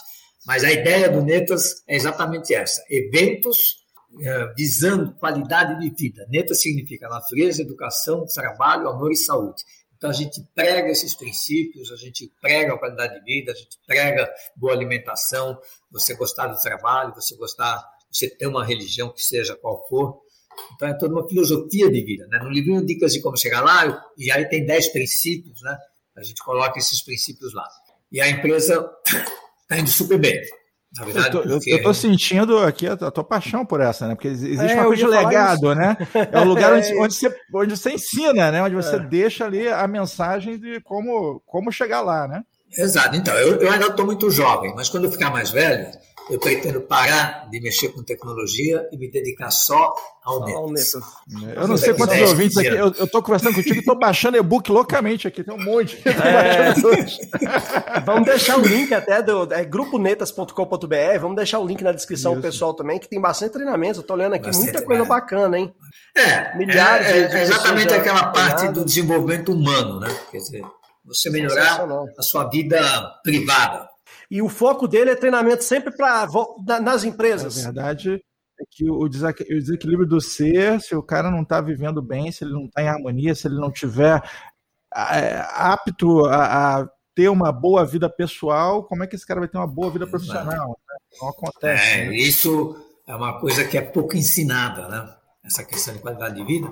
mas 0.46 0.62
a 0.64 0.72
ideia 0.72 1.08
do 1.08 1.22
Netas 1.22 1.82
é 1.88 1.96
exatamente 1.96 2.54
essa: 2.54 2.84
eventos 2.90 3.84
é, 4.20 4.54
visando 4.54 5.14
qualidade 5.14 5.80
de 5.80 5.90
vida. 5.94 6.26
Netas 6.28 6.60
significa 6.60 7.08
natureza, 7.08 7.62
educação, 7.62 8.24
trabalho, 8.26 8.88
amor 8.88 9.10
e 9.10 9.16
saúde. 9.16 9.62
Então 9.96 10.10
a 10.10 10.12
gente 10.12 10.42
prega 10.54 10.90
esses 10.90 11.14
princípios, 11.14 11.90
a 11.90 11.96
gente 11.96 12.30
prega 12.40 12.74
a 12.74 12.78
qualidade 12.78 13.18
de 13.18 13.24
vida, 13.24 13.52
a 13.52 13.54
gente 13.54 13.78
prega 13.86 14.30
boa 14.54 14.72
alimentação, 14.72 15.58
você 15.90 16.14
gostar 16.14 16.48
do 16.48 16.60
trabalho, 16.60 17.14
você 17.14 17.34
gostar, 17.36 17.82
você 18.10 18.28
ter 18.28 18.46
uma 18.46 18.64
religião 18.64 19.10
que 19.10 19.22
seja 19.22 19.56
qual 19.56 19.86
for. 19.88 20.20
Então 20.74 20.88
é 20.88 20.94
toda 20.94 21.14
uma 21.14 21.28
filosofia 21.28 21.90
de 21.90 22.02
vida. 22.02 22.26
Né? 22.28 22.38
No 22.38 22.50
livrinho 22.50 22.84
Dicas 22.84 23.12
de 23.12 23.20
Como 23.20 23.36
Chegar 23.36 23.62
Lá, 23.62 24.04
e 24.18 24.30
aí 24.30 24.48
tem 24.48 24.64
dez 24.64 24.88
princípios, 24.88 25.60
né? 25.62 25.76
a 26.16 26.22
gente 26.22 26.42
coloca 26.42 26.78
esses 26.78 27.02
princípios 27.02 27.54
lá. 27.54 27.66
E 28.12 28.20
a 28.20 28.28
empresa 28.28 28.88
está 29.64 29.78
indo 29.78 29.90
super 29.90 30.18
bem. 30.18 30.40
Na 30.96 31.04
verdade, 31.04 31.36
eu, 31.36 31.42
tô, 31.42 31.48
porque... 31.48 31.72
eu 31.72 31.82
tô 31.82 31.92
sentindo 31.92 32.58
aqui 32.58 32.86
a, 32.86 32.92
a, 32.92 33.10
tua 33.10 33.24
paixão 33.24 33.66
por 33.66 33.80
essa, 33.80 34.06
né? 34.06 34.14
Porque 34.14 34.28
existe 34.28 34.72
é, 34.72 34.76
uma 34.76 34.84
coisa 34.84 35.04
de 35.04 35.08
legado, 35.10 35.66
isso. 35.66 35.74
né? 35.74 35.96
É 36.30 36.38
o 36.38 36.44
lugar 36.44 36.72
onde, 36.74 36.94
onde, 36.94 37.14
você, 37.14 37.36
onde 37.52 37.76
você 37.76 37.90
ensina, 37.94 38.52
né? 38.52 38.62
Onde 38.62 38.76
você 38.76 38.94
é. 38.96 39.00
deixa 39.00 39.44
ali 39.44 39.66
a 39.66 39.88
mensagem 39.88 40.56
de 40.56 40.80
como, 40.82 41.42
como 41.46 41.72
chegar 41.72 42.00
lá, 42.00 42.28
né? 42.28 42.42
Exato. 42.78 43.16
Então, 43.16 43.34
eu, 43.34 43.56
eu 43.56 43.72
ainda 43.72 43.86
estou 43.86 44.06
muito 44.06 44.30
jovem, 44.30 44.72
mas 44.76 44.88
quando 44.88 45.04
eu 45.04 45.12
ficar 45.12 45.30
mais 45.30 45.50
velho, 45.50 45.88
eu 46.30 46.38
pretendo 46.38 46.80
parar 46.80 47.48
de 47.50 47.60
mexer 47.60 47.88
com 47.88 48.02
tecnologia 48.02 48.88
e 48.90 48.96
me 48.96 49.10
dedicar 49.10 49.50
só 49.50 49.94
ao 50.24 50.70
Netas. 50.70 50.94
Eu 51.54 51.68
não 51.68 51.76
sei 51.76 51.92
quantos 51.92 52.16
é, 52.16 52.24
ouvintes 52.24 52.56
aqui. 52.56 52.68
Eu 52.68 52.88
estou 52.88 53.22
conversando 53.22 53.54
contigo 53.54 53.76
e 53.76 53.78
estou 53.80 53.98
baixando 53.98 54.38
e-book 54.38 54.70
loucamente 54.72 55.28
aqui. 55.28 55.44
Tem 55.44 55.54
um 55.54 55.62
monte. 55.62 56.00
É... 56.08 56.72
vamos 58.06 58.24
deixar 58.24 58.58
o 58.58 58.62
link 58.62 58.92
até 58.94 59.22
do 59.22 59.52
é, 59.52 59.64
gruponetas.com.br. 59.64 61.18
Vamos 61.20 61.36
deixar 61.36 61.58
o 61.58 61.66
link 61.66 61.82
na 61.84 61.92
descrição 61.92 62.32
Isso. 62.32 62.42
pessoal 62.42 62.72
também, 62.72 62.98
que 62.98 63.08
tem 63.08 63.20
bastante 63.20 63.52
treinamento. 63.52 63.98
Eu 63.98 64.00
estou 64.00 64.16
olhando 64.16 64.34
aqui 64.34 64.46
bastante 64.46 64.64
muita 64.64 64.82
coisa 64.82 65.04
bacana, 65.04 65.58
hein? 65.58 65.74
É, 66.16 66.56
Milhares 66.56 67.06
é, 67.06 67.38
é 67.38 67.42
exatamente 67.42 67.92
aquela 67.92 68.28
parte 68.28 68.68
do 68.68 68.82
desenvolvimento 68.82 69.52
humano, 69.52 70.00
né? 70.00 70.08
Quer 70.30 70.38
dizer, 70.38 70.64
você 71.04 71.28
melhorar 71.28 71.86
a 72.18 72.22
sua 72.22 72.48
vida 72.48 72.80
privada 73.22 73.93
e 74.30 74.42
o 74.42 74.48
foco 74.48 74.88
dele 74.88 75.10
é 75.10 75.16
treinamento 75.16 75.64
sempre 75.64 75.94
para 75.94 76.28
nas 76.80 77.04
empresas. 77.04 77.56
Na 77.56 77.64
verdade, 77.64 78.22
é 78.60 78.64
que 78.70 78.90
o 78.90 79.08
desequilíbrio 79.08 80.06
do 80.06 80.20
ser, 80.20 80.80
se 80.80 80.94
o 80.94 81.02
cara 81.02 81.30
não 81.30 81.42
está 81.42 81.60
vivendo 81.60 82.00
bem, 82.00 82.30
se 82.30 82.44
ele 82.44 82.52
não 82.52 82.66
está 82.66 82.82
em 82.82 82.88
harmonia, 82.88 83.34
se 83.34 83.48
ele 83.48 83.56
não 83.56 83.70
tiver 83.70 84.22
é, 84.94 85.44
apto 85.50 86.24
a, 86.26 86.80
a, 86.80 86.88
ter 87.14 87.28
uma 87.28 87.50
boa 87.50 87.84
vida 87.84 88.08
pessoal, 88.08 88.84
como 88.84 89.02
é 89.02 89.06
que 89.06 89.16
esse 89.16 89.26
cara 89.26 89.40
vai 89.40 89.48
ter 89.48 89.58
uma 89.58 89.66
boa 89.66 89.90
vida 89.90 90.06
profissional? 90.06 90.68
Né? 90.68 90.96
Não 91.20 91.28
acontece. 91.28 91.84
É, 91.84 92.08
né? 92.08 92.16
Isso 92.16 92.76
é 93.06 93.14
uma 93.14 93.40
coisa 93.40 93.64
que 93.64 93.76
é 93.76 93.82
pouco 93.82 94.16
ensinada, 94.16 94.88
né? 94.88 95.14
Essa 95.44 95.64
questão 95.64 95.92
de 95.92 96.00
qualidade 96.00 96.36
de 96.36 96.44
vida. 96.44 96.70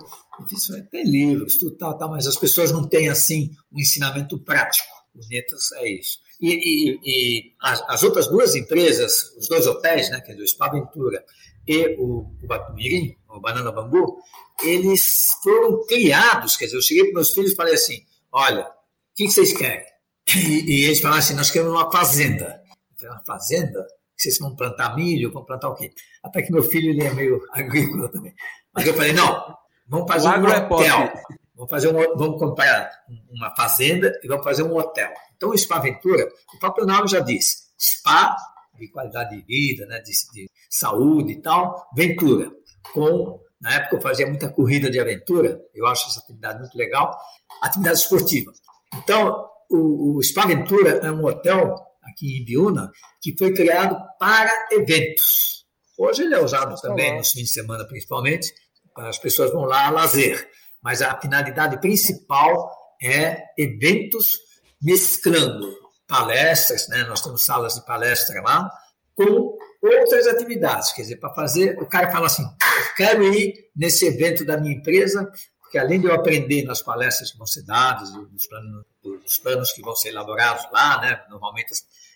Isso 0.50 0.74
é, 0.74 0.82
tem 0.82 1.05
livros, 1.05 1.59
tudo 1.59 1.76
tal, 1.76 1.98
tal, 1.98 2.11
mas 2.11 2.26
as 2.26 2.36
pessoas 2.36 2.72
não 2.72 2.88
têm 2.88 3.09
assim 3.09 3.50
um 3.70 3.78
ensinamento 3.80 4.38
prático. 4.38 4.88
O 5.14 5.20
Netas 5.28 5.72
é 5.72 5.90
isso. 5.90 6.18
E, 6.43 6.51
e, 6.51 7.01
e 7.05 7.53
as, 7.62 7.84
as, 7.88 8.03
outras 8.03 8.26
duas 8.26 8.57
empresas, 8.57 9.32
os 9.38 9.47
dois 9.47 9.64
hotéis, 9.64 10.11
né, 10.11 10.20
que 10.20 10.32
é 10.32 10.34
do 10.34 10.47
Spa 10.47 10.68
Ventura 10.68 11.24
e 11.68 11.95
o, 12.01 12.26
o 12.43 12.47
Batumirim, 12.49 13.16
o 13.28 13.40
Banana 13.40 13.70
Bambu, 13.70 14.18
eles 14.64 15.28
foram 15.40 15.86
criados, 15.86 16.57
quer 16.57 16.64
dizer, 16.64 16.76
eu 16.76 16.82
cheguei 16.82 17.05
para 17.05 17.14
meus 17.14 17.32
filhos 17.32 17.53
e 17.53 17.55
falei 17.55 17.74
assim, 17.74 18.05
olha, 18.32 18.64
o 18.64 19.14
que, 19.14 19.26
que 19.26 19.30
vocês 19.30 19.53
querem? 19.53 19.86
E, 20.34 20.80
e, 20.80 20.84
eles 20.86 21.01
falaram 21.01 21.20
assim, 21.20 21.34
nós 21.34 21.51
queremos 21.51 21.72
uma 21.72 21.90
fazenda. 21.90 22.61
Eu 22.90 22.97
falei, 22.97 23.14
uma 23.14 23.24
fazenda? 23.24 23.86
Vocês 24.16 24.38
vão 24.38 24.57
plantar 24.57 24.97
milho, 24.97 25.32
vão 25.32 25.45
plantar 25.45 25.68
o 25.68 25.74
quê? 25.76 25.93
Até 26.24 26.43
que 26.43 26.53
meu 26.53 26.62
filho 26.64 26.90
ele 26.90 27.05
é 27.05 27.14
meio 27.14 27.40
agrícola 27.55 28.09
também. 28.11 28.34
Mas 28.74 28.86
eu 28.86 28.95
falei, 28.95 29.12
não, 29.12 29.57
vamos 29.86 30.09
fazer 30.12 30.26
o 30.26 30.30
um 30.30 30.49
é 30.49 30.59
hotel. 30.59 30.99
É 30.99 31.41
vamos, 31.62 31.70
fazer 31.70 31.88
um, 31.88 32.16
vamos 32.16 32.38
comprar 32.38 32.90
uma 33.30 33.54
fazenda 33.54 34.12
e 34.22 34.28
vamos 34.28 34.44
fazer 34.44 34.62
um 34.62 34.76
hotel. 34.76 35.10
Então, 35.36 35.50
o 35.50 35.58
Spa 35.58 35.78
Ventura, 35.78 36.28
o 36.54 36.58
próprio 36.58 36.86
nome 36.86 37.08
já 37.08 37.20
diz, 37.20 37.72
spa 37.78 38.36
de 38.78 38.88
qualidade 38.88 39.36
de 39.36 39.44
vida, 39.44 39.86
né, 39.86 40.00
de, 40.00 40.12
de 40.32 40.50
saúde 40.70 41.32
e 41.32 41.42
tal, 41.42 41.88
Ventura. 41.94 42.50
Com, 42.92 43.40
na 43.60 43.74
época 43.74 43.96
eu 43.96 44.00
fazia 44.00 44.26
muita 44.26 44.48
corrida 44.48 44.90
de 44.90 44.98
aventura, 44.98 45.60
eu 45.74 45.86
acho 45.86 46.08
essa 46.08 46.20
atividade 46.20 46.58
muito 46.58 46.76
legal, 46.76 47.16
atividade 47.62 47.98
esportiva. 47.98 48.52
Então, 48.96 49.46
o, 49.70 50.18
o 50.18 50.22
Spa 50.22 50.46
Ventura 50.46 50.98
é 50.98 51.10
um 51.10 51.24
hotel 51.24 51.74
aqui 52.02 52.38
em 52.38 52.44
Biúna 52.44 52.90
que 53.20 53.36
foi 53.38 53.52
criado 53.54 53.96
para 54.18 54.50
eventos. 54.72 55.64
Hoje 55.96 56.22
ele 56.22 56.34
é 56.34 56.42
usado 56.42 56.74
também 56.80 57.16
nos 57.16 57.30
fins 57.30 57.44
de 57.44 57.52
semana, 57.52 57.86
principalmente, 57.86 58.52
as 58.96 59.18
pessoas 59.18 59.52
vão 59.52 59.64
lá 59.64 59.86
a 59.86 59.90
lazer. 59.90 60.50
Mas 60.83 61.01
a 61.01 61.18
finalidade 61.20 61.80
principal 61.80 62.70
é 63.03 63.45
eventos 63.57 64.39
mesclando 64.80 65.72
palestras, 66.07 66.89
né? 66.89 67.05
nós 67.05 67.22
temos 67.22 67.45
salas 67.45 67.74
de 67.74 67.87
palestra 67.87 68.43
lá, 68.43 68.70
com 69.14 69.57
outras 69.83 70.26
atividades. 70.26 70.93
Quer 70.93 71.03
dizer, 71.03 71.16
para 71.16 71.33
fazer, 71.35 71.78
o 71.80 71.87
cara 71.87 72.11
fala 72.11 72.26
assim: 72.26 72.43
eu 72.43 72.95
quero 72.97 73.24
ir 73.24 73.70
nesse 73.74 74.07
evento 74.07 74.45
da 74.45 74.57
minha 74.57 74.74
empresa, 74.74 75.30
porque 75.61 75.78
além 75.78 76.01
de 76.01 76.07
eu 76.07 76.14
aprender 76.14 76.64
nas 76.64 76.83
palestras 76.83 77.33
que 77.33 77.39
vão 77.39 77.47
ser 77.47 77.62
dadas, 77.64 78.12
dos 78.12 78.47
planos, 78.47 78.85
dos 79.03 79.39
planos 79.39 79.72
que 79.72 79.83
vão 79.83 79.97
ser 79.97 80.11
elaborados 80.11 80.66
lá, 80.72 81.01
né? 81.01 81.22
normalmente 81.30 81.72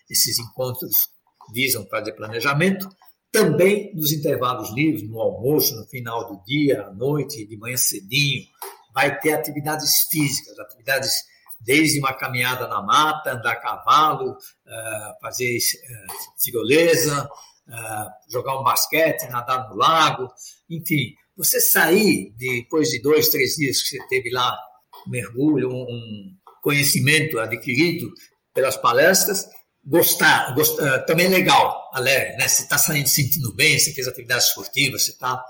esses 0.09 0.39
encontros 0.39 1.09
visam 1.53 1.85
fazer 1.87 2.13
planejamento, 2.13 2.87
também 3.31 3.93
nos 3.95 4.11
intervalos 4.11 4.73
livres, 4.73 5.07
no 5.07 5.19
almoço, 5.19 5.75
no 5.75 5.85
final 5.87 6.27
do 6.27 6.43
dia, 6.45 6.83
à 6.83 6.91
noite, 6.93 7.45
de 7.45 7.57
manhã 7.57 7.77
cedinho, 7.77 8.43
vai 8.93 9.19
ter 9.19 9.33
atividades 9.33 10.07
físicas, 10.09 10.57
atividades 10.59 11.11
desde 11.59 11.99
uma 11.99 12.13
caminhada 12.13 12.67
na 12.67 12.81
mata, 12.81 13.33
andar 13.33 13.53
a 13.53 13.55
cavalo, 13.55 14.31
uh, 14.31 15.21
fazer 15.21 15.57
uh, 15.57 16.37
tirolesa, 16.39 17.29
uh, 17.67 18.31
jogar 18.31 18.59
um 18.59 18.63
basquete, 18.63 19.29
nadar 19.29 19.69
no 19.69 19.75
lago, 19.75 20.29
enfim, 20.69 21.13
você 21.35 21.59
sair 21.59 22.33
depois 22.37 22.89
de 22.89 23.01
dois, 23.01 23.29
três 23.29 23.55
dias 23.55 23.81
que 23.81 23.89
você 23.89 24.07
teve 24.07 24.31
lá 24.31 24.57
um 25.05 25.11
mergulho, 25.11 25.69
um 25.69 26.35
conhecimento 26.61 27.39
adquirido 27.39 28.11
pelas 28.53 28.75
palestras, 28.75 29.47
gostar, 29.87 30.53
gostar 30.53 30.99
também 31.05 31.27
é 31.27 31.29
legal, 31.29 31.89
alegre, 31.93 32.35
né? 32.37 32.47
Você 32.47 32.63
está 32.63 32.77
saindo 32.77 33.07
sentindo 33.07 33.53
bem, 33.53 33.79
você 33.79 33.93
fez 33.93 34.07
atividade 34.07 34.43
esportiva, 34.43 34.99
você 34.99 35.11
está 35.11 35.43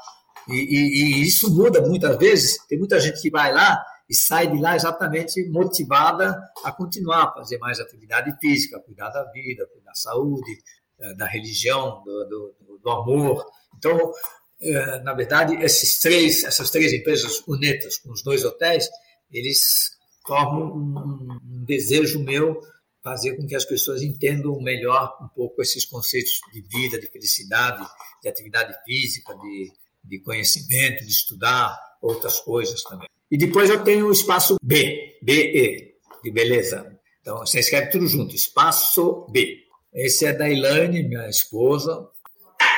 e, 0.48 0.54
e, 0.54 1.22
e, 1.22 1.28
isso 1.28 1.54
muda 1.54 1.82
muitas 1.82 2.18
vezes. 2.18 2.58
Tem 2.68 2.78
muita 2.78 3.00
gente 3.00 3.22
que 3.22 3.30
vai 3.30 3.54
lá 3.54 3.84
e 4.10 4.16
sai 4.16 4.48
de 4.48 4.58
lá 4.60 4.76
exatamente 4.76 5.44
motivada 5.50 6.42
a 6.64 6.72
continuar 6.72 7.24
a 7.24 7.34
fazer 7.34 7.58
mais 7.58 7.80
atividade 7.80 8.34
física, 8.40 8.80
cuidar 8.80 9.10
da 9.10 9.26
vida, 9.32 9.68
cuidar 9.74 9.92
da 9.92 9.96
saúde, 9.96 10.58
eh, 11.00 11.14
da 11.16 11.26
religião, 11.26 12.02
do, 12.06 12.26
do, 12.26 12.80
do 12.82 12.90
amor. 12.90 13.46
Então, 13.78 14.14
eh, 14.62 15.00
na 15.02 15.14
verdade, 15.14 15.56
esses 15.56 16.00
três, 16.00 16.46
essas 16.46 16.72
três 16.72 16.94
empresas 16.94 17.44
unetas 17.46 17.98
com 17.98 18.12
os 18.12 18.24
dois 18.24 18.46
hotéis, 18.46 18.90
eles 19.30 19.98
formam 20.26 20.72
um, 20.72 21.40
um 21.44 21.66
desejo 21.66 22.24
meu 22.24 22.62
fazer 23.08 23.38
com 23.38 23.48
que 23.48 23.56
as 23.56 23.64
pessoas 23.64 24.02
entendam 24.02 24.60
melhor 24.60 25.18
um 25.22 25.30
pouco 25.30 25.62
esses 25.62 25.86
conceitos 25.86 26.42
de 26.52 26.60
vida, 26.60 27.00
de 27.00 27.08
felicidade, 27.08 27.88
de 28.22 28.28
atividade 28.28 28.78
física, 28.84 29.34
de, 29.34 29.72
de 30.04 30.20
conhecimento, 30.20 31.06
de 31.06 31.12
estudar 31.12 31.80
outras 32.02 32.42
coisas 32.42 32.84
também. 32.84 33.08
E 33.32 33.38
depois 33.38 33.70
eu 33.70 33.82
tenho 33.82 34.08
o 34.08 34.12
espaço 34.12 34.58
B, 34.62 35.18
BE, 35.22 35.96
de 36.22 36.32
beleza. 36.32 37.00
Então 37.22 37.38
você 37.38 37.60
escreve 37.60 37.92
tudo 37.92 38.08
junto, 38.08 38.36
espaço 38.36 39.26
B. 39.32 39.64
Esse 39.94 40.26
é 40.26 40.34
da 40.34 40.50
Elaine, 40.50 41.08
minha 41.08 41.30
esposa. 41.30 42.10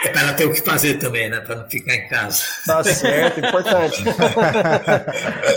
É 0.03 0.09
para 0.09 0.21
ela 0.21 0.33
ter 0.33 0.45
o 0.45 0.53
que 0.53 0.61
fazer 0.61 0.97
também, 0.97 1.29
né? 1.29 1.41
Para 1.41 1.57
não 1.57 1.69
ficar 1.69 1.93
em 1.93 2.07
casa. 2.07 2.43
Tá 2.65 2.83
certo, 2.83 3.39
importante. 3.39 4.03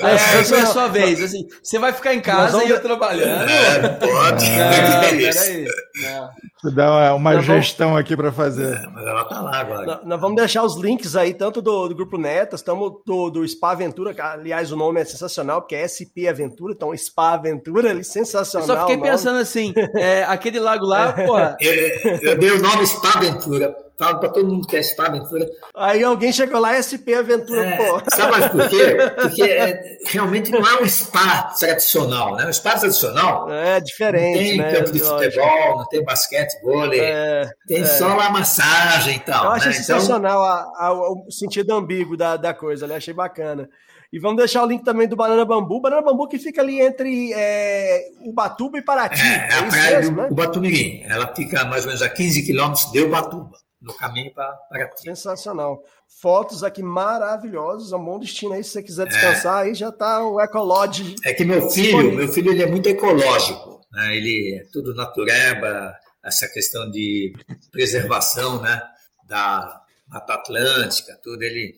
é, 0.03 0.57
é, 0.57 0.59
é 0.59 0.63
a 0.63 0.67
sua 0.67 0.89
vez. 0.89 1.23
Assim, 1.23 1.47
você 1.63 1.79
vai 1.79 1.93
ficar 1.93 2.13
em 2.13 2.21
casa 2.21 2.53
vamos... 2.53 2.69
e 2.69 2.71
eu 2.73 2.81
trabalhando. 2.81 3.49
É, 3.49 3.89
pode. 3.89 4.51
Não, 4.51 5.01
peraí. 5.01 5.67
Não. 6.03 6.31
Dá 6.75 6.91
uma, 6.91 7.15
uma 7.15 7.41
gestão 7.41 7.91
vamos... 7.91 8.01
aqui 8.01 8.17
para 8.17 8.33
fazer. 8.33 8.75
É, 8.75 8.87
mas 8.93 9.07
ela 9.07 9.25
tá 9.25 9.41
lá 9.41 9.61
agora. 9.61 9.87
Nós, 9.87 10.07
nós 10.07 10.21
vamos 10.21 10.37
deixar 10.37 10.65
os 10.65 10.77
links 10.77 11.15
aí, 11.15 11.35
tanto 11.35 11.63
do, 11.63 11.89
do 11.89 11.95
Grupo 11.95 12.19
Netas, 12.19 12.61
estamos 12.61 13.01
do, 13.07 13.31
do 13.31 13.47
Spa 13.47 13.73
Aventura, 13.73 14.13
que, 14.13 14.21
aliás, 14.21 14.73
o 14.73 14.77
nome 14.77 15.01
é 15.01 15.05
sensacional, 15.05 15.63
porque 15.63 15.77
é 15.77 15.87
SP 15.87 16.27
Aventura, 16.29 16.73
então 16.73 16.97
Spa 16.97 17.35
Aventura, 17.35 17.91
ele, 17.91 18.03
sensacional. 18.03 18.69
Eu 18.69 18.75
só 18.75 18.81
fiquei 18.87 19.11
pensando 19.11 19.39
assim, 19.39 19.73
é, 19.97 20.25
aquele 20.25 20.59
lago 20.59 20.85
lá, 20.85 21.13
porra. 21.27 21.57
Eu, 21.61 21.73
eu 22.21 22.39
dei 22.39 22.51
o 22.51 22.61
nome 22.61 22.87
Spa 22.87 23.13
Aventura 23.17 23.75
falo 24.03 24.19
para 24.19 24.29
todo 24.31 24.49
mundo 24.49 24.67
que 24.67 24.77
é 24.77 24.83
Spa 24.83 25.07
Aventura. 25.07 25.47
Aí 25.75 26.03
alguém 26.03 26.33
chegou 26.33 26.61
lá, 26.61 26.75
SP 26.75 27.15
Aventura, 27.15 27.65
é, 27.65 27.77
pô. 27.77 28.03
Sabe 28.13 28.33
mais 28.33 28.51
por 28.51 28.69
quê? 28.69 28.97
Porque 29.21 29.43
é, 29.43 29.97
realmente 30.11 30.51
não 30.51 30.67
é 30.67 30.83
um 30.83 30.89
spa 30.89 31.53
tradicional, 31.59 32.35
né? 32.35 32.47
O 32.47 32.53
spa 32.53 32.77
tradicional 32.77 33.51
é 33.51 33.81
diferente. 33.81 34.39
Não 34.39 34.43
tem 34.43 34.59
né? 34.59 34.73
campo 34.73 34.93
de 34.93 34.99
futebol, 34.99 35.79
não 35.79 35.89
tem 35.89 36.05
basquete, 36.05 36.61
vôlei, 36.63 37.01
é, 37.01 37.49
tem 37.69 37.83
é. 37.83 37.85
só 37.85 38.15
lá 38.15 38.29
massagem 38.31 39.17
e 39.17 39.21
tal. 39.21 39.45
Eu 39.45 39.51
acho 39.53 39.69
né? 39.69 39.73
sensacional 39.73 40.41
então... 40.41 40.85
a, 40.85 40.87
a, 40.87 40.93
o 40.93 41.31
sentido 41.31 41.73
ambíguo 41.73 42.17
da, 42.17 42.37
da 42.37 42.53
coisa, 42.53 42.85
ali, 42.85 42.95
achei 42.95 43.15
bacana. 43.15 43.69
E 44.13 44.19
vamos 44.19 44.37
deixar 44.37 44.63
o 44.63 44.67
link 44.67 44.85
também 44.85 45.09
do 45.09 45.17
Banana 45.17 45.43
Bambu. 45.43 45.81
Banana 45.81 46.03
Bambu 46.03 46.29
que 46.29 46.39
fica 46.39 46.61
ali 46.61 46.83
entre 46.83 47.33
é, 47.33 48.09
Ubatuba 48.27 48.77
e 48.77 48.83
Paraty. 48.83 49.19
É, 49.23 49.49
é 49.49 49.55
a 49.55 49.63
praia 49.63 49.99
mesmo, 50.01 50.17
do 50.17 50.23
né? 50.23 50.29
Ubatumirim. 50.31 51.03
Ela 51.05 51.35
fica 51.35 51.65
mais 51.65 51.85
ou 51.85 51.87
menos 51.87 52.03
a 52.03 52.11
15 52.11 52.43
quilômetros 52.43 52.93
de 52.93 53.01
Ubatuba 53.01 53.53
no 53.83 53.93
caminho 53.93 54.33
para 54.33 54.57
Sensacional. 54.97 55.83
Fotos 56.09 56.63
aqui 56.63 56.83
maravilhosas, 56.83 57.93
é 57.93 57.97
um 57.97 58.05
bom 58.05 58.19
destino 58.19 58.53
aí, 58.53 58.63
se 58.63 58.71
você 58.71 58.83
quiser 58.83 59.07
descansar, 59.07 59.65
é. 59.65 59.69
aí 59.69 59.75
já 59.75 59.89
está 59.89 60.25
o 60.25 60.41
Ecolodge. 60.41 61.17
É 61.25 61.35
que 61.35 61.45
meu 61.45 61.69
filho, 61.69 62.13
meu 62.13 62.29
filho 62.29 62.53
ele 62.53 62.63
é 62.63 62.67
muito 62.67 62.89
ecológico, 62.89 63.85
né? 63.93 64.17
ele 64.17 64.61
é 64.61 64.71
tudo 64.73 64.95
natureba, 64.95 65.95
essa 66.25 66.47
questão 66.49 66.89
de 66.91 67.33
preservação 67.73 68.63
né? 68.63 68.81
da 69.27 69.83
Mata 70.07 70.35
Atlântica, 70.35 71.19
tudo 71.23 71.43
ele... 71.43 71.75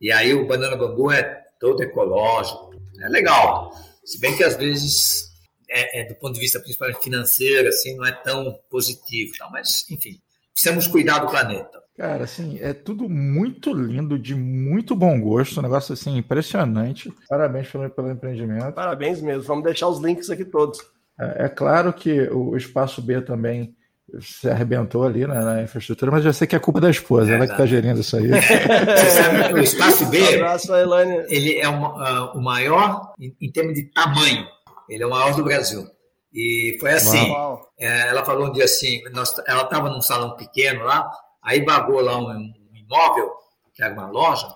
E 0.00 0.10
aí 0.10 0.34
o 0.34 0.46
Banana 0.46 0.76
Bambu 0.76 1.12
é 1.12 1.42
todo 1.60 1.82
ecológico, 1.82 2.70
é 3.00 3.08
legal, 3.08 3.70
se 4.04 4.18
bem 4.18 4.36
que 4.36 4.42
às 4.42 4.56
vezes 4.56 5.30
é, 5.68 6.00
é, 6.00 6.04
do 6.04 6.14
ponto 6.14 6.34
de 6.34 6.40
vista 6.40 6.58
principalmente 6.58 7.02
financeiro, 7.02 7.68
assim, 7.68 7.96
não 7.96 8.04
é 8.04 8.12
tão 8.12 8.58
positivo, 8.70 9.32
tá? 9.38 9.48
mas 9.50 9.88
enfim, 9.90 10.20
precisamos 10.52 10.86
cuidar 10.86 11.18
do 11.18 11.28
planeta. 11.28 11.82
Cara, 11.96 12.24
assim, 12.24 12.58
é 12.60 12.72
tudo 12.72 13.08
muito 13.08 13.72
lindo, 13.72 14.18
de 14.18 14.34
muito 14.34 14.96
bom 14.96 15.20
gosto, 15.20 15.60
um 15.60 15.62
negócio 15.62 15.92
assim 15.92 16.16
impressionante. 16.16 17.12
Parabéns 17.28 17.68
pelo, 17.68 17.88
pelo 17.90 18.10
empreendimento. 18.10 18.72
Parabéns 18.72 19.20
mesmo, 19.20 19.42
vamos 19.42 19.64
deixar 19.64 19.88
os 19.88 20.00
links 20.00 20.30
aqui 20.30 20.44
todos. 20.44 20.78
É, 21.20 21.44
é 21.44 21.48
claro 21.48 21.92
que 21.92 22.22
o 22.30 22.56
espaço 22.56 23.02
B 23.02 23.20
também 23.20 23.76
se 24.20 24.48
arrebentou 24.48 25.04
ali 25.04 25.26
na, 25.26 25.42
na, 25.42 25.62
infraestrutura, 25.62 26.10
mas 26.10 26.24
eu 26.24 26.32
sei 26.32 26.46
que 26.46 26.56
é 26.56 26.58
culpa 26.58 26.80
da 26.80 26.90
esposa, 26.90 27.30
é 27.30 27.34
ela 27.36 27.46
que 27.46 27.52
está 27.52 27.66
gerindo 27.66 28.00
isso 28.00 28.16
aí. 28.16 28.28
Você 28.28 29.10
sabe, 29.10 29.54
o 29.54 29.58
espaço 29.58 30.06
B, 30.06 30.20
um 30.20 30.34
abraço, 30.34 30.74
ele 31.28 31.58
é 31.58 31.68
uma, 31.68 32.32
uh, 32.32 32.38
o 32.38 32.42
maior 32.42 33.12
em, 33.18 33.34
em 33.40 33.50
termos 33.50 33.74
de 33.74 33.84
tamanho, 33.84 34.46
ele 34.88 35.02
é 35.02 35.06
o 35.06 35.10
maior 35.10 35.34
do 35.34 35.44
Brasil. 35.44 35.86
E 36.32 36.76
foi 36.80 36.92
assim, 36.92 37.30
é, 37.78 38.08
ela 38.08 38.24
falou 38.24 38.48
um 38.48 38.52
dia 38.52 38.64
assim, 38.64 39.02
nós, 39.12 39.34
ela 39.46 39.64
estava 39.64 39.90
num 39.90 40.00
salão 40.00 40.34
pequeno 40.34 40.84
lá, 40.84 41.10
aí 41.42 41.62
bagou 41.62 42.00
lá 42.00 42.16
um, 42.16 42.30
um, 42.30 42.52
imóvel, 42.74 43.30
que 43.74 43.82
era 43.82 43.92
uma 43.92 44.08
loja, 44.08 44.48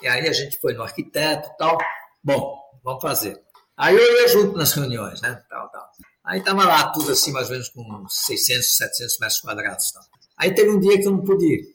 e 0.00 0.08
aí 0.08 0.26
a 0.26 0.32
gente 0.32 0.58
foi 0.58 0.72
no 0.72 0.82
arquiteto 0.82 1.50
e 1.50 1.56
tal, 1.58 1.76
bom, 2.24 2.58
vamos 2.82 3.02
fazer. 3.02 3.38
Aí 3.76 3.94
eu 3.94 4.20
ia 4.20 4.28
junto 4.28 4.56
nas 4.56 4.72
reuniões, 4.72 5.20
né, 5.20 5.42
tal, 5.48 5.68
tal. 5.68 5.90
Aí 6.24 6.38
estava 6.38 6.64
lá 6.64 6.90
tudo 6.90 7.12
assim, 7.12 7.32
mais 7.32 7.46
ou 7.48 7.52
menos 7.52 7.68
com 7.68 8.06
600, 8.08 8.76
700 8.76 9.18
metros 9.18 9.40
quadrados. 9.40 9.92
Tal. 9.92 10.02
Aí 10.38 10.54
teve 10.54 10.70
um 10.70 10.78
dia 10.78 10.98
que 10.98 11.06
eu 11.06 11.12
não 11.12 11.24
pude 11.24 11.44
ir. 11.44 11.72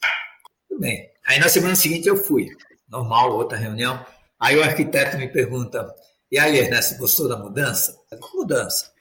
Tudo 0.69 0.81
bem. 0.81 1.09
Aí 1.25 1.39
na 1.39 1.49
semana 1.49 1.75
seguinte 1.75 2.07
eu 2.07 2.15
fui. 2.15 2.47
Normal, 2.87 3.33
outra 3.33 3.57
reunião. 3.57 4.05
Aí 4.39 4.55
o 4.55 4.63
arquiteto 4.63 5.17
me 5.17 5.27
pergunta, 5.27 5.93
e 6.31 6.39
aí, 6.39 6.57
Ernesto, 6.57 6.97
gostou 6.97 7.29
da 7.29 7.37
mudança? 7.37 7.97
Eu 8.11 8.17
falei, 8.17 8.35
mudança. 8.35 8.91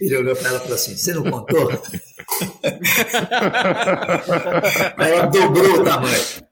Ele 0.00 0.16
olhou 0.16 0.36
para 0.36 0.48
ela 0.48 0.58
e 0.58 0.60
falou 0.60 0.74
assim: 0.74 0.96
Você 0.96 1.12
não 1.12 1.22
contou? 1.30 1.70
ela 4.98 5.26
dobrou 5.26 5.80
o 5.80 5.84
tamanho. 5.84 6.48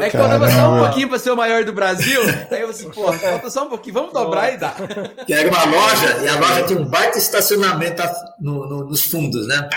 É 0.00 0.10
que 0.10 0.16
faltava 0.16 0.50
só 0.50 0.74
um 0.74 0.78
pouquinho 0.80 1.08
para 1.08 1.18
ser 1.18 1.30
o 1.30 1.36
maior 1.36 1.64
do 1.64 1.72
Brasil. 1.72 2.20
Aí 2.50 2.60
eu 2.60 2.70
assim, 2.70 2.90
pô, 2.90 3.12
falta 3.12 3.50
só 3.50 3.64
um 3.64 3.68
pouquinho, 3.68 3.94
vamos 3.94 4.12
dobrar 4.12 4.52
e 4.52 4.56
dar. 4.56 4.74
Que 5.26 5.32
era 5.32 5.48
uma 5.48 5.64
loja, 5.64 6.18
e 6.22 6.28
a 6.28 6.38
loja 6.38 6.64
tinha 6.64 6.80
um 6.80 6.84
baita 6.84 7.18
estacionamento 7.18 8.02
no, 8.40 8.68
no, 8.68 8.84
nos 8.84 9.02
fundos, 9.02 9.46
né? 9.46 9.68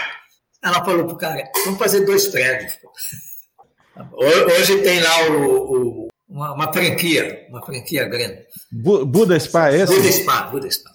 Ela 0.63 0.83
falou 0.83 1.05
pro 1.05 1.17
cara, 1.17 1.43
vamos 1.65 1.79
fazer 1.79 2.05
dois 2.05 2.27
prédios. 2.27 2.73
Hoje 4.13 4.81
tem 4.81 4.99
lá 4.99 5.29
o, 5.29 6.03
o 6.03 6.07
uma, 6.29 6.53
uma, 6.53 6.73
franquia, 6.73 7.47
uma 7.49 7.65
franquia 7.65 8.07
grande. 8.07 8.45
Buda 8.71 9.39
Spa, 9.39 9.71
é 9.71 9.81
esse? 9.81 9.95
Buda 9.95 10.11
Spa, 10.11 10.41
Buda 10.43 10.69
Spa. 10.69 10.89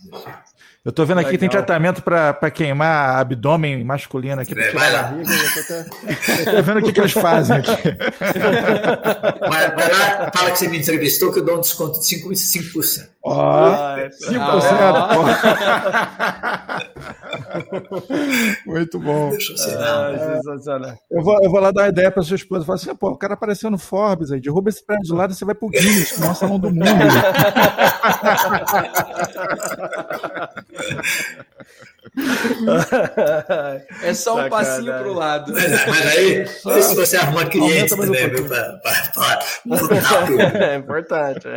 Eu 0.84 0.90
tô 0.90 1.06
vendo 1.06 1.20
aqui 1.20 1.30
que 1.30 1.38
tem 1.38 1.48
tratamento 1.48 2.02
para 2.02 2.50
queimar 2.50 3.20
abdômen 3.20 3.84
masculino 3.84 4.42
aqui, 4.42 4.52
para 4.52 4.68
tirar 4.68 4.88
a 4.88 5.02
barriga. 5.02 5.30
Eu 6.44 6.56
tô, 6.56 6.62
vendo 6.62 6.80
o 6.80 6.82
que, 6.82 6.92
que 6.92 6.98
eles 6.98 7.12
fazem 7.12 7.59
aqui. 7.59 7.70
Vai, 9.48 9.70
vai 9.74 9.92
lá, 9.92 10.30
fala 10.34 10.50
que 10.50 10.59
você 10.59 10.66
me 10.68 10.78
entrevistou 10.78 11.32
que 11.32 11.38
eu 11.38 11.44
dou 11.44 11.59
um 11.59 11.60
desconto 11.60 12.00
de 12.00 12.06
5%. 12.06 12.32
5%. 12.32 13.12
Ó, 13.24 13.70
oh, 13.70 13.72
5%. 14.32 14.34
Ah, 14.34 15.16
Muito 18.66 18.98
bom. 18.98 19.30
Deixa 19.30 19.52
eu 19.52 19.56
ah, 19.78 20.10
eu, 21.10 21.22
vou, 21.22 21.38
eu 21.42 21.50
vou 21.50 21.60
lá 21.60 21.70
dar 21.70 21.82
uma 21.82 21.88
ideia 21.88 22.10
para 22.10 22.22
sua 22.22 22.36
esposa. 22.36 22.64
Fala 22.64 22.76
assim, 22.76 22.94
pô, 22.94 23.10
o 23.10 23.18
cara 23.18 23.34
apareceu 23.34 23.70
no 23.70 23.76
Forbes 23.78 24.32
aí, 24.32 24.40
derruba 24.40 24.70
esse 24.70 24.82
prédio 24.84 25.04
de 25.04 25.12
lado 25.12 25.32
e 25.32 25.36
você 25.36 25.44
vai 25.44 25.54
pro 25.54 25.68
Guinness, 25.68 26.12
que 26.12 26.24
é 26.24 26.30
o 26.30 26.34
salão 26.34 26.59
do 26.59 26.70
mundo. 26.70 26.82
É 34.03 34.12
só 34.12 34.35
um 34.35 34.36
Sacanagem. 34.36 34.51
passinho 34.51 34.99
pro 34.99 35.12
lado. 35.12 35.53
Mas, 35.53 35.86
mas 35.86 36.07
aí, 36.07 36.47
se 36.82 36.94
você 36.94 37.16
arruma 37.16 37.47
cliente 37.47 37.97
também, 37.97 38.28
viu? 38.28 38.47
Pra, 38.47 38.78
pra, 38.78 39.12
pra, 39.15 39.39
é 40.61 40.77
importante. 40.77 41.49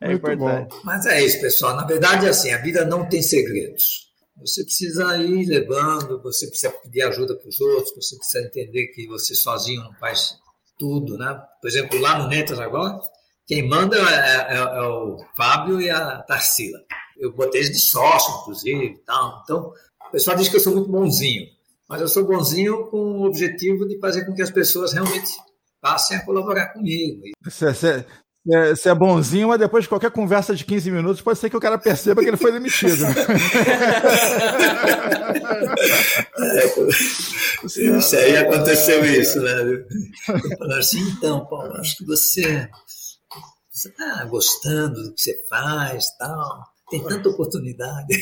É, 0.00 0.12
importante. 0.12 0.68
Bom. 0.70 0.80
Mas 0.84 1.06
é 1.06 1.22
isso, 1.22 1.40
pessoal. 1.40 1.76
Na 1.76 1.84
verdade, 1.84 2.26
é 2.26 2.30
assim, 2.30 2.52
a 2.52 2.58
vida 2.58 2.84
não 2.84 3.08
tem 3.08 3.20
segredos. 3.20 4.08
Você 4.40 4.62
precisa 4.62 5.18
ir 5.18 5.46
levando, 5.46 6.22
você 6.22 6.46
precisa 6.46 6.70
pedir 6.70 7.02
ajuda 7.02 7.34
para 7.34 7.48
os 7.48 7.60
outros, 7.60 7.92
você 7.94 8.16
precisa 8.16 8.46
entender 8.46 8.86
que 8.88 9.06
você 9.08 9.34
sozinho 9.34 9.82
não 9.82 9.92
faz 9.94 10.38
tudo, 10.78 11.18
né? 11.18 11.36
Por 11.60 11.68
exemplo, 11.68 12.00
lá 12.00 12.18
no 12.18 12.28
Netas 12.28 12.60
agora, 12.60 13.00
quem 13.46 13.68
manda 13.68 13.96
é, 13.96 14.54
é, 14.54 14.58
é 14.58 14.82
o 14.82 15.16
Fábio 15.36 15.80
e 15.80 15.90
a 15.90 16.18
Tarsila. 16.22 16.78
Eu 17.18 17.32
botei 17.32 17.60
eles 17.60 17.72
de 17.72 17.80
sócio, 17.80 18.40
inclusive, 18.40 19.00
tal. 19.04 19.40
Então, 19.42 19.72
o 20.06 20.10
pessoal 20.10 20.36
diz 20.36 20.48
que 20.48 20.56
eu 20.56 20.60
sou 20.60 20.74
muito 20.74 20.90
bonzinho, 20.90 21.46
mas 21.88 22.00
eu 22.00 22.08
sou 22.08 22.24
bonzinho 22.24 22.86
com 22.86 22.96
o 22.96 23.26
objetivo 23.26 23.86
de 23.86 23.98
fazer 23.98 24.24
com 24.24 24.34
que 24.34 24.42
as 24.42 24.50
pessoas 24.50 24.92
realmente 24.92 25.30
passem 25.80 26.16
a 26.16 26.24
colaborar 26.24 26.72
comigo. 26.72 27.22
Você, 27.44 27.72
você, 27.72 28.06
você 28.44 28.88
é 28.88 28.94
bonzinho, 28.94 29.48
mas 29.48 29.58
depois 29.58 29.84
de 29.84 29.88
qualquer 29.88 30.10
conversa 30.10 30.54
de 30.54 30.64
15 30.64 30.90
minutos, 30.90 31.20
pode 31.20 31.38
ser 31.38 31.50
que 31.50 31.56
o 31.56 31.60
cara 31.60 31.76
perceba 31.76 32.22
que 32.22 32.28
ele 32.28 32.36
foi 32.36 32.52
demitido. 32.52 33.04
é, 36.38 36.64
isso 37.98 38.16
aí 38.16 38.36
aconteceu 38.36 39.04
isso, 39.04 39.40
né? 39.40 39.84
Falaram 40.58 40.78
assim, 40.78 41.00
então, 41.10 41.44
Paulo, 41.46 41.74
acho 41.76 41.96
que 41.96 42.04
você 42.04 42.68
você 43.78 43.90
está 43.90 44.24
gostando 44.24 45.04
do 45.04 45.14
que 45.14 45.20
você 45.20 45.46
faz, 45.48 46.04
tal, 46.18 46.64
tem 46.90 47.02
tanta 47.02 47.28
oportunidade. 47.28 48.16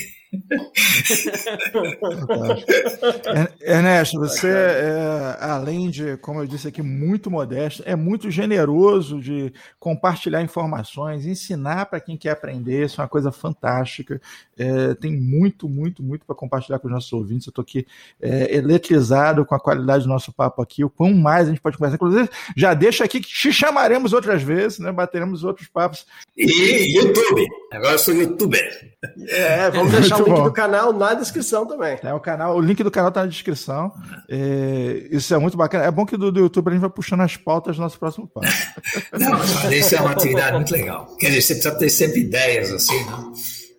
Ernesto, 3.61 4.19
você 4.19 4.49
é, 4.49 5.37
além 5.41 5.91
de, 5.91 6.17
como 6.19 6.41
eu 6.41 6.47
disse 6.47 6.69
aqui, 6.69 6.83
muito 6.83 7.31
modesto, 7.31 7.83
é 7.87 7.95
muito 7.97 8.31
generoso 8.31 9.21
de 9.21 9.53
compartilhar 9.79 10.43
informações, 10.43 11.27
ensinar 11.27 11.87
para 11.87 12.01
quem 12.01 12.17
quer 12.17 12.31
aprender, 12.31 12.87
isso 12.87 13.01
é 13.01 13.05
uma 13.05 13.09
coisa 13.09 13.31
fantástica. 13.33 14.21
É, 14.59 14.95
tem 14.95 15.13
muito, 15.13 15.69
muito, 15.69 16.03
muito 16.03 16.25
para 16.25 16.35
compartilhar 16.35 16.79
com 16.79 16.89
os 16.89 16.93
nossos 16.93 17.13
ouvintes. 17.13 17.47
Eu 17.47 17.51
estou 17.51 17.63
aqui 17.63 17.87
é, 18.21 18.57
eletrizado 18.57 19.45
com 19.45 19.55
a 19.55 19.61
qualidade 19.61 20.05
do 20.05 20.09
nosso 20.09 20.33
papo 20.33 20.63
aqui, 20.63 20.85
o 20.85 20.91
quão 20.91 21.13
mais 21.15 21.47
a 21.47 21.51
gente 21.51 21.61
pode 21.61 21.77
conversar. 21.77 21.97
Inclusive, 21.97 22.29
já 22.57 22.75
deixa 22.75 23.05
aqui 23.05 23.21
que 23.21 23.29
te 23.29 23.53
chamaremos 23.53 24.13
outras 24.13 24.43
vezes, 24.43 24.79
né? 24.79 24.93
bateremos 24.93 25.45
outros 25.45 25.69
papos. 25.69 26.07
E 26.37 26.99
YouTube, 26.99 27.47
agora 27.73 27.95
eu 27.95 27.99
sou 27.99 28.15
youtuber. 28.15 28.95
É, 29.29 29.71
vamos 29.71 29.93
deixar 29.93 30.21
o 30.23 30.26
link 30.29 30.43
do 30.43 30.53
canal 30.53 30.93
na 30.93 31.15
descrição 31.15 31.67
também. 31.67 31.99
É 32.03 32.13
o 32.13 32.21
canal, 32.21 32.57
o 32.57 32.61
link 32.61 32.83
do 32.83 32.91
canal 32.91 33.11
tá 33.11 33.21
na 33.21 33.27
descrição. 33.27 33.93
É, 34.29 35.09
isso 35.11 35.35
é 35.35 35.39
muito 35.39 35.57
bacana. 35.57 35.85
É 35.85 35.91
bom 35.91 36.05
que 36.05 36.17
do, 36.17 36.31
do 36.31 36.41
YouTube 36.41 36.69
a 36.69 36.73
gente 36.73 36.81
vai 36.81 36.91
puxando 36.91 37.21
as 37.23 37.37
pautas 37.37 37.77
do 37.77 37.83
nosso 37.83 37.99
próximo 37.99 38.29
passo. 38.29 38.49
Não, 39.19 39.73
isso 39.73 39.95
é 39.95 40.01
uma 40.01 40.13
atividade 40.13 40.57
muito 40.57 40.73
legal. 40.73 41.07
Quer 41.19 41.29
dizer, 41.29 41.43
você 41.43 41.55
precisa 41.55 41.79
ter 41.79 41.91
sempre 41.91 42.21
ideias 42.21 42.73
assim, 42.73 43.05
né? 43.05 43.33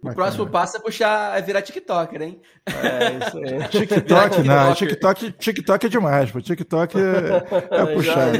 O 0.03 0.13
próximo 0.13 0.47
passo 0.47 0.77
é 0.77 0.79
puxar, 0.79 1.37
é 1.37 1.41
virar 1.41 1.61
TikToker, 1.61 2.21
hein? 2.21 2.39
É 2.65 3.27
isso 3.27 3.37
aí. 3.37 3.67
TikTok, 3.87 4.43
não. 4.43 4.73
TikTok, 4.73 5.31
TikTok 5.33 5.85
é 5.85 5.89
demais, 5.89 6.31
pô. 6.31 6.39
TikTok 6.39 6.97
é, 6.97 7.81
é 7.81 7.85
puxar. 7.93 8.31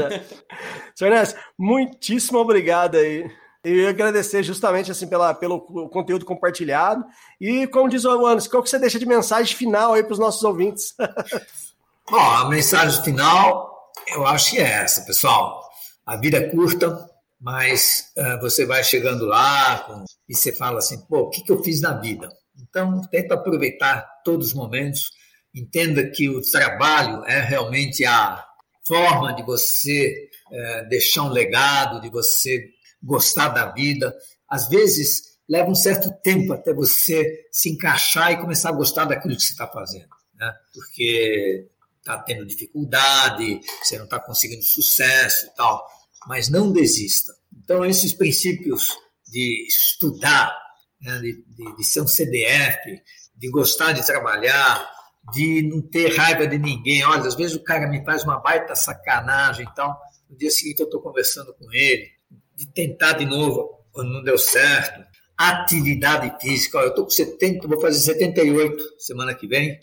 Senhor 0.96 1.12
Ness, 1.12 1.36
muitíssimo 1.58 2.40
obrigado 2.40 2.96
aí. 2.96 3.30
E 3.66 3.88
agradecer 3.88 4.44
justamente 4.44 4.92
assim 4.92 5.08
pela, 5.08 5.34
pelo 5.34 5.62
conteúdo 5.90 6.26
compartilhado. 6.26 7.04
E 7.40 7.68
como 7.68 7.90
diz 7.90 8.06
o 8.06 8.26
Anos, 8.26 8.48
qual 8.48 8.64
que 8.64 8.70
você 8.70 8.80
deixa 8.80 9.00
de 9.00 9.06
mensagem 9.06 9.56
final 9.56 9.94
aí 9.94 10.04
para 10.04 10.14
os 10.14 10.20
nossos 10.20 10.44
ouvintes? 10.44 10.94
Bom, 12.10 12.20
a 12.20 12.48
mensagem 12.48 13.04
final 13.04 13.78
eu 14.08 14.26
acho 14.26 14.52
que 14.52 14.60
é 14.60 14.70
essa, 14.70 15.02
pessoal. 15.02 15.62
A 16.06 16.16
vida 16.18 16.38
é 16.38 16.50
curta, 16.50 17.10
mas 17.40 18.12
uh, 18.18 18.40
você 18.40 18.66
vai 18.66 18.84
chegando 18.84 19.26
lá 19.26 19.80
com, 19.80 20.06
e 20.28 20.36
você 20.36 20.52
fala 20.52 20.80
assim, 20.80 21.00
pô, 21.08 21.22
o 21.22 21.30
que, 21.30 21.42
que 21.42 21.52
eu 21.52 21.64
fiz 21.64 21.82
na 21.82 21.94
vida? 22.00 22.30
Então, 22.62 23.02
tenta 23.12 23.36
aproveitar 23.36 24.08
todos 24.24 24.48
os 24.48 24.54
momentos, 24.54 25.12
entenda 25.54 26.10
que 26.10 26.30
o 26.30 26.42
trabalho 26.42 27.24
é 27.26 27.42
realmente 27.42 28.06
a 28.06 28.44
forma 28.86 29.34
de 29.34 29.44
você 29.44 30.30
uh, 30.50 30.90
deixar 30.90 31.24
um 31.24 31.30
legado, 31.30 32.02
de 32.02 32.10
você 32.10 32.64
gostar 33.02 33.49
da 33.49 33.72
vida. 33.72 34.15
Às 34.49 34.68
vezes, 34.68 35.38
leva 35.48 35.69
um 35.69 35.76
certo 35.76 36.11
tempo 36.22 36.53
até 36.53 36.74
você 36.74 37.48
se 37.52 37.69
encaixar 37.69 38.32
e 38.32 38.41
começar 38.41 38.69
a 38.69 38.74
gostar 38.74 39.06
daquilo 39.06 39.36
que 39.36 39.44
você 39.44 39.53
está 39.53 39.68
fazendo, 39.68 40.10
né? 40.36 40.53
porque 40.74 41.68
está 41.99 42.18
tendo 42.19 42.45
dificuldade, 42.45 43.60
você 43.84 43.98
não 43.98 44.06
está 44.06 44.19
conseguindo 44.19 44.64
sucesso 44.64 45.45
e 45.45 45.56
tal 45.56 45.86
mas 46.28 46.49
não 46.49 46.72
desista. 46.72 47.34
Então, 47.64 47.86
esses 47.86 48.14
princípios 48.14 48.98
de 49.26 49.65
estudar, 49.68 50.56
né, 51.02 51.18
de, 51.19 51.44
de, 51.48 51.76
de, 51.76 51.84
ser 51.84 52.02
um 52.02 52.07
CDF, 52.07 53.02
de 53.36 53.49
gostar 53.49 53.94
de 53.94 54.06
trabalhar, 54.06 54.90
de 55.34 55.61
não 55.64 55.82
ter 55.82 56.15
raiva 56.15 56.45
de 56.45 56.57
ninguém. 56.57 57.03
Olha, 57.06 57.28
às 57.28 57.36
vezes 57.36 57.56
o 57.56 57.64
cara 57.64 57.88
me 57.88 58.03
faz 58.03 58.24
uma 58.24 58.40
baita 58.40 58.76
sacanagem 58.76 59.65
e 59.65 59.76
tal. 59.76 59.98
No 60.30 60.38
dia 60.38 60.52
seguinte 60.52 60.82
eu 60.82 60.86
estou 60.86 61.02
conversando 61.02 61.53
com 61.53 61.72
ele, 61.74 62.10
de 62.58 62.66
tentar 62.66 63.14
de 63.14 63.26
novo, 63.26 63.86
quando 63.92 64.12
não 64.12 64.24
deu 64.24 64.38
certo. 64.38 65.06
Atividade 65.38 66.42
física. 66.42 66.80
Eu 66.80 66.90
estou 66.90 67.04
com 67.04 67.12
70, 67.12 67.68
vou 67.68 67.80
fazer 67.80 68.00
78 68.00 68.84
semana 68.98 69.36
que 69.36 69.48
vem. 69.48 69.80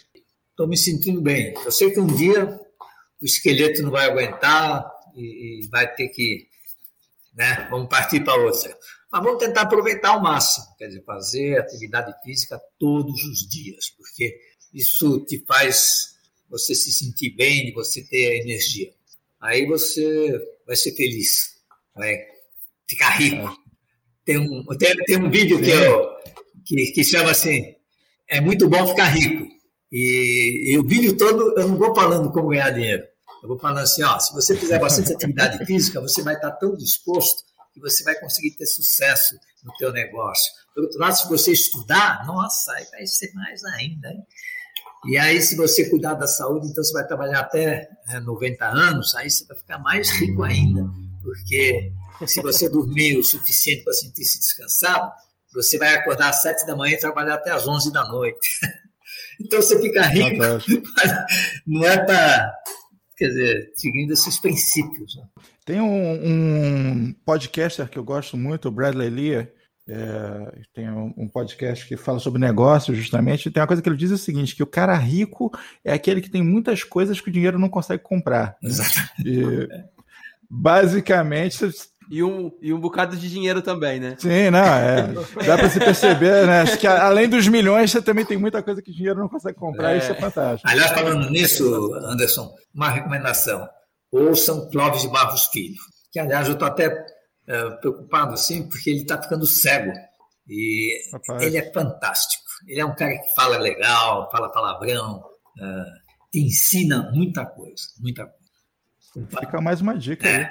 Estou 0.50 0.66
me 0.66 0.76
sentindo 0.76 1.20
bem. 1.20 1.54
Eu 1.64 1.70
sei 1.70 1.90
que 1.92 2.00
um 2.00 2.06
dia 2.06 2.60
o 3.22 3.24
esqueleto 3.24 3.82
não 3.82 3.90
vai 3.90 4.06
aguentar, 4.06 4.92
e, 5.14 5.64
e 5.64 5.68
vai 5.68 5.92
ter 5.94 6.08
que, 6.08 6.48
né, 7.34 7.66
vamos 7.70 7.88
partir 7.88 8.22
para 8.24 8.34
outra. 8.34 8.76
Mas 9.10 9.22
vamos 9.22 9.38
tentar 9.38 9.62
aproveitar 9.62 10.10
ao 10.10 10.22
máximo, 10.22 10.66
quer 10.76 10.88
dizer, 10.88 11.04
fazer 11.04 11.58
atividade 11.58 12.12
física 12.22 12.60
todos 12.78 13.22
os 13.24 13.48
dias, 13.48 13.90
porque 13.90 14.36
isso 14.72 15.24
te 15.24 15.42
faz 15.46 16.14
você 16.50 16.74
se 16.74 16.92
sentir 16.92 17.30
bem, 17.30 17.66
de 17.66 17.72
você 17.72 18.02
ter 18.02 18.40
energia. 18.40 18.92
Aí 19.40 19.66
você 19.66 20.32
vai 20.66 20.76
ser 20.76 20.92
feliz, 20.96 21.54
vai 21.94 22.33
ficar 22.88 23.10
rico. 23.10 23.56
Tem 24.24 24.38
um, 24.38 24.64
tem, 24.78 24.94
tem 25.04 25.16
um 25.18 25.30
vídeo 25.30 25.60
que, 25.60 25.70
eu, 25.70 26.08
que, 26.64 26.92
que 26.92 27.04
chama 27.04 27.30
assim, 27.30 27.74
é 28.28 28.40
muito 28.40 28.68
bom 28.68 28.86
ficar 28.86 29.06
rico. 29.06 29.46
E, 29.92 30.72
e 30.72 30.78
o 30.78 30.86
vídeo 30.86 31.16
todo 31.16 31.58
eu 31.58 31.68
não 31.68 31.76
vou 31.76 31.94
falando 31.94 32.32
como 32.32 32.48
ganhar 32.48 32.70
dinheiro. 32.70 33.04
Eu 33.42 33.48
vou 33.48 33.58
falando 33.58 33.80
assim, 33.80 34.02
ó, 34.02 34.18
se 34.18 34.32
você 34.32 34.56
fizer 34.56 34.78
bastante 34.78 35.12
atividade 35.14 35.64
física, 35.66 36.00
você 36.00 36.22
vai 36.22 36.34
estar 36.34 36.52
tão 36.52 36.74
disposto 36.74 37.42
que 37.72 37.80
você 37.80 38.02
vai 38.02 38.14
conseguir 38.18 38.52
ter 38.52 38.66
sucesso 38.66 39.34
no 39.62 39.72
teu 39.74 39.92
negócio. 39.92 40.50
Por 40.74 40.84
outro 40.84 40.98
lado, 40.98 41.16
se 41.16 41.28
você 41.28 41.52
estudar, 41.52 42.24
nossa, 42.26 42.72
aí 42.72 42.86
vai 42.90 43.06
ser 43.06 43.32
mais 43.34 43.62
ainda. 43.64 44.08
Hein? 44.08 44.26
E 45.06 45.18
aí, 45.18 45.42
se 45.42 45.54
você 45.54 45.88
cuidar 45.90 46.14
da 46.14 46.26
saúde, 46.26 46.68
então 46.68 46.82
você 46.82 46.92
vai 46.92 47.06
trabalhar 47.06 47.40
até 47.40 47.88
é, 48.08 48.20
90 48.20 48.64
anos, 48.64 49.14
aí 49.14 49.28
você 49.28 49.44
vai 49.44 49.56
ficar 49.56 49.78
mais 49.78 50.10
rico 50.10 50.42
ainda, 50.42 50.88
porque 51.22 51.92
se 52.26 52.40
você 52.40 52.68
dormir 52.68 53.18
o 53.18 53.24
suficiente 53.24 53.84
para 53.84 53.92
sentir-se 53.92 54.38
descansado, 54.38 55.12
você 55.52 55.78
vai 55.78 55.94
acordar 55.94 56.30
às 56.30 56.42
7 56.42 56.66
da 56.66 56.76
manhã 56.76 56.94
e 56.94 57.00
trabalhar 57.00 57.34
até 57.34 57.50
às 57.50 57.66
11 57.66 57.92
da 57.92 58.06
noite. 58.08 58.48
Então 59.40 59.60
você 59.60 59.80
fica 59.80 60.00
rico, 60.06 60.40
não 61.66 61.84
é 61.84 61.98
para 61.98 62.54
quer 63.16 63.28
dizer, 63.28 63.72
seguindo 63.74 64.12
esses 64.12 64.38
princípios. 64.38 65.16
Né? 65.16 65.24
Tem 65.64 65.80
um, 65.80 66.12
um, 66.12 67.14
podcaster 67.24 67.88
que 67.88 67.98
eu 67.98 68.04
gosto 68.04 68.36
muito, 68.36 68.68
o 68.68 68.70
Bradley 68.70 69.10
Lee, 69.10 69.48
é, 69.86 70.62
tem 70.72 70.90
um, 70.90 71.12
um, 71.16 71.28
podcast 71.28 71.86
que 71.86 71.96
fala 71.96 72.18
sobre 72.18 72.40
negócios, 72.40 72.96
justamente, 72.96 73.46
e 73.46 73.50
tem 73.50 73.60
uma 73.60 73.66
coisa 73.66 73.82
que 73.82 73.88
ele 73.88 73.96
diz 73.96 74.10
é 74.10 74.14
o 74.14 74.18
seguinte, 74.18 74.56
que 74.56 74.62
o 74.62 74.66
cara 74.66 74.96
rico 74.96 75.50
é 75.84 75.92
aquele 75.92 76.20
que 76.20 76.30
tem 76.30 76.42
muitas 76.42 76.82
coisas 76.82 77.20
que 77.20 77.28
o 77.28 77.32
dinheiro 77.32 77.58
não 77.58 77.68
consegue 77.68 78.02
comprar. 78.02 78.56
Exatamente. 78.62 79.84
basicamente, 80.48 81.70
e 82.10 82.22
um, 82.22 82.50
e 82.60 82.72
um 82.72 82.80
bocado 82.80 83.16
de 83.16 83.28
dinheiro 83.30 83.62
também, 83.62 83.98
né? 83.98 84.16
Sim, 84.18 84.50
não, 84.50 84.64
é. 84.64 85.12
Dá 85.46 85.56
para 85.56 85.70
se 85.70 85.78
perceber, 85.78 86.46
né? 86.46 86.62
Acho 86.62 86.78
que 86.78 86.86
além 86.86 87.28
dos 87.28 87.48
milhões, 87.48 87.90
você 87.90 88.02
também 88.02 88.24
tem 88.24 88.36
muita 88.36 88.62
coisa 88.62 88.82
que 88.82 88.90
o 88.90 88.94
dinheiro 88.94 89.20
não 89.20 89.28
consegue 89.28 89.58
comprar, 89.58 89.94
é. 89.94 89.98
isso 89.98 90.12
é 90.12 90.14
fantástico. 90.14 90.68
Aliás, 90.68 90.92
falando 90.92 91.30
nisso, 91.30 91.94
Anderson, 91.94 92.52
uma 92.74 92.90
recomendação: 92.90 93.68
ouçam 94.12 94.68
Clóvis 94.70 95.02
de 95.02 95.08
Barros 95.08 95.46
Filho, 95.46 95.80
que 96.12 96.18
aliás 96.18 96.46
eu 96.46 96.54
estou 96.54 96.68
até 96.68 96.94
é, 97.46 97.70
preocupado 97.70 98.34
assim, 98.34 98.68
porque 98.68 98.90
ele 98.90 99.02
está 99.02 99.20
ficando 99.20 99.46
cego. 99.46 99.92
E 100.48 101.00
Rapaz. 101.10 101.42
ele 101.42 101.56
é 101.56 101.72
fantástico. 101.72 102.44
Ele 102.66 102.80
é 102.80 102.84
um 102.84 102.94
cara 102.94 103.12
que 103.12 103.34
fala 103.34 103.56
legal, 103.56 104.30
fala 104.30 104.50
palavrão, 104.50 105.22
é, 105.58 105.84
te 106.30 106.40
ensina 106.40 107.10
muita 107.12 107.46
coisa, 107.46 107.84
muita 107.98 108.26
coisa. 108.26 108.44
Fica 109.40 109.60
mais 109.60 109.80
uma 109.80 109.96
dica 109.96 110.28
é. 110.28 110.36
aí. 110.36 110.48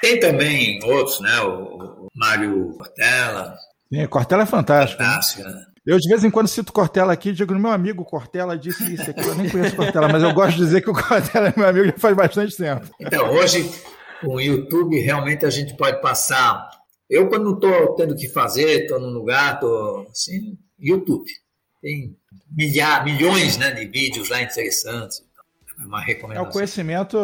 Tem 0.00 0.20
também 0.20 0.78
outros, 0.84 1.20
né? 1.20 1.40
O, 1.40 2.08
Mário 2.14 2.72
Cortella. 2.76 3.56
Sim, 3.92 4.06
Cortella 4.06 4.42
é 4.42 4.46
fantástico. 4.46 5.02
Fantástico, 5.02 5.42
né? 5.42 5.66
Eu, 5.86 5.98
de 6.00 6.08
vez 6.08 6.24
em 6.24 6.30
quando, 6.30 6.48
cito 6.48 6.72
Cortella 6.72 7.12
aqui, 7.12 7.32
digo, 7.32 7.54
meu 7.54 7.70
amigo 7.70 8.04
Cortella 8.04 8.58
disse 8.58 8.92
isso 8.92 9.08
aqui. 9.08 9.24
Eu 9.24 9.36
nem 9.36 9.48
conheço 9.48 9.76
Cortella, 9.76 10.08
mas 10.08 10.22
eu 10.22 10.34
gosto 10.34 10.56
de 10.56 10.64
dizer 10.64 10.80
que 10.80 10.90
o 10.90 10.92
Cortella 10.92 11.48
é 11.48 11.54
meu 11.56 11.68
amigo 11.68 11.86
já 11.86 11.92
faz 11.96 12.16
bastante 12.16 12.56
tempo. 12.56 12.88
Então, 12.98 13.30
hoje, 13.30 13.70
com 14.20 14.34
o 14.34 14.40
YouTube, 14.40 14.98
realmente 14.98 15.46
a 15.46 15.50
gente 15.50 15.76
pode 15.76 16.00
passar. 16.00 16.68
Eu, 17.08 17.28
quando 17.28 17.44
não 17.44 17.54
estou 17.54 17.94
tendo 17.94 18.16
que 18.16 18.28
fazer, 18.28 18.82
estou 18.82 18.98
num 18.98 19.10
lugar, 19.10 19.54
estou 19.54 20.08
assim, 20.10 20.58
YouTube. 20.76 21.30
Tem 21.80 22.16
milhar, 22.50 23.04
milhões 23.04 23.56
né, 23.56 23.70
de 23.70 23.86
vídeos 23.86 24.28
lá 24.28 24.42
interessantes. 24.42 25.22
É 25.78 25.84
uma 25.84 26.00
recomendação. 26.00 26.46
É 26.46 26.48
o 26.48 26.52
conhecimento, 26.52 27.18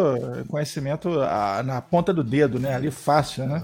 conhecimento 0.48 1.10
na 1.64 1.80
ponta 1.80 2.12
do 2.12 2.22
dedo, 2.22 2.58
né? 2.58 2.74
Ali 2.74 2.90
fácil, 2.90 3.46
né? 3.46 3.62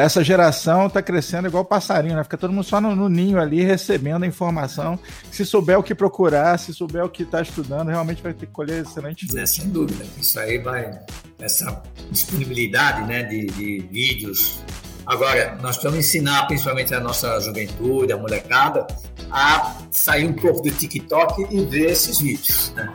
essa 0.00 0.22
geração 0.22 0.86
está 0.86 1.02
crescendo 1.02 1.48
igual 1.48 1.64
passarinho, 1.64 2.14
né? 2.14 2.22
Fica 2.22 2.38
todo 2.38 2.52
mundo 2.52 2.64
só 2.64 2.80
no, 2.80 2.94
no, 2.94 3.08
ninho 3.08 3.38
ali 3.38 3.62
recebendo 3.62 4.22
a 4.22 4.26
informação. 4.26 4.98
Se 5.30 5.44
souber 5.44 5.78
o 5.78 5.82
que 5.82 5.94
procurar, 5.94 6.56
se 6.58 6.72
souber 6.72 7.04
o 7.04 7.08
que 7.08 7.24
está 7.24 7.42
estudando, 7.42 7.88
realmente 7.88 8.22
vai 8.22 8.32
ter 8.32 8.46
que 8.46 8.52
colher 8.52 8.82
excelente. 8.82 9.26
É, 9.36 9.44
sem 9.44 9.68
dúvida. 9.68 10.04
Isso 10.18 10.38
aí 10.38 10.58
vai. 10.58 10.98
Essa 11.38 11.82
disponibilidade 12.10 13.06
né, 13.06 13.24
de, 13.24 13.46
de 13.46 13.88
vídeos 13.90 14.62
Agora, 15.06 15.56
nós 15.60 15.76
precisamos 15.76 15.98
ensinar, 15.98 16.46
principalmente 16.46 16.94
a 16.94 17.00
nossa 17.00 17.38
juventude, 17.40 18.12
a 18.12 18.16
molecada, 18.16 18.86
a 19.30 19.76
sair 19.90 20.26
um 20.26 20.32
pouco 20.32 20.62
do 20.62 20.70
TikTok 20.70 21.46
e 21.50 21.64
ver 21.64 21.90
esses 21.90 22.20
vídeos. 22.20 22.72
Né? 22.74 22.90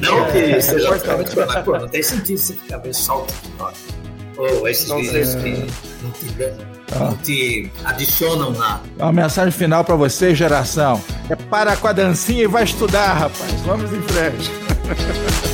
Não 0.00 0.30
que 0.30 0.38
é, 0.38 0.60
seja 0.60 0.88
totalmente 0.98 1.36
mas, 1.36 1.64
pô, 1.64 1.78
não 1.78 1.88
tem 1.88 2.02
sentido 2.02 2.38
você 2.38 2.54
ficar 2.54 2.78
vendo 2.78 2.94
só 2.94 3.22
o 3.22 3.26
TikTok. 3.26 3.78
Ou 4.36 4.68
esses 4.68 4.88
não 4.88 4.96
vídeos 4.98 5.34
que 5.36 5.66
não 6.02 6.10
te, 6.10 6.98
não 6.98 7.16
te 7.18 7.72
adicionam 7.84 8.50
nada. 8.50 8.82
Uma 8.98 9.12
mensagem 9.12 9.52
final 9.52 9.84
para 9.84 9.94
você, 9.94 10.34
geração. 10.34 11.00
É 11.30 11.36
para 11.36 11.76
com 11.76 11.86
a 11.86 11.92
dancinha 11.92 12.42
e 12.42 12.46
vai 12.46 12.64
estudar, 12.64 13.14
rapaz. 13.14 13.52
Vamos 13.64 13.92
em 13.92 14.02
frente. 14.02 14.50